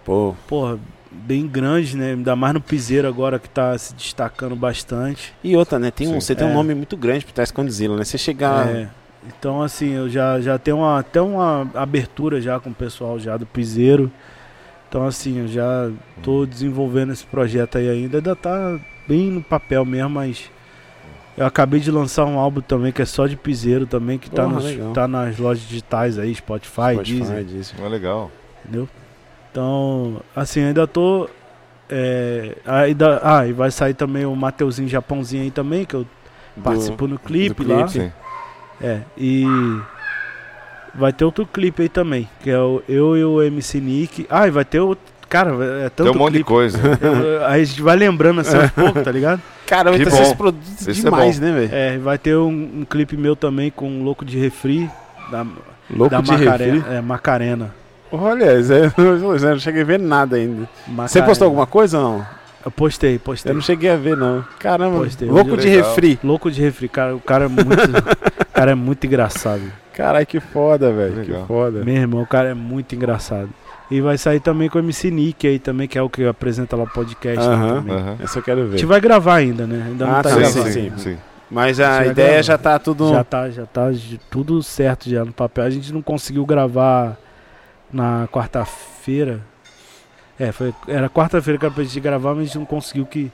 Pô, 0.05 0.35
porra, 0.47 0.79
bem 1.11 1.47
grandes, 1.47 1.93
né? 1.93 2.11
Ainda 2.11 2.35
mais 2.35 2.53
no 2.53 2.61
piseiro 2.61 3.07
agora 3.07 3.39
que 3.39 3.49
tá 3.49 3.77
se 3.77 3.93
destacando 3.93 4.55
bastante. 4.55 5.33
e 5.43 5.55
outra, 5.55 5.79
né? 5.79 5.91
Tem 5.91 6.07
um, 6.07 6.13
Sim. 6.13 6.19
você 6.21 6.35
tem 6.35 6.45
um 6.47 6.51
É. 6.51 6.53
nome 6.53 6.73
muito 6.75 6.97
grande 6.97 7.23
por 7.25 7.31
trás 7.31 7.51
com 7.51 7.63
Godzilla, 7.63 7.95
né? 7.97 8.03
Você 8.03 8.17
chegar. 8.17 8.67
É, 8.67 8.89
então, 9.27 9.61
assim, 9.61 9.91
eu 9.93 10.09
já, 10.09 10.41
já 10.41 10.57
tenho 10.57 10.77
uma, 10.77 10.99
até 10.99 11.21
uma 11.21 11.69
abertura 11.75 12.41
já 12.41 12.59
com 12.59 12.69
o 12.69 12.73
pessoal 12.73 13.17
já 13.19 13.37
do 13.37 13.45
piseiro. 13.45 14.11
Então, 14.89 15.05
assim, 15.07 15.39
eu 15.39 15.47
já 15.47 15.89
tô 16.21 16.45
desenvolvendo 16.45 17.13
esse 17.13 17.25
projeto 17.25 17.77
aí 17.77 17.89
ainda. 17.89 18.17
Ainda 18.17 18.35
tá 18.35 18.77
bem 19.07 19.31
no 19.31 19.41
papel 19.41 19.83
mesmo, 19.85 20.09
mas 20.09 20.51
eu 21.37 21.45
acabei 21.47 21.79
de 21.79 21.89
lançar 21.89 22.25
um 22.25 22.37
álbum 22.37 22.61
também 22.61 22.91
que 22.91 23.01
é 23.01 23.05
só 23.05 23.25
de 23.25 23.35
piseiro 23.35 23.87
também, 23.87 24.19
que 24.19 24.29
tá, 24.29 24.43
Porra, 24.43 24.55
nos- 24.55 24.65
legal. 24.65 24.93
tá 24.93 25.07
nas 25.07 25.37
lojas 25.39 25.63
digitais 25.67 26.19
aí, 26.19 26.35
Spotify, 26.35 26.97
Deezer, 27.03 27.43
Deezer. 27.43 27.75
É 27.83 27.87
legal. 27.87 28.29
entendeu? 28.63 28.87
Então, 29.53 30.17
assim, 30.35 30.63
ainda 30.63 30.87
tô... 30.87 31.29
é, 31.87 32.55
ainda, 32.65 33.21
ah, 33.23 33.45
e 33.45 33.53
vai 33.53 33.69
sair 33.69 33.93
também 33.93 34.25
o 34.25 34.35
Mateuzinho 34.35 34.89
Japãozinho 34.89 35.43
aí 35.43 35.51
também, 35.51 35.85
que 35.85 35.93
eu 35.93 36.07
participo 36.63 37.05
no 37.07 37.19
clipe, 37.19 37.63
do 37.63 37.71
lá. 37.71 37.83
clipe. 37.85 37.91
Sim. 38.07 38.11
É, 38.81 39.01
e 39.15 39.45
vai 40.95 41.13
ter 41.13 41.23
outro 41.23 41.45
clipe 41.45 41.83
aí 41.83 41.89
também, 41.89 42.27
que 42.41 42.49
é 42.49 42.57
o 42.57 42.81
eu 42.89 43.15
e 43.15 43.23
o 43.23 43.43
MC 43.43 43.79
Nick. 43.79 44.25
Ah, 44.27 44.47
e 44.47 44.51
vai 44.51 44.65
ter 44.65 44.79
outro. 44.79 45.03
Cara, 45.29 45.51
é 45.85 45.89
tanto 45.89 46.11
Tem 46.11 46.19
um 46.19 46.23
monte 46.23 46.31
de 46.33 46.37
clipe. 46.39 46.49
coisa. 46.49 46.79
Eu- 47.01 47.45
aí 47.45 47.61
a 47.61 47.63
gente 47.63 47.81
vai 47.81 47.95
lembrando 47.95 48.41
assim 48.41 48.57
aos 48.57 48.69
poucos, 48.73 49.03
tá 49.03 49.11
ligado? 49.11 49.39
Caramba, 49.67 49.97
então 49.97 50.11
vocês 50.11 50.33
produzem 50.33 50.91
Isso 50.91 51.01
é 51.01 51.03
demais, 51.11 51.39
bom. 51.39 51.45
né, 51.45 51.51
velho? 51.53 51.69
É, 51.73 51.97
vai 51.99 52.17
ter 52.17 52.35
um, 52.35 52.49
um 52.81 52.85
clipe 52.89 53.15
meu 53.15 53.35
também 53.35 53.69
com 53.69 53.87
um 53.87 54.03
louco 54.03 54.25
de 54.25 54.37
refri 54.39 54.89
da, 55.31 55.45
Louco 55.91 56.09
da 56.09 56.21
de 56.21 56.31
Macarena. 56.31 56.73
refri. 56.79 56.95
É, 56.95 57.01
Macarena. 57.01 57.82
Olha, 58.15 58.45
eu 58.97 59.39
não- 59.39 59.59
cheguei 59.59 59.81
a 59.81 59.85
ver 59.85 59.99
nada 59.99 60.35
ainda. 60.35 60.69
Você 60.85 60.91
Macarena. 60.91 61.25
postou 61.25 61.45
alguma 61.45 61.65
coisa 61.67 61.97
ou 61.99 62.03
não? 62.19 62.25
Eu 62.65 62.71
postei, 62.71 63.19
postei. 63.19 63.51
Eu 63.51 63.55
não 63.55 63.61
cheguei 63.61 63.89
a 63.89 63.97
ver, 63.97 64.15
não. 64.15 64.45
Caramba, 64.59 64.99
Postei. 64.99 65.27
louco 65.27 65.57
de 65.57 65.67
Legal. 65.67 65.89
refri. 65.89 66.19
Louco 66.23 66.49
de 66.49 66.61
refri, 66.61 66.87
cara, 66.87 67.13
o 67.15 67.19
cara 67.19 67.45
é 67.45 67.47
muito, 67.49 67.65
o 68.41 68.53
cara 68.53 68.71
é 68.71 68.75
muito 68.75 69.05
engraçado. 69.05 69.61
Caralho, 69.93 70.25
que 70.25 70.39
foda, 70.39 70.91
velho. 70.91 71.23
Que 71.25 71.33
foda. 71.45 71.83
Meu 71.83 71.95
irmão, 71.95 72.21
o 72.21 72.25
cara 72.27 72.49
é 72.49 72.53
muito 72.53 72.95
engraçado. 72.95 73.49
E 73.91 73.99
vai 73.99 74.17
sair 74.17 74.39
também 74.39 74.69
com 74.69 74.77
o 74.77 74.81
MC 74.81 75.11
Nick 75.11 75.45
aí 75.45 75.59
também, 75.59 75.87
que 75.89 75.97
é 75.97 76.01
o 76.01 76.09
que 76.09 76.25
apresenta 76.25 76.75
lá 76.77 76.83
o 76.83 76.87
podcast 76.89 77.45
lá 77.45 77.53
Aham. 77.53 77.75
também. 77.81 77.95
Aham. 77.95 78.15
Essa 78.23 78.39
eu 78.39 78.43
quero 78.43 78.61
A 78.61 78.63
ver. 78.65 78.71
gente 78.77 78.85
vai 78.85 79.01
gravar 79.01 79.35
ainda, 79.35 79.67
né? 79.67 79.83
Ainda 79.87 80.05
não 80.05 80.13
Ah, 80.13 80.23
tá 80.23 80.29
tá, 80.29 80.35
Sim, 80.35 80.39
gravado. 80.39 80.63
sim, 80.65 80.71
sim, 80.71 80.91
sim, 80.91 80.97
sim. 81.11 81.17
Mas 81.51 81.79
a 81.81 81.97
vai 81.97 82.07
ideia 82.09 82.27
gravar. 82.29 82.41
já 82.43 82.57
tá 82.57 82.79
tudo. 82.79 83.09
Já 83.09 83.23
tá, 83.25 83.49
já 83.49 83.65
tá 83.65 83.91
de- 83.91 84.19
tudo 84.31 84.63
certo 84.63 85.09
já 85.09 85.25
no 85.25 85.33
papel. 85.33 85.65
A 85.65 85.69
gente 85.69 85.91
não 85.93 86.01
conseguiu 86.01 86.45
gravar 86.45 87.17
na 87.93 88.27
quarta-feira. 88.27 89.41
É, 90.39 90.51
foi, 90.51 90.73
era 90.87 91.09
quarta-feira 91.09 91.59
que 91.59 91.65
era 91.65 91.73
pra 91.73 91.83
gente 91.83 91.99
gravar, 91.99 92.31
mas 92.31 92.39
a 92.39 92.45
gente 92.45 92.57
não 92.57 92.65
conseguiu 92.65 93.05
que. 93.05 93.31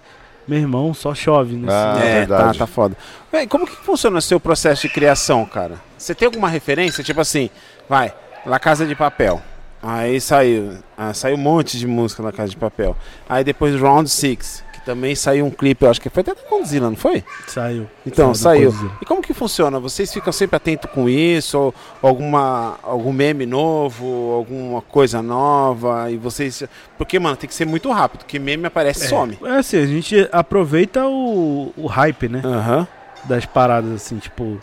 Meu 0.47 0.59
irmão, 0.59 0.93
só 0.93 1.13
chove 1.13 1.55
nesse. 1.55 1.73
Ah, 1.73 1.99
é, 1.99 2.25
tá, 2.25 2.37
verdade. 2.37 2.57
tá 2.57 2.67
foda. 2.67 2.97
Véi, 3.31 3.45
como 3.45 3.67
que 3.67 3.75
funciona 3.75 4.17
o 4.17 4.21
seu 4.21 4.39
processo 4.39 4.81
de 4.87 4.89
criação, 4.89 5.45
cara? 5.45 5.75
Você 5.97 6.15
tem 6.15 6.25
alguma 6.25 6.49
referência? 6.49 7.03
Tipo 7.03 7.21
assim, 7.21 7.51
vai, 7.87 8.13
La 8.45 8.59
Casa 8.59 8.85
de 8.85 8.95
Papel. 8.95 9.41
Aí 9.81 10.19
saiu, 10.19 10.77
ah, 10.97 11.13
saiu 11.13 11.35
um 11.35 11.39
monte 11.39 11.77
de 11.77 11.87
música 11.87 12.21
na 12.21 12.31
Casa 12.31 12.49
de 12.49 12.57
Papel. 12.57 12.97
Aí 13.29 13.43
depois 13.43 13.79
Round 13.79 14.09
Six, 14.09 14.63
que 14.68 14.68
também 14.89 15.13
saiu 15.13 15.45
um 15.45 15.51
clipe, 15.51 15.85
eu 15.85 15.91
acho 15.91 16.01
que 16.01 16.09
foi 16.09 16.21
até 16.21 16.33
da 16.33 16.41
Godzilla, 16.49 16.89
não 16.89 16.97
foi? 16.97 17.23
Saiu. 17.45 17.87
Então, 18.07 18.33
Saiu 18.33 18.71
saiu. 18.71 18.91
E 18.99 19.05
como 19.05 19.21
que 19.21 19.35
funciona? 19.35 19.79
Vocês 19.79 20.11
ficam 20.11 20.33
sempre 20.33 20.55
atentos 20.55 20.89
com 20.89 21.07
isso? 21.07 21.59
Ou 21.59 21.75
alguma, 22.01 22.79
algum 22.81 23.13
meme 23.13 23.45
novo, 23.45 24.33
alguma 24.33 24.81
coisa 24.81 25.21
nova? 25.21 26.09
E 26.09 26.17
vocês. 26.17 26.63
Porque, 26.97 27.19
mano, 27.19 27.37
tem 27.37 27.47
que 27.47 27.53
ser 27.53 27.65
muito 27.65 27.91
rápido, 27.91 28.21
porque 28.21 28.39
meme 28.39 28.65
aparece 28.65 29.05
e 29.05 29.09
some. 29.09 29.37
É 29.43 29.57
assim, 29.57 29.77
a 29.77 29.85
gente 29.85 30.27
aproveita 30.31 31.05
o, 31.05 31.71
o 31.77 31.85
hype, 31.85 32.27
né? 32.27 32.41
Aham. 32.43 32.87
Das 33.25 33.45
paradas, 33.45 33.91
assim, 33.91 34.17
tipo. 34.17 34.57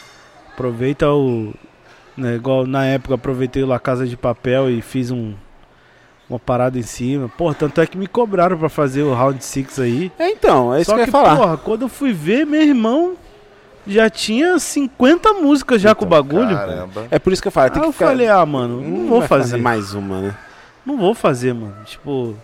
Aproveita 0.54 1.08
o. 1.08 1.54
Né, 2.16 2.34
igual 2.34 2.66
na 2.66 2.84
época 2.84 3.14
aproveitei 3.14 3.62
o 3.62 3.66
La 3.66 3.78
Casa 3.78 4.04
de 4.04 4.16
Papel 4.16 4.70
e 4.70 4.82
fiz 4.82 5.12
um. 5.12 5.34
Uma 6.28 6.38
parada 6.40 6.76
em 6.78 6.82
cima. 6.82 7.28
Pô, 7.28 7.54
tanto 7.54 7.80
é 7.80 7.86
que 7.86 7.96
me 7.96 8.06
cobraram 8.06 8.58
pra 8.58 8.68
fazer 8.68 9.02
o 9.02 9.14
Round 9.14 9.42
6 9.44 9.78
aí. 9.80 10.10
É, 10.18 10.28
então, 10.30 10.74
é 10.74 10.80
isso 10.80 10.90
Só 10.90 10.96
que 10.96 11.02
eu 11.02 11.04
que, 11.04 11.08
ia 11.08 11.12
falar. 11.12 11.36
porra, 11.36 11.56
quando 11.56 11.82
eu 11.82 11.88
fui 11.88 12.12
ver, 12.12 12.44
meu 12.44 12.60
irmão 12.62 13.14
já 13.86 14.10
tinha 14.10 14.58
50 14.58 15.34
músicas 15.34 15.80
já 15.80 15.94
com 15.94 16.04
o 16.04 16.08
bagulho. 16.08 16.48
Caramba. 16.56 17.06
É 17.10 17.18
por 17.20 17.32
isso 17.32 17.40
que 17.40 17.46
eu 17.46 17.52
falo, 17.52 17.70
tem 17.70 17.80
que 17.80 17.88
eu 17.88 17.92
ficar. 17.92 18.06
falei, 18.08 18.26
ah, 18.28 18.44
mano, 18.44 18.80
não, 18.80 19.06
vou 19.06 19.20
vai 19.20 19.28
fazer. 19.28 19.56
mais 19.58 19.94
uma, 19.94 20.20
né? 20.20 20.34
Não 20.84 20.96
vou 20.96 21.14
fazer, 21.14 21.54
mano. 21.54 21.76
Tipo, 21.84 22.34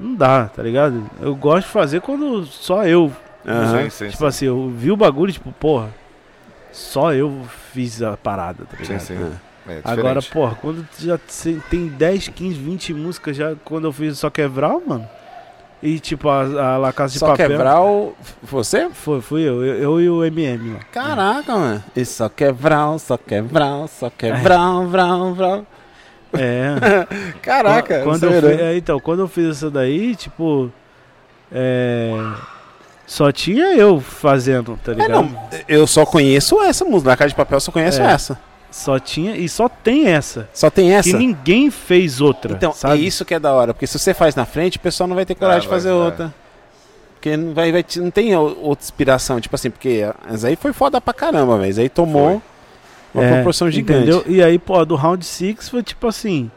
não 0.00 0.14
dá, 0.14 0.46
tá 0.46 0.62
ligado? 0.62 1.04
Eu 1.20 1.36
gosto 1.36 1.66
de 1.66 1.72
fazer 1.72 2.00
quando 2.00 2.46
só 2.46 2.86
eu. 2.86 3.12
Aham. 3.46 3.82
Sim, 3.84 3.90
sim, 3.90 4.06
tipo 4.08 4.18
sim. 4.22 4.26
assim, 4.26 4.46
eu 4.46 4.70
vi 4.74 4.90
o 4.90 4.96
bagulho, 4.96 5.32
tipo, 5.32 5.52
porra, 5.52 5.90
só 6.72 7.12
eu 7.12 7.42
fiz 7.72 8.02
a 8.02 8.16
parada, 8.16 8.64
tá 8.64 8.76
Sim, 8.78 8.82
ligado? 8.84 9.00
sim. 9.00 9.14
É 9.14 9.47
diferente. 9.76 10.00
Agora, 10.00 10.22
porra, 10.22 10.54
quando 10.60 10.86
já 10.98 11.18
tem 11.70 11.88
10, 11.88 12.28
15, 12.28 12.54
20 12.58 12.94
músicas 12.94 13.36
já, 13.36 13.54
quando 13.64 13.86
eu 13.86 13.92
fiz 13.92 14.18
só 14.18 14.28
quebrar, 14.30 14.76
mano. 14.86 15.08
E 15.80 16.00
tipo, 16.00 16.28
a, 16.28 16.40
a 16.40 16.76
La 16.76 16.92
Casa 16.92 17.12
de 17.12 17.18
Só 17.20 17.28
Papel. 17.28 17.50
quebrar 17.50 17.80
o. 17.82 18.12
Você? 18.42 18.90
Foi, 18.90 19.20
fui 19.20 19.42
eu, 19.42 19.64
eu, 19.64 19.74
eu 19.80 20.00
e 20.00 20.10
o 20.10 20.24
MM 20.24 20.72
lá. 20.74 20.80
Caraca, 20.92 21.54
mano. 21.56 21.84
E 21.94 22.04
só 22.04 22.28
quebrar, 22.28 22.98
só 22.98 23.16
quebrar, 23.16 23.86
só 23.88 24.10
quebrar, 24.10 24.82
vral, 24.86 25.34
vral. 25.34 25.66
É. 26.32 26.74
Caraca, 27.40 28.02
quando 28.02 28.24
eu 28.24 28.32
fiz, 28.42 28.60
é, 28.60 28.76
então, 28.76 28.98
quando 28.98 29.20
eu 29.20 29.28
fiz 29.28 29.50
essa 29.56 29.70
daí, 29.70 30.16
tipo. 30.16 30.70
É. 31.52 32.10
Só 33.06 33.32
tinha 33.32 33.72
eu 33.74 34.00
fazendo, 34.00 34.78
tá 34.84 34.92
É, 34.92 34.94
ligado? 34.96 35.10
não, 35.10 35.48
eu 35.66 35.86
só 35.86 36.04
conheço 36.04 36.60
essa 36.62 36.84
música. 36.84 37.10
Na 37.10 37.16
Casa 37.16 37.30
de 37.30 37.34
Papel 37.36 37.56
eu 37.56 37.60
só 37.60 37.72
conheço 37.72 38.02
É. 38.02 38.12
essa. 38.12 38.38
Só 38.70 38.98
tinha. 38.98 39.36
E 39.36 39.48
só 39.48 39.68
tem 39.68 40.06
essa. 40.06 40.48
Só 40.52 40.68
tem 40.70 40.92
essa. 40.94 41.10
Que 41.10 41.16
ninguém 41.16 41.70
fez 41.70 42.20
outra. 42.20 42.52
Então, 42.54 42.72
sabe? 42.72 42.94
é 42.94 42.96
isso 42.98 43.24
que 43.24 43.34
é 43.34 43.38
da 43.40 43.52
hora, 43.52 43.72
porque 43.72 43.86
se 43.86 43.98
você 43.98 44.12
faz 44.12 44.34
na 44.34 44.44
frente, 44.44 44.76
o 44.76 44.80
pessoal 44.80 45.08
não 45.08 45.16
vai 45.16 45.24
ter 45.24 45.34
coragem 45.34 45.58
Ah, 45.58 45.62
de 45.62 45.68
fazer 45.68 45.88
vai. 45.90 45.98
outra. 45.98 46.34
Porque 47.14 47.36
não, 47.36 47.52
vai, 47.54 47.72
vai, 47.72 47.84
não 47.96 48.10
tem 48.10 48.36
o- 48.36 48.56
outra 48.62 48.84
inspiração, 48.84 49.40
tipo 49.40 49.54
assim, 49.56 49.70
porque 49.70 50.04
essa 50.30 50.48
aí 50.48 50.54
foi 50.56 50.72
foda 50.72 51.00
pra 51.00 51.12
caramba, 51.12 51.58
velho. 51.58 51.70
Essa 51.70 51.80
aí 51.80 51.88
tomou 51.88 52.40
uma 53.12 53.24
É, 53.24 53.34
proporção 53.34 53.70
gigante. 53.70 54.02
Entendeu? 54.10 54.24
E 54.26 54.42
aí, 54.42 54.58
pô, 54.58 54.84
do 54.84 54.94
Round 54.94 55.24
6 55.24 55.68
foi 55.68 55.82
tipo 55.82 56.06
assim. 56.06 56.50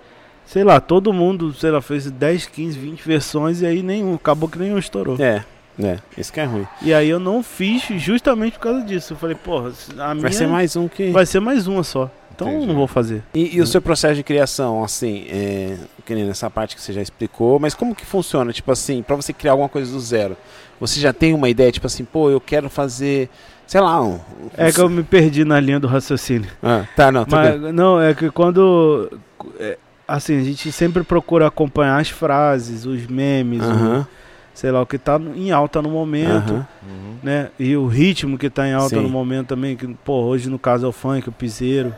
Sei 0.45 0.63
lá, 0.65 0.81
todo 0.81 1.13
mundo, 1.13 1.53
sei 1.53 1.71
lá, 1.71 1.81
fez 1.81 2.11
10, 2.11 2.45
15, 2.45 2.77
20 2.77 3.01
versões 3.07 3.61
e 3.61 3.65
aí 3.65 3.81
nenhum. 3.81 4.15
Acabou 4.15 4.49
que 4.49 4.59
nenhum 4.59 4.77
estourou. 4.77 5.15
É, 5.17 5.43
é, 5.79 5.97
isso 6.17 6.31
que 6.33 6.39
é 6.39 6.45
ruim. 6.45 6.67
E 6.81 6.93
aí 6.93 7.09
eu 7.09 7.19
não 7.19 7.41
fiz 7.43 7.83
justamente 8.01 8.53
por 8.53 8.61
causa 8.61 8.81
disso. 8.81 9.13
Eu 9.13 9.17
falei, 9.17 9.35
porra, 9.35 9.71
a 9.99 10.13
minha 10.13 10.21
Vai 10.23 10.31
ser 10.33 10.47
mais 10.47 10.75
um 10.75 10.87
que. 10.87 11.09
vai 11.11 11.25
ser 11.25 11.39
mais 11.39 11.67
uma 11.67 11.83
só. 11.83 12.09
Então 12.33 12.47
Entendi. 12.49 12.67
não 12.67 12.75
vou 12.75 12.87
fazer. 12.87 13.21
E, 13.33 13.55
e 13.57 13.61
o 13.61 13.67
seu 13.67 13.81
processo 13.81 14.15
de 14.15 14.23
criação, 14.23 14.83
assim, 14.83 15.25
é, 15.29 15.77
que 16.05 16.15
nem 16.15 16.25
nessa 16.25 16.49
parte 16.49 16.75
que 16.75 16.81
você 16.81 16.91
já 16.93 17.01
explicou, 17.01 17.59
mas 17.59 17.75
como 17.75 17.93
que 17.93 18.05
funciona? 18.05 18.51
Tipo 18.51 18.71
assim, 18.71 19.03
pra 19.03 19.15
você 19.15 19.31
criar 19.31 19.51
alguma 19.51 19.69
coisa 19.69 19.91
do 19.91 19.99
zero, 19.99 20.35
você 20.79 20.99
já 20.99 21.13
tem 21.13 21.33
uma 21.35 21.49
ideia, 21.49 21.71
tipo 21.71 21.85
assim, 21.85 22.03
pô, 22.03 22.31
eu 22.31 22.41
quero 22.41 22.67
fazer, 22.69 23.29
sei 23.67 23.79
lá, 23.81 24.01
um. 24.01 24.19
É 24.57 24.71
que 24.71 24.79
eu 24.79 24.89
me 24.89 25.03
perdi 25.03 25.45
na 25.45 25.59
linha 25.59 25.79
do 25.79 25.87
raciocínio. 25.87 26.49
Ah, 26.63 26.85
tá, 26.95 27.11
não, 27.11 27.25
tá 27.25 27.35
Mas, 27.37 27.61
bem. 27.61 27.71
não, 27.73 28.01
é 28.01 28.13
que 28.15 28.31
quando. 28.31 29.11
é, 29.59 29.77
assim, 30.07 30.39
a 30.39 30.43
gente 30.43 30.71
sempre 30.71 31.03
procura 31.03 31.45
acompanhar 31.47 31.99
as 32.01 32.09
frases, 32.09 32.85
os 32.85 33.05
memes, 33.05 33.61
o- 33.61 34.07
sei 34.53 34.71
lá, 34.71 34.81
o 34.81 34.85
que 34.85 34.97
tá 34.97 35.17
no- 35.17 35.35
em 35.35 35.51
alta 35.51 35.81
no 35.81 35.89
momento. 35.89 36.53
Uhum. 36.83 37.15
né? 37.23 37.49
E 37.59 37.75
o 37.75 37.87
ritmo 37.87 38.37
que 38.37 38.49
tá 38.49 38.67
em 38.67 38.73
alta 38.73 38.95
Sim. 38.95 39.01
no 39.01 39.09
momento 39.09 39.47
também, 39.49 39.75
que, 39.77 39.87
pô, 40.03 40.21
hoje 40.23 40.49
no 40.49 40.57
caso 40.59 40.85
é 40.85 40.89
o 40.89 40.91
funk, 40.91 41.29
o 41.29 41.31
piseiro. 41.31 41.93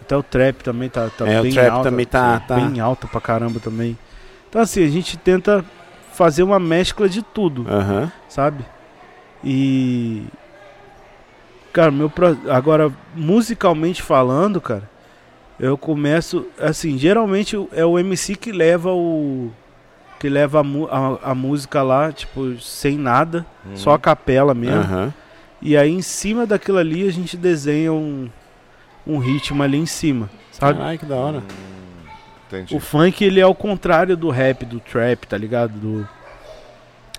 Até 0.00 0.16
o 0.16 0.22
trap 0.22 0.62
também 0.64 0.88
tá, 0.88 1.08
tá 1.10 1.28
É, 1.28 1.38
o 1.40 1.42
bem 1.42 1.52
trap 1.52 1.68
alta. 1.70 1.90
também 1.90 2.06
tá- 2.06 2.40
tá- 2.40 2.54
Bem 2.56 2.80
alta 2.80 3.06
pra 3.06 3.20
caramba 3.20 3.60
também. 3.60 3.96
Então 4.48 4.60
assim, 4.62 4.84
a 4.84 4.88
gente 4.88 5.16
tenta 5.16 5.64
fazer 6.12 6.42
uma 6.42 6.58
mescla 6.58 7.08
de 7.08 7.22
tudo, 7.22 7.64
sabe? 8.28 8.64
E 9.44 10.24
Cara, 11.72 11.90
meu 11.92 12.10
pro- 12.10 12.36
agora 12.50 12.90
musicalmente 13.14 14.02
falando, 14.02 14.60
cara, 14.60 14.82
eu 15.58 15.78
começo 15.78 16.44
assim, 16.58 16.98
geralmente 16.98 17.56
é 17.72 17.84
o 17.84 17.96
MC 17.98 18.34
que 18.34 18.50
leva 18.50 18.90
o 18.92 19.52
que 20.20 20.28
leva 20.28 20.60
a, 20.60 20.96
a- 20.98 21.30
a 21.32 21.34
música 21.34 21.82
lá, 21.82 22.12
tipo, 22.12 22.56
sem 22.60 22.96
nada, 22.96 23.44
Uhum. 23.66 23.76
só 23.76 23.94
a 23.94 23.98
capela 23.98 24.54
mesmo. 24.54 24.80
Aham. 24.82 25.12
E 25.60 25.76
aí 25.76 25.90
em 25.90 26.00
cima 26.02 26.46
daquilo 26.46 26.78
ali 26.78 27.08
a 27.08 27.10
gente 27.12 27.36
desenha 27.36 27.92
um 27.92 28.28
um 29.06 29.18
ritmo 29.18 29.62
ali 29.62 29.78
em 29.78 29.86
cima, 29.86 30.30
sabe? 30.52 30.78
Caralho, 30.78 30.98
que 30.98 31.06
da 31.06 31.16
hora. 31.16 31.38
Hum, 31.38 31.42
Entendi. 32.46 32.76
O 32.76 32.80
funk 32.80 33.24
ele 33.24 33.40
é 33.40 33.46
o 33.46 33.54
contrário 33.54 34.16
do 34.16 34.28
rap, 34.30 34.64
do 34.64 34.78
trap, 34.78 35.26
tá 35.26 35.36
ligado? 35.38 35.72
Do 35.72 36.08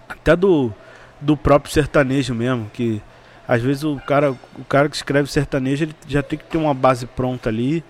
até 0.08 0.36
do 0.36 0.74
do 1.20 1.36
próprio 1.38 1.72
sertanejo 1.72 2.34
mesmo, 2.34 2.70
que 2.74 3.02
às 3.48 3.62
vezes 3.62 3.84
o 3.84 3.98
cara 4.08 4.32
o 4.32 4.64
cara 4.68 4.90
que 4.90 4.96
escreve 4.96 5.30
sertanejo 5.32 5.86
ele 5.86 5.96
já 6.08 6.22
tem 6.24 6.38
que 6.40 6.46
ter 6.46 6.58
uma 6.58 6.74
base 6.74 7.06
pronta 7.06 7.50
ali 7.50 7.84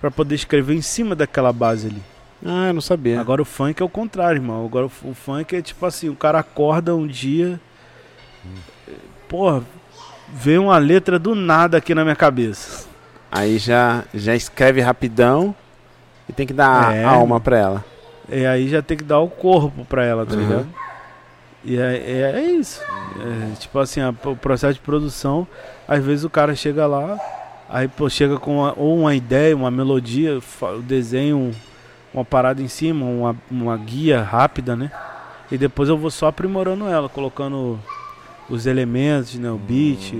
pra 0.00 0.10
poder 0.10 0.34
escrever 0.34 0.74
em 0.74 0.82
cima 0.82 1.14
daquela 1.14 1.52
base 1.52 1.86
ali. 1.88 2.02
Ah, 2.44 2.66
eu 2.68 2.74
não 2.74 2.80
sabia. 2.80 3.20
Agora 3.20 3.40
o 3.40 3.44
funk 3.44 3.80
é 3.80 3.84
o 3.84 3.88
contrário, 3.88 4.36
irmão. 4.38 4.64
Agora 4.66 4.86
o, 4.86 4.90
o 5.10 5.14
funk 5.14 5.56
é 5.56 5.62
tipo 5.62 5.84
assim, 5.86 6.08
o 6.08 6.14
cara 6.16 6.38
acorda 6.40 6.94
um 6.94 7.06
dia, 7.06 7.58
porra, 9.28 9.62
vem 10.28 10.58
uma 10.58 10.78
letra 10.78 11.18
do 11.18 11.34
nada 11.34 11.78
aqui 11.78 11.94
na 11.94 12.02
minha 12.04 12.16
cabeça. 12.16 12.86
Aí 13.30 13.58
já, 13.58 14.04
já 14.14 14.34
escreve 14.34 14.80
rapidão 14.80 15.54
e 16.28 16.32
tem 16.32 16.46
que 16.46 16.52
dar 16.52 16.94
É. 16.94 17.04
alma 17.04 17.40
pra 17.40 17.58
ela. 17.58 17.84
E 18.28 18.44
aí 18.46 18.68
já 18.68 18.80
tem 18.82 18.96
que 18.96 19.04
dar 19.04 19.20
o 19.20 19.28
corpo 19.28 19.84
pra 19.84 20.04
ela, 20.04 20.24
tá 20.24 20.34
Uhum. 20.34 20.40
ligado? 20.40 20.66
E 21.64 21.78
é, 21.78 21.96
é, 21.96 22.32
é 22.36 22.42
isso. 22.52 22.80
É, 22.82 23.54
tipo 23.56 23.78
assim, 23.78 24.00
a- 24.00 24.14
o 24.24 24.36
processo 24.36 24.74
de 24.74 24.80
produção, 24.80 25.46
às 25.88 26.04
vezes 26.04 26.24
o 26.24 26.30
cara 26.30 26.54
chega 26.54 26.86
lá, 26.86 27.18
aí 27.68 27.88
pô, 27.88 28.08
chega 28.08 28.38
com 28.38 28.58
uma- 28.58 28.74
ou 28.76 28.98
uma 28.98 29.14
ideia, 29.14 29.56
uma 29.56 29.70
melodia, 29.70 30.38
o 30.60 30.82
desenho, 30.82 31.52
uma 32.14 32.24
parada 32.24 32.62
em 32.62 32.68
cima, 32.68 33.04
uma, 33.04 33.36
uma 33.50 33.76
guia 33.76 34.22
rápida, 34.22 34.74
né? 34.76 34.90
E 35.50 35.58
depois 35.58 35.88
eu 35.88 35.98
vou 35.98 36.10
só 36.10 36.28
aprimorando 36.28 36.86
ela, 36.88 37.08
colocando 37.08 37.78
os 38.48 38.66
elementos, 38.66 39.34
né? 39.38 39.50
O 39.50 39.58
beat, 39.58 40.14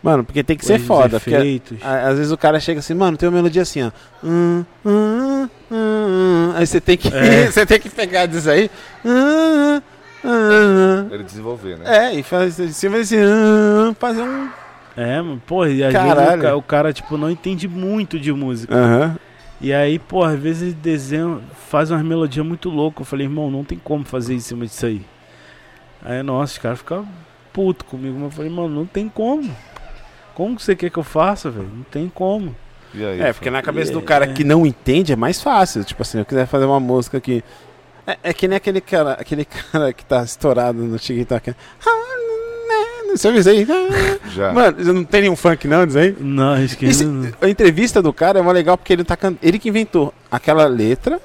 Mano, 0.00 0.22
porque 0.22 0.44
tem 0.44 0.56
que 0.56 0.64
ser 0.64 0.78
foda. 0.78 1.18
Porque 1.18 1.34
efeitos. 1.34 1.78
a- 1.82 2.08
às 2.10 2.16
vezes 2.18 2.30
o 2.30 2.36
cara 2.38 2.60
chega 2.60 2.78
assim, 2.78 2.94
mano, 2.94 3.16
tem 3.16 3.28
uma 3.28 3.34
melodia 3.34 3.62
assim, 3.62 3.82
ó. 3.82 3.90
Hum, 4.22 4.64
hum, 4.86 5.42
hum, 5.42 5.48
hum. 5.72 6.52
Aí 6.54 6.64
você 6.64 6.80
tem 6.80 6.96
que. 6.96 7.08
É. 7.08 7.46
você 7.50 7.66
tem 7.66 7.80
que 7.80 7.88
pegar 7.90 8.26
disso 8.26 8.48
aí. 8.48 8.70
Hum, 9.04 9.80
hum, 10.24 10.30
hum. 10.30 11.08
Ele 11.10 11.24
desenvolver, 11.24 11.78
né? 11.78 12.12
É, 12.12 12.14
e 12.14 12.22
fazer 12.22 12.66
em 12.66 12.72
cima 12.72 12.96
desse. 12.98 13.16
hum, 13.16 13.92
Fazer 13.98 14.22
um. 14.22 14.48
É, 14.96 15.20
mano, 15.20 15.42
porra, 15.44 15.68
e 15.68 15.82
às 15.82 15.92
vezes 15.92 16.06
o 16.12 16.14
Caralho. 16.14 16.56
o 16.58 16.62
cara, 16.62 16.92
tipo, 16.92 17.16
não 17.16 17.28
entende 17.30 17.66
muito 17.66 18.20
de 18.20 18.32
música. 18.32 18.74
Aham. 18.76 19.16
E 19.60 19.72
aí, 19.72 19.98
pô, 19.98 20.22
às 20.22 20.38
vezes 20.38 20.62
ele 20.62 20.72
desenha, 20.74 21.40
faz 21.68 21.90
umas 21.90 22.04
melodias 22.04 22.46
muito 22.46 22.70
loucas. 22.70 23.00
Eu 23.00 23.04
falei, 23.06 23.26
irmão, 23.26 23.50
não 23.50 23.64
tem 23.64 23.76
como 23.78 24.04
fazer 24.04 24.34
em 24.34 24.40
cima 24.40 24.64
disso 24.64 24.86
aí. 24.86 25.02
Aí, 26.02 26.22
nossa, 26.22 26.52
os 26.52 26.58
caras 26.58 26.78
ficam 26.78 27.06
putos 27.52 27.88
comigo. 27.88 28.14
Mas 28.14 28.24
eu 28.24 28.30
falei, 28.30 28.50
mano, 28.50 28.68
não 28.68 28.86
tem 28.86 29.08
como. 29.08 29.50
Como 30.34 30.54
que 30.54 30.62
você 30.62 30.76
quer 30.76 30.90
que 30.90 30.98
eu 30.98 31.02
faça, 31.02 31.50
velho? 31.50 31.68
Não 31.74 31.82
tem 31.82 32.08
como. 32.08 32.54
E 32.94 33.04
aí? 33.04 33.20
É, 33.20 33.32
porque 33.32 33.50
na 33.50 33.60
cabeça 33.60 33.92
do 33.92 33.98
É. 33.98 34.02
cara 34.02 34.28
que 34.28 34.44
não 34.44 34.64
entende 34.64 35.12
é 35.12 35.16
mais 35.16 35.42
fácil. 35.42 35.82
Tipo 35.84 36.02
assim, 36.02 36.18
eu 36.18 36.24
quiser 36.24 36.46
fazer 36.46 36.64
uma 36.64 36.78
música 36.78 37.20
que. 37.20 37.42
É, 38.06 38.16
é 38.22 38.32
que 38.32 38.46
nem 38.46 38.56
aquele 38.56 38.80
cara, 38.80 39.14
aquele 39.14 39.44
cara 39.72 39.92
que 39.92 40.04
tá 40.04 40.22
estourado 40.22 40.78
no 40.78 40.96
TikTok. 40.98 41.52
Você 43.18 43.50
aí? 43.50 43.66
Já. 44.34 44.52
Mano, 44.52 44.94
não 44.94 45.04
tem 45.04 45.22
nenhum 45.22 45.36
funk 45.36 45.66
não, 45.68 45.86
diz 45.86 45.96
aí? 45.96 46.16
Não, 46.18 46.54
não- 46.56 47.32
a 47.40 47.48
entrevista 47.48 48.00
do 48.00 48.12
cara 48.12 48.38
é 48.38 48.42
mó 48.42 48.52
legal 48.52 48.76
porque 48.78 48.92
ele 48.92 49.04
tá 49.04 49.16
can... 49.16 49.34
ele 49.42 49.58
que 49.58 49.68
inventou 49.68 50.12
aquela 50.30 50.66
letra 50.66 51.20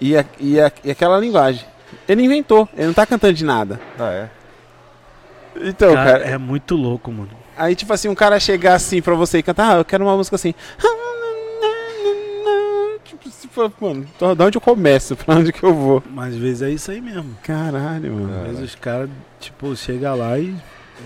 e, 0.00 0.16
a- 0.16 0.24
e, 0.38 0.60
a- 0.60 0.72
e 0.84 0.90
aquela 0.90 1.18
linguagem. 1.18 1.64
Ele 2.08 2.22
inventou, 2.22 2.68
ele 2.76 2.86
não 2.86 2.94
tá 2.94 3.04
cantando 3.06 3.34
de 3.34 3.44
nada. 3.44 3.80
Ah, 3.98 4.10
é? 4.12 4.30
Então, 5.62 5.92
Cara, 5.94 6.12
cara, 6.20 6.24
é 6.24 6.38
muito 6.38 6.76
louco, 6.76 7.10
mano. 7.10 7.30
aí 7.56 7.74
tipo 7.74 7.92
assim, 7.92 8.08
um 8.08 8.14
cara 8.14 8.38
chegar 8.38 8.74
assim 8.74 9.02
pra 9.02 9.14
você 9.14 9.38
e 9.38 9.42
cantar, 9.42 9.74
ah, 9.74 9.78
eu 9.78 9.84
quero 9.84 10.04
uma 10.04 10.16
música 10.16 10.36
assim. 10.36 10.54
Tipo, 13.04 13.28
se 13.28 13.48
for, 13.48 13.72
mano, 13.80 14.06
então, 14.16 14.34
de 14.36 14.42
onde 14.42 14.56
eu 14.56 14.60
começo? 14.60 15.16
Pra 15.18 15.34
onde 15.34 15.52
que 15.52 15.62
eu 15.62 15.74
vou? 15.74 16.02
Mas 16.10 16.34
às 16.34 16.40
vezes 16.40 16.62
é 16.62 16.70
isso 16.70 16.90
aí 16.90 17.00
mesmo. 17.00 17.36
Caralho, 17.42 18.12
mano. 18.14 18.40
Às 18.42 18.46
vezes 18.56 18.62
os 18.70 18.74
caras, 18.76 19.10
tipo, 19.40 19.74
chegam 19.74 20.16
lá 20.16 20.38
e 20.38 20.54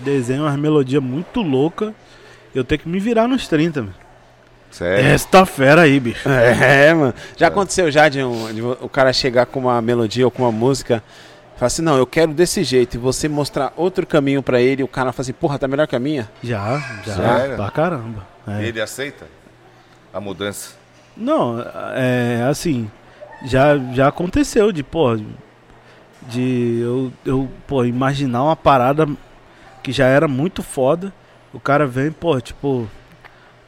desenham 0.03 0.45
umas 0.45 0.57
melodias 0.57 1.01
muito 1.01 1.41
loucas. 1.41 1.93
Eu 2.53 2.63
tenho 2.63 2.79
que 2.81 2.89
me 2.89 2.99
virar 2.99 3.27
nos 3.27 3.47
30, 3.47 3.81
mano. 3.81 3.93
Sério? 4.71 5.05
Esta 5.05 5.45
fera 5.45 5.81
aí, 5.83 5.99
bicho. 5.99 6.27
É, 6.27 6.93
mano. 6.95 7.13
Já 7.37 7.45
É. 7.45 7.49
aconteceu 7.49 7.89
já 7.91 8.09
de, 8.09 8.21
um- 8.23 8.53
de 8.53 8.61
o 8.61 8.89
cara 8.89 9.11
chegar 9.13 9.45
com 9.45 9.61
uma 9.61 9.81
melodia 9.81 10.25
ou 10.25 10.31
com 10.31 10.43
uma 10.43 10.51
música 10.51 11.01
falar 11.55 11.67
assim, 11.67 11.81
não, 11.81 11.97
eu 11.97 12.05
quero 12.05 12.33
desse 12.33 12.65
jeito, 12.65 12.95
e 12.95 12.97
você 12.97 13.29
mostrar 13.29 13.71
outro 13.77 14.05
caminho 14.05 14.43
pra 14.43 14.59
ele, 14.59 14.81
e 14.81 14.83
o 14.83 14.87
cara 14.89 15.13
fala 15.13 15.21
assim, 15.21 15.31
porra, 15.31 15.57
tá 15.57 15.69
melhor 15.69 15.87
que 15.87 15.95
a 15.95 15.99
minha? 15.99 16.29
Já, 16.43 16.77
já. 17.05 17.15
Sério? 17.15 17.55
Pra 17.55 17.71
caramba. 17.71 18.27
É. 18.45 18.63
Ele 18.65 18.81
aceita 18.81 19.25
a 20.13 20.19
mudança? 20.19 20.71
Não, 21.15 21.63
é 21.95 22.45
assim, 22.49 22.91
já, 23.45 23.77
já 23.93 24.09
aconteceu 24.09 24.73
de, 24.73 24.83
pô, 24.83 25.17
de 26.27 26.79
eu, 26.81 27.13
eu, 27.25 27.49
pô, 27.65 27.85
imaginar 27.85 28.43
uma 28.43 28.55
parada 28.57 29.07
que 29.85 29.91
já 29.91 30.07
era 30.07 30.27
muito 30.27 30.63
foda, 30.63 31.13
o 31.53 31.59
cara 31.59 31.85
vem, 31.85 32.11
pô, 32.11 32.41
tipo, 32.41 32.89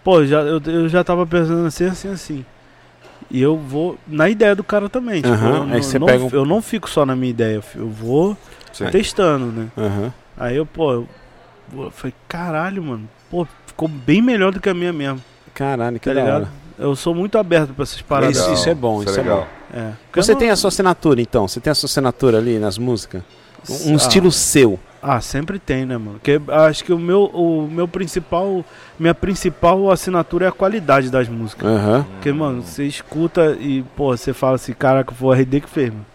pô, 0.03 0.26
já, 0.26 0.39
eu, 0.41 0.59
eu 0.65 0.89
já 0.89 1.03
tava 1.03 1.28
pensando 1.28 1.68
assim, 1.68 1.86
assim, 1.86 2.07
assim. 2.11 2.45
E 3.30 3.39
eu 3.39 3.55
vou 3.55 3.99
na 4.07 4.28
ideia 4.28 4.55
do 4.55 4.63
cara 4.63 4.89
também, 4.89 5.22
tipo, 5.22 5.32
Aham, 5.36 5.47
eu, 5.57 5.61
aí 5.63 5.70
não, 5.70 5.82
você 5.84 5.99
não- 5.99 6.07
pega 6.07 6.24
um- 6.24 6.30
eu 6.32 6.43
não 6.43 6.59
fico 6.59 6.89
só 6.89 7.05
na 7.05 7.15
minha 7.15 7.30
ideia, 7.30 7.57
eu 7.76 7.82
eu 7.82 7.88
vou 7.88 8.36
Sim. 8.74 8.88
testando, 8.89 9.45
né? 9.51 9.68
Aham. 9.78 10.11
Aí 10.36 10.55
eu, 10.57 10.65
pô, 10.65 10.91
eu, 10.91 11.07
eu 11.78 11.91
falei, 11.91 12.15
caralho, 12.28 12.82
mano, 12.82 13.07
pô, 13.30 13.45
ficou 13.68 13.88
bem 13.88 14.20
melhor 14.20 14.51
do 14.51 14.59
que 14.59 14.70
a 14.70 14.74
minha 14.74 14.91
mesmo, 14.91 15.24
Caralho, 15.53 15.99
que 15.99 16.11
tá 16.11 16.24
hora. 16.24 16.49
Eu 16.80 16.95
sou 16.95 17.13
muito 17.13 17.38
aberto 17.38 17.74
pra 17.76 17.84
essas 17.84 18.01
paradas. 18.01 18.38
Isso- 18.38 18.53
isso 18.53 18.70
é 18.70 18.74
bom, 18.74 19.03
isso 19.03 19.13
é 19.13 19.22
legal. 19.22 19.47
É. 19.72 19.91
Porque 20.07 20.22
Você 20.24 20.32
eu 20.32 20.34
não- 20.34 20.39
tem 20.39 20.49
a 20.49 20.55
sua 20.55 20.70
assinatura, 20.70 21.22
então? 21.22 21.47
Você 21.47 21.59
tem 21.59 21.70
a 21.70 21.76
sua 21.76 21.86
assinatura 21.88 22.39
ali 22.39 22.57
nas 22.57 22.78
músicas? 22.80 23.22
Um, 23.70 23.91
um 23.91 23.93
Ah, 23.93 23.97
estilo 23.97 24.32
seu. 24.32 24.80
Ah, 25.10 25.22
sempre 25.22 25.58
tem, 25.58 25.86
né, 25.86 25.97
mano? 25.97 26.20
Porque 26.20 26.38
acho 26.51 26.84
que 26.84 26.91
o 26.91 26.99
meu, 26.99 27.26
o 27.26 27.66
meu 27.72 27.88
principal. 27.88 28.66
Minha 28.99 29.16
principal 29.16 29.89
assinatura 29.89 30.45
é 30.45 30.49
a 30.49 30.51
qualidade 30.51 31.10
das 31.10 31.30
músicas. 31.30 31.66
Aham. 31.70 32.05
Porque, 32.12 32.32
mano, 32.34 32.62
você 32.62 32.84
escuta 32.84 33.56
e, 33.60 33.84
pô, 33.95 34.15
você 34.18 34.34
fala 34.34 34.56
assim, 34.56 34.73
caraca, 34.73 35.14
foi 35.14 35.30
o 35.30 35.34
RD 35.34 35.61
que 35.61 35.69
fez, 35.69 35.91
mano. 35.91 36.06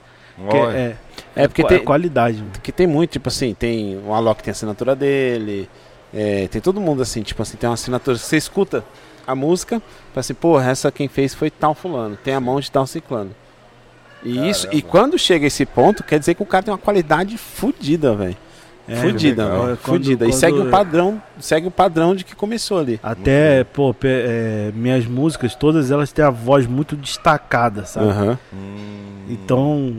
Olha, 0.46 0.76
é, 0.76 0.96
É 1.34 1.48
porque 1.48 1.62
é 1.62 1.66
tem, 1.66 1.78
qualidade, 1.84 2.38
mano. 2.38 2.50
porque 2.52 2.70
tem 2.72 2.86
muito, 2.86 3.12
tipo 3.12 3.28
assim, 3.28 3.54
tem 3.54 3.98
o 4.04 4.12
Alok 4.12 4.42
tem 4.42 4.50
a 4.50 4.52
assinatura 4.52 4.94
dele, 4.96 5.70
é, 6.12 6.48
tem 6.48 6.60
todo 6.60 6.80
mundo 6.80 7.00
assim, 7.00 7.22
tipo 7.22 7.40
assim, 7.40 7.56
tem 7.56 7.68
uma 7.68 7.74
assinatura. 7.74 8.18
Você 8.18 8.36
escuta 8.36 8.84
a 9.26 9.34
música, 9.34 9.80
fala 10.12 10.20
assim, 10.20 10.34
porra, 10.34 10.70
essa 10.70 10.90
quem 10.92 11.08
fez 11.08 11.32
foi 11.34 11.50
tal 11.50 11.74
fulano, 11.74 12.16
tem 12.16 12.34
a 12.34 12.40
mão 12.40 12.60
de 12.60 12.70
tal 12.70 12.86
ciclano. 12.86 13.30
E 14.24 14.48
isso, 14.48 14.68
e 14.72 14.82
quando 14.82 15.18
chega 15.18 15.46
esse 15.46 15.64
ponto, 15.66 16.02
quer 16.04 16.18
dizer 16.18 16.34
que 16.34 16.42
o 16.42 16.46
cara 16.46 16.62
tem 16.64 16.72
uma 16.72 16.78
qualidade 16.78 17.36
fodida, 17.38 18.14
velho. 18.14 18.36
É, 18.88 18.96
fudida, 18.96 19.44
legal. 19.44 19.64
velho. 19.66 19.76
Quando- 19.78 19.96
Fudida. 20.04 20.24
E 20.26 20.28
quando- 20.30 20.38
segue 20.40 20.58
o 20.58 20.70
padrão, 20.70 21.22
segue 21.38 21.66
o 21.68 21.70
padrão 21.70 22.14
de 22.16 22.24
que 22.24 22.34
começou 22.34 22.78
ali. 22.80 22.98
Até, 23.02 23.62
pô, 23.64 23.94
é, 24.02 24.72
minhas 24.74 25.06
músicas, 25.06 25.54
todas 25.54 25.90
elas 25.90 26.10
têm 26.12 26.24
a 26.24 26.30
voz 26.30 26.66
muito 26.66 26.96
destacada, 26.96 27.84
sabe? 27.84 28.06
Aham. 28.08 28.38
hum, 28.52 29.26
Então, 29.28 29.96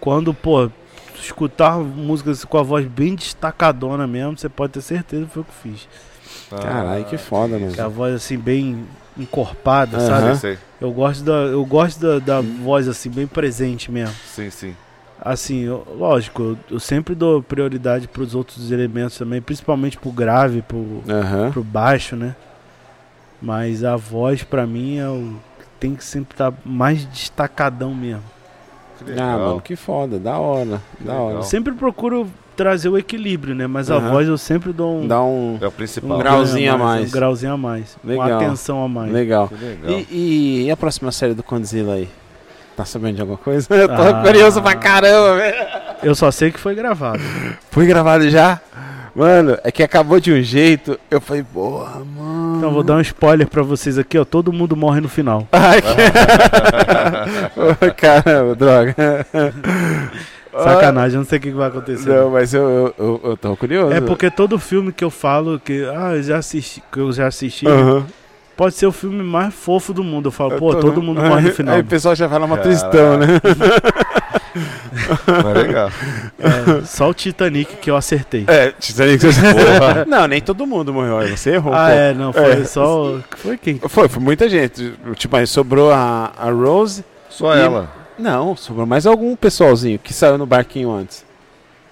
quando, 0.00 0.32
pô, 0.32 0.70
escutar 1.20 1.78
músicas 1.78 2.44
com 2.44 2.56
a 2.58 2.62
voz 2.62 2.86
bem 2.86 3.14
destacadona 3.14 4.06
mesmo, 4.06 4.38
você 4.38 4.48
pode 4.48 4.72
ter 4.72 4.80
certeza 4.80 5.24
que 5.26 5.30
foi 5.32 5.42
o 5.42 5.44
que 5.44 5.50
eu 5.68 5.72
fiz. 5.72 5.88
ah, 6.52 6.56
Caralho, 6.58 7.04
que 7.04 7.18
foda, 7.18 7.58
mano. 7.58 7.72
Que 7.72 7.80
a 7.80 7.88
voz 7.88 8.14
assim, 8.14 8.38
bem 8.38 8.84
encorpada, 9.18 9.98
Aham. 9.98 10.06
sabe? 10.06 10.38
Sei, 10.38 10.50
sei. 10.54 10.58
Eu 10.80 10.92
gosto 10.92 11.22
da, 11.24 11.32
eu 11.32 11.64
gosto 11.64 12.00
da, 12.00 12.18
da 12.18 12.40
voz 12.40 12.88
assim, 12.88 13.10
bem 13.10 13.26
presente 13.26 13.90
mesmo. 13.90 14.14
Sim, 14.26 14.50
sim. 14.50 14.76
Assim, 15.24 15.60
eu- 15.60 15.86
lógico, 15.96 16.42
eu, 16.42 16.58
eu 16.72 16.80
sempre 16.80 17.14
dou 17.14 17.40
prioridade 17.42 18.08
para 18.08 18.22
os 18.22 18.34
outros 18.34 18.72
elementos 18.72 19.16
também, 19.16 19.40
principalmente 19.40 19.96
pro 19.96 20.10
grave, 20.10 20.62
pro, 20.62 21.00
Aham. 21.08 21.50
pro 21.52 21.62
baixo, 21.62 22.16
né? 22.16 22.34
Mas 23.40 23.84
a 23.84 23.96
voz 23.96 24.42
pra 24.42 24.66
mim 24.66 24.98
é 24.98 25.08
o 25.08 25.34
tem 25.78 25.94
que 25.96 26.04
sempre 26.04 26.34
estar 26.34 26.52
mais 26.64 27.04
destacadão 27.04 27.92
mesmo. 27.94 28.22
Que 29.04 29.12
Ah, 29.18 29.36
mano, 29.36 29.60
que 29.60 29.74
foda, 29.74 30.16
da 30.18 30.38
hora, 30.38 30.80
da 31.00 31.10
legal. 31.12 31.26
hora. 31.26 31.34
Eu 31.38 31.42
sempre 31.42 31.72
procuro 31.72 32.28
trazer 32.56 32.88
o 32.88 32.96
equilíbrio, 32.96 33.52
né? 33.52 33.66
Mas 33.66 33.90
a 33.90 33.96
Aham. 33.96 34.10
voz 34.10 34.28
eu 34.28 34.38
sempre 34.38 34.72
dou 34.72 35.00
um, 35.00 35.08
Dá 35.08 35.20
um 35.22 35.58
É 35.60 35.66
o 35.66 35.72
principal. 35.72 36.16
um 36.16 36.20
grauzinho 36.20 36.72
a 36.72 36.78
mais. 36.78 37.08
Um 37.08 37.12
grauzinho 37.12 37.52
a 37.52 37.56
mais. 37.56 37.96
Legal. 38.04 38.28
Uma 38.28 38.36
atenção 38.36 38.84
a 38.84 38.88
mais. 38.88 39.12
legal. 39.12 39.48
Que 39.48 39.54
legal. 39.56 39.90
E, 39.90 40.06
e- 40.10 40.64
e 40.66 40.70
a 40.70 40.76
próxima 40.76 41.10
série 41.10 41.34
do 41.34 41.42
Condzilla 41.42 41.94
aí? 41.94 42.08
Tá 42.76 42.84
sabendo 42.84 43.16
de 43.16 43.20
alguma 43.20 43.38
coisa? 43.38 43.66
Eu 43.74 43.88
tô 43.88 43.94
Ah. 43.94 44.22
curioso 44.24 44.62
pra 44.62 44.74
caramba, 44.74 45.36
velho. 45.36 45.66
Eu 46.02 46.14
só 46.14 46.30
sei 46.30 46.50
que 46.50 46.58
foi 46.58 46.74
gravado. 46.74 47.20
Foi 47.70 47.86
gravado 47.86 48.28
já? 48.30 48.58
Mano, 49.14 49.58
é 49.62 49.70
que 49.70 49.82
acabou 49.82 50.18
de 50.18 50.32
um 50.32 50.40
jeito. 50.42 50.98
Eu 51.10 51.20
falei, 51.20 51.42
porra, 51.42 52.00
mano. 52.02 52.56
Então 52.56 52.72
vou 52.72 52.82
dar 52.82 52.94
um 52.94 53.00
spoiler 53.00 53.46
pra 53.46 53.62
vocês 53.62 53.98
aqui, 53.98 54.18
ó. 54.18 54.24
Todo 54.24 54.50
mundo 54.52 54.74
morre 54.74 55.02
no 55.02 55.08
final. 55.08 55.46
Ai, 55.52 55.82
que... 55.82 55.92
Caramba, 57.92 58.54
droga. 58.54 58.94
Sacanagem, 60.52 61.16
eu 61.16 61.20
não 61.20 61.26
sei 61.28 61.38
o 61.38 61.42
que 61.42 61.50
vai 61.50 61.68
acontecer. 61.68 62.08
Não, 62.08 62.30
mas 62.30 62.54
eu, 62.54 62.94
eu, 62.98 63.20
eu, 63.24 63.36
tô 63.36 63.56
curioso. 63.56 63.92
É 63.92 64.00
porque 64.00 64.30
todo 64.30 64.58
filme 64.58 64.92
que 64.92 65.04
eu 65.04 65.10
falo 65.10 65.58
que, 65.58 65.84
ah, 65.94 66.14
eu 66.14 66.22
já 66.22 66.38
assisti, 66.38 66.82
que 66.92 66.98
eu 66.98 67.10
já 67.12 67.26
assisti, 67.26 67.66
Aham. 67.66 68.06
Pode 68.56 68.74
ser 68.74 68.86
o 68.86 68.92
filme 68.92 69.22
mais 69.22 69.52
fofo 69.54 69.92
do 69.92 70.02
mundo. 70.04 70.28
Eu 70.28 70.32
falo, 70.32 70.52
Eu 70.52 70.58
pô, 70.58 70.72
tô- 70.74 70.80
todo 70.80 71.02
mundo 71.02 71.20
morre 71.22 71.48
no 71.48 71.54
final. 71.54 71.74
Aí 71.76 71.80
o 71.80 71.84
pessoal 71.84 72.14
já 72.14 72.28
fala 72.28 72.46
uma 72.46 72.56
Caraca. 72.58 72.68
tristão, 72.78 73.16
né? 73.18 73.26
Mas 75.26 75.54
legal. 75.66 75.90
É, 76.38 76.84
só 76.84 77.08
o 77.10 77.14
Titanic 77.14 77.76
que 77.76 77.90
eu 77.90 77.96
acertei. 77.96 78.44
É, 78.46 78.70
Titanic. 78.72 79.20
Porra. 79.24 80.04
Não, 80.08 80.26
nem 80.26 80.40
todo 80.40 80.66
mundo 80.66 80.92
morreu. 80.92 81.18
aí 81.18 81.36
Você 81.36 81.50
errou. 81.54 81.72
Ah, 81.72 81.86
pô. 81.86 81.92
é, 81.92 82.14
não, 82.14 82.32
foi 82.32 82.52
É. 82.52 82.64
só. 82.64 83.18
Foi 83.36 83.56
quem? 83.56 83.78
Foi, 83.88 84.08
foi 84.08 84.22
muita 84.22 84.48
gente. 84.48 84.92
Tipo, 85.16 85.36
aí 85.36 85.46
sobrou 85.46 85.90
a, 85.92 86.32
a 86.36 86.50
Rose. 86.50 87.04
Só 87.30 87.54
E- 87.56 87.60
ela. 87.60 87.88
Não, 88.18 88.54
sobrou 88.54 88.86
mais 88.86 89.06
algum 89.06 89.34
pessoalzinho 89.34 89.98
que 89.98 90.12
saiu 90.12 90.36
no 90.36 90.44
barquinho 90.46 90.90
antes. 90.92 91.24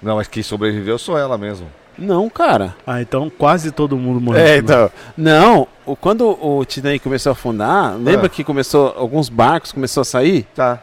Não, 0.03 0.16
mas 0.16 0.28
quem 0.28 0.43
sobreviveu 0.43 0.99
só 0.99 1.19
ela 1.19 1.37
mesmo. 1.39 1.66
Não, 2.01 2.28
cara. 2.31 2.74
Ah, 2.86 3.01
então 3.02 3.31
quase 3.31 3.70
todo 3.70 3.97
mundo 3.97 4.20
morreu. 4.20 4.40
É, 4.44 4.56
então. 4.56 4.90
Não, 5.16 5.68
o- 5.85 5.94
quando 5.94 6.27
o 6.44 6.64
Titanic 6.64 7.02
começou 7.05 7.31
a 7.31 7.32
afundar, 7.35 7.94
lembra 7.97 8.27
Ah. 8.27 8.28
que 8.31 8.43
começou 8.43 8.94
alguns 8.97 9.28
barcos 9.28 9.70
começou 9.72 10.01
a 10.01 10.05
sair? 10.05 10.44
Tá. 10.55 10.78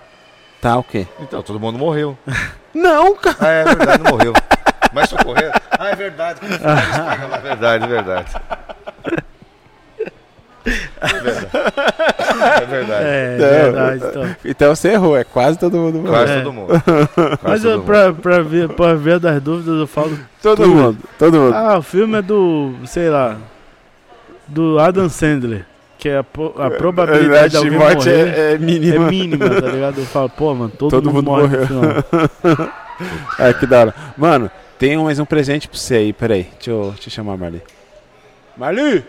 Tá, 0.61 0.77
o 0.77 0.83
quê? 0.83 1.05
Então, 1.19 1.41
todo 1.41 1.59
mundo 1.59 1.77
morreu. 1.77 2.17
Não, 2.73 3.15
cara. 3.15 3.35
Ah, 3.39 3.47
é 3.47 3.63
verdade, 3.65 4.03
não 4.03 4.11
morreu. 4.11 4.33
Mas 4.93 5.09
socorreram? 5.09 5.51
Ah, 5.71 5.89
é 5.89 5.95
verdade. 5.95 6.39
eles 6.45 6.61
lá. 6.61 7.37
Verdade, 7.41 7.83
é 7.83 7.87
verdade. 7.87 8.31
É 11.01 11.19
verdade. 11.21 11.47
É 12.61 12.65
verdade. 12.65 13.03
É, 13.05 13.37
Não. 13.37 13.47
verdade. 13.47 14.03
Então. 14.05 14.35
Então 14.45 14.75
você 14.75 14.89
errou, 14.89 15.17
é 15.17 15.23
quase 15.23 15.57
todo 15.57 15.77
mundo 15.77 15.99
morreu. 15.99 16.11
Quase 16.13 16.31
É. 16.33 16.41
todo 16.41 16.53
mundo. 16.53 16.67
Quase 17.15 17.37
Mas 17.43 17.61
todo 17.61 17.71
eu, 17.71 17.77
mundo. 17.77 17.85
pra, 17.85 18.13
pra, 18.13 18.41
ver, 18.41 18.69
pra 18.69 18.93
ver 18.93 19.19
das 19.19 19.41
dúvidas, 19.41 19.79
eu 19.79 19.87
falo. 19.87 20.17
Todo 20.41 20.63
tudo. 20.63 20.69
mundo, 20.75 20.97
todo 21.17 21.39
mundo. 21.39 21.55
Ah, 21.55 21.77
o 21.77 21.81
filme 21.81 22.17
é 22.17 22.21
do, 22.21 22.73
sei 22.85 23.09
lá, 23.09 23.37
do 24.47 24.79
Adam 24.79 25.09
Sandler. 25.09 25.65
Que 25.99 26.09
é 26.09 26.17
a, 26.17 26.19
a 26.19 26.69
probabilidade 26.71 27.51
de 27.51 27.57
alguém 27.57 27.71
morte 27.77 28.07
morrer 28.07 28.27
é, 28.27 28.39
é 28.51 28.53
é, 28.53 28.57
mínima. 28.59 29.09
mínima, 29.09 29.49
tá 29.49 29.67
ligado? 29.67 29.97
Eu 29.99 30.05
falo, 30.05 30.29
pô, 30.29 30.53
mano, 30.53 30.71
todo, 30.77 30.91
Todo 30.91 31.05
mundo, 31.11 31.15
mundo 31.15 31.25
morre 31.25 31.57
no 31.57 31.75
morreu. 31.75 32.69
É, 33.39 33.51
que 33.57 33.65
da 33.65 33.79
hora. 33.79 33.95
Mano, 34.15 34.51
tem 34.77 34.95
mais 34.97 35.17
um 35.17 35.25
presente 35.25 35.67
pra 35.67 35.75
você 35.77 35.95
aí, 35.95 36.13
peraí. 36.13 36.47
Deixa 36.55 36.69
eu 36.69 36.93
te 36.99 37.09
chamar, 37.09 37.35
Marli. 37.35 37.63
Marli! 38.55 39.03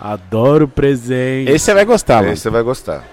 Adoro 0.00 0.66
presente. 0.66 1.50
Esse 1.50 1.66
você 1.66 1.74
vai 1.74 1.84
gostar, 1.84 2.16
mano. 2.22 2.32
Esse 2.32 2.42
você 2.42 2.50
vai 2.50 2.62
gostar. 2.62 3.04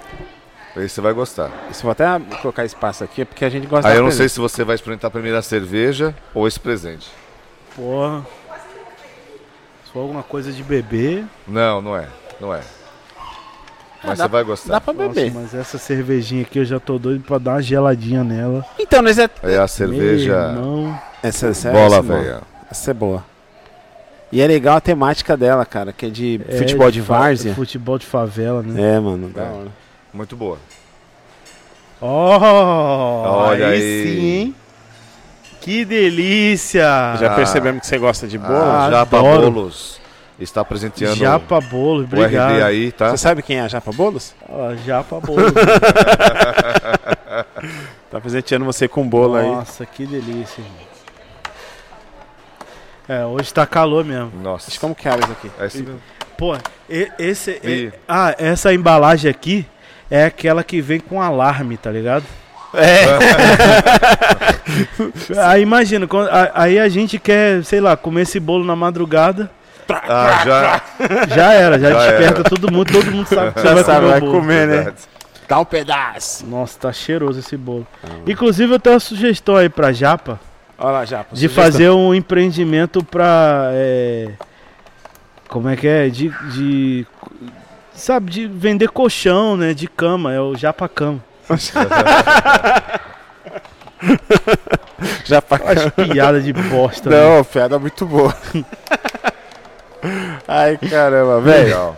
Esse 0.78 0.90
você 0.90 1.02
vai 1.02 1.14
gostar. 1.14 1.52
Esse 1.72 1.84
vou 1.84 1.92
até 1.92 2.06
colocar 2.42 2.64
espaço 2.64 3.04
aqui, 3.04 3.26
porque 3.26 3.44
a 3.44 3.50
gente 3.50 3.66
gosta 3.68 3.88
Aí 3.90 3.96
eu 3.96 4.02
não 4.04 4.08
presente. 4.10 4.20
sei 4.20 4.30
se 4.30 4.40
você 4.40 4.64
vai 4.64 4.76
experimentar 4.76 5.10
primeiro 5.12 5.38
a 5.38 5.42
cerveja 5.42 6.16
ou 6.34 6.48
esse 6.48 6.60
presente. 6.60 7.08
Porra. 7.76 8.26
Se 9.86 9.92
for 9.92 10.00
alguma 10.02 10.24
coisa 10.24 10.52
de 10.52 10.62
beber. 10.64 11.26
Não, 11.48 11.82
não 11.82 11.98
é. 11.98 12.08
Não 12.40 12.54
é. 12.54 12.62
Mas 14.04 14.12
Ah, 14.20 14.24
dá- 14.24 14.24
você 14.26 14.28
vai 14.30 14.44
gostar. 14.44 14.74
Dá 14.74 14.82
pra 14.82 14.94
beber. 14.94 15.34
Nossa, 15.34 15.40
mas 15.40 15.54
essa 15.56 15.78
cervejinha 15.80 16.44
aqui 16.44 16.60
eu 16.60 16.66
já 16.66 16.80
tô 16.80 17.00
doido 17.00 17.24
pra 17.24 17.40
dar 17.40 17.52
uma 17.54 17.62
geladinha 17.62 18.24
nela. 18.24 18.64
Então, 18.78 19.02
nós 19.02 19.18
é. 19.18 19.28
É 19.42 19.58
a 19.58 19.68
cerveja 19.68 20.34
irmão. 20.54 20.98
Essa, 21.24 21.48
essa, 21.48 21.72
bola 21.72 21.86
essa 21.88 21.96
é 21.98 22.02
boa. 22.04 22.20
velha. 22.22 22.42
Essa 22.70 22.92
é 22.92 22.94
boa. 22.94 23.26
E 24.32 24.42
é 24.42 24.48
legal 24.48 24.78
a 24.78 24.82
temática 24.82 25.38
dela, 25.38 25.66
cara, 25.66 25.94
que 25.94 26.06
é 26.06 26.10
de 26.10 26.42
É, 26.50 26.58
futebol 26.58 26.92
de 26.92 27.02
fa- 27.02 27.20
várzea. 27.20 27.54
Futebol 27.56 27.98
de 27.98 28.06
favela, 28.06 28.62
né? 28.62 28.96
É, 28.96 29.00
mano, 29.00 29.30
da 29.30 29.44
É. 29.44 29.46
hora. 29.46 29.68
Muito 30.14 30.36
boa. 30.36 30.58
Oh! 32.02 32.06
Olha 32.08 33.68
aí, 33.68 33.74
aí. 33.74 34.04
sim, 34.04 34.26
hein? 34.26 34.56
Que 35.62 35.84
delícia! 35.86 36.84
Já 37.20 37.32
Ah. 37.32 37.36
percebemos 37.36 37.82
que 37.82 37.88
você 37.88 37.98
gosta 37.98 38.28
de 38.28 38.38
bolo? 38.38 38.54
Ah, 38.54 38.90
Japa 38.92 39.18
adoro. 39.20 39.52
Bolos 39.52 39.98
está 40.40 40.64
presenteando 40.64 41.16
Japa 41.16 41.60
Bolo, 41.60 42.02
o 42.02 42.04
obrigado. 42.04 42.52
RD 42.54 42.62
aí, 42.64 42.92
tá? 42.92 43.10
Você 43.10 43.18
sabe 43.18 43.42
quem 43.42 43.58
é 43.58 43.62
a 43.62 43.68
Japa 43.68 43.92
Bolos? 43.92 44.36
Ó, 44.48 44.76
Japa 44.86 45.20
Bolo. 45.20 45.42
Tá 48.10 48.22
presenteando 48.22 48.66
você 48.66 48.88
com 48.88 49.08
bolo 49.08 49.36
aí. 49.36 49.46
Nossa, 49.48 49.86
que 49.86 50.06
delícia. 50.06 50.62
irmão. 50.62 50.97
É, 53.08 53.26
hoje 53.26 53.54
tá 53.54 53.66
calor 53.66 54.04
mesmo. 54.04 54.32
Nossa. 54.42 54.66
Mas 54.70 54.78
como 54.78 54.94
que 54.96 55.08
abre 55.08 55.24
isso 55.24 55.32
aqui? 55.32 55.52
É 55.60 55.64
mesmo. 55.64 56.02
Pô, 56.38 56.56
esse. 57.18 57.52
e- 57.64 57.92
ah, 58.08 58.36
essa 58.38 58.74
embalagem 58.74 59.30
aqui 59.32 59.66
é 60.12 60.26
aquela 60.26 60.64
que 60.64 60.82
vem 60.82 61.00
com 61.00 61.22
alarme, 61.22 61.78
tá 61.78 61.90
ligado? 61.92 62.26
É. 62.74 63.06
Aí 65.46 65.62
imagina, 65.62 66.06
aí 66.54 66.78
a 66.80 66.90
gente 66.90 67.18
quer, 67.18 67.64
sei 67.64 67.80
lá, 67.80 67.96
comer 67.96 68.22
esse 68.24 68.40
bolo 68.40 68.64
na 68.66 68.76
madrugada, 68.76 69.50
Ah, 69.90 70.42
já. 70.46 70.82
já 71.34 71.54
era, 71.54 71.80
já, 71.80 71.90
Já 71.92 72.00
desperta 72.00 72.40
era. 72.42 72.44
todo 72.44 72.72
mundo, 72.72 72.92
todo 72.92 73.10
mundo 73.12 73.26
sabe 73.28 73.54
que 73.54 73.62
você 73.62 73.68
Já 73.68 73.74
vai 73.74 73.84
sabe, 73.84 74.00
comer 74.02 74.12
vai 74.12 74.20
bolo. 74.20 74.32
comer, 74.34 74.68
né? 74.68 74.94
Dá 75.48 75.60
um 75.60 75.66
pedaço. 75.66 76.46
Nossa, 76.46 76.78
tá 76.78 76.92
cheiroso 76.94 77.40
esse 77.40 77.56
bolo. 77.56 77.88
Inclusive 78.28 78.74
eu 78.74 78.80
tenho 78.80 78.96
uma 78.96 79.00
sugestão 79.00 79.56
aí 79.56 79.70
pra 79.70 79.94
Japa 79.94 80.38
Olha 80.80 80.92
lá, 80.92 81.06
Japa. 81.06 81.34
de 81.34 81.42
sugestão. 81.48 81.64
fazer 81.64 81.90
um 81.90 82.14
empreendimento 82.14 83.04
pra. 83.04 83.70
é, 83.74 84.30
como 85.48 85.68
é 85.70 85.76
que 85.76 85.88
é? 85.88 86.08
De, 86.10 86.30
de. 86.52 87.06
Sabe, 87.94 88.30
de 88.32 88.46
vender 88.48 88.90
colchão, 88.90 89.58
né? 89.58 89.74
De 89.74 89.88
cama, 89.88 90.32
é 90.34 90.40
o 90.40 90.56
Japa 90.56 90.88
Cama. 90.88 91.20
Japa. 95.26 95.56
As 95.66 95.90
piadas 96.08 96.44
de 96.44 96.54
bosta. 96.54 97.10
né? 97.10 97.18
Não, 97.18 97.44
piada 97.44 97.80
muito 97.80 98.06
boa. 98.06 98.36
Ai, 100.48 100.78
caramba, 100.78 101.42
velho. 101.42 101.96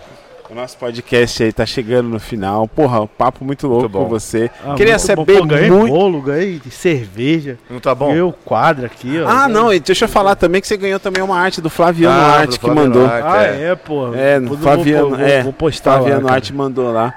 O 0.49 0.55
nosso 0.55 0.77
podcast 0.77 1.43
aí 1.43 1.53
tá 1.53 1.63
chegando 1.63 2.09
no 2.09 2.19
final. 2.19 2.67
Porra, 2.67 3.01
um 3.01 3.07
papo 3.07 3.45
muito 3.45 3.67
louco 3.67 3.81
Muito 3.83 3.91
bom. 3.93 4.03
com 4.05 4.09
você. 4.09 4.49
Ah, 4.65 4.73
Queria 4.73 4.93
muito 4.97 5.01
bom. 5.15 5.23
saber 5.25 5.37
Pô, 5.39 5.45
ganhei 5.45 5.69
muito- 5.69 5.93
bolo, 5.93 6.21
ganhei 6.23 6.59
cerveja. 6.71 7.57
Não 7.69 7.79
tá 7.79 7.93
bom? 7.93 8.07
Ganhei 8.07 8.21
o 8.23 8.31
quadro 8.33 8.83
aqui, 8.87 9.19
ó. 9.21 9.27
Ah, 9.29 9.47
não, 9.47 9.71
e 9.71 9.79
deixa 9.79 10.05
eu 10.05 10.09
falar 10.09 10.35
também 10.35 10.59
que 10.59 10.67
você 10.67 10.75
ganhou 10.75 10.99
também 10.99 11.21
uma 11.21 11.37
arte 11.39 11.61
do 11.61 11.69
Flaviano 11.69 12.19
Ah, 12.19 12.39
Arte 12.39 12.51
do 12.51 12.59
que 12.59 12.65
Flaviano 12.65 12.89
mandou. 12.95 13.05
Arte. 13.05 13.27
Ah, 13.27 13.43
é. 13.43 13.63
é, 13.71 13.75
pô. 13.75 14.15
É, 14.15 14.37
eu 14.37 14.57
Flaviano, 14.57 15.09
vou, 15.09 15.17
vou, 15.19 15.27
é. 15.27 15.43
vou 15.43 15.53
postar 15.53 15.91
lá. 15.91 15.97
Flaviano 15.99 16.21
cara. 16.23 16.33
Arte 16.35 16.53
mandou 16.53 16.91
lá. 16.91 17.13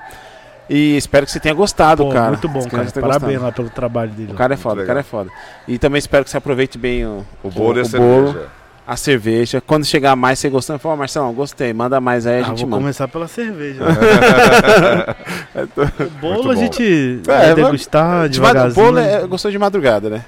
E 0.68 0.96
espero 0.98 1.24
que 1.26 1.32
você 1.32 1.40
tenha 1.40 1.54
gostado, 1.54 2.04
Pô, 2.04 2.10
cara. 2.10 2.28
Muito 2.28 2.48
bom, 2.48 2.60
cara. 2.68 2.84
que 2.84 2.92
Parabéns 3.00 3.22
gostado. 3.32 3.42
lá 3.44 3.52
pelo 3.52 3.70
trabalho 3.70 4.10
dele. 4.10 4.32
O 4.32 4.34
cara 4.34 4.54
é 4.54 4.56
foda, 4.58 4.82
o 4.82 4.86
cara 4.86 5.00
é 5.00 5.02
foda. 5.02 5.30
E 5.66 5.78
também 5.78 5.98
espero 5.98 6.22
que 6.24 6.30
você 6.30 6.36
aproveite 6.36 6.76
bem 6.78 7.04
o, 7.06 7.24
O 7.42 7.50
bolo 7.50 7.78
e 7.78 7.80
a 7.80 7.82
o 7.82 7.86
cerveja. 7.86 8.46
A 8.86 8.96
cerveja. 8.96 9.60
Quando 9.64 9.84
chegar 9.84 10.14
mais, 10.16 10.38
você 10.38 10.48
gostando, 10.48 10.78
fala, 10.78 10.96
Marcelão, 10.96 11.32
gostei, 11.32 11.72
manda 11.72 12.00
mais 12.00 12.26
aí, 12.26 12.40
a 12.40 12.42
Ah, 12.42 12.48
gente 12.48 12.60
vou 12.60 12.68
manda. 12.70 12.82
começar 12.82 13.08
pela 13.08 13.28
cerveja. 13.28 13.80
o 16.00 16.10
bolo 16.20 16.50
a 16.50 16.54
gente 16.54 17.20
É, 17.26 17.26
vai 17.26 17.46
mas- 17.46 17.54
degustar 17.56 18.28
De 18.28 18.34
devagarzinho. 18.40 18.86
bolo 18.86 18.98
é, 18.98 19.26
gostou 19.26 19.50
de 19.50 19.58
madrugada, 19.58 20.08
né? 20.10 20.24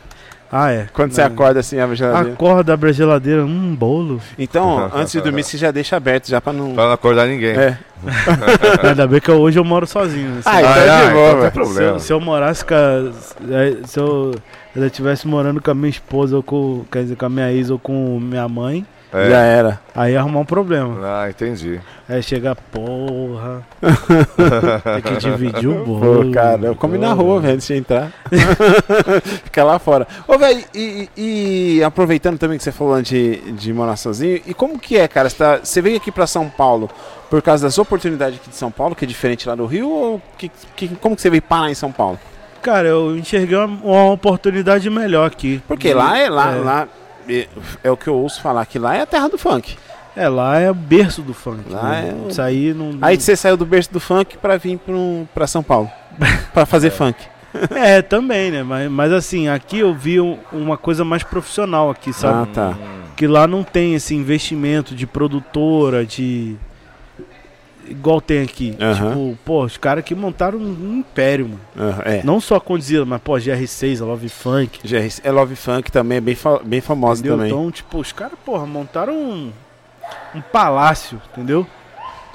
Ah, 0.52 0.70
é. 0.70 0.86
Quando 0.92 1.10
você 1.12 1.20
É. 1.22 1.24
acorda 1.24 1.58
assim, 1.58 1.80
abre 1.80 1.94
a 1.94 1.96
geladeira. 1.96 2.32
Acorda, 2.34 2.74
abre 2.74 2.90
a 2.90 2.92
geladeira, 2.92 3.44
um 3.44 3.74
bolo. 3.74 4.20
Então, 4.38 4.88
antes 4.94 5.12
de 5.12 5.20
dormir, 5.20 5.42
você 5.42 5.56
já 5.58 5.72
deixa 5.72 5.96
aberto, 5.96 6.28
já 6.28 6.40
pra 6.40 6.52
não. 6.52 6.74
Pra 6.74 6.84
não 6.84 6.92
acordar 6.92 7.26
ninguém. 7.26 7.56
É. 7.56 7.76
Ainda 8.88 9.06
bem 9.08 9.20
que 9.20 9.30
eu- 9.30 9.40
hoje 9.40 9.58
eu 9.58 9.64
moro 9.64 9.84
sozinho. 9.86 10.28
né? 10.30 10.42
Se, 10.42 10.48
Ah, 10.48 10.60
eu- 10.62 10.68
então 10.70 10.82
é 10.82 10.84
de 10.84 10.90
ah, 10.90 10.96
boa, 10.96 11.08
então 11.10 11.16
não 11.24 11.30
tem 11.32 11.40
velho. 11.40 11.52
problema. 11.52 11.74
se 11.74 11.82
eu, 11.82 11.98
se 12.00 12.12
eu 12.12 12.20
morasse 12.20 12.64
com 12.64 12.74
a, 12.74 13.86
se 13.88 13.98
eu 13.98 14.34
ainda 14.74 14.86
estivesse 14.86 15.26
morando 15.28 15.60
com 15.62 15.70
a 15.70 15.74
minha 15.74 15.90
esposa 15.90 16.36
ou 16.36 16.42
com, 16.42 16.84
quer 16.90 17.02
dizer, 17.02 17.16
com 17.16 17.26
a 17.26 17.28
minha 17.30 17.52
ex 17.52 17.70
ou 17.70 17.78
com 17.78 18.18
minha 18.20 18.48
mãe, 18.48 18.84
É. 19.12 19.30
Já 19.30 19.38
era. 19.38 19.80
aí 19.94 20.12
ia 20.14 20.18
arrumar 20.20 20.40
um 20.40 20.44
problema. 20.44 20.96
Ah, 21.04 21.30
entendi. 21.30 21.80
Aí 22.08 22.20
chega, 22.22 22.54
porra. 22.56 23.62
tem 24.94 25.02
que 25.02 25.16
dividir 25.20 25.68
o 25.68 25.84
Pô, 25.84 25.94
bolo. 26.00 26.32
cara, 26.32 26.66
eu 26.66 26.74
comi 26.74 26.98
na 26.98 27.12
rua, 27.12 27.40
velho, 27.40 27.54
antes 27.54 27.66
de 27.68 27.74
entrar. 27.74 28.10
Fica 29.44 29.62
lá 29.64 29.78
fora. 29.78 30.06
Ô, 30.26 30.36
velho, 30.38 30.64
e, 30.74 31.08
e- 31.16 31.76
e 31.78 31.84
aproveitando 31.84 32.38
também 32.38 32.58
que 32.58 32.64
você 32.64 32.72
falou 32.72 33.00
de, 33.00 33.36
de 33.52 33.72
morar 33.72 33.96
sozinho, 33.96 34.40
e 34.46 34.52
como 34.52 34.78
que 34.78 34.96
é, 34.98 35.06
cara? 35.06 35.28
Você, 35.30 35.36
tá- 35.36 35.60
você 35.62 35.80
veio 35.80 35.96
aqui 35.96 36.10
pra 36.10 36.26
São 36.26 36.48
Paulo 36.48 36.90
por 37.30 37.40
causa 37.40 37.64
das 37.66 37.78
oportunidades 37.78 38.38
aqui 38.38 38.50
de 38.50 38.56
São 38.56 38.70
Paulo, 38.70 38.94
que 38.94 39.04
é 39.04 39.08
diferente 39.08 39.48
lá 39.48 39.54
do 39.54 39.64
Rio, 39.66 39.88
ou 39.90 40.22
que, 40.36 40.50
que- 40.76 40.88
como 40.96 41.14
que 41.16 41.22
você 41.22 41.30
veio 41.30 41.42
parar 41.42 41.70
em 41.70 41.74
São 41.74 41.90
Paulo? 41.92 42.18
Cara, 42.64 42.88
eu 42.88 43.16
enxerguei 43.16 43.56
uma, 43.56 43.66
uma 43.66 44.10
oportunidade 44.12 44.88
melhor 44.90 45.26
aqui. 45.26 45.62
Porque 45.68 45.92
lá 45.94 46.18
é 46.18 46.28
lá, 46.30 46.52
É. 46.52 46.58
lá 46.60 46.88
é, 47.28 47.48
é 47.84 47.90
o 47.90 47.96
que 47.96 48.08
eu 48.08 48.14
ouço 48.16 48.40
falar, 48.40 48.64
que 48.66 48.78
lá 48.78 48.96
é 48.96 49.02
a 49.02 49.06
terra 49.06 49.28
do 49.28 49.36
funk. 49.38 49.76
É, 50.16 50.28
lá 50.28 50.58
é 50.58 50.70
o 50.70 50.74
berço 50.74 51.22
do 51.22 51.34
funk. 51.34 51.68
Lá 51.70 51.90
né? 51.90 52.14
é 52.24 52.28
Isso 52.30 52.40
aí 52.42 52.74
você 53.18 53.36
saiu 53.36 53.56
do 53.56 53.66
berço 53.66 53.92
do 53.92 54.00
funk 54.00 54.38
pra 54.38 54.56
vir 54.56 54.78
pro, 54.78 55.28
pra 55.34 55.46
São 55.46 55.62
Paulo. 55.62 55.90
pra 56.52 56.64
fazer 56.64 56.90
funk. 56.92 57.18
É, 57.70 58.00
também, 58.02 58.50
né? 58.50 58.62
Mas, 58.62 58.90
mas 58.90 59.12
assim, 59.12 59.46
aqui 59.48 59.78
eu 59.80 59.94
vi 59.94 60.20
um- 60.20 60.38
uma 60.52 60.76
coisa 60.76 61.04
mais 61.04 61.22
profissional 61.22 61.90
aqui, 61.90 62.12
sabe? 62.12 62.48
Ah, 62.50 62.54
tá. 62.54 62.74
Que 63.16 63.26
lá 63.28 63.46
não 63.46 63.62
tem 63.62 63.94
esse 63.94 64.14
investimento 64.14 64.94
de 64.94 65.06
produtora, 65.06 66.04
de. 66.04 66.56
Igual 67.88 68.20
tem 68.20 68.42
aqui. 68.42 68.74
Aham. 68.80 69.10
Tipo, 69.10 69.38
pô, 69.44 69.64
os 69.64 69.76
caras 69.76 70.04
que 70.04 70.14
montaram 70.14 70.58
um 70.58 70.98
império, 70.98 71.48
mano. 71.48 71.60
Ah, 71.76 72.02
é. 72.10 72.22
Não 72.22 72.40
só 72.40 72.56
a 72.56 72.60
Condzilla, 72.60 73.04
mas, 73.04 73.20
pô, 73.22 73.34
GR6, 73.34 74.00
a 74.00 74.04
Love 74.04 74.28
Funk. 74.28 74.80
GR 74.86 75.20
é 75.22 75.30
Love 75.30 75.56
Funk 75.56 75.90
também, 75.92 76.18
é 76.18 76.20
bem, 76.20 76.34
fa- 76.34 76.60
bem 76.64 76.80
famosa 76.80 77.20
Entendeu? 77.20 77.36
também. 77.36 77.50
Então, 77.52 77.70
tipo, 77.70 77.98
os 77.98 78.12
caras, 78.12 78.38
porra, 78.44 78.66
montaram 78.66 79.14
um, 79.14 79.52
um 80.34 80.40
palácio, 80.40 81.20
entendeu? 81.32 81.66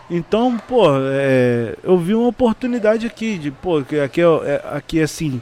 Então, 0.09 0.57
pô, 0.67 0.85
é, 1.11 1.75
eu 1.83 1.97
vi 1.97 2.15
uma 2.15 2.27
oportunidade 2.27 3.05
aqui, 3.05 3.37
de, 3.37 3.51
pô, 3.51 3.81
que 3.83 3.99
aqui, 3.99 4.21
é, 4.21 4.25
é- 4.25 4.63
aqui 4.75 5.01
assim, 5.01 5.39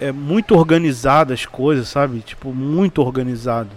é 0.00 0.10
muito 0.10 0.56
organizado 0.56 1.32
as 1.32 1.46
coisas, 1.46 1.88
sabe? 1.88 2.18
Tipo, 2.20 2.52
muito 2.52 3.00
organizado. 3.00 3.70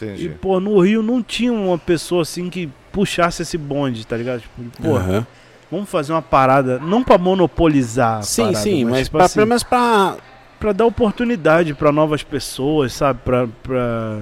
E, 0.00 0.04
entendi. 0.04 0.28
pô, 0.40 0.60
no 0.60 0.78
Rio 0.80 1.02
não 1.02 1.20
tinha 1.20 1.52
uma 1.52 1.76
pessoa 1.76 2.22
assim 2.22 2.48
que 2.48 2.68
puxasse 2.92 3.42
esse 3.42 3.56
bonde, 3.58 4.06
tá 4.06 4.16
ligado? 4.16 4.40
Tipo, 4.40 4.62
pô, 4.82 4.96
Aham. 4.96 5.26
vamos 5.70 5.88
fazer 5.88 6.12
uma 6.12 6.22
parada, 6.22 6.78
não 6.78 7.02
pra 7.02 7.18
monopolizar 7.18 8.22
Sim, 8.22 8.42
parada, 8.42 8.58
sim, 8.58 8.84
mas, 8.84 9.04
tipo 9.06 9.16
pra, 9.16 9.26
assim, 9.26 9.34
pelo 9.34 9.46
menos 9.46 9.62
pra. 9.62 10.16
pra 10.58 10.72
dar 10.72 10.84
oportunidade 10.86 11.74
pra 11.74 11.92
novas 11.92 12.22
pessoas, 12.22 12.92
sabe? 12.92 13.20
Pra, 13.24 13.46
pra, 13.62 14.18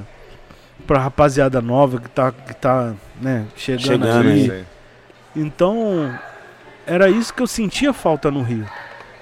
pra 0.86 0.98
rapaziada 1.00 1.60
nova 1.60 2.00
que 2.00 2.08
tá, 2.10 2.32
que 2.32 2.54
tá 2.54 2.92
né, 3.20 3.46
chegando, 3.56 3.82
Chegando 4.06 4.28
aí. 4.28 4.50
aí. 4.50 4.60
Sim. 4.60 4.66
Então, 5.36 6.18
era 6.86 7.08
isso 7.10 7.32
que 7.34 7.42
eu 7.42 7.46
sentia 7.46 7.92
falta 7.92 8.30
no 8.30 8.42
Rio. 8.42 8.66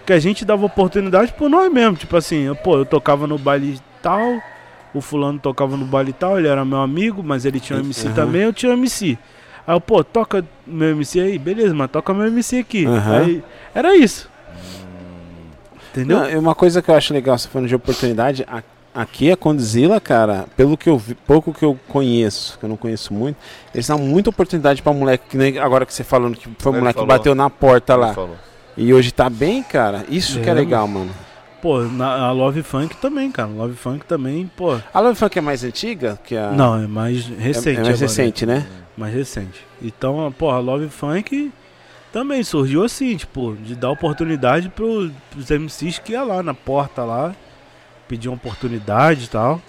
Que 0.06 0.12
a 0.12 0.18
gente 0.18 0.44
dava 0.44 0.64
oportunidade 0.66 1.32
por 1.32 1.48
nós 1.48 1.72
mesmo. 1.72 1.96
Tipo 1.96 2.16
assim, 2.16 2.42
eu, 2.42 2.54
pô, 2.54 2.76
eu 2.76 2.84
tocava 2.84 3.26
no 3.26 3.38
baile 3.38 3.80
tal, 4.02 4.40
o 4.92 5.00
fulano 5.00 5.38
tocava 5.38 5.76
no 5.76 5.84
baile 5.86 6.12
tal, 6.12 6.38
ele 6.38 6.46
era 6.46 6.64
meu 6.64 6.78
amigo, 6.80 7.22
mas 7.22 7.44
ele 7.44 7.58
tinha 7.58 7.78
um 7.78 7.82
MC 7.82 8.06
Aham. 8.08 8.14
também, 8.14 8.42
eu 8.42 8.52
tinha 8.52 8.70
um 8.70 8.74
MC. 8.76 9.18
Aí 9.66 9.74
eu, 9.74 9.80
pô, 9.80 10.02
toca 10.04 10.44
meu 10.66 10.90
MC 10.90 11.20
aí, 11.20 11.38
beleza, 11.38 11.74
mas 11.74 11.90
toca 11.90 12.12
meu 12.12 12.26
MC 12.26 12.58
aqui. 12.58 12.84
Aham. 12.86 13.16
Aí, 13.20 13.42
era 13.74 13.96
isso. 13.96 14.28
Entendeu? 15.90 16.18
Não, 16.20 16.38
uma 16.40 16.54
coisa 16.54 16.82
que 16.82 16.90
eu 16.90 16.94
acho 16.94 17.12
legal, 17.14 17.38
você 17.38 17.48
falando 17.48 17.68
de 17.68 17.74
oportunidade, 17.74 18.44
a- 18.48 18.62
aqui 18.94 19.30
a 19.30 19.36
Condzilla, 19.36 20.00
cara, 20.00 20.46
pelo 20.56 20.76
que 20.76 20.88
eu 20.88 20.98
vi, 20.98 21.14
pouco 21.14 21.52
que 21.54 21.64
eu 21.64 21.78
conheço, 21.88 22.58
que 22.58 22.64
eu 22.64 22.68
não 22.68 22.76
conheço 22.76 23.14
muito, 23.14 23.36
eles 23.72 23.86
dão 23.86 23.98
muita 23.98 24.30
oportunidade 24.30 24.82
pra 24.82 24.92
moleque, 24.92 25.24
que 25.30 25.36
nem 25.36 25.58
agora 25.58 25.86
que 25.86 25.94
você 25.94 26.02
falando 26.04 26.36
que 26.36 26.48
foi 26.58 26.72
o 26.72 26.74
moleque 26.76 26.98
que 27.00 27.06
bateu 27.06 27.34
na 27.34 27.48
porta 27.48 27.94
lá. 27.94 28.14
E 28.76 28.92
hoje 28.92 29.12
tá 29.12 29.30
bem, 29.30 29.62
cara. 29.62 30.04
Isso 30.08 30.40
que 30.40 30.48
é 30.48 30.52
É, 30.52 30.54
legal, 30.54 30.86
mano. 30.88 31.10
Pô, 31.62 31.80
na, 31.84 32.26
a 32.26 32.32
Love 32.32 32.62
Funk 32.62 32.96
também, 32.96 33.30
cara. 33.30 33.48
Love 33.48 33.74
Funk 33.76 34.04
também, 34.04 34.50
pô. 34.56 34.76
A 34.92 35.00
Love 35.00 35.14
Funk 35.14 35.38
é 35.38 35.40
mais 35.40 35.62
antiga 35.64 36.18
que 36.24 36.36
a. 36.36 36.50
Não, 36.50 36.82
é 36.82 36.86
mais 36.88 37.30
é, 37.30 37.40
recente. 37.40 37.68
é 37.68 37.82
mais 37.82 37.88
agora. 37.88 38.00
recente, 38.00 38.44
né? 38.44 38.66
Mais 38.96 39.12
recente. 39.12 39.64
Então, 39.82 40.32
porra, 40.38 40.56
a 40.56 40.60
Love 40.60 40.88
Funk 40.88 41.50
também 42.12 42.42
surgiu 42.44 42.84
assim, 42.84 43.16
tipo, 43.16 43.56
de 43.64 43.74
dar 43.74 43.90
oportunidade 43.90 44.68
pros, 44.68 45.10
pros 45.30 45.50
MCs 45.50 45.98
que 45.98 46.12
ia 46.12 46.22
lá 46.22 46.42
na 46.42 46.54
porta 46.54 47.02
lá, 47.04 47.34
pediam 48.06 48.34
oportunidade 48.34 49.24
e 49.24 49.28
tal. 49.28 49.60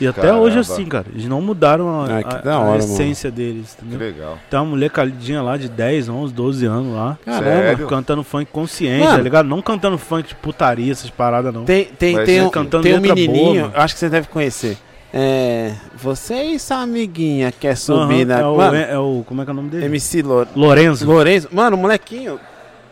E 0.00 0.06
até 0.06 0.22
Caramba. 0.22 0.40
hoje 0.40 0.58
assim, 0.58 0.86
cara, 0.86 1.04
eles 1.12 1.26
não 1.26 1.42
mudaram 1.42 2.02
a, 2.04 2.22
que 2.22 2.48
a- 2.48 2.58
hora, 2.58 2.78
essência 2.78 3.30
deles, 3.30 3.76
Que 3.78 3.84
entendeu? 3.84 4.06
legal. 4.08 4.38
Tem 4.48 4.58
uma 4.58 4.64
molecadinha 4.70 5.42
lá 5.42 5.58
de 5.58 5.68
10, 5.68 6.08
11, 6.08 6.32
12 6.32 6.64
anos 6.64 6.94
lá, 6.94 7.18
Caramba. 7.22 7.44
Sério? 7.44 7.86
cantando 7.86 8.24
funk 8.24 8.50
consciente, 8.50 9.04
Mano. 9.04 9.18
tá 9.18 9.22
ligado? 9.22 9.46
Não 9.46 9.60
cantando 9.60 9.98
funk 9.98 10.26
de 10.30 10.34
putaria, 10.36 10.90
essas 10.90 11.10
paradas 11.10 11.52
não. 11.52 11.66
Tem, 11.66 11.84
tem, 11.84 12.14
Mas 12.16 12.24
tem, 12.24 12.38
é 12.38 12.42
um, 12.42 12.48
cantando 12.48 12.82
tem 12.82 12.96
um 12.96 13.00
menininho, 13.02 13.68
boa, 13.68 13.82
acho 13.82 13.92
que 13.92 14.00
você 14.00 14.08
deve 14.08 14.28
conhecer. 14.28 14.78
É. 15.12 15.72
Você 15.96 16.42
e 16.42 16.58
sua 16.58 16.78
amiguinha 16.82 17.52
quer 17.52 17.76
subir 17.76 18.22
Aham, 18.22 18.24
na. 18.26 18.38
é, 18.40 18.44
o, 18.46 18.56
Mano, 18.56 18.76
é, 18.76 18.90
é 18.92 18.98
o. 18.98 19.24
Como 19.26 19.42
é 19.42 19.44
que 19.44 19.50
é 19.50 19.52
o 19.52 19.56
nome 19.56 19.68
dele? 19.70 19.84
MC 19.86 20.22
Lo- 20.22 20.46
Lorenzo. 20.54 21.06
Lourenço. 21.06 21.48
Mano, 21.50 21.76
o 21.76 21.80
molequinho. 21.80 22.38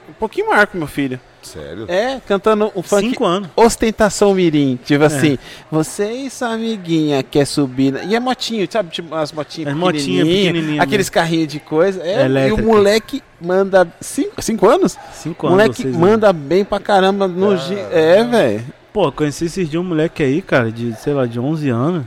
Um 0.08 0.12
pouquinho 0.14 0.48
maior 0.48 0.66
que 0.66 0.76
meu 0.76 0.86
filho. 0.86 1.20
Sério? 1.42 1.84
É, 1.88 2.20
cantando 2.26 2.72
um 2.74 2.82
funk. 2.82 3.08
Cinco 3.10 3.24
anos. 3.24 3.48
Ostentação 3.54 4.34
Mirim. 4.34 4.78
Tipo 4.84 5.04
É. 5.04 5.06
assim, 5.06 5.38
você 5.70 6.10
e 6.10 6.30
sua 6.30 6.54
amiguinha 6.54 7.22
quer 7.22 7.46
subir. 7.46 7.92
na- 7.92 8.02
E 8.02 8.16
é 8.16 8.20
motinho, 8.20 8.66
sabe? 8.70 8.90
Tipo, 8.90 9.14
as 9.14 9.30
motinhas 9.32 9.72
As 9.72 9.78
motinhas 9.78 10.04
pequenininhas. 10.26 10.46
pequenininhas. 10.52 10.82
Aqueles 10.82 11.08
carrinhos 11.08 11.48
de 11.52 11.60
coisa. 11.60 12.02
É, 12.02 12.26
e 12.48 12.52
o 12.52 12.58
moleque 12.64 13.22
manda. 13.40 13.86
Cinco, 14.00 14.42
cinco 14.42 14.68
anos? 14.68 14.98
Cinco 15.12 15.46
O 15.46 15.50
anos. 15.50 15.58
moleque 15.62 15.82
vocês 15.82 15.96
manda 15.96 16.32
bem 16.32 16.64
pra 16.64 16.80
caramba 16.80 17.28
no. 17.28 17.56
gi- 17.56 17.76
Caramba. 17.76 17.94
É, 17.96 18.24
velho. 18.24 18.64
Pô, 18.98 19.12
conheci 19.12 19.44
esses 19.44 19.70
dias 19.70 19.80
um 19.80 19.86
moleque 19.86 20.24
aí, 20.24 20.42
cara, 20.42 20.72
de, 20.72 20.92
sei 20.94 21.14
lá, 21.14 21.24
de 21.24 21.38
11 21.38 21.68
anos. 21.68 22.04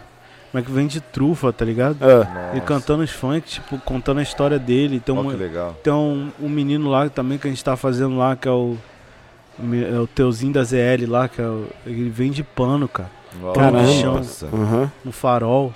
Como 0.51 0.61
é 0.61 0.65
que 0.65 0.69
vem 0.69 0.87
de 0.87 0.99
trufa, 0.99 1.53
tá 1.53 1.63
ligado? 1.63 1.95
Ah, 2.01 2.49
Ele 2.51 2.59
cantando 2.59 3.01
os 3.01 3.09
funk, 3.09 3.47
tipo, 3.47 3.77
contando 3.77 4.17
a 4.19 4.21
história 4.21 4.59
dele. 4.59 4.99
Tem, 4.99 5.15
Ó, 5.15 5.21
um, 5.21 5.29
que 5.29 5.37
legal. 5.37 5.73
tem 5.81 5.93
um, 5.93 6.29
um 6.37 6.49
menino 6.49 6.89
lá 6.89 7.07
também 7.07 7.37
que 7.37 7.47
a 7.47 7.49
gente 7.49 7.63
tá 7.63 7.77
fazendo 7.77 8.17
lá, 8.17 8.35
que 8.35 8.45
é 8.45 8.51
o. 8.51 8.75
É 9.89 9.99
o 9.99 10.05
Teuzinho 10.05 10.51
da 10.51 10.65
ZL 10.65 11.07
lá, 11.07 11.29
que 11.29 11.41
é 11.41 11.45
o, 11.45 11.65
ele 11.85 12.09
vende 12.09 12.43
pano, 12.43 12.89
cara, 12.89 13.09
Nossa. 13.39 14.47
aham. 14.47 14.91
no 15.05 15.13
farol. 15.13 15.71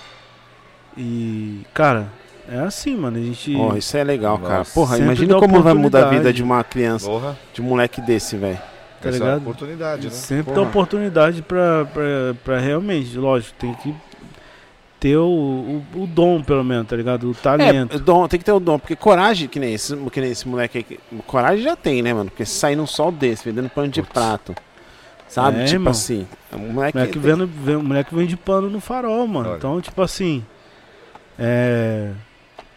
E, 0.98 1.62
cara, 1.72 2.08
é 2.46 2.58
assim, 2.58 2.94
mano. 2.94 3.16
A 3.16 3.22
gente. 3.22 3.56
Ó, 3.56 3.74
isso 3.74 3.96
é 3.96 4.04
legal, 4.04 4.38
cara. 4.38 4.58
Nossa. 4.58 4.74
Porra, 4.74 4.96
Sempre 4.96 5.04
imagina 5.06 5.38
como 5.38 5.62
vai 5.62 5.72
mudar 5.72 6.08
a 6.08 6.10
vida 6.10 6.30
de 6.30 6.42
uma 6.42 6.62
criança, 6.62 7.06
Porra. 7.06 7.38
de 7.54 7.62
um 7.62 7.64
moleque 7.64 8.02
desse, 8.02 8.36
velho. 8.36 8.58
Tá 9.10 9.16
Essa 9.16 9.24
ligado? 9.24 9.38
oportunidade, 9.42 10.04
né? 10.06 10.10
Sempre 10.12 10.44
Porra. 10.52 10.56
dá 10.56 10.62
oportunidade 10.62 11.42
pra, 11.42 11.84
pra, 11.86 12.02
pra 12.44 12.58
realmente, 12.58 13.16
lógico, 13.16 13.54
tem 13.58 13.74
que 13.74 13.94
ter 14.98 15.16
o, 15.16 15.24
o, 15.94 16.02
o 16.02 16.06
dom, 16.06 16.42
pelo 16.42 16.64
menos, 16.64 16.86
tá 16.88 16.96
ligado? 16.96 17.30
O 17.30 17.34
talento. 17.34 17.96
É, 17.96 17.98
dom, 17.98 18.26
tem 18.26 18.38
que 18.38 18.44
ter 18.44 18.52
o 18.52 18.58
dom, 18.60 18.78
porque 18.78 18.96
coragem, 18.96 19.46
que 19.48 19.60
nem 19.60 19.74
esse, 19.74 19.94
que 20.10 20.20
nem 20.20 20.30
esse 20.30 20.48
moleque 20.48 20.78
aí, 20.88 20.98
coragem 21.26 21.62
já 21.64 21.76
tem, 21.76 22.00
né, 22.02 22.12
mano? 22.14 22.30
Porque 22.30 22.44
sair 22.46 22.76
num 22.76 22.86
sol 22.86 23.12
desse, 23.12 23.44
vendendo 23.44 23.68
pano 23.68 23.88
de 23.88 24.00
Putz. 24.02 24.12
prato. 24.12 24.54
Sabe? 25.28 25.58
É, 25.60 25.64
tipo 25.64 25.74
irmão. 25.76 25.90
assim. 25.90 26.26
O 26.52 26.58
moleque, 26.58 26.96
moleque, 26.96 27.12
tem- 27.14 27.22
vendo, 27.22 27.46
vê- 27.46 27.76
moleque 27.76 28.14
vende 28.14 28.36
pano 28.36 28.70
no 28.70 28.80
farol, 28.80 29.26
mano. 29.26 29.48
Olha. 29.50 29.56
Então, 29.58 29.80
tipo 29.80 30.00
assim. 30.00 30.42
É. 31.38 32.12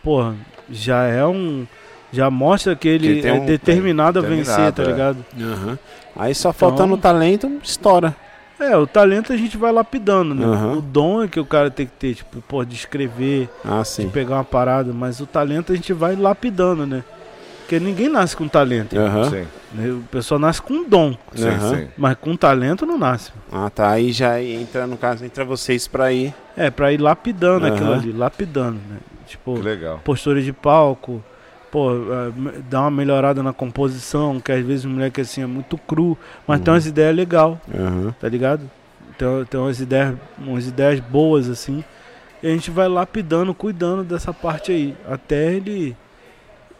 Porra, 0.04 0.36
já 0.70 1.04
é 1.06 1.26
um. 1.26 1.66
Já 2.12 2.30
mostra 2.30 2.76
que 2.76 2.88
ele 2.88 3.16
Que 3.16 3.22
tem 3.22 3.32
é 3.32 3.34
um- 3.36 3.46
determinado 3.46 4.20
a 4.20 4.24
é, 4.24 4.26
vencer, 4.26 4.72
determinado, 4.72 4.74
tá 4.76 4.84
é. 4.84 4.86
ligado? 4.88 5.26
Aham. 5.40 5.80
Aí 6.16 6.34
só 6.36 6.52
faltando 6.52 6.96
Então- 6.96 7.12
talento, 7.12 7.52
estoura. 7.64 8.16
É, 8.60 8.76
o 8.76 8.86
talento 8.86 9.32
a 9.32 9.38
gente 9.38 9.56
vai 9.58 9.72
lapidando, 9.72 10.36
né? 10.36 10.46
Aham. 10.46 10.74
O 10.78 10.82
dom 10.82 11.24
é 11.24 11.28
que 11.30 11.40
o 11.40 11.46
cara 11.46 11.72
tem 11.72 11.86
que 11.86 11.94
ter, 11.94 12.16
tipo, 12.16 12.42
pô, 12.42 12.66
de 12.66 12.76
escrever, 12.76 13.48
Ah, 13.64 13.84
de 13.98 14.08
pegar 14.08 14.36
uma 14.36 14.44
parada, 14.44 14.92
mas 14.92 15.22
o 15.22 15.26
talento 15.26 15.72
a 15.72 15.76
gente 15.76 15.94
vai 15.94 16.16
lapidando, 16.16 16.86
né? 16.86 17.04
Porque 17.62 17.80
ninguém 17.80 18.10
nasce 18.10 18.36
com 18.36 18.48
talento. 18.48 18.96
Né? 18.96 19.90
O 19.92 20.02
pessoal 20.12 20.40
nasce 20.40 20.60
com 20.62 20.84
dom, 20.90 21.16
sim, 21.36 21.48
Aham. 21.48 21.76
sim. 21.76 21.88
mas 21.96 22.18
com 22.20 22.36
talento 22.36 22.84
não 22.86 22.98
nasce. 22.98 23.32
Ah, 23.52 23.70
tá. 23.70 23.92
Aí 23.92 24.12
já 24.12 24.42
entra, 24.44 24.88
no 24.88 24.98
caso, 24.98 25.24
entra 25.24 25.46
vocês 25.46 25.88
pra 25.88 26.12
ir. 26.12 26.34
É, 26.58 26.70
pra 26.72 26.92
ir 26.92 27.00
lapidando 27.00 27.68
aquilo 27.68 27.94
ali, 27.94 28.12
lapidando, 28.12 28.80
né? 28.90 28.98
Tipo, 29.28 29.54
Que 29.54 29.62
legal. 29.62 30.02
postura 30.04 30.42
de 30.42 30.52
palco, 30.52 31.24
pô, 31.72 31.92
me- 32.36 32.52
dar 32.70 32.82
uma 32.82 32.92
melhorada 32.92 33.42
na 33.44 33.54
composição, 33.54 34.40
que 34.40 34.52
às 34.52 34.66
vezes 34.66 34.86
o 34.86 34.90
moleque 34.90 35.22
assim 35.22 35.42
é 35.42 35.46
muito 35.46 35.78
cru, 35.78 36.18
mas 36.48 36.58
Uhum. 36.60 36.64
tem 36.66 36.74
umas 36.74 36.86
ideias 36.86 37.16
legais, 37.16 37.58
Aham. 37.74 38.16
tá 38.20 38.28
ligado? 38.30 38.70
Tem, 39.18 39.28
tem 39.50 39.60
umas 39.60 39.80
ideias, 39.80 40.16
umas 40.38 40.68
ideias 40.68 41.00
boas 41.00 41.50
assim. 41.50 41.84
E 42.42 42.48
a 42.48 42.52
gente 42.52 42.72
vai 42.72 42.88
lapidando, 42.88 43.54
cuidando 43.54 44.04
dessa 44.04 44.34
parte 44.34 44.72
aí, 44.72 44.96
até 45.08 45.54
ele 45.54 45.96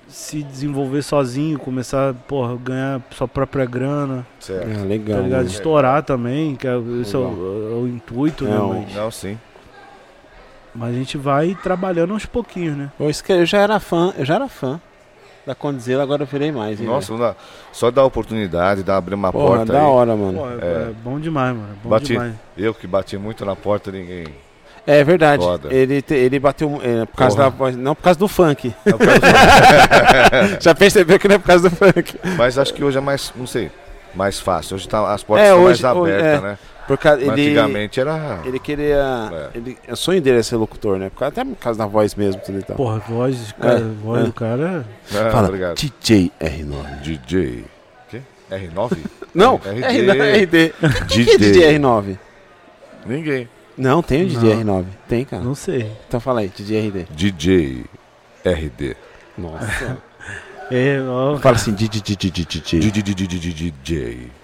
se 0.08 0.42
desenvolver 0.42 1.04
sozinho, 1.04 1.60
começar, 1.60 2.14
porra, 2.28 2.56
ganhar 2.56 3.02
sua 3.12 3.28
própria 3.28 3.66
grana, 3.66 4.26
Certo. 4.40 4.68
É, 4.68 4.74
tá 4.74 4.82
legal. 4.84 5.22
ligado? 5.22 5.38
mano. 5.40 5.50
Estourar 5.52 6.02
também, 6.02 6.56
que 6.56 6.68
é, 6.68 6.76
esse 7.02 7.16
é 7.16 7.20
o, 7.20 7.30
Legal. 7.30 7.72
é 7.72 7.76
o 7.84 7.88
intuito, 7.88 8.46
né? 8.46 8.52
Não. 8.56 8.70
Mas, 8.82 8.96
Não, 8.96 9.12
sim. 9.12 9.38
Mas 10.76 10.90
a 10.94 10.98
gente 10.98 11.18
vai 11.18 11.58
trabalhando 11.62 12.14
aos 12.14 12.26
pouquinhos, 12.26 12.78
né? 12.78 12.92
Eu, 13.00 13.10
esque- 13.10 13.32
eu 13.34 13.46
já 13.46 13.60
era 13.60 13.80
fã, 13.80 14.14
eu 14.18 14.26
já 14.26 14.36
era 14.36 14.48
fã 14.48 14.80
da 15.46 15.56
Condzilla, 15.56 16.04
agora 16.04 16.24
eu 16.24 16.28
virei 16.28 16.52
mais. 16.52 16.80
hein, 16.80 16.86
Nossa, 16.86 17.16
dá- 17.18 17.36
só 17.72 17.90
dar 17.90 18.04
oportunidade, 18.06 18.84
dar 18.84 18.98
abrir 18.98 19.16
uma? 19.16 19.32
Porra, 19.32 19.58
porta 19.58 19.74
da 19.74 19.80
aí. 19.80 19.86
hora, 19.86 20.16
mano. 20.16 20.40
Pô, 20.40 20.50
é, 20.50 20.54
É. 20.54 20.66
é 20.90 20.92
bom 21.04 21.20
demais, 21.20 21.56
mano. 21.56 21.70
é 21.72 21.84
Bom 21.84 21.90
Bati- 21.90 22.06
demais. 22.08 22.34
Eu 22.58 22.74
que 22.74 22.86
bati 22.86 23.18
muito 23.18 23.44
na 23.46 23.56
porta, 23.56 23.92
ninguém. 23.92 24.26
É 24.88 25.04
verdade. 25.04 25.44
Foda. 25.44 25.72
Ele, 25.74 26.02
te- 26.02 26.14
ele 26.16 26.40
bateu 26.40 26.80
é, 26.84 27.06
por 27.06 27.16
causa 27.16 27.52
Porra. 27.52 27.72
da 27.72 27.78
não 27.78 27.94
por 27.96 28.02
causa 28.04 28.18
do 28.20 28.28
funk. 28.28 28.74
Eu 28.86 28.98
quero- 28.98 29.12
Já 30.62 30.74
percebeu 30.76 31.20
que 31.20 31.28
não 31.28 31.36
é 31.36 31.40
por 31.40 31.48
causa 31.48 31.70
do 31.70 31.76
funk. 31.76 32.16
Mas 32.38 32.58
acho 32.58 32.74
que 32.74 32.84
hoje 32.84 32.98
é 32.98 33.02
mais, 33.02 33.32
não 33.36 33.46
sei, 33.46 33.70
mais 34.16 34.40
fácil. 34.40 34.76
Hoje 34.76 34.88
tá, 34.88 35.14
as 35.14 35.24
portas 35.24 35.46
É, 35.46 35.50
estão 35.50 35.64
hoje- 35.64 35.84
mais 35.84 35.98
hoje- 35.98 36.14
abertas, 36.14 36.44
é. 36.44 36.48
né? 36.48 36.58
Por 36.90 36.98
causa, 36.98 37.22
ele, 37.22 37.30
Antigamente 37.30 38.00
era. 38.00 38.42
ele 38.44 38.58
queria. 38.58 39.30
É. 39.54 39.58
Ele, 39.58 39.78
o 39.88 39.96
sonho 39.96 40.20
dele 40.20 40.40
é 40.40 40.44
ser 40.44 40.56
locutor, 40.56 40.98
né? 40.98 41.12
Por 41.12 41.20
causa- 41.20 41.30
até 41.42 41.46
por 41.46 41.56
causa 41.58 41.78
da 41.78 41.86
voz 41.86 42.16
mesmo, 42.16 42.42
tudo 42.44 42.58
e 42.58 42.64
tal. 42.64 42.76
Porra, 42.76 42.96
a 42.96 43.00
voz, 43.00 43.54
cara, 43.62 43.80
É, 43.80 43.84
voz 44.04 44.22
é. 44.22 44.26
do 44.26 44.34
cara. 44.34 44.86
Ah, 45.14 45.30
Fala, 45.32 45.48
obrigado. 45.50 45.76
DJ 45.78 46.32
R9. 46.42 47.02
DJ. 47.02 47.66
R9? 48.52 48.98
Não, 49.36 49.58
RD. 49.58 49.82
R9, 49.84 50.42
RD. 50.42 50.74
Quem 51.08 51.26
que 51.26 51.32
é 51.32 51.38
DJ 51.38 51.78
R9? 51.78 52.18
Ninguém. 53.06 53.48
Não, 53.78 54.02
tem 54.02 54.24
o 54.24 54.28
DJ 54.28 54.64
Não. 54.64 54.82
R9. 54.82 54.86
Tem, 55.08 55.24
cara. 55.26 55.44
Não 55.44 55.54
sei. 55.54 55.92
Então 56.08 56.20
fala 56.20 56.40
aí, 56.42 56.50
DJ 56.50 56.88
RD. 56.90 57.06
DJ 57.12 57.86
RD. 58.44 58.96
Nossa. 59.38 59.98
Fala 61.42 61.56
assim, 61.56 61.74
DJ, 61.74 61.92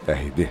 RD. 0.08 0.50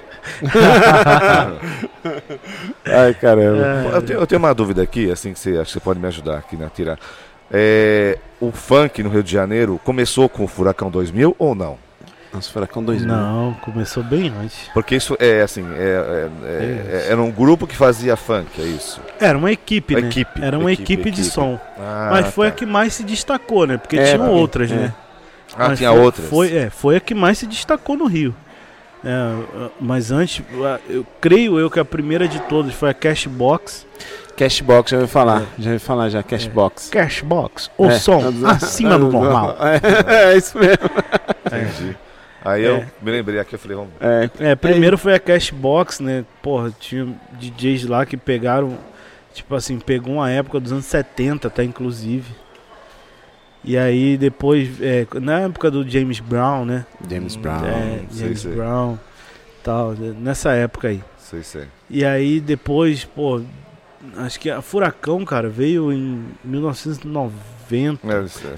Ai, 2.86 3.14
caramba. 3.14 3.90
Eu 3.94 4.02
tenho, 4.02 4.18
eu 4.20 4.26
tenho 4.26 4.38
uma 4.38 4.54
dúvida 4.54 4.82
aqui, 4.82 5.10
assim, 5.10 5.32
que 5.32 5.38
você 5.38 5.50
acha 5.52 5.64
que 5.66 5.70
você 5.72 5.80
pode 5.80 5.98
me 6.00 6.06
ajudar 6.06 6.38
aqui 6.38 6.56
na 6.56 6.68
tirar. 6.68 6.98
É, 7.52 8.18
o 8.40 8.50
funk 8.50 9.02
no 9.02 9.10
Rio 9.10 9.22
de 9.22 9.30
Janeiro 9.32 9.80
começou 9.84 10.28
com 10.28 10.44
o 10.44 10.48
Furacão 10.48 10.90
2000 10.90 11.36
ou 11.38 11.54
não? 11.54 11.78
Nossa, 12.32 12.50
Furacão 12.50 12.82
2000. 12.82 13.06
Não, 13.06 13.54
começou 13.62 14.02
bem 14.02 14.32
antes. 14.42 14.68
Porque 14.74 14.96
isso 14.96 15.16
é 15.20 15.42
assim, 15.42 15.64
é, 15.76 16.28
é- 16.44 17.06
era 17.10 17.22
um 17.22 17.30
grupo 17.30 17.64
que 17.64 17.76
fazia 17.76 18.16
funk, 18.16 18.60
é 18.60 18.64
isso? 18.64 19.00
Era 19.20 19.38
uma 19.38 19.52
equipe, 19.52 19.94
né? 19.94 20.08
Equipe, 20.08 20.42
Era 20.42 20.58
uma 20.58 20.72
equipe, 20.72 20.94
equipe, 20.94 21.10
de 21.12 21.20
equipe. 21.20 21.32
som. 21.34 21.60
Ah, 21.78 22.08
Mas 22.10 22.34
foi 22.34 22.48
tá. 22.48 22.52
a 22.54 22.56
que 22.56 22.66
mais 22.66 22.94
se 22.94 23.04
destacou, 23.04 23.66
né? 23.68 23.76
Porque 23.76 23.96
tinham 24.02 24.28
outras, 24.32 24.68
né? 24.70 24.92
Ah, 25.56 25.68
Mas 25.68 25.78
tinha 25.78 25.90
foi, 25.90 26.00
outras. 26.00 26.28
Foi, 26.28 26.56
é, 26.56 26.70
foi 26.70 26.96
a 26.96 27.00
que 27.00 27.14
mais 27.14 27.38
se 27.38 27.46
destacou 27.46 27.96
no 27.96 28.06
Rio. 28.06 28.34
É, 29.04 29.68
mas 29.80 30.10
antes, 30.10 30.42
eu 30.88 31.06
creio 31.20 31.58
eu 31.58 31.70
que 31.70 31.78
a 31.78 31.84
primeira 31.84 32.26
de 32.26 32.40
todas 32.40 32.72
foi 32.74 32.90
a 32.90 32.94
Cashbox. 32.94 33.86
Cashbox, 34.36 34.90
já 34.90 34.96
ouvi 34.98 35.08
falar. 35.08 35.42
Já 35.58 35.70
ouvi 35.72 35.78
falar 35.84 36.08
já, 36.08 36.22
Cashbox. 36.22 36.88
Cashbox, 36.88 37.70
o 37.78 37.86
É. 37.86 37.98
som 37.98 38.20
acima 38.48 38.98
do 38.98 39.10
normal. 39.12 39.56
É, 39.60 40.32
é 40.32 40.36
isso 40.36 40.58
mesmo. 40.58 40.90
Entendi. 41.46 41.96
Aí 42.44 42.64
É. 42.64 42.68
eu 42.68 42.84
me 43.00 43.10
lembrei 43.10 43.38
aqui, 43.38 43.54
eu 43.54 43.58
falei, 43.58 43.76
vamos. 43.76 43.92
É, 44.00 44.30
É, 44.50 44.54
primeiro 44.54 44.98
foi 44.98 45.14
a 45.14 45.20
Cashbox, 45.20 46.00
né? 46.00 46.24
Porra, 46.42 46.72
tinha 46.80 47.06
DJs 47.38 47.86
lá 47.86 48.04
que 48.04 48.16
pegaram, 48.16 48.76
tipo 49.32 49.54
assim, 49.54 49.78
pegou 49.78 50.14
uma 50.14 50.30
época 50.30 50.58
dos 50.58 50.72
anos 50.72 50.84
70, 50.86 51.48
tá, 51.50 51.62
inclusive. 51.62 52.34
E 53.64 53.76
aí 53.78 54.16
depois, 54.18 54.68
é, 54.80 55.06
na 55.20 55.40
época 55.40 55.70
do 55.70 55.88
James 55.88 56.20
Brown, 56.20 56.64
né? 56.66 56.84
James 57.08 57.34
Brown. 57.36 57.64
é, 57.64 58.00
James 58.12 58.40
sei. 58.40 58.52
Brown, 58.52 58.98
tal, 59.62 59.92
nessa 60.20 60.52
época 60.52 60.88
aí. 60.88 61.02
Sei, 61.18 61.42
sei. 61.42 61.64
E 61.88 62.04
aí 62.04 62.40
depois, 62.40 63.04
pô, 63.04 63.40
acho 64.18 64.38
que 64.38 64.50
a 64.50 64.60
Furacão, 64.60 65.24
cara, 65.24 65.48
veio 65.48 65.90
em 65.92 66.24
1990. 66.44 68.00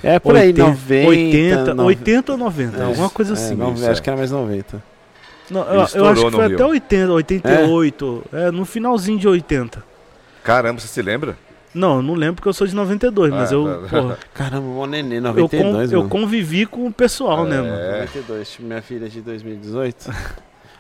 É, 0.05 0.09
é. 0.13 0.15
É, 0.15 0.19
por 0.19 0.37
aí, 0.37 0.49
80, 0.49 0.65
90. 0.65 1.09
80, 1.09 1.75
nove- 1.75 1.87
80 1.89 2.33
ou 2.33 2.39
90, 2.39 2.77
É, 2.79 2.85
alguma 2.85 3.11
coisa 3.11 3.33
é, 3.33 3.35
assim. 3.35 3.73
isso, 3.75 3.91
acho 3.91 4.03
que 4.03 4.11
era 4.11 4.17
mais 4.17 4.31
90. 4.31 4.83
Não, 5.49 5.61
eu, 5.63 5.87
eu 5.95 6.07
acho 6.07 6.25
que 6.25 6.31
foi 6.33 6.47
Rio. 6.49 6.57
até 6.57 6.65
80, 6.67 7.13
88. 7.13 8.25
É? 8.33 8.51
no 8.51 8.65
finalzinho 8.65 9.19
de 9.19 9.29
80. 9.29 9.83
Caramba, 10.43 10.81
você 10.81 10.89
se 10.89 11.01
lembra? 11.01 11.37
Não, 11.77 11.97
eu 11.97 12.03
não 12.03 12.15
lembro 12.15 12.37
porque 12.37 12.49
eu 12.49 12.53
sou 12.53 12.67
de 12.67 12.75
92, 12.75 13.33
mas 13.33 13.53
Ah, 13.53 13.55
eu, 13.55 13.83
tá. 13.83 13.89
porra, 14.01 14.19
Caramba, 14.33 14.67
o 14.67 14.87
nenê, 14.87 15.19
eu, 15.19 15.23
com- 15.23 15.29
92, 15.29 15.93
eu 15.93 15.99
mano. 15.99 16.11
convivi 16.11 16.65
com 16.67 16.87
o 16.87 16.93
pessoal, 16.93 17.45
né, 17.45 17.57
É. 17.57 17.61
mano? 17.61 17.93
92, 17.99 18.51
tipo, 18.51 18.65
minha 18.65 18.81
filha 18.83 19.07
é 19.07 19.09
de 19.09 19.21
2018. 19.21 20.11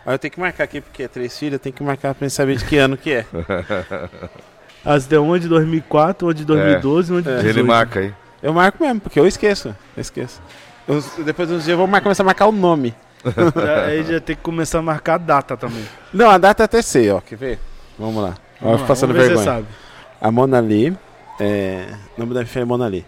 Aí 0.07 0.15
eu 0.15 0.19
tenho 0.19 0.33
que 0.33 0.41
marcar 0.41 0.65
aqui, 0.65 0.81
porque 0.81 1.03
é 1.03 1.09
três 1.09 1.37
filhas, 1.39 1.55
eu 1.55 1.59
tenho 1.59 1.75
que 1.75 1.83
marcar 1.83 2.15
pra 2.15 2.27
gente 2.27 2.35
saber 2.35 2.57
de 2.57 2.65
que 2.65 2.79
ano 2.79 2.97
que 2.97 3.13
é. 3.13 3.27
As 4.85 5.05
tem 5.07 5.19
uma 5.19 5.39
de 5.39 5.49
2004, 5.49 6.27
uma 6.29 6.35
de 6.35 6.45
2012 6.45 7.11
e 7.13 7.17
uma 7.17 7.23
de 7.23 7.29
É. 7.29 7.33
2018. 7.33 7.59
Ele 7.59 7.67
marca 7.69 8.01
aí. 8.01 8.15
Eu 8.43 8.53
marco 8.55 8.83
mesmo, 8.83 9.01
porque 9.01 9.19
eu 9.19 9.27
esqueço. 9.27 9.69
Eu 9.97 10.01
esqueço. 10.01 10.41
Eu- 10.87 11.03
depois 11.25 11.49
de 11.49 11.55
uns 11.55 11.65
dias 11.65 11.69
eu 11.73 11.79
vou 11.79 11.87
mar- 11.87 12.01
começar 12.01 12.23
a 12.23 12.27
marcar 12.27 12.47
o 12.47 12.53
nome. 12.53 12.95
Já- 13.27 13.85
Aí 13.87 14.05
já 14.05 14.21
tem 14.21 14.37
que 14.37 14.43
começar 14.43 14.79
a 14.79 14.83
marcar 14.83 15.15
a 15.15 15.19
data 15.19 15.57
também. 15.57 15.85
Não, 16.13 16.31
a 16.31 16.39
data 16.39 16.63
é 16.63 16.67
até 16.67 16.81
sei, 16.81 17.11
ó. 17.11 17.21
Quer 17.21 17.35
ver? 17.37 17.59
Vamos 17.99 18.23
lá. 18.23 18.35
Ó, 18.63 18.65
Vamos 18.67 18.81
lá, 18.83 18.87
passando 18.87 19.09
vamos 19.13 19.23
ver 19.29 19.35
vergonha. 19.35 19.45
você 19.45 19.51
sabe. 19.51 19.67
A 20.27 20.31
Mona 20.31 20.61
Lee. 20.61 20.93
É... 21.39 21.85
O 22.17 22.21
nome 22.21 22.35
da 22.35 22.41
minha 22.41 22.47
filha 22.47 22.63
é 22.63 22.65
Mona 22.67 22.87
Lee. 22.89 23.05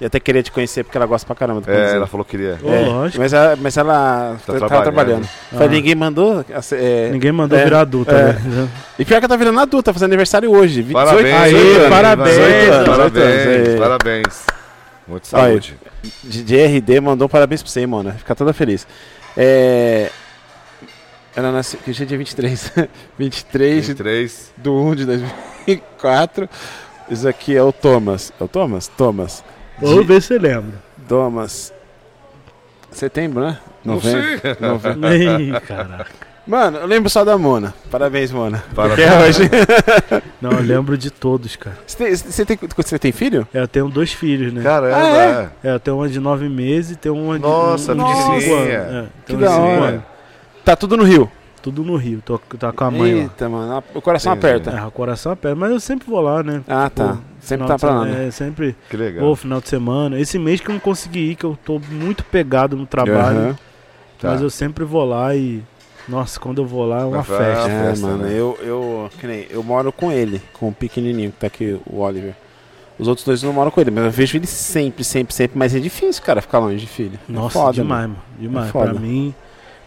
Eu 0.00 0.06
até 0.08 0.18
queria 0.18 0.42
te 0.42 0.50
conhecer 0.50 0.82
porque 0.82 0.96
ela 0.96 1.06
gosta 1.06 1.24
pra 1.26 1.36
caramba 1.36 1.60
do 1.60 1.70
É, 1.70 1.74
Condzilla. 1.74 1.96
ela 1.96 2.06
falou 2.08 2.24
que 2.24 2.32
queria. 2.32 2.58
É, 2.64 2.86
lógico. 2.88 3.20
Mas 3.22 3.32
ela, 3.32 3.56
mas 3.60 3.76
ela 3.76 4.36
Tá 4.44 4.52
tá 4.54 4.58
trabalhando. 4.58 4.82
trabalhando. 4.82 5.24
Ah. 5.52 5.56
Falei, 5.56 5.68
ninguém 5.68 5.94
mandou. 5.94 6.44
é, 6.72 7.10
Ninguém 7.10 7.30
mandou 7.30 7.56
é, 7.58 7.62
virar 7.64 7.80
adulta, 7.82 8.12
é. 8.12 8.32
né? 8.32 8.68
E 8.98 9.04
pior 9.04 9.18
que 9.20 9.24
ela 9.24 9.28
tá 9.28 9.36
virando 9.36 9.60
adulta, 9.60 9.90
tá 9.90 9.92
fazendo 9.92 10.08
aniversário 10.08 10.50
hoje. 10.50 10.82
vi- 10.82 10.92
Parabéns, 10.92 11.22
18 11.24 11.36
Aê, 11.42 11.52
18 11.52 11.76
anos. 11.78 11.88
parabéns, 11.88 12.28
18 12.36 12.72
anos, 12.72 12.84
18 12.84 12.90
parabéns, 12.90 13.46
anos, 13.46 13.68
é. 13.68 13.76
parabéns. 13.78 14.46
Muita 15.06 15.36
Olha, 15.36 15.46
saúde. 15.50 15.76
DJ 16.24 16.66
RD 16.78 17.00
mandou 17.00 17.26
um 17.26 17.28
parabéns 17.28 17.62
pra 17.62 17.70
você, 17.70 17.80
hein, 17.80 17.86
Mona. 17.86 18.12
Fica 18.12 18.34
toda 18.34 18.52
feliz. 18.52 18.86
É... 19.36 20.10
Ela 21.34 21.50
nasceu. 21.52 21.80
Que 21.82 21.90
hoje 21.90 22.02
é 22.02 22.06
dia 22.06 22.18
23. 22.18 22.72
23 23.18 23.74
de 23.74 23.80
23. 23.92 24.52
do 24.58 24.74
1 24.74 24.94
de 24.96 25.06
2004. 25.06 26.48
Isso 27.10 27.28
aqui 27.28 27.56
é 27.56 27.62
o 27.62 27.72
Thomas. 27.72 28.32
É 28.40 28.44
o 28.44 28.48
Thomas? 28.48 28.88
Thomas. 28.88 29.44
Vamos 29.80 30.06
ver 30.06 30.20
se 30.20 30.28
você 30.28 30.38
lembra. 30.38 30.74
Thomas. 31.08 31.72
Setembro, 32.90 33.42
né? 33.42 33.58
Não 33.84 33.94
Novembro. 33.94 34.40
sei. 34.40 34.56
novembro. 34.60 35.12
Ih, 35.42 35.60
caraca. 35.66 36.06
Mano, 36.46 36.78
eu 36.78 36.86
lembro 36.86 37.08
só 37.08 37.24
da 37.24 37.38
Mona. 37.38 37.72
Parabéns, 37.88 38.32
Mona. 38.32 38.62
Parabéns. 38.74 39.08
É 39.08 39.18
hoje. 39.22 39.50
Não, 40.42 40.50
eu 40.50 40.60
lembro 40.60 40.98
de 40.98 41.08
todos, 41.08 41.54
cara. 41.54 41.78
Você 41.86 41.96
tem, 41.96 42.14
você, 42.16 42.44
tem, 42.44 42.58
tem 42.98 43.12
filho? 43.12 43.46
É, 43.54 43.60
Eu 43.60 43.68
tenho 43.68 43.88
dois 43.88 44.12
filhos, 44.12 44.52
né? 44.52 44.60
Caramba. 44.60 44.96
Ah, 44.96 45.50
é? 45.62 45.68
É, 45.68 45.74
eu 45.74 45.78
tenho 45.80 45.96
uma 45.98 46.08
de 46.08 46.18
nove 46.18 46.48
meses 46.48 46.92
e 46.92 46.96
tenho 46.96 47.14
uma 47.16 47.36
de, 47.36 47.42
Nossa, 47.42 47.92
um 47.92 47.96
de 47.96 48.04
pequenininha. 48.04 48.40
cinco 48.40 48.54
anos. 48.54 48.70
É, 48.72 49.02
Que 49.20 49.26
tenho 49.26 49.38
da 49.38 49.46
de 49.46 49.52
hora. 49.54 50.06
Tá 50.64 50.76
tudo 50.76 50.96
no 50.96 51.04
Rio. 51.04 51.30
Tudo 51.62 51.84
no 51.84 51.96
Rio. 51.96 52.20
Tô, 52.24 52.38
tá 52.38 52.72
com 52.72 52.84
a 52.84 52.90
mãe 52.90 53.14
lá. 53.14 53.20
Eita, 53.22 53.48
mano. 53.48 53.82
O 53.94 54.00
coração 54.00 54.32
Entendi. 54.34 54.46
aperta. 54.46 54.70
É, 54.70 54.84
o 54.84 54.90
coração 54.90 55.32
aperta, 55.32 55.54
mas 55.56 55.70
eu 55.70 55.80
sempre 55.80 56.08
vou 56.08 56.20
lá, 56.20 56.42
né? 56.42 56.62
Ah, 56.66 56.90
tá. 56.90 57.14
Pô, 57.14 57.18
Sempre 57.40 57.66
tá 57.66 57.76
pra 57.78 57.90
lá, 57.90 58.04
né? 58.04 58.28
É, 58.28 58.30
sempre 58.30 58.76
Que 58.88 58.96
legal. 58.96 59.24
vou 59.26 59.34
final 59.36 59.60
de 59.60 59.68
semana. 59.68 60.18
Esse 60.18 60.38
mês 60.38 60.60
que 60.60 60.68
eu 60.68 60.72
não 60.72 60.80
consegui 60.80 61.30
ir, 61.30 61.34
que 61.36 61.44
eu 61.44 61.58
tô 61.64 61.80
muito 61.90 62.24
pegado 62.24 62.76
no 62.76 62.86
trabalho. 62.86 63.38
Aham. 63.38 63.58
Tá. 64.20 64.30
Mas 64.30 64.40
eu 64.40 64.50
sempre 64.50 64.84
vou 64.84 65.04
lá 65.04 65.34
e. 65.34 65.62
Nossa, 66.08 66.38
quando 66.38 66.62
eu 66.62 66.66
vou 66.66 66.84
lá 66.84 67.02
é 67.02 67.04
uma 67.04 67.22
festa. 67.24 67.68
É, 67.68 67.88
festa, 67.90 68.06
mano, 68.06 68.24
né? 68.24 68.32
eu, 68.32 68.58
eu, 68.62 69.10
que 69.20 69.26
nem, 69.26 69.46
eu 69.50 69.62
moro 69.62 69.92
com 69.92 70.10
ele, 70.10 70.42
com 70.52 70.68
o 70.68 70.72
pequenininho 70.72 71.30
que 71.30 71.38
tá 71.38 71.46
aqui, 71.46 71.80
o 71.86 72.00
Oliver. 72.00 72.34
Os 72.98 73.06
outros 73.08 73.24
dois 73.24 73.42
eu 73.42 73.48
não 73.48 73.54
moram 73.54 73.70
com 73.70 73.80
ele, 73.80 73.90
mas 73.90 74.04
eu 74.04 74.10
vejo 74.10 74.36
ele 74.36 74.46
sempre, 74.46 75.02
sempre, 75.04 75.32
sempre. 75.34 75.56
Mas 75.58 75.74
é 75.74 75.78
difícil, 75.80 76.22
cara, 76.22 76.40
ficar 76.42 76.58
longe 76.58 76.76
de 76.76 76.86
filho. 76.86 77.18
É 77.28 77.32
Nossa, 77.32 77.50
foda, 77.58 77.72
demais, 77.72 78.02
mano. 78.02 78.14
mano. 78.14 78.22
Demais. 78.38 78.68
É 78.68 78.72
foda. 78.72 78.90
pra 78.90 79.00
mim, 79.00 79.34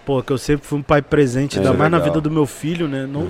pô, 0.06 0.22
que 0.22 0.32
eu 0.32 0.38
sempre 0.38 0.66
fui 0.68 0.80
um 0.80 0.84
pai 0.84 1.02
presente, 1.02 1.58
É, 1.58 1.60
ainda 1.60 1.74
mais 1.74 1.92
na 1.92 1.98
legal. 1.98 2.14
vida 2.14 2.22
do 2.22 2.32
meu 2.32 2.46
filho, 2.46 2.88
né? 2.88 3.06
Não, 3.06 3.24
É. 3.24 3.28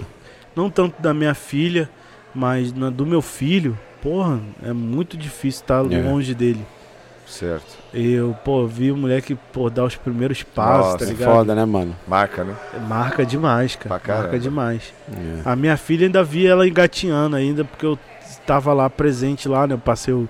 não 0.56 0.70
tanto 0.70 1.02
da 1.02 1.14
minha 1.14 1.34
filha, 1.34 1.90
mas 2.34 2.74
na, 2.74 2.90
do 2.90 3.06
meu 3.06 3.22
filho, 3.22 3.78
porra, 4.02 4.40
é 4.64 4.74
muito 4.74 5.16
difícil 5.18 5.62
estar 5.62 5.86
É. 5.92 6.02
longe 6.02 6.34
dele. 6.36 6.66
Certo. 7.28 7.66
Eu, 7.92 8.36
pô, 8.46 8.68
vi 8.68 8.92
o 8.92 8.96
moleque, 8.98 9.36
pô, 9.52 9.68
dar 9.70 9.84
os 9.86 9.96
primeiros 9.96 10.44
passos, 10.44 10.92
Nossa, 10.94 10.98
tá 11.00 11.06
É 11.06 11.08
ligado? 11.08 11.32
foda, 11.34 11.56
né, 11.56 11.66
mano? 11.66 11.96
Marca, 12.08 12.44
né? 12.44 12.56
Marca 12.88 13.26
demais, 13.26 13.76
cara. 13.76 14.00
Marca 14.22 14.38
demais. 14.40 14.94
É. 15.12 15.42
A 15.50 15.56
minha 15.56 15.76
filha 15.76 16.06
ainda 16.06 16.24
vi 16.24 16.46
ela 16.46 16.68
engatinhando 16.68 17.36
ainda, 17.36 17.66
porque 17.66 17.84
eu 17.86 17.98
estava 18.30 18.74
lá 18.74 18.88
presente 18.92 19.48
lá, 19.50 19.66
né? 19.66 19.74
Eu 19.74 19.80
passei 19.80 20.14
o 20.14 20.30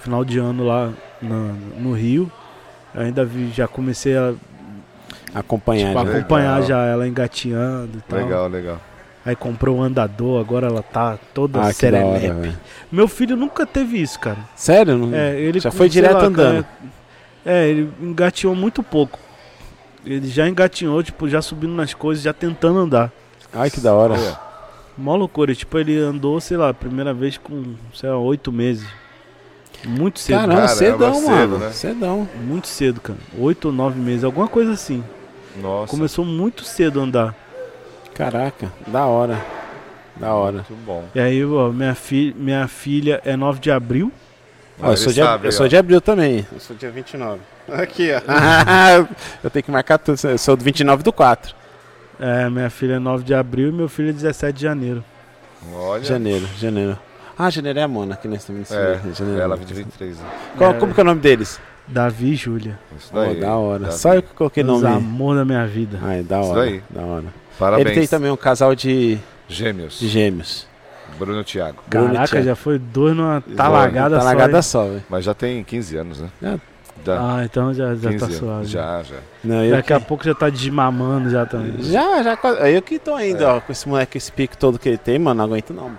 final 0.00 0.24
de 0.24 0.38
ano 0.38 0.64
lá 0.64 0.92
na- 1.20 1.52
no 1.80 1.92
Rio. 1.92 2.30
Eu 2.94 3.00
ainda 3.02 3.24
vi, 3.24 3.50
já 3.50 3.66
comecei 3.66 4.16
a 4.16 4.32
Acompanhar, 5.40 5.88
tipo, 5.88 5.98
né? 5.98 6.04
Legal. 6.04 6.18
acompanhar 6.20 6.62
já 6.62 6.84
ela 6.84 7.06
engatinhando 7.06 7.98
e 7.98 8.00
tal. 8.02 8.18
Legal, 8.18 8.48
legal. 8.48 8.80
Aí 9.24 9.34
comprou 9.34 9.76
um 9.78 9.82
andador, 9.82 10.40
agora 10.40 10.68
ela 10.68 10.82
tá 10.82 11.18
toda 11.34 11.58
Ah, 11.58 11.64
hora, 11.64 11.72
serelepe. 11.72 12.56
Meu 12.92 13.08
filho 13.08 13.36
nunca 13.36 13.66
teve 13.66 14.00
isso, 14.00 14.18
cara. 14.20 14.38
Sério? 14.54 14.96
Não... 14.96 15.14
É, 15.14 15.38
ele 15.38 15.58
Já 15.60 15.70
foi 15.70 15.88
direto 15.88 16.14
lá, 16.14 16.24
andando. 16.26 16.62
cara, 16.64 16.66
É, 17.44 17.68
ele 17.68 17.90
engatinhou 18.00 18.54
muito 18.54 18.82
pouco. 18.82 19.18
Ele 20.04 20.28
já 20.28 20.48
engatinhou, 20.48 21.02
tipo, 21.02 21.28
já 21.28 21.42
subindo 21.42 21.74
nas 21.74 21.92
coisas, 21.92 22.22
já 22.22 22.32
tentando 22.32 22.78
andar. 22.78 23.10
Ai, 23.52 23.68
que 23.68 23.80
da 23.80 23.92
hora. 23.92 24.14
Olha, 24.14 24.38
Mó 24.96 25.14
loucura, 25.16 25.54
tipo, 25.54 25.76
ele 25.76 25.98
andou, 25.98 26.40
sei 26.40 26.56
lá, 26.56 26.72
primeira 26.72 27.12
vez 27.12 27.36
com, 27.36 27.74
sei 27.92 28.08
lá, 28.08 28.16
oito 28.18 28.50
meses. 28.52 28.86
Muito 29.84 30.18
cedo. 30.20 30.36
Caramba, 30.38 30.54
Caramba, 30.54 30.74
cedão, 30.74 31.14
cedo, 31.14 31.28
mano. 31.30 31.58
né? 31.58 31.70
Cedão. 31.72 32.28
Muito 32.46 32.68
cedo, 32.68 33.00
cara. 33.00 33.18
Oito 33.38 33.66
ou 33.66 33.72
nove 33.74 34.00
meses, 34.00 34.24
alguma 34.24 34.48
coisa 34.48 34.72
assim. 34.72 35.02
Nossa. 35.60 35.90
Começou 35.90 36.24
muito 36.24 36.64
cedo 36.64 37.00
a 37.00 37.04
andar. 37.04 37.34
Caraca, 38.14 38.72
da 38.86 39.06
hora. 39.06 39.38
Da 40.16 40.32
hora. 40.34 40.64
Muito 40.68 40.74
bom. 40.86 41.04
E 41.14 41.20
aí, 41.20 41.44
ó, 41.44 41.68
minha, 41.70 41.94
fi 41.94 42.34
minha 42.38 42.66
filha 42.68 43.20
é 43.24 43.36
9 43.36 43.60
de 43.60 43.70
abril. 43.70 44.10
Ó, 44.80 44.90
eu, 44.90 44.96
sou 44.96 45.12
de, 45.12 45.20
ab- 45.22 45.44
eu 45.44 45.52
sou 45.52 45.68
de 45.68 45.76
abril 45.76 46.00
também. 46.00 46.46
Eu 46.52 46.60
sou 46.60 46.74
dia 46.76 46.90
29. 46.90 47.40
Aqui, 47.72 48.10
ó. 48.12 48.20
eu 49.44 49.50
tenho 49.50 49.62
que 49.62 49.70
marcar 49.70 49.98
tudo. 49.98 50.18
Eu 50.28 50.38
sou 50.38 50.56
do 50.56 50.64
29 50.64 51.02
do 51.02 51.12
4. 51.12 51.54
É, 52.18 52.48
minha 52.48 52.70
filha 52.70 52.94
é 52.94 52.98
9 52.98 53.24
de 53.24 53.34
abril 53.34 53.68
e 53.68 53.72
meu 53.72 53.88
filho 53.88 54.08
é 54.10 54.12
17 54.12 54.56
de 54.56 54.62
janeiro. 54.62 55.04
Olha. 55.74 56.02
Janeiro, 56.04 56.46
janeiro. 56.58 56.98
Ah, 57.38 57.50
janeiro 57.50 57.78
é 57.78 57.82
a 57.82 57.88
Mona, 57.88 58.16
que 58.16 58.26
nós 58.28 58.42
também 58.44 58.62
É, 58.70 58.98
janeiro. 59.14 59.40
ela 59.40 59.56
2023. 59.56 60.18
Né? 60.18 60.24
Qual- 60.56 60.70
É. 60.70 60.74
Como 60.74 60.94
que 60.94 61.00
é 61.00 61.02
o 61.02 61.06
nome 61.06 61.20
deles? 61.20 61.60
Davi 61.88 62.32
e 62.32 62.36
Júlia. 62.36 62.78
Isso 62.96 63.10
Pô, 63.12 63.20
daí. 63.20 63.40
da 63.40 63.54
hora. 63.56 63.84
Davi. 63.84 63.98
Só 63.98 64.14
eu 64.14 64.22
que 64.22 64.34
coloquei 64.34 64.62
Os 64.64 64.82
nome. 64.82 64.86
amor 64.96 65.36
da 65.36 65.44
minha 65.44 65.66
vida. 65.66 65.98
Ai, 66.02 66.22
da 66.22 66.40
Isso 66.40 66.50
hora. 66.50 66.60
daí. 66.62 66.82
Da 66.90 67.00
hora. 67.02 67.24
Parabéns. 67.58 67.86
Ele 67.88 67.94
tem 68.00 68.06
também 68.08 68.30
um 68.30 68.36
casal 68.36 68.74
de, 68.74 69.18
Gêmeos. 69.48 69.98
de 69.98 70.08
gêmeos. 70.08 70.66
Bruno 71.18 71.40
e 71.40 71.44
Thiago. 71.44 71.78
Bruno 71.86 72.06
e 72.08 72.12
Caraca, 72.12 72.28
Thiago. 72.32 72.46
já 72.46 72.56
foi 72.56 72.78
dois 72.78 73.16
numa 73.16 73.40
talagada 73.56 74.48
tá 74.50 74.62
só. 74.62 74.84
velho. 74.84 75.02
Mas 75.08 75.24
já 75.24 75.32
tem 75.32 75.62
15 75.64 75.96
anos, 75.96 76.20
né? 76.20 76.28
Já. 76.42 76.58
Dá 77.04 77.18
Ah, 77.38 77.44
então 77.44 77.72
já, 77.72 77.94
já 77.94 78.10
15 78.10 78.18
tá 78.18 78.24
anos. 78.26 78.36
suave. 78.38 78.66
Já, 78.66 79.02
já. 79.02 79.16
Não, 79.44 79.70
Daqui 79.70 79.86
que... 79.88 79.92
a 79.92 80.00
pouco 80.00 80.24
já 80.24 80.34
tá 80.34 80.50
desmamando 80.50 81.30
já 81.30 81.46
também. 81.46 81.74
Já, 81.84 82.22
já. 82.22 82.36
quase- 82.36 82.58
Eu 82.74 82.82
que 82.82 82.98
tô 82.98 83.14
ainda, 83.14 83.44
É. 83.44 83.46
ó, 83.46 83.60
com 83.60 83.70
esse 83.70 83.88
moleque, 83.88 84.18
esse 84.18 84.32
pico 84.32 84.56
todo 84.56 84.78
que 84.78 84.88
ele 84.88 84.98
tem, 84.98 85.18
mano, 85.18 85.38
não 85.38 85.44
aguento 85.44 85.72
não. 85.72 85.84
mano. 85.84 85.98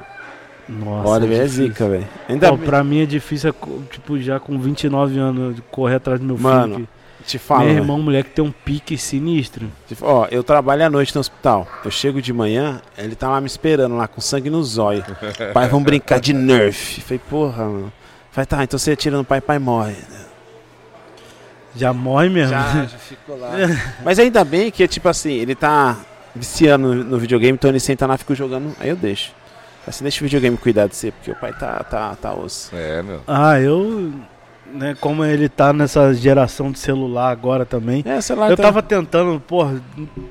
Nossa, 0.67 1.09
Olha, 1.09 1.25
é 1.25 1.43
difícil. 1.43 1.67
zica, 1.67 1.87
velho. 1.87 2.07
Ainda 2.27 2.49
Pô, 2.49 2.57
pra 2.57 2.83
mim 2.83 3.01
é 3.01 3.05
difícil, 3.05 3.49
é 3.51 3.53
tipo, 3.91 4.19
já 4.19 4.39
com 4.39 4.59
29 4.59 5.17
anos, 5.17 5.57
correr 5.71 5.95
atrás 5.95 6.19
do 6.19 6.25
meu 6.25 6.37
Mano, 6.37 6.75
filho. 6.75 6.87
te 7.25 7.37
que- 7.37 7.43
falo, 7.43 7.65
meu 7.65 7.73
irmão, 7.75 8.01
moleque, 8.01 8.31
tem 8.31 8.43
um 8.43 8.51
pique 8.51 8.97
sinistro. 8.97 9.67
Tipo, 9.87 10.05
Ó, 10.05 10.27
eu 10.29 10.43
trabalho 10.43 10.85
à 10.85 10.89
noite 10.89 11.15
no 11.15 11.21
hospital. 11.21 11.65
Eu 11.85 11.91
chego 11.91 12.21
de 12.21 12.33
manhã, 12.33 12.81
ele 12.97 13.15
tá 13.15 13.29
lá 13.29 13.39
me 13.39 13.47
esperando, 13.47 13.95
lá 13.95 14.07
com 14.07 14.19
sangue 14.19 14.49
no 14.49 14.61
zóio. 14.63 15.05
pai, 15.53 15.67
vamos 15.69 15.85
brincar 15.85 16.19
de 16.19 16.33
Nerf. 16.33 16.99
Falei, 17.01 17.21
porra, 17.29 17.63
mano. 17.65 17.93
Falei, 18.31 18.45
tá, 18.45 18.63
então 18.63 18.77
você 18.77 18.91
atira 18.91 19.15
no 19.17 19.23
pai, 19.23 19.39
pai 19.41 19.59
morre. 19.59 19.95
Já 21.75 21.93
morre 21.93 22.29
mesmo. 22.29 22.51
já 22.51 22.87
ficou 22.99 23.37
lá. 23.39 23.51
Mas 24.03 24.17
ainda 24.19 24.43
bem 24.43 24.71
que, 24.71 24.87
tipo 24.87 25.07
assim, 25.07 25.31
ele 25.33 25.53
tá 25.55 25.95
viciando 26.35 26.93
no, 26.93 27.03
no 27.03 27.17
videogame, 27.19 27.53
então 27.53 27.69
ele 27.69 27.79
senta 27.79 28.05
lá, 28.05 28.17
fica 28.17 28.33
jogando, 28.35 28.75
aí 28.79 28.89
eu 28.89 28.95
deixo. 28.95 29.31
Assim, 29.87 30.03
deixa 30.03 30.19
o 30.21 30.23
videogame 30.25 30.57
cuidar 30.57 30.87
de 30.87 30.95
você, 30.95 31.11
porque 31.11 31.31
o 31.31 31.35
pai 31.35 31.53
tá, 31.53 31.81
tá, 31.83 32.15
tá 32.15 32.33
osso. 32.33 32.75
É, 32.75 33.01
meu. 33.01 33.21
Ah, 33.27 33.59
eu. 33.59 34.11
Né, 34.73 34.97
como 34.99 35.23
ele 35.23 35.47
tá 35.47 35.71
nessa 35.71 36.13
geração 36.13 36.69
de 36.73 36.77
celular 36.79 37.31
agora 37.31 37.65
também. 37.65 38.03
É, 38.05 38.19
sei 38.19 38.35
lá, 38.35 38.49
Eu 38.49 38.57
tá- 38.57 38.63
tava 38.63 38.83
tentando, 38.83 39.39
porra, 39.39 39.81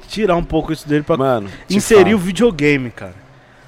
tirar 0.09 0.37
um 0.37 0.45
pouco 0.45 0.75
isso 0.75 0.87
dele 0.87 1.03
pra 1.03 1.17
Mano, 1.17 1.49
inserir 1.71 2.15
o 2.15 2.19
videogame, 2.19 2.91
cara. 2.91 3.15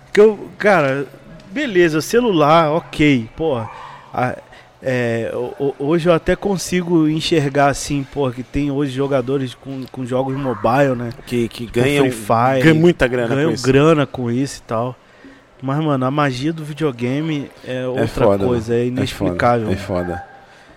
Porque 0.05 0.20
eu, 0.20 0.51
cara, 0.59 1.06
beleza, 1.51 2.02
celular, 2.02 2.70
ok, 2.73 3.31
porra. 3.35 3.70
a- 4.12 4.36
é, 4.82 5.32
hoje 5.78 6.09
eu 6.09 6.12
até 6.12 6.36
consigo 6.36 7.09
enxergar 7.09 7.69
assim, 7.69 8.05
porra, 8.05 8.32
que 8.32 8.43
tem 8.43 8.70
hoje 8.70 8.93
jogadores 8.93 9.55
com, 9.55 9.85
com 9.90 10.05
jogos 10.05 10.36
mobile, 10.36 10.94
né? 10.94 11.10
que, 11.27 11.48
que 11.48 11.65
ganham, 11.66 12.05
Free 12.05 12.12
Fire, 12.12 12.62
ganham 12.62 12.77
muita 12.77 13.09
grana 13.09 13.35
Ganham 13.35 13.48
com 13.48 13.55
isso. 13.55 13.66
grana 13.66 14.06
com 14.06 14.31
isso 14.31 14.59
e 14.59 14.62
tal. 14.69 14.94
Mas, 15.60 15.78
mano, 15.85 16.05
a 16.06 16.10
magia 16.10 16.52
do 16.52 16.64
videogame 16.64 17.51
é 17.66 17.86
outra 17.86 18.06
foda, 18.24 18.44
coisa, 18.44 18.74
é 18.74 18.80
É 18.82 18.86
inexplicável. 18.86 19.66
foda, 19.66 19.72
É 19.72 19.76
foda. 19.76 20.24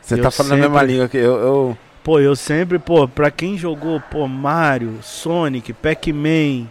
Você 0.02 0.16
Eu 0.16 0.24
tá 0.24 0.32
falando 0.32 0.54
a 0.54 0.58
mesma 0.58 0.80
sempre- 0.80 0.92
língua 0.94 1.08
que 1.08 1.18
eu, 1.18 1.36
eu- 1.40 1.78
Pô, 2.04 2.20
eu 2.20 2.36
sempre, 2.36 2.80
pô, 2.80 3.08
pra 3.08 3.30
quem 3.30 3.56
jogou, 3.56 4.02
pô, 4.10 4.28
Mario, 4.28 4.98
Sonic, 5.04 5.72
Pac-Man, 5.72 6.66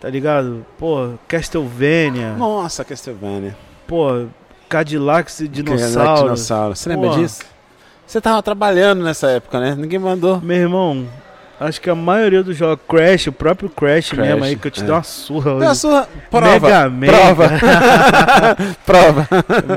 tá 0.00 0.08
ligado? 0.08 0.64
Pô, 0.78 1.14
Castlevania, 1.26 2.34
Nossa, 2.34 2.84
Castlevania. 2.84 3.56
pô, 3.88 4.26
Cadillacs 4.68 5.40
e 5.40 5.48
Cadillac 5.48 5.76
Dinossauros. 5.78 6.20
Dinossauro. 6.22 6.76
Você 6.76 6.88
lembra 6.88 7.10
disso? 7.10 7.42
Você 8.06 8.20
tava 8.20 8.40
trabalhando 8.40 9.02
nessa 9.02 9.28
época, 9.30 9.58
né? 9.58 9.74
Ninguém 9.76 9.98
mandou. 9.98 10.40
Meu 10.40 10.56
irmão, 10.56 11.06
acho 11.60 11.80
que 11.80 11.88
a 11.90 11.94
maioria 11.94 12.42
dos 12.42 12.56
jogos, 12.56 12.84
Crash, 12.88 13.26
o 13.28 13.32
próprio 13.32 13.68
Crash, 13.68 14.10
Crash, 14.10 14.26
mesmo 14.28 14.44
aí, 14.44 14.56
que 14.56 14.66
eu 14.66 14.70
te 14.70 14.80
é. 14.80 14.84
dei 14.84 14.92
uma 14.92 15.02
surra 15.02 15.54
Deu 15.58 15.68
a 15.68 15.70
hoje. 15.70 15.80
sua 15.80 16.08
prova. 16.30 16.50
Mega 16.50 16.90
Man, 16.90 17.06
prova. 17.06 17.50
prova. 18.84 19.28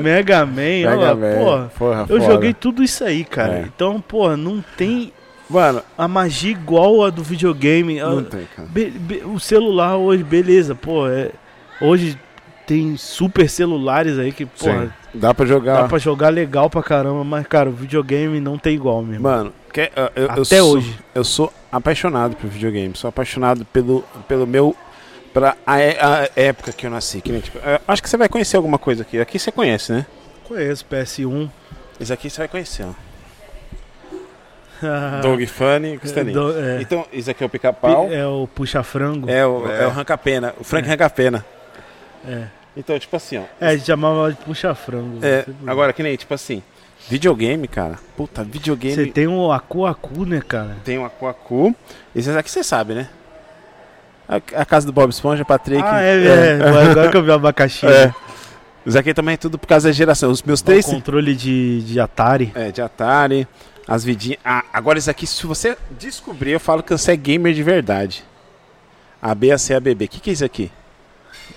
Mega 0.02 0.46
Man, 0.46 0.52
Mega 0.54 0.90
olha, 0.98 1.14
Man. 1.14 1.34
pô. 1.68 1.78
Porra, 1.78 2.00
Eu 2.08 2.20
foda. 2.20 2.20
joguei 2.32 2.54
tudo 2.54 2.82
isso 2.82 3.04
aí, 3.04 3.24
cara. 3.24 3.58
É. 3.58 3.60
Então, 3.62 4.00
pô, 4.00 4.36
não 4.36 4.62
tem 4.76 5.12
Mano, 5.48 5.82
a 5.98 6.06
magia 6.06 6.52
igual 6.52 7.04
a 7.04 7.10
do 7.10 7.22
videogame. 7.22 7.98
não 8.00 8.18
A- 8.20 8.22
tem, 8.22 8.46
cara. 8.54 8.68
be- 8.70 8.90
be- 8.90 9.22
o 9.24 9.38
celular 9.40 9.96
hoje, 9.96 10.22
beleza, 10.22 10.74
pô, 10.74 11.08
é, 11.08 11.30
hoje 11.80 12.16
tem 12.66 12.96
super 12.96 13.48
celulares 13.50 14.16
aí 14.18 14.30
que, 14.32 14.46
pô, 14.46 14.64
Sim. 14.70 14.90
Dá 15.12 15.34
pra 15.34 15.44
jogar. 15.44 15.82
dá 15.82 15.88
pra 15.88 15.98
jogar 15.98 16.28
legal 16.28 16.70
pra 16.70 16.84
caramba, 16.84 17.24
mas, 17.24 17.44
cara, 17.48 17.68
o 17.68 17.72
videogame 17.72 18.38
não 18.38 18.56
tem 18.56 18.76
igual 18.76 19.02
mesmo. 19.02 19.24
Mano, 19.24 19.52
que- 19.72 19.90
eu, 19.96 20.04
eu- 20.14 20.22
eu 20.26 20.30
Até 20.30 20.44
sou- 20.44 20.76
hoje. 20.76 20.96
Eu 21.12 21.24
sou 21.24 21.52
apaixonado 21.70 22.36
por 22.36 22.48
videogame. 22.48 22.94
Sou 22.96 23.08
apaixonado 23.08 23.64
pelo, 23.66 24.02
pelo 24.28 24.46
meu. 24.46 24.76
Pela 25.32 25.56
a, 25.66 25.78
é- 25.80 25.98
a 26.00 26.28
época 26.34 26.72
que 26.72 26.86
eu 26.86 26.90
nasci. 26.90 27.20
Que 27.20 27.30
nem, 27.30 27.40
tipo, 27.40 27.58
eu 27.58 27.78
acho 27.86 28.02
que 28.02 28.08
você 28.10 28.16
vai 28.16 28.28
conhecer 28.28 28.56
alguma 28.56 28.78
coisa 28.78 29.02
aqui. 29.02 29.20
Aqui 29.20 29.38
você 29.38 29.52
conhece, 29.52 29.92
né? 29.92 30.04
Conheço 30.48 30.84
PS1. 30.90 31.48
Isso 32.00 32.12
aqui 32.12 32.28
você 32.28 32.38
vai 32.38 32.48
conhecer, 32.48 32.84
ó. 32.84 32.92
Dog 35.22 35.46
Funny 35.46 35.94
e 35.94 35.98
Costelinha. 35.98 36.34
Do- 36.34 36.58
é, 36.58 36.80
Então, 36.80 37.06
isso 37.12 37.30
aqui 37.30 37.42
é 37.42 37.46
o 37.46 37.50
pica-pau. 37.50 38.08
é 38.10 38.26
o 38.26 38.48
puxa-frango. 38.54 39.28
É 39.30 39.46
o, 39.46 39.70
É. 39.70 39.82
é. 39.84 39.86
o 39.86 39.90
Ranca-Pena. 39.90 40.54
O 40.58 40.64
Frank 40.64 40.88
Ranca-Pena. 40.88 41.44
É. 42.26 42.44
Então, 42.76 42.98
tipo 42.98 43.14
assim, 43.16 43.38
ó. 43.38 43.42
É, 43.60 43.68
a 43.68 43.76
gente 43.76 43.86
chamava 43.86 44.30
de 44.32 44.38
puxa-frango. 44.38 45.18
É, 45.22 45.42
Você- 45.42 45.54
agora, 45.66 45.92
que 45.92 46.02
nem, 46.02 46.16
tipo 46.16 46.32
assim. 46.32 46.62
Videogame, 47.08 47.66
cara. 47.66 47.98
Puta, 48.16 48.44
videogame. 48.44 48.94
Você 48.94 49.06
tem 49.06 49.26
um 49.26 49.50
Aku 49.50 49.86
Aku, 49.86 50.24
né, 50.24 50.40
cara? 50.46 50.76
Tem 50.84 50.98
um 50.98 51.04
Aquacu. 51.04 51.74
Esse 52.14 52.30
aqui 52.30 52.50
você 52.50 52.62
sabe, 52.62 52.94
né? 52.94 53.08
A, 54.28 54.36
a 54.60 54.64
casa 54.64 54.86
do 54.86 54.92
Bob 54.92 55.10
Esponja, 55.10 55.44
Patrick. 55.44 55.82
Ah, 55.84 56.00
é, 56.02 56.24
é. 56.24 56.90
Agora 56.90 57.10
que 57.10 57.16
eu 57.16 57.22
vi 57.22 57.30
o 57.30 57.34
abacaxi. 57.34 57.86
É. 57.90 58.06
né? 58.06 58.14
Isso 58.86 58.98
aqui 58.98 59.12
também 59.12 59.34
é 59.34 59.36
tudo 59.36 59.58
por 59.58 59.66
causa 59.66 59.88
da 59.88 59.92
geração. 59.92 60.30
Os 60.30 60.42
meus 60.42 60.60
O 60.60 60.64
três. 60.64 60.86
controle 60.86 61.34
de, 61.34 61.82
de 61.82 62.00
Atari. 62.00 62.50
É, 62.54 62.70
de 62.70 62.80
Atari, 62.80 63.46
as 63.86 64.02
vidinhas. 64.02 64.38
Ah, 64.42 64.64
agora 64.72 64.98
isso 64.98 65.10
aqui, 65.10 65.26
se 65.26 65.46
você 65.46 65.76
descobrir, 65.98 66.52
eu 66.52 66.60
falo 66.60 66.82
que 66.82 66.90
você 66.90 67.12
é 67.12 67.16
gamer 67.16 67.52
de 67.52 67.62
verdade. 67.62 68.24
A 69.20 69.34
B, 69.34 69.50
a 69.50 69.58
C, 69.58 69.74
a 69.74 69.80
BB. 69.80 70.06
O 70.06 70.08
que, 70.08 70.20
que 70.20 70.30
é 70.30 70.32
isso 70.32 70.44
aqui? 70.44 70.70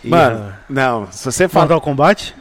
Mano, 0.03 0.53
não, 0.69 1.09
se 1.11 1.23
você 1.23 1.47
fala. 1.47 1.65
Mortal 1.65 1.79
Kombat? 1.81 2.35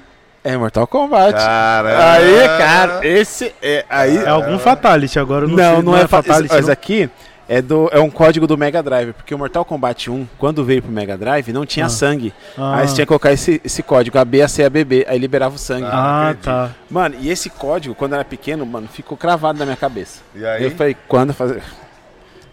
É 0.45 0.57
Mortal 0.57 0.87
Kombat. 0.87 1.33
Caramba. 1.35 2.13
Aí, 2.13 2.49
cara, 2.59 3.07
esse 3.07 3.55
é. 3.63 3.85
Aí, 3.89 4.17
É 4.17 4.29
algum 4.29 4.59
Fatality, 4.59 5.19
agora 5.19 5.45
eu 5.45 5.49
não, 5.49 5.57
não, 5.57 5.75
sei. 5.75 5.83
não, 5.83 5.97
é, 5.97 6.07
Fatality. 6.09 6.49
Fatality. 6.49 6.61
Isso 6.61 6.71
aqui 6.73 7.11
é, 7.49 7.63
do, 7.63 7.89
é 7.93 8.01
um 8.01 8.11
código 8.11 8.47
do 8.47 8.57
Mega 8.59 8.83
Drive, 8.83 9.13
porque 9.13 9.33
o 9.35 9.39
Mortal 9.39 9.65
Kombat 9.65 10.11
1, 10.11 10.27
quando 10.39 10.65
veio 10.65 10.83
pro 10.83 10.91
Mega 10.91 11.17
Drive, 11.17 11.53
não 11.53 11.65
tinha 11.65 11.87
Ah. 11.87 11.89
sangue. 11.89 12.33
Ah, 12.59 12.79
Aí 12.79 12.89
você 12.89 12.95
tinha 12.95 13.05
que 13.05 13.09
colocar 13.09 13.33
esse, 13.33 13.61
esse 13.65 13.83
código, 13.85 14.19
A, 14.19 14.25
B, 14.25 14.43
A, 14.43 14.49
C, 14.49 14.65
A, 14.65 14.71
B, 14.71 14.85
B, 14.85 15.05
aí 15.09 15.19
liberava 15.19 15.55
o 15.55 15.59
sangue. 15.59 15.87
ah, 15.89 16.23
acredito. 16.31 16.45
tá. 16.45 16.71
Mano, 16.91 17.15
e 17.21 17.31
esse 17.31 17.49
código, 17.49 17.95
quando 17.95 18.13
eu 18.13 18.17
era 18.17 18.25
pequeno, 18.25 18.67
mano, 18.67 18.89
ficou 18.89 19.17
cravado 19.17 19.59
na 19.61 19.65
minha 19.65 19.77
cabeça. 19.77 20.23
E 20.35 20.45
aí? 20.45 20.65
Eu 20.65 20.71
falei, 20.73 20.97
quando 21.07 21.33
fazer. 21.33 21.63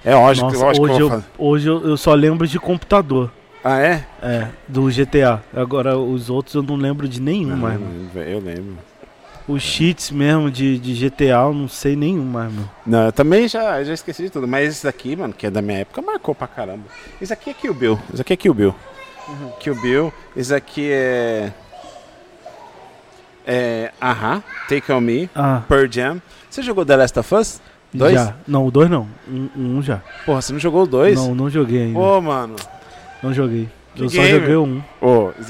É 0.05 0.13
lógico, 0.15 0.47
Nossa, 0.51 0.63
lógico 0.65 0.85
hoje, 0.85 0.93
eu 0.93 0.99
eu, 0.99 1.09
vou 1.09 1.17
fazer. 1.19 1.31
hoje 1.37 1.67
eu, 1.67 1.89
eu 1.89 1.97
só 1.97 2.13
lembro 2.13 2.45
de 2.47 2.59
computador. 2.59 3.31
Ah, 3.63 3.79
é? 3.79 4.05
É, 4.21 4.47
do 4.67 4.85
GTA. 4.85 5.43
Agora 5.53 5.97
os 5.97 6.29
outros 6.29 6.55
eu 6.55 6.63
não 6.63 6.75
lembro 6.75 7.07
de 7.07 7.21
nenhum 7.21 7.55
mais, 7.57 7.79
mano. 7.79 8.09
Não, 8.13 8.21
eu 8.21 8.39
lembro. 8.39 8.77
Os 9.47 9.63
cheats 9.63 10.11
mesmo 10.11 10.51
de, 10.51 10.77
de 10.77 10.93
GTA 10.93 11.41
eu 11.43 11.53
não 11.53 11.67
sei 11.67 11.95
nenhum 11.95 12.23
mais, 12.23 12.53
mano. 12.53 12.69
Não, 12.85 13.05
eu 13.05 13.11
também 13.11 13.47
já, 13.47 13.83
já 13.83 13.93
esqueci 13.93 14.23
de 14.23 14.29
tudo. 14.29 14.47
Mas 14.47 14.69
esse 14.69 14.83
daqui, 14.85 15.15
mano, 15.15 15.33
que 15.33 15.47
é 15.47 15.51
da 15.51 15.61
minha 15.61 15.79
época, 15.79 16.01
marcou 16.01 16.33
pra 16.33 16.47
caramba. 16.47 16.83
Esse 17.21 17.33
aqui 17.33 17.49
é 17.49 17.53
Kill 17.53 17.73
Bill. 17.73 17.99
Esse 18.13 18.21
aqui 18.21 18.33
é 18.33 18.37
Kill 18.37 18.53
Bill. 18.53 18.75
Kill 19.59 19.75
Bill. 19.75 20.13
Esse 20.35 20.53
aqui 20.53 20.89
é. 20.91 21.51
É. 23.45 23.91
Ahá. 23.99 24.41
Take 24.69 24.91
On 24.91 25.01
Me. 25.01 25.29
Ah, 25.35 25.63
Pearl 25.67 25.87
Jam. 25.89 26.21
Você 26.49 26.61
jogou 26.61 26.85
The 26.85 26.95
Last 26.95 27.19
of 27.19 27.35
Us? 27.35 27.61
Dois? 27.93 28.13
já. 28.13 28.35
Não, 28.47 28.67
o 28.67 28.71
dois 28.71 28.89
não. 28.89 29.07
Um, 29.27 29.49
um 29.55 29.81
já. 29.81 30.01
Porra, 30.25 30.41
você 30.41 30.53
não 30.53 30.59
jogou 30.59 30.83
o 30.83 30.87
dois? 30.87 31.15
Não, 31.15 31.33
não 31.33 31.49
joguei 31.49 31.85
ainda. 31.85 31.99
Ô, 31.99 32.21
mano. 32.21 32.55
Não 33.21 33.33
joguei. 33.33 33.67
Que 33.95 34.03
eu 34.03 34.09
só 34.09 34.21
gamer. 34.21 34.39
joguei 34.39 34.55
um. 34.55 34.81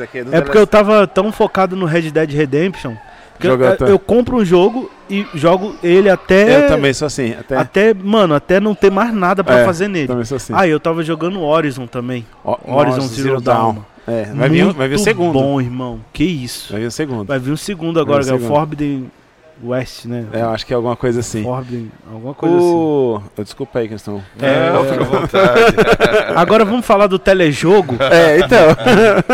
Aqui 0.01 0.19
é 0.19 0.23
do 0.23 0.35
É 0.35 0.41
porque 0.41 0.57
eu 0.57 0.67
tava 0.67 1.05
tão 1.05 1.31
focado 1.31 1.75
no 1.75 1.85
Red 1.85 2.09
Dead 2.11 2.31
Redemption 2.31 2.95
que 3.39 3.47
eu, 3.47 3.51
Jogou 3.51 3.87
eu, 3.87 3.97
compro 3.97 4.37
um 4.37 4.43
jogo 4.45 4.91
e 5.09 5.25
jogo 5.33 5.73
ele 5.81 6.09
até. 6.09 6.65
Eu 6.65 6.67
também 6.67 6.93
sou 6.93 7.05
assim. 7.05 7.33
Até. 7.33 7.55
Até, 7.55 7.93
mano, 7.93 8.35
até 8.35 8.59
não 8.59 8.75
ter 8.75 8.91
mais 8.91 9.13
nada 9.13 9.43
pra 9.43 9.59
É, 9.59 9.65
fazer 9.65 9.87
nele. 9.87 10.07
Também 10.07 10.25
sou 10.25 10.35
assim. 10.35 10.51
Ah, 10.53 10.67
eu 10.67 10.79
tava 10.79 11.03
jogando 11.03 11.41
Horizon 11.41 11.87
também. 11.87 12.25
Ó, 12.43 12.57
Horizon 12.65 12.97
nossa, 12.97 13.21
Zero 13.21 13.39
Dawn. 13.39 13.77
É, 14.05 14.25
vai 14.25 14.49
vir, 14.49 14.73
vai 14.73 14.87
vir 14.89 14.95
o 14.95 14.99
segundo. 14.99 15.33
bom, 15.33 15.61
irmão. 15.61 16.01
Que 16.11 16.23
isso. 16.25 16.73
Vai 16.73 16.81
vir 16.81 16.87
o 16.87 16.91
segundo. 16.91 17.27
Vai 17.27 17.39
vir 17.39 17.51
um 17.51 17.57
segundo 17.57 17.99
agora, 17.99 18.23
é 18.23 18.31
o 18.31 18.35
o 18.35 18.39
segundo. 18.39 18.47
Forbidden 18.47 19.11
West, 19.63 20.05
né? 20.05 20.25
É, 20.31 20.41
eu 20.41 20.49
acho 20.51 20.65
que 20.65 20.71
é 20.73 20.75
alguma 20.75 20.95
coisa 20.95 21.19
assim. 21.19 21.43
Forbidden, 21.43 21.91
alguma 22.11 22.33
coisa 22.33 22.55
assim. 22.55 22.65
O... 22.65 23.21
Eu 23.37 23.43
Desculpa 23.43 23.79
aí, 23.79 23.87
questão. 23.89 24.23
É, 24.41 24.71
Não, 24.71 24.85
fica 24.85 25.01
à 25.01 25.05
vontade. 25.05 25.75
Agora 26.35 26.63
vamos 26.65 26.85
falar 26.85 27.07
do 27.07 27.19
telejogo. 27.19 27.95
É, 28.11 28.39
então. 28.39 28.75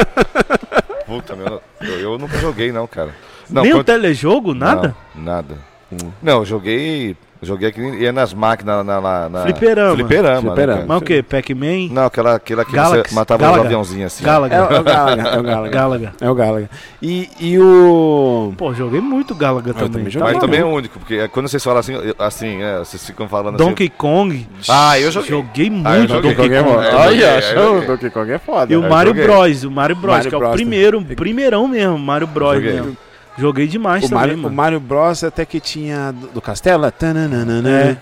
Puta, 1.05 1.35
meu. 1.35 1.61
Eu, 1.81 1.99
eu 1.99 2.17
nunca 2.17 2.37
joguei, 2.39 2.71
não, 2.71 2.87
cara. 2.87 3.11
Não, 3.49 3.61
Nem 3.61 3.71
o 3.73 3.75
quando- 3.77 3.85
telejogo, 3.85 4.53
nada? 4.53 4.95
Não, 5.13 5.23
nada. 5.23 5.55
Hum. 5.91 6.11
Não, 6.21 6.39
eu 6.39 6.45
joguei. 6.45 7.15
Joguei 7.45 7.69
aqui 7.69 7.79
e 7.81 8.05
é 8.05 8.11
nas 8.11 8.33
máquinas 8.33 8.85
na, 8.85 8.99
na, 9.01 9.29
na... 9.29 9.41
Fliperama. 9.43 9.95
Fliperama. 9.95 10.41
Fliperama. 10.41 10.79
né, 10.81 10.85
Mas 10.87 10.97
o 10.97 11.01
que? 11.01 11.23
Pac-Man? 11.23 11.87
Não, 11.91 12.05
aquela, 12.05 12.35
aquela 12.35 12.65
que 12.65 12.71
Galaxy. 12.73 13.09
você 13.09 13.15
matava 13.15 13.41
Galaga. 13.41 13.59
os 13.61 13.65
aviãozinhos 13.67 14.13
assim. 14.13 14.23
É, 14.23 14.25
Galaga. 14.25 14.55
o- 14.55 14.73
é 14.75 14.79
o 14.79 14.83
Galaga. 14.83 15.21
É 15.21 15.39
o 15.39 15.43
Galaga. 15.43 15.69
Galaga. 15.69 16.13
É 16.21 16.29
o 16.29 16.35
Galaga. 16.35 16.69
E, 17.01 17.29
e 17.39 17.59
o. 17.59 18.53
Pô, 18.57 18.73
joguei 18.73 18.99
muito 19.01 19.33
Galaga 19.35 19.73
também. 19.73 19.89
também 19.89 20.03
Tá 20.05 20.09
joguei. 20.11 20.33
Mas 20.33 20.41
também 20.41 20.59
é 20.59 20.65
único, 20.65 20.99
porque 20.99 21.15
é, 21.15 21.27
quando 21.27 21.47
vocês 21.47 21.63
falam 21.63 21.79
assim, 21.79 21.93
assim, 22.19 22.61
é, 22.61 22.79
vocês 22.79 23.05
ficam 23.05 23.27
falando 23.27 23.57
Donkey 23.57 23.89
Kong. 23.89 24.47
assim. 24.59 24.71
Ah, 24.71 24.99
eu 24.99 25.11
joguei. 25.11 25.29
Joguei 25.29 25.69
muito 25.69 25.87
Ah, 25.87 25.99
joguei. 26.07 26.33
Donkey 26.33 26.49
Donkey 26.49 26.63
Kong. 26.63 26.73
Kong 26.75 26.85
é 26.85 26.89
É, 26.89 26.95
Olha, 26.95 27.25
é, 27.25 27.41
show. 27.41 27.81
Donkey 27.85 28.09
Kong 28.09 28.31
é 28.31 28.37
foda. 28.39 28.73
E 28.73 28.75
o 28.75 28.83
eu 28.83 28.89
Mario. 28.89 29.13
Bros, 29.13 29.63
o 29.63 29.71
Mario 29.71 29.95
Bros, 29.95 30.15
Mario 30.15 30.29
que 30.29 30.35
é 30.35 30.37
o 30.37 30.41
Bros 30.41 30.53
primeiro, 30.55 31.01
primeirão 31.03 31.67
mesmo, 31.67 31.97
Mario 31.97 32.27
Bros 32.27 32.61
mesmo. 32.61 32.97
Joguei 33.37 33.67
demais 33.67 34.05
O 34.05 34.09
também, 34.09 34.19
Mario, 34.19 34.35
o 34.35 34.41
mano. 34.43 34.55
Mario 34.55 34.79
Bros 34.79 35.23
até 35.23 35.45
que 35.45 35.59
tinha 35.59 36.11
do, 36.11 36.27
do 36.27 36.41
castelo. 36.41 36.89
tananana. 36.91 37.69
É. 37.69 37.97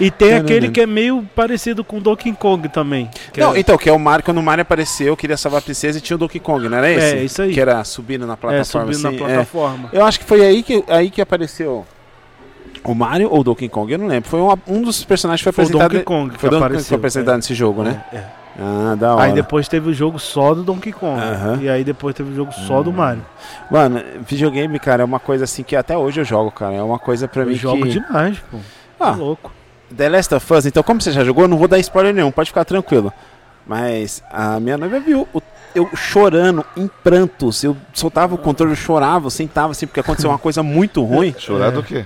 E 0.00 0.10
tem 0.10 0.28
Tananana. 0.28 0.44
aquele 0.44 0.68
que 0.70 0.80
é 0.80 0.86
meio 0.86 1.22
parecido 1.34 1.84
com 1.84 2.00
Donkey 2.00 2.32
Kong 2.32 2.68
também. 2.68 3.08
Não, 3.36 3.54
é, 3.54 3.60
então, 3.60 3.78
que 3.78 3.88
é 3.88 3.92
o 3.92 3.98
Mario, 3.98 4.24
quando 4.24 4.38
o 4.38 4.42
Mario 4.42 4.62
apareceu, 4.62 5.16
queria 5.16 5.36
salvar 5.36 5.60
a 5.60 5.62
princesa 5.62 5.98
e 5.98 6.00
tinha 6.00 6.16
o 6.16 6.18
Donkey 6.18 6.40
Kong, 6.40 6.68
não 6.68 6.78
era 6.78 6.90
esse? 6.90 7.16
É, 7.16 7.22
isso 7.22 7.42
aí. 7.42 7.52
Que 7.52 7.60
era 7.60 7.82
subindo 7.84 8.26
na 8.26 8.32
é, 8.32 8.36
plataforma 8.36 8.92
subindo 8.92 9.08
assim. 9.08 9.18
na 9.18 9.24
é. 9.24 9.34
plataforma. 9.34 9.90
Eu 9.92 10.04
acho 10.04 10.18
que 10.18 10.24
foi 10.24 10.44
aí 10.44 10.62
que, 10.62 10.82
aí 10.88 11.10
que 11.10 11.20
apareceu 11.20 11.86
o 12.82 12.94
Mario 12.94 13.30
ou 13.30 13.40
o 13.40 13.44
Donkey 13.44 13.68
Kong, 13.68 13.92
eu 13.92 13.98
não 13.98 14.06
lembro. 14.06 14.28
Foi 14.28 14.40
um, 14.40 14.52
um 14.66 14.82
dos 14.82 15.04
personagens 15.04 15.40
que 15.40 15.44
foi 15.44 15.52
Foi 15.52 15.64
o 15.64 15.66
apresentado. 15.66 15.92
Donkey 15.92 16.04
Kong 16.04 16.34
que 16.34 16.40
foi 16.40 16.48
o 16.48 16.50
Donkey 16.50 16.68
Kong 16.68 16.82
que 16.82 16.88
foi 16.88 16.96
apresentado 16.96 17.36
nesse 17.36 17.54
jogo, 17.54 17.82
né? 17.84 18.04
É, 18.12 18.16
é. 18.16 18.43
Ah, 18.58 18.94
da 18.96 19.14
hora. 19.14 19.24
Aí 19.24 19.32
depois 19.32 19.66
teve 19.68 19.90
o 19.90 19.92
jogo 19.94 20.18
só 20.18 20.54
do 20.54 20.62
Donkey 20.62 20.92
Kong. 20.92 21.20
Aham. 21.20 21.58
E 21.60 21.68
aí 21.68 21.82
depois 21.82 22.14
teve 22.14 22.30
o 22.32 22.34
jogo 22.36 22.52
só 22.52 22.82
do 22.82 22.92
Mario. 22.92 23.24
Mano, 23.70 24.00
videogame, 24.26 24.78
cara, 24.78 25.02
é 25.02 25.04
uma 25.04 25.18
coisa 25.18 25.44
assim 25.44 25.62
que 25.62 25.74
até 25.74 25.96
hoje 25.96 26.20
eu 26.20 26.24
jogo, 26.24 26.50
cara. 26.52 26.74
É 26.74 26.82
uma 26.82 26.98
coisa 26.98 27.26
pra 27.26 27.42
Eu 27.42 27.48
mim 27.48 27.54
jogo 27.54 27.82
que... 27.82 27.90
demais, 27.90 28.38
pô. 28.50 28.58
Ah, 29.00 29.06
Tá 29.06 29.10
louco. 29.12 29.50
The 29.96 30.08
Last 30.08 30.34
of 30.34 30.52
Us, 30.54 30.66
então 30.66 30.82
como 30.82 31.00
você 31.00 31.12
já 31.12 31.24
jogou, 31.24 31.44
eu 31.44 31.48
não 31.48 31.56
vou 31.58 31.68
dar 31.68 31.78
spoiler 31.78 32.14
nenhum, 32.14 32.30
pode 32.30 32.50
ficar 32.50 32.64
tranquilo. 32.64 33.12
Mas 33.66 34.22
a 34.30 34.58
minha 34.60 34.76
noiva 34.78 35.00
viu 35.00 35.26
o- 35.32 35.42
eu 35.74 35.88
chorando 35.96 36.64
em 36.76 36.88
prantos. 37.02 37.64
Eu 37.64 37.76
soltava 37.92 38.34
o 38.34 38.38
controle, 38.38 38.72
eu 38.72 38.76
chorava, 38.76 39.26
eu 39.26 39.30
sentava 39.30 39.72
assim, 39.72 39.86
porque 39.86 40.00
aconteceu 40.00 40.30
uma 40.30 40.38
coisa 40.38 40.62
muito 40.62 41.02
ruim 41.04 41.34
Chorar 41.38 41.68
É. 41.68 41.70
do 41.72 41.82
quê? 41.82 42.04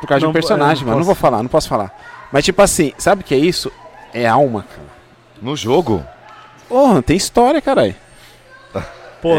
por 0.00 0.06
causa 0.06 0.20
de 0.20 0.24
um 0.26 0.28
Não, 0.28 0.32
personagem, 0.32 0.82
é, 0.82 0.86
não 0.86 0.92
mano. 0.92 0.98
Não 1.00 1.06
posso. 1.06 1.06
vou 1.06 1.14
falar, 1.14 1.42
não 1.42 1.48
posso 1.50 1.68
falar. 1.68 1.90
Mas 2.32 2.44
tipo 2.44 2.60
assim, 2.62 2.92
sabe 2.96 3.20
o 3.22 3.24
que 3.24 3.34
é 3.34 3.38
isso? 3.38 3.70
É 4.14 4.26
alma, 4.26 4.62
cara. 4.68 4.88
No 5.40 5.56
jogo? 5.56 6.04
Porra, 6.68 7.02
tem 7.02 7.16
história, 7.16 7.60
caralho. 7.60 7.94
Pô, 9.20 9.34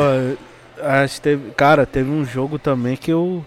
acho 0.81 1.15
que 1.15 1.21
teve. 1.21 1.51
Cara, 1.51 1.85
teve 1.85 2.09
um 2.09 2.25
jogo 2.25 2.59
também 2.59 2.95
que 2.95 3.11
eu. 3.11 3.45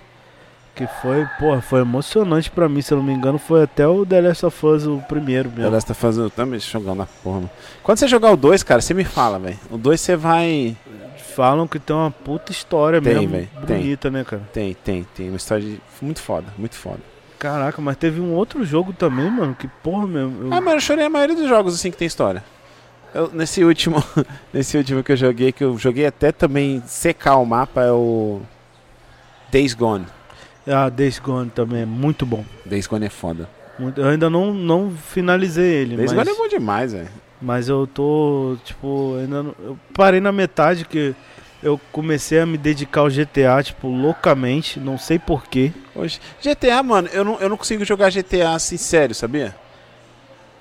Que 0.75 0.89
foi, 1.01 1.25
pô, 1.39 1.61
foi 1.61 1.83
emocionante 1.83 2.51
pra 2.51 2.69
mim, 2.69 2.83
se 2.83 2.93
eu 2.93 2.99
não 2.99 3.05
me 3.05 3.13
engano, 3.13 3.39
foi 3.39 3.63
até 3.63 3.87
o 3.87 4.05
The 4.05 4.21
Last 4.21 4.45
of 4.47 4.67
Us 4.67 4.85
o 4.87 4.99
primeiro 5.09 5.49
The 5.49 5.57
mesmo. 5.59 5.73
Last 5.73 5.93
of 5.93 6.07
Us, 6.07 6.17
eu 6.17 6.29
também 6.31 6.59
jogando 6.59 7.03
a 7.03 7.07
porra, 7.23 7.37
mano. 7.37 7.51
Quando 7.85 7.99
você 7.99 8.09
jogar 8.09 8.33
o 8.33 8.37
2, 8.37 8.65
cara, 8.65 8.81
você 8.81 8.93
me 8.93 9.05
fala, 9.05 9.39
velho. 9.39 9.57
O 9.71 9.79
2 9.79 10.01
você 10.01 10.17
vai. 10.17 10.77
Falam 11.37 11.69
que 11.69 11.79
tem 11.79 11.95
uma 11.95 12.11
puta 12.11 12.51
história 12.51 13.01
Tem, 13.01 13.15
mesmo. 13.15 13.29
véi, 13.31 13.49
tem. 13.67 13.77
bonita, 13.79 14.11
né, 14.11 14.25
cara? 14.25 14.43
Tem, 14.53 14.75
tem, 14.75 15.05
tem. 15.15 15.29
Uma 15.29 15.37
história 15.37 15.63
de... 15.65 15.81
muito 16.03 16.21
foda, 16.21 16.47
muito 16.59 16.75
foda. 16.77 17.01
Caraca, 17.45 17.83
mas 17.83 17.95
teve 17.99 18.23
um 18.23 18.33
outro 18.33 18.65
jogo 18.65 18.95
também, 18.95 19.31
mano, 19.31 19.55
que 19.55 19.69
porra 19.69 20.07
mesmo. 20.07 20.45
eu- 20.47 20.55
Ah, 20.55 20.63
mas 20.63 20.75
eu 20.77 20.81
chorei 20.81 21.05
a 21.05 21.11
maioria 21.11 21.37
dos 21.37 21.47
jogos 21.47 21.75
assim 21.75 21.91
que 21.91 21.97
tem 21.99 22.07
história. 22.07 22.43
Eu- 23.15 23.31
nesse 23.35 23.63
último, 23.63 23.97
nesse 24.51 24.79
último 24.79 25.03
que 25.05 25.13
eu 25.13 25.17
joguei, 25.17 25.53
que 25.53 25.63
eu 25.63 25.77
joguei 25.77 26.07
até 26.07 26.33
também 26.33 26.83
secar 26.87 27.37
o 27.37 27.45
mapa, 27.45 27.83
é 27.83 27.93
o 27.93 28.41
Days 29.53 29.75
Gone. 29.75 30.07
Ah, 30.67 30.89
Days 30.89 31.19
Gone 31.19 31.51
também 31.51 31.83
é 31.83 31.85
muito 31.85 32.25
bom. 32.25 32.43
Days 32.65 32.87
Gone 32.87 33.05
é 33.05 33.11
foda. 33.11 33.47
Muito- 33.79 34.01
Eu 34.01 34.09
ainda 34.09 34.31
não, 34.31 34.55
não 34.55 34.91
finalizei 34.91 35.71
ele, 35.83 35.97
Days 35.99 36.15
mas, 36.15 36.27
Gone 36.27 36.35
é 36.35 36.41
bom 36.43 36.49
demais, 36.49 36.93
velho. 36.95 37.09
mas 37.43 37.69
eu 37.69 37.87
tô, 37.87 38.57
tipo, 38.65 39.17
ainda 39.21 39.43
não, 39.43 39.55
eu 39.63 39.79
parei 39.93 40.19
na 40.21 40.33
metade 40.33 40.87
que 40.87 41.15
eu 41.65 41.81
comecei 41.91 42.39
a 42.39 42.47
me 42.47 42.57
dedicar 42.57 43.01
ao 43.01 43.09
GTA, 43.11 43.63
tipo, 43.63 43.89
loucamente, 43.89 44.79
não 44.79 44.97
sei 44.99 45.19
porquê. 45.19 45.73
Hoje, 45.97 46.21
GTA, 46.43 46.83
mano, 46.83 47.09
eu 47.13 47.25
não, 47.25 47.39
eu 47.41 47.49
não 47.49 47.57
consigo 47.57 47.85
jogar 47.85 48.11
GTA 48.11 48.51
assim 48.55 48.77
sério, 48.77 49.15
sabia? 49.15 49.57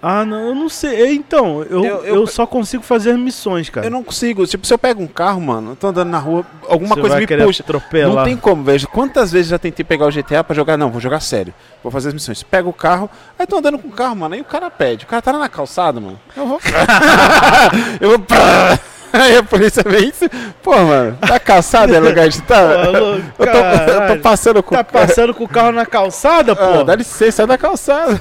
Ah, 0.05 0.25
não, 0.25 0.49
eu 0.49 0.53
não 0.55 0.67
sei. 0.67 1.15
Então, 1.15 1.63
eu, 1.63 1.85
Eu- 1.85 2.03
eu, 2.03 2.15
eu- 2.17 2.27
só 2.27 2.45
consigo 2.45 2.83
fazer 2.83 3.11
as 3.11 3.17
missões, 3.17 3.69
cara. 3.69 3.87
Eu 3.87 3.91
não 3.91 4.03
consigo. 4.03 4.45
Tipo, 4.45 4.67
se 4.67 4.73
eu 4.73 4.77
pego 4.77 5.01
um 5.01 5.07
carro, 5.07 5.39
mano, 5.39 5.71
eu 5.71 5.75
tô 5.77 5.87
andando 5.87 6.09
na 6.09 6.17
rua, 6.19 6.45
alguma 6.67 6.93
Você 6.93 6.99
coisa 6.99 7.15
me 7.21 7.25
puxa. 7.25 7.63
atropelar. 7.63 8.13
Não 8.17 8.23
tem 8.25 8.35
como, 8.35 8.65
vejo. 8.65 8.85
Quantas 8.89 9.31
vezes 9.31 9.47
já 9.47 9.57
tentei 9.57 9.85
pegar 9.85 10.05
o 10.05 10.11
GTA 10.11 10.43
pra 10.43 10.53
jogar? 10.53 10.75
Não, 10.75 10.91
vou 10.91 10.99
jogar 10.99 11.21
sério. 11.21 11.53
Vou 11.81 11.89
fazer 11.89 12.09
as 12.09 12.13
missões. 12.13 12.43
Pego 12.43 12.69
o 12.69 12.73
carro, 12.73 13.09
aí 13.39 13.47
tô 13.47 13.55
andando 13.57 13.79
com 13.79 13.87
o 13.87 13.91
carro, 13.91 14.17
mano. 14.17 14.35
Aí 14.35 14.41
o 14.41 14.45
cara 14.45 14.69
pede. 14.69 15.05
O 15.05 15.07
cara 15.07 15.21
tá 15.21 15.31
lá 15.31 15.39
na 15.39 15.47
calçada, 15.47 16.01
mano. 16.01 16.19
Eu 16.35 16.47
vou. 16.47 16.59
eu 18.01 18.09
vou. 18.09 18.19
Aí 19.13 19.37
a 19.37 19.43
polícia 19.43 19.83
vem. 19.85 20.09
isso- 20.09 20.25
Pô, 20.61 20.75
mano, 20.75 21.15
tá 21.21 21.39
calçada 21.39 21.95
é 21.95 21.99
lugar 21.99 22.27
de 22.29 22.39
louco, 22.49 23.21
Eu 23.39 23.45
tô, 23.45 23.57
eu 23.91 24.07
tô 24.15 24.21
passando 24.23 24.63
com 24.63 24.75
Tá 24.75 24.81
o 24.81 24.85
carro. 24.85 25.07
passando 25.07 25.33
com 25.33 25.43
o 25.43 25.47
carro 25.47 25.71
na 25.71 25.85
calçada, 25.85 26.53
Ah, 26.53 26.55
pô? 26.55 26.83
dá 26.83 26.95
licença, 26.95 27.31
sai 27.37 27.47
da 27.47 27.57
calçada. 27.57 28.19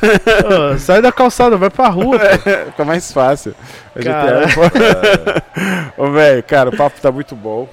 Ah, 0.74 0.78
sai 0.78 1.00
da 1.00 1.10
calçada, 1.10 1.56
vai 1.56 1.70
pra 1.70 1.88
rua, 1.88 2.18
pô. 2.18 2.26
Fica 2.72 2.84
mais 2.84 3.10
fácil. 3.10 3.54
A 3.96 4.02
Cara. 4.02 4.46
pô. 4.54 4.60
Ô, 6.04 6.10
velho, 6.10 6.42
cara, 6.42 6.68
o 6.70 6.76
papo 6.76 7.00
tá 7.00 7.10
muito 7.10 7.34
bom. 7.34 7.68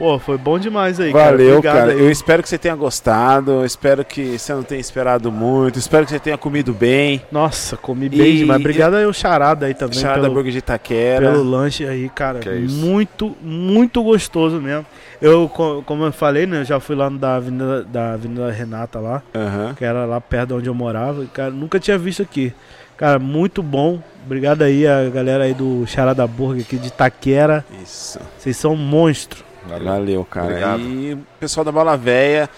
Pô, 0.00 0.18
foi 0.18 0.38
bom 0.38 0.58
demais 0.58 0.98
aí, 0.98 1.12
Valeu, 1.12 1.58
Obrigado 1.58 1.74
cara. 1.76 1.92
aí. 1.92 2.00
Eu 2.00 2.10
espero 2.10 2.42
que 2.42 2.48
você 2.48 2.56
tenha 2.56 2.74
gostado. 2.74 3.50
Eu 3.50 3.66
espero 3.66 4.02
que 4.02 4.38
você 4.38 4.54
não 4.54 4.62
tenha 4.62 4.80
esperado 4.80 5.30
muito. 5.30 5.78
Espero 5.78 6.06
que 6.06 6.10
você 6.12 6.18
tenha 6.18 6.38
comido 6.38 6.72
bem. 6.72 7.20
Nossa, 7.30 7.76
comi 7.76 8.06
E- 8.06 8.08
bem 8.08 8.36
demais. 8.38 8.58
Obrigado 8.60 8.94
aí 8.94 9.04
o 9.04 9.12
Charada 9.12 9.66
aí 9.66 9.74
também 9.74 9.98
Charada 9.98 10.22
pelo, 10.22 10.32
Burger 10.32 10.52
de 10.52 10.58
Itaquera. 10.58 11.30
pelo 11.30 11.42
lanche 11.42 11.86
aí, 11.86 12.08
cara. 12.08 12.38
Que 12.38 12.48
é 12.48 12.56
isso. 12.56 12.74
muito, 12.76 13.36
muito 13.42 14.02
gostoso 14.02 14.58
mesmo. 14.58 14.86
Eu, 15.20 15.50
co- 15.50 15.82
como 15.84 16.04
eu 16.06 16.12
falei, 16.12 16.46
né, 16.46 16.60
eu 16.60 16.64
já 16.64 16.80
fui 16.80 16.96
lá 16.96 17.10
no 17.10 17.18
da 17.18 17.36
Avenida, 17.36 17.82
da 17.84 18.12
Avenida 18.14 18.50
Renata 18.50 18.98
lá, 18.98 19.22
Aham. 19.34 19.74
que 19.76 19.84
era 19.84 20.06
lá 20.06 20.18
perto 20.18 20.48
de 20.48 20.54
onde 20.54 20.68
eu 20.70 20.74
morava. 20.74 21.26
Cara, 21.26 21.50
nunca 21.50 21.78
tinha 21.78 21.98
visto 21.98 22.22
aqui. 22.22 22.54
Cara, 22.96 23.18
muito 23.18 23.62
bom. 23.62 23.98
Obrigado 24.24 24.62
aí 24.62 24.86
a 24.86 25.10
galera 25.10 25.44
aí 25.44 25.52
do 25.52 25.84
Charada 25.86 26.26
Burger 26.26 26.62
aqui 26.64 26.76
de 26.78 26.88
Itaquera. 26.88 27.62
Isso. 27.84 28.18
Vocês 28.38 28.56
são 28.56 28.74
monstro. 28.74 29.49
Valeu, 29.78 30.24
cara. 30.24 30.46
Obrigado. 30.46 30.80
E 30.80 31.12
o 31.14 31.18
pessoal 31.38 31.64
da 31.64 31.72
Bola 31.72 31.96
Véia. 31.96 32.48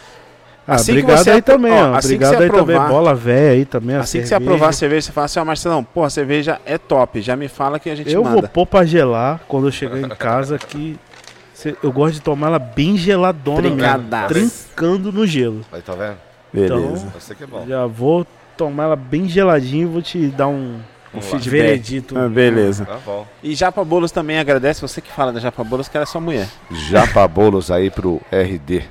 Ah, 0.67 0.77
Assim 0.77 0.93
que 0.93 1.01
obrigado 1.01 1.25
você 1.25 1.31
aí 1.33 1.43
também, 1.43 1.73
ó, 1.73 1.95
assim 1.97 2.09
que 2.11 2.15
obrigado 2.25 2.37
você 2.37 2.43
aí 2.45 2.51
também, 2.51 2.77
aprovar- 2.77 2.89
bola 2.89 3.15
velha 3.17 3.51
aí 3.51 3.65
também. 3.65 3.97
a 3.97 4.01
assim 4.01 4.19
que 4.21 4.25
você 4.27 4.29
cerveja. 4.29 4.49
aprovar 4.53 4.69
a 4.69 4.73
cerveja, 4.73 5.07
você 5.07 5.13
fala 5.13 5.25
assim, 5.25 5.41
ó, 5.41 5.45
Marcelão, 5.45 5.83
porra, 5.83 6.07
a 6.07 6.11
cerveja 6.11 6.61
é 6.65 6.79
top. 6.79 7.21
Já 7.21 7.35
me 7.35 7.49
fala 7.49 7.81
que 7.81 7.91
a 7.91 7.97
gente 7.97 8.13
Eu 8.13 8.23
vou 8.23 8.35
manda. 8.37 8.47
pôr 8.49 8.65
pra 8.65 8.85
gelar 8.85 9.41
quando 9.49 9.67
eu 9.67 9.73
chegar 9.73 9.99
em 9.99 10.09
casa 10.11 10.59
que 10.59 10.97
cê- 11.53 11.75
eu 11.83 11.91
gosto 11.91 12.15
de 12.15 12.21
tomar 12.21 12.47
ela 12.47 12.59
bem 12.61 12.97
geladona 12.97 13.61
mesmo, 13.63 13.77
Trincadaça. 13.77 14.29
trincando 14.35 15.11
no 15.13 15.27
gelo. 15.27 15.63
Aí 15.73 15.83
tá 15.83 15.95
vendo? 15.95 16.17
Beleza. 16.53 16.75
Então, 16.77 17.21
Você 17.21 17.35
que 17.35 17.43
é 17.43 17.47
bom. 17.47 17.65
Já 17.67 17.85
vou 17.87 18.25
tomar 18.57 18.85
ela 18.85 18.97
bem 18.97 19.29
geladinha 19.29 19.83
e 19.83 19.87
vou 19.87 20.01
te 20.01 20.29
dar 20.29 20.47
um, 20.47 20.77
Um 21.15 21.21
Vamos 21.21 21.27
feedback. 21.45 21.51
veredito. 21.63 22.19
Ah, 22.19 22.29
beleza. 22.29 22.87
Tá 22.87 22.99
bom. 23.05 23.27
E 23.43 23.55
Japa 23.55 23.85
Bolos 23.85 24.11
também 24.11 24.39
agradece 24.39 24.81
você 24.81 25.01
que 25.01 25.13
fala 25.13 25.31
da 25.33 25.41
Japa 25.41 25.63
Bolos, 25.63 25.87
que 25.89 25.97
ela 25.97 26.05
é 26.05 26.07
sua 26.07 26.21
mulher. 26.21 26.49
Japa 26.71 27.29
bolos 27.29 27.71
aí 27.71 27.91
pro 27.91 28.21
RD. 28.33 28.83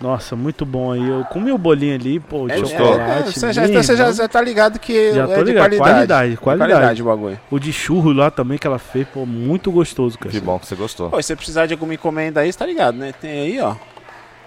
Nossa, 0.00 0.34
muito 0.34 0.64
bom 0.64 0.92
aí. 0.92 1.06
Eu 1.08 1.24
comi 1.26 1.52
o 1.52 1.58
bolinho 1.58 1.94
ali, 1.94 2.18
pô, 2.20 2.46
de 2.46 2.52
É, 2.54 2.56
chocolate. 2.64 3.28
é, 3.28 3.32
você 3.32 3.52
já, 3.52 3.66
bem 3.66 3.82
você 3.82 3.96
já, 3.96 4.10
já 4.12 4.26
tá 4.28 4.40
ligado 4.40 4.78
que 4.78 5.12
Já 5.12 5.24
é 5.24 5.26
tô 5.26 5.44
de 5.44 5.50
ligado. 5.52 5.76
qualidade. 5.76 5.80
Qualidade, 5.88 6.30
De 6.30 6.36
qualidade. 6.38 7.02
o 7.02 7.04
bagulho. 7.04 7.40
O 7.50 7.58
de 7.58 7.70
churro 7.72 8.10
lá 8.12 8.30
também 8.30 8.56
que 8.56 8.66
ela 8.66 8.78
fez, 8.78 9.06
pô, 9.08 9.26
muito 9.26 9.70
gostoso, 9.70 10.18
cara. 10.18 10.30
Que 10.30 10.40
bom 10.40 10.58
que 10.58 10.66
você 10.66 10.74
gostou. 10.74 11.10
Pô, 11.10 11.20
se 11.20 11.26
você 11.28 11.36
precisar 11.36 11.66
de 11.66 11.74
alguma 11.74 11.92
encomenda 11.92 12.40
aí, 12.40 12.50
você 12.50 12.58
tá 12.58 12.64
ligado, 12.64 12.96
né? 12.96 13.12
Tem 13.20 13.30
aí, 13.30 13.60
ó. 13.60 13.74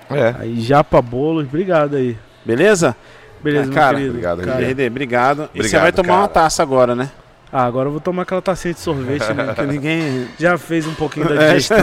É. 0.09 0.35
Aí 0.39 0.59
japa 0.59 0.99
bolos, 1.03 1.45
obrigado 1.45 1.95
aí. 1.97 2.17
Beleza? 2.43 2.95
Beleza, 3.43 3.63
Ah, 3.63 3.65
meu 3.67 3.73
cara, 3.75 3.93
querido. 3.95 4.09
obrigado, 4.11 4.41
Cara, 4.43 4.61
RD, 4.65 4.87
obrigado. 4.87 5.41
E 5.53 5.57
você 5.57 5.59
Obrigado, 5.59 5.81
vai 5.81 5.91
tomar 5.91 6.13
uma 6.13 6.27
cara. 6.29 6.33
taça 6.45 6.63
agora, 6.63 6.95
né? 6.95 7.09
Ah, 7.51 7.65
agora 7.65 7.87
eu 7.87 7.91
vou 7.91 8.01
tomar 8.01 8.23
aquela 8.23 8.41
tacinha 8.41 8.73
de 8.73 8.79
sorvete, 8.79 9.31
né? 9.33 9.53
Que 9.53 9.61
ninguém. 9.63 10.27
Já 10.39 10.57
fez 10.57 10.87
um 10.87 10.93
pouquinho 10.95 11.27
da 11.29 11.35
É. 11.35 11.47
digestão. 11.49 11.77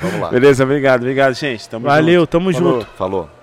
Vamos 0.00 0.20
lá. 0.20 0.30
Beleza, 0.30 0.64
obrigado, 0.64 1.00
obrigado, 1.02 1.34
gente. 1.34 1.68
Tamo 1.68 1.86
Valeu, 1.86 2.20
junto. 2.20 2.30
tamo 2.30 2.52
Falou. 2.52 2.72
junto. 2.80 2.86
Falou. 2.96 3.30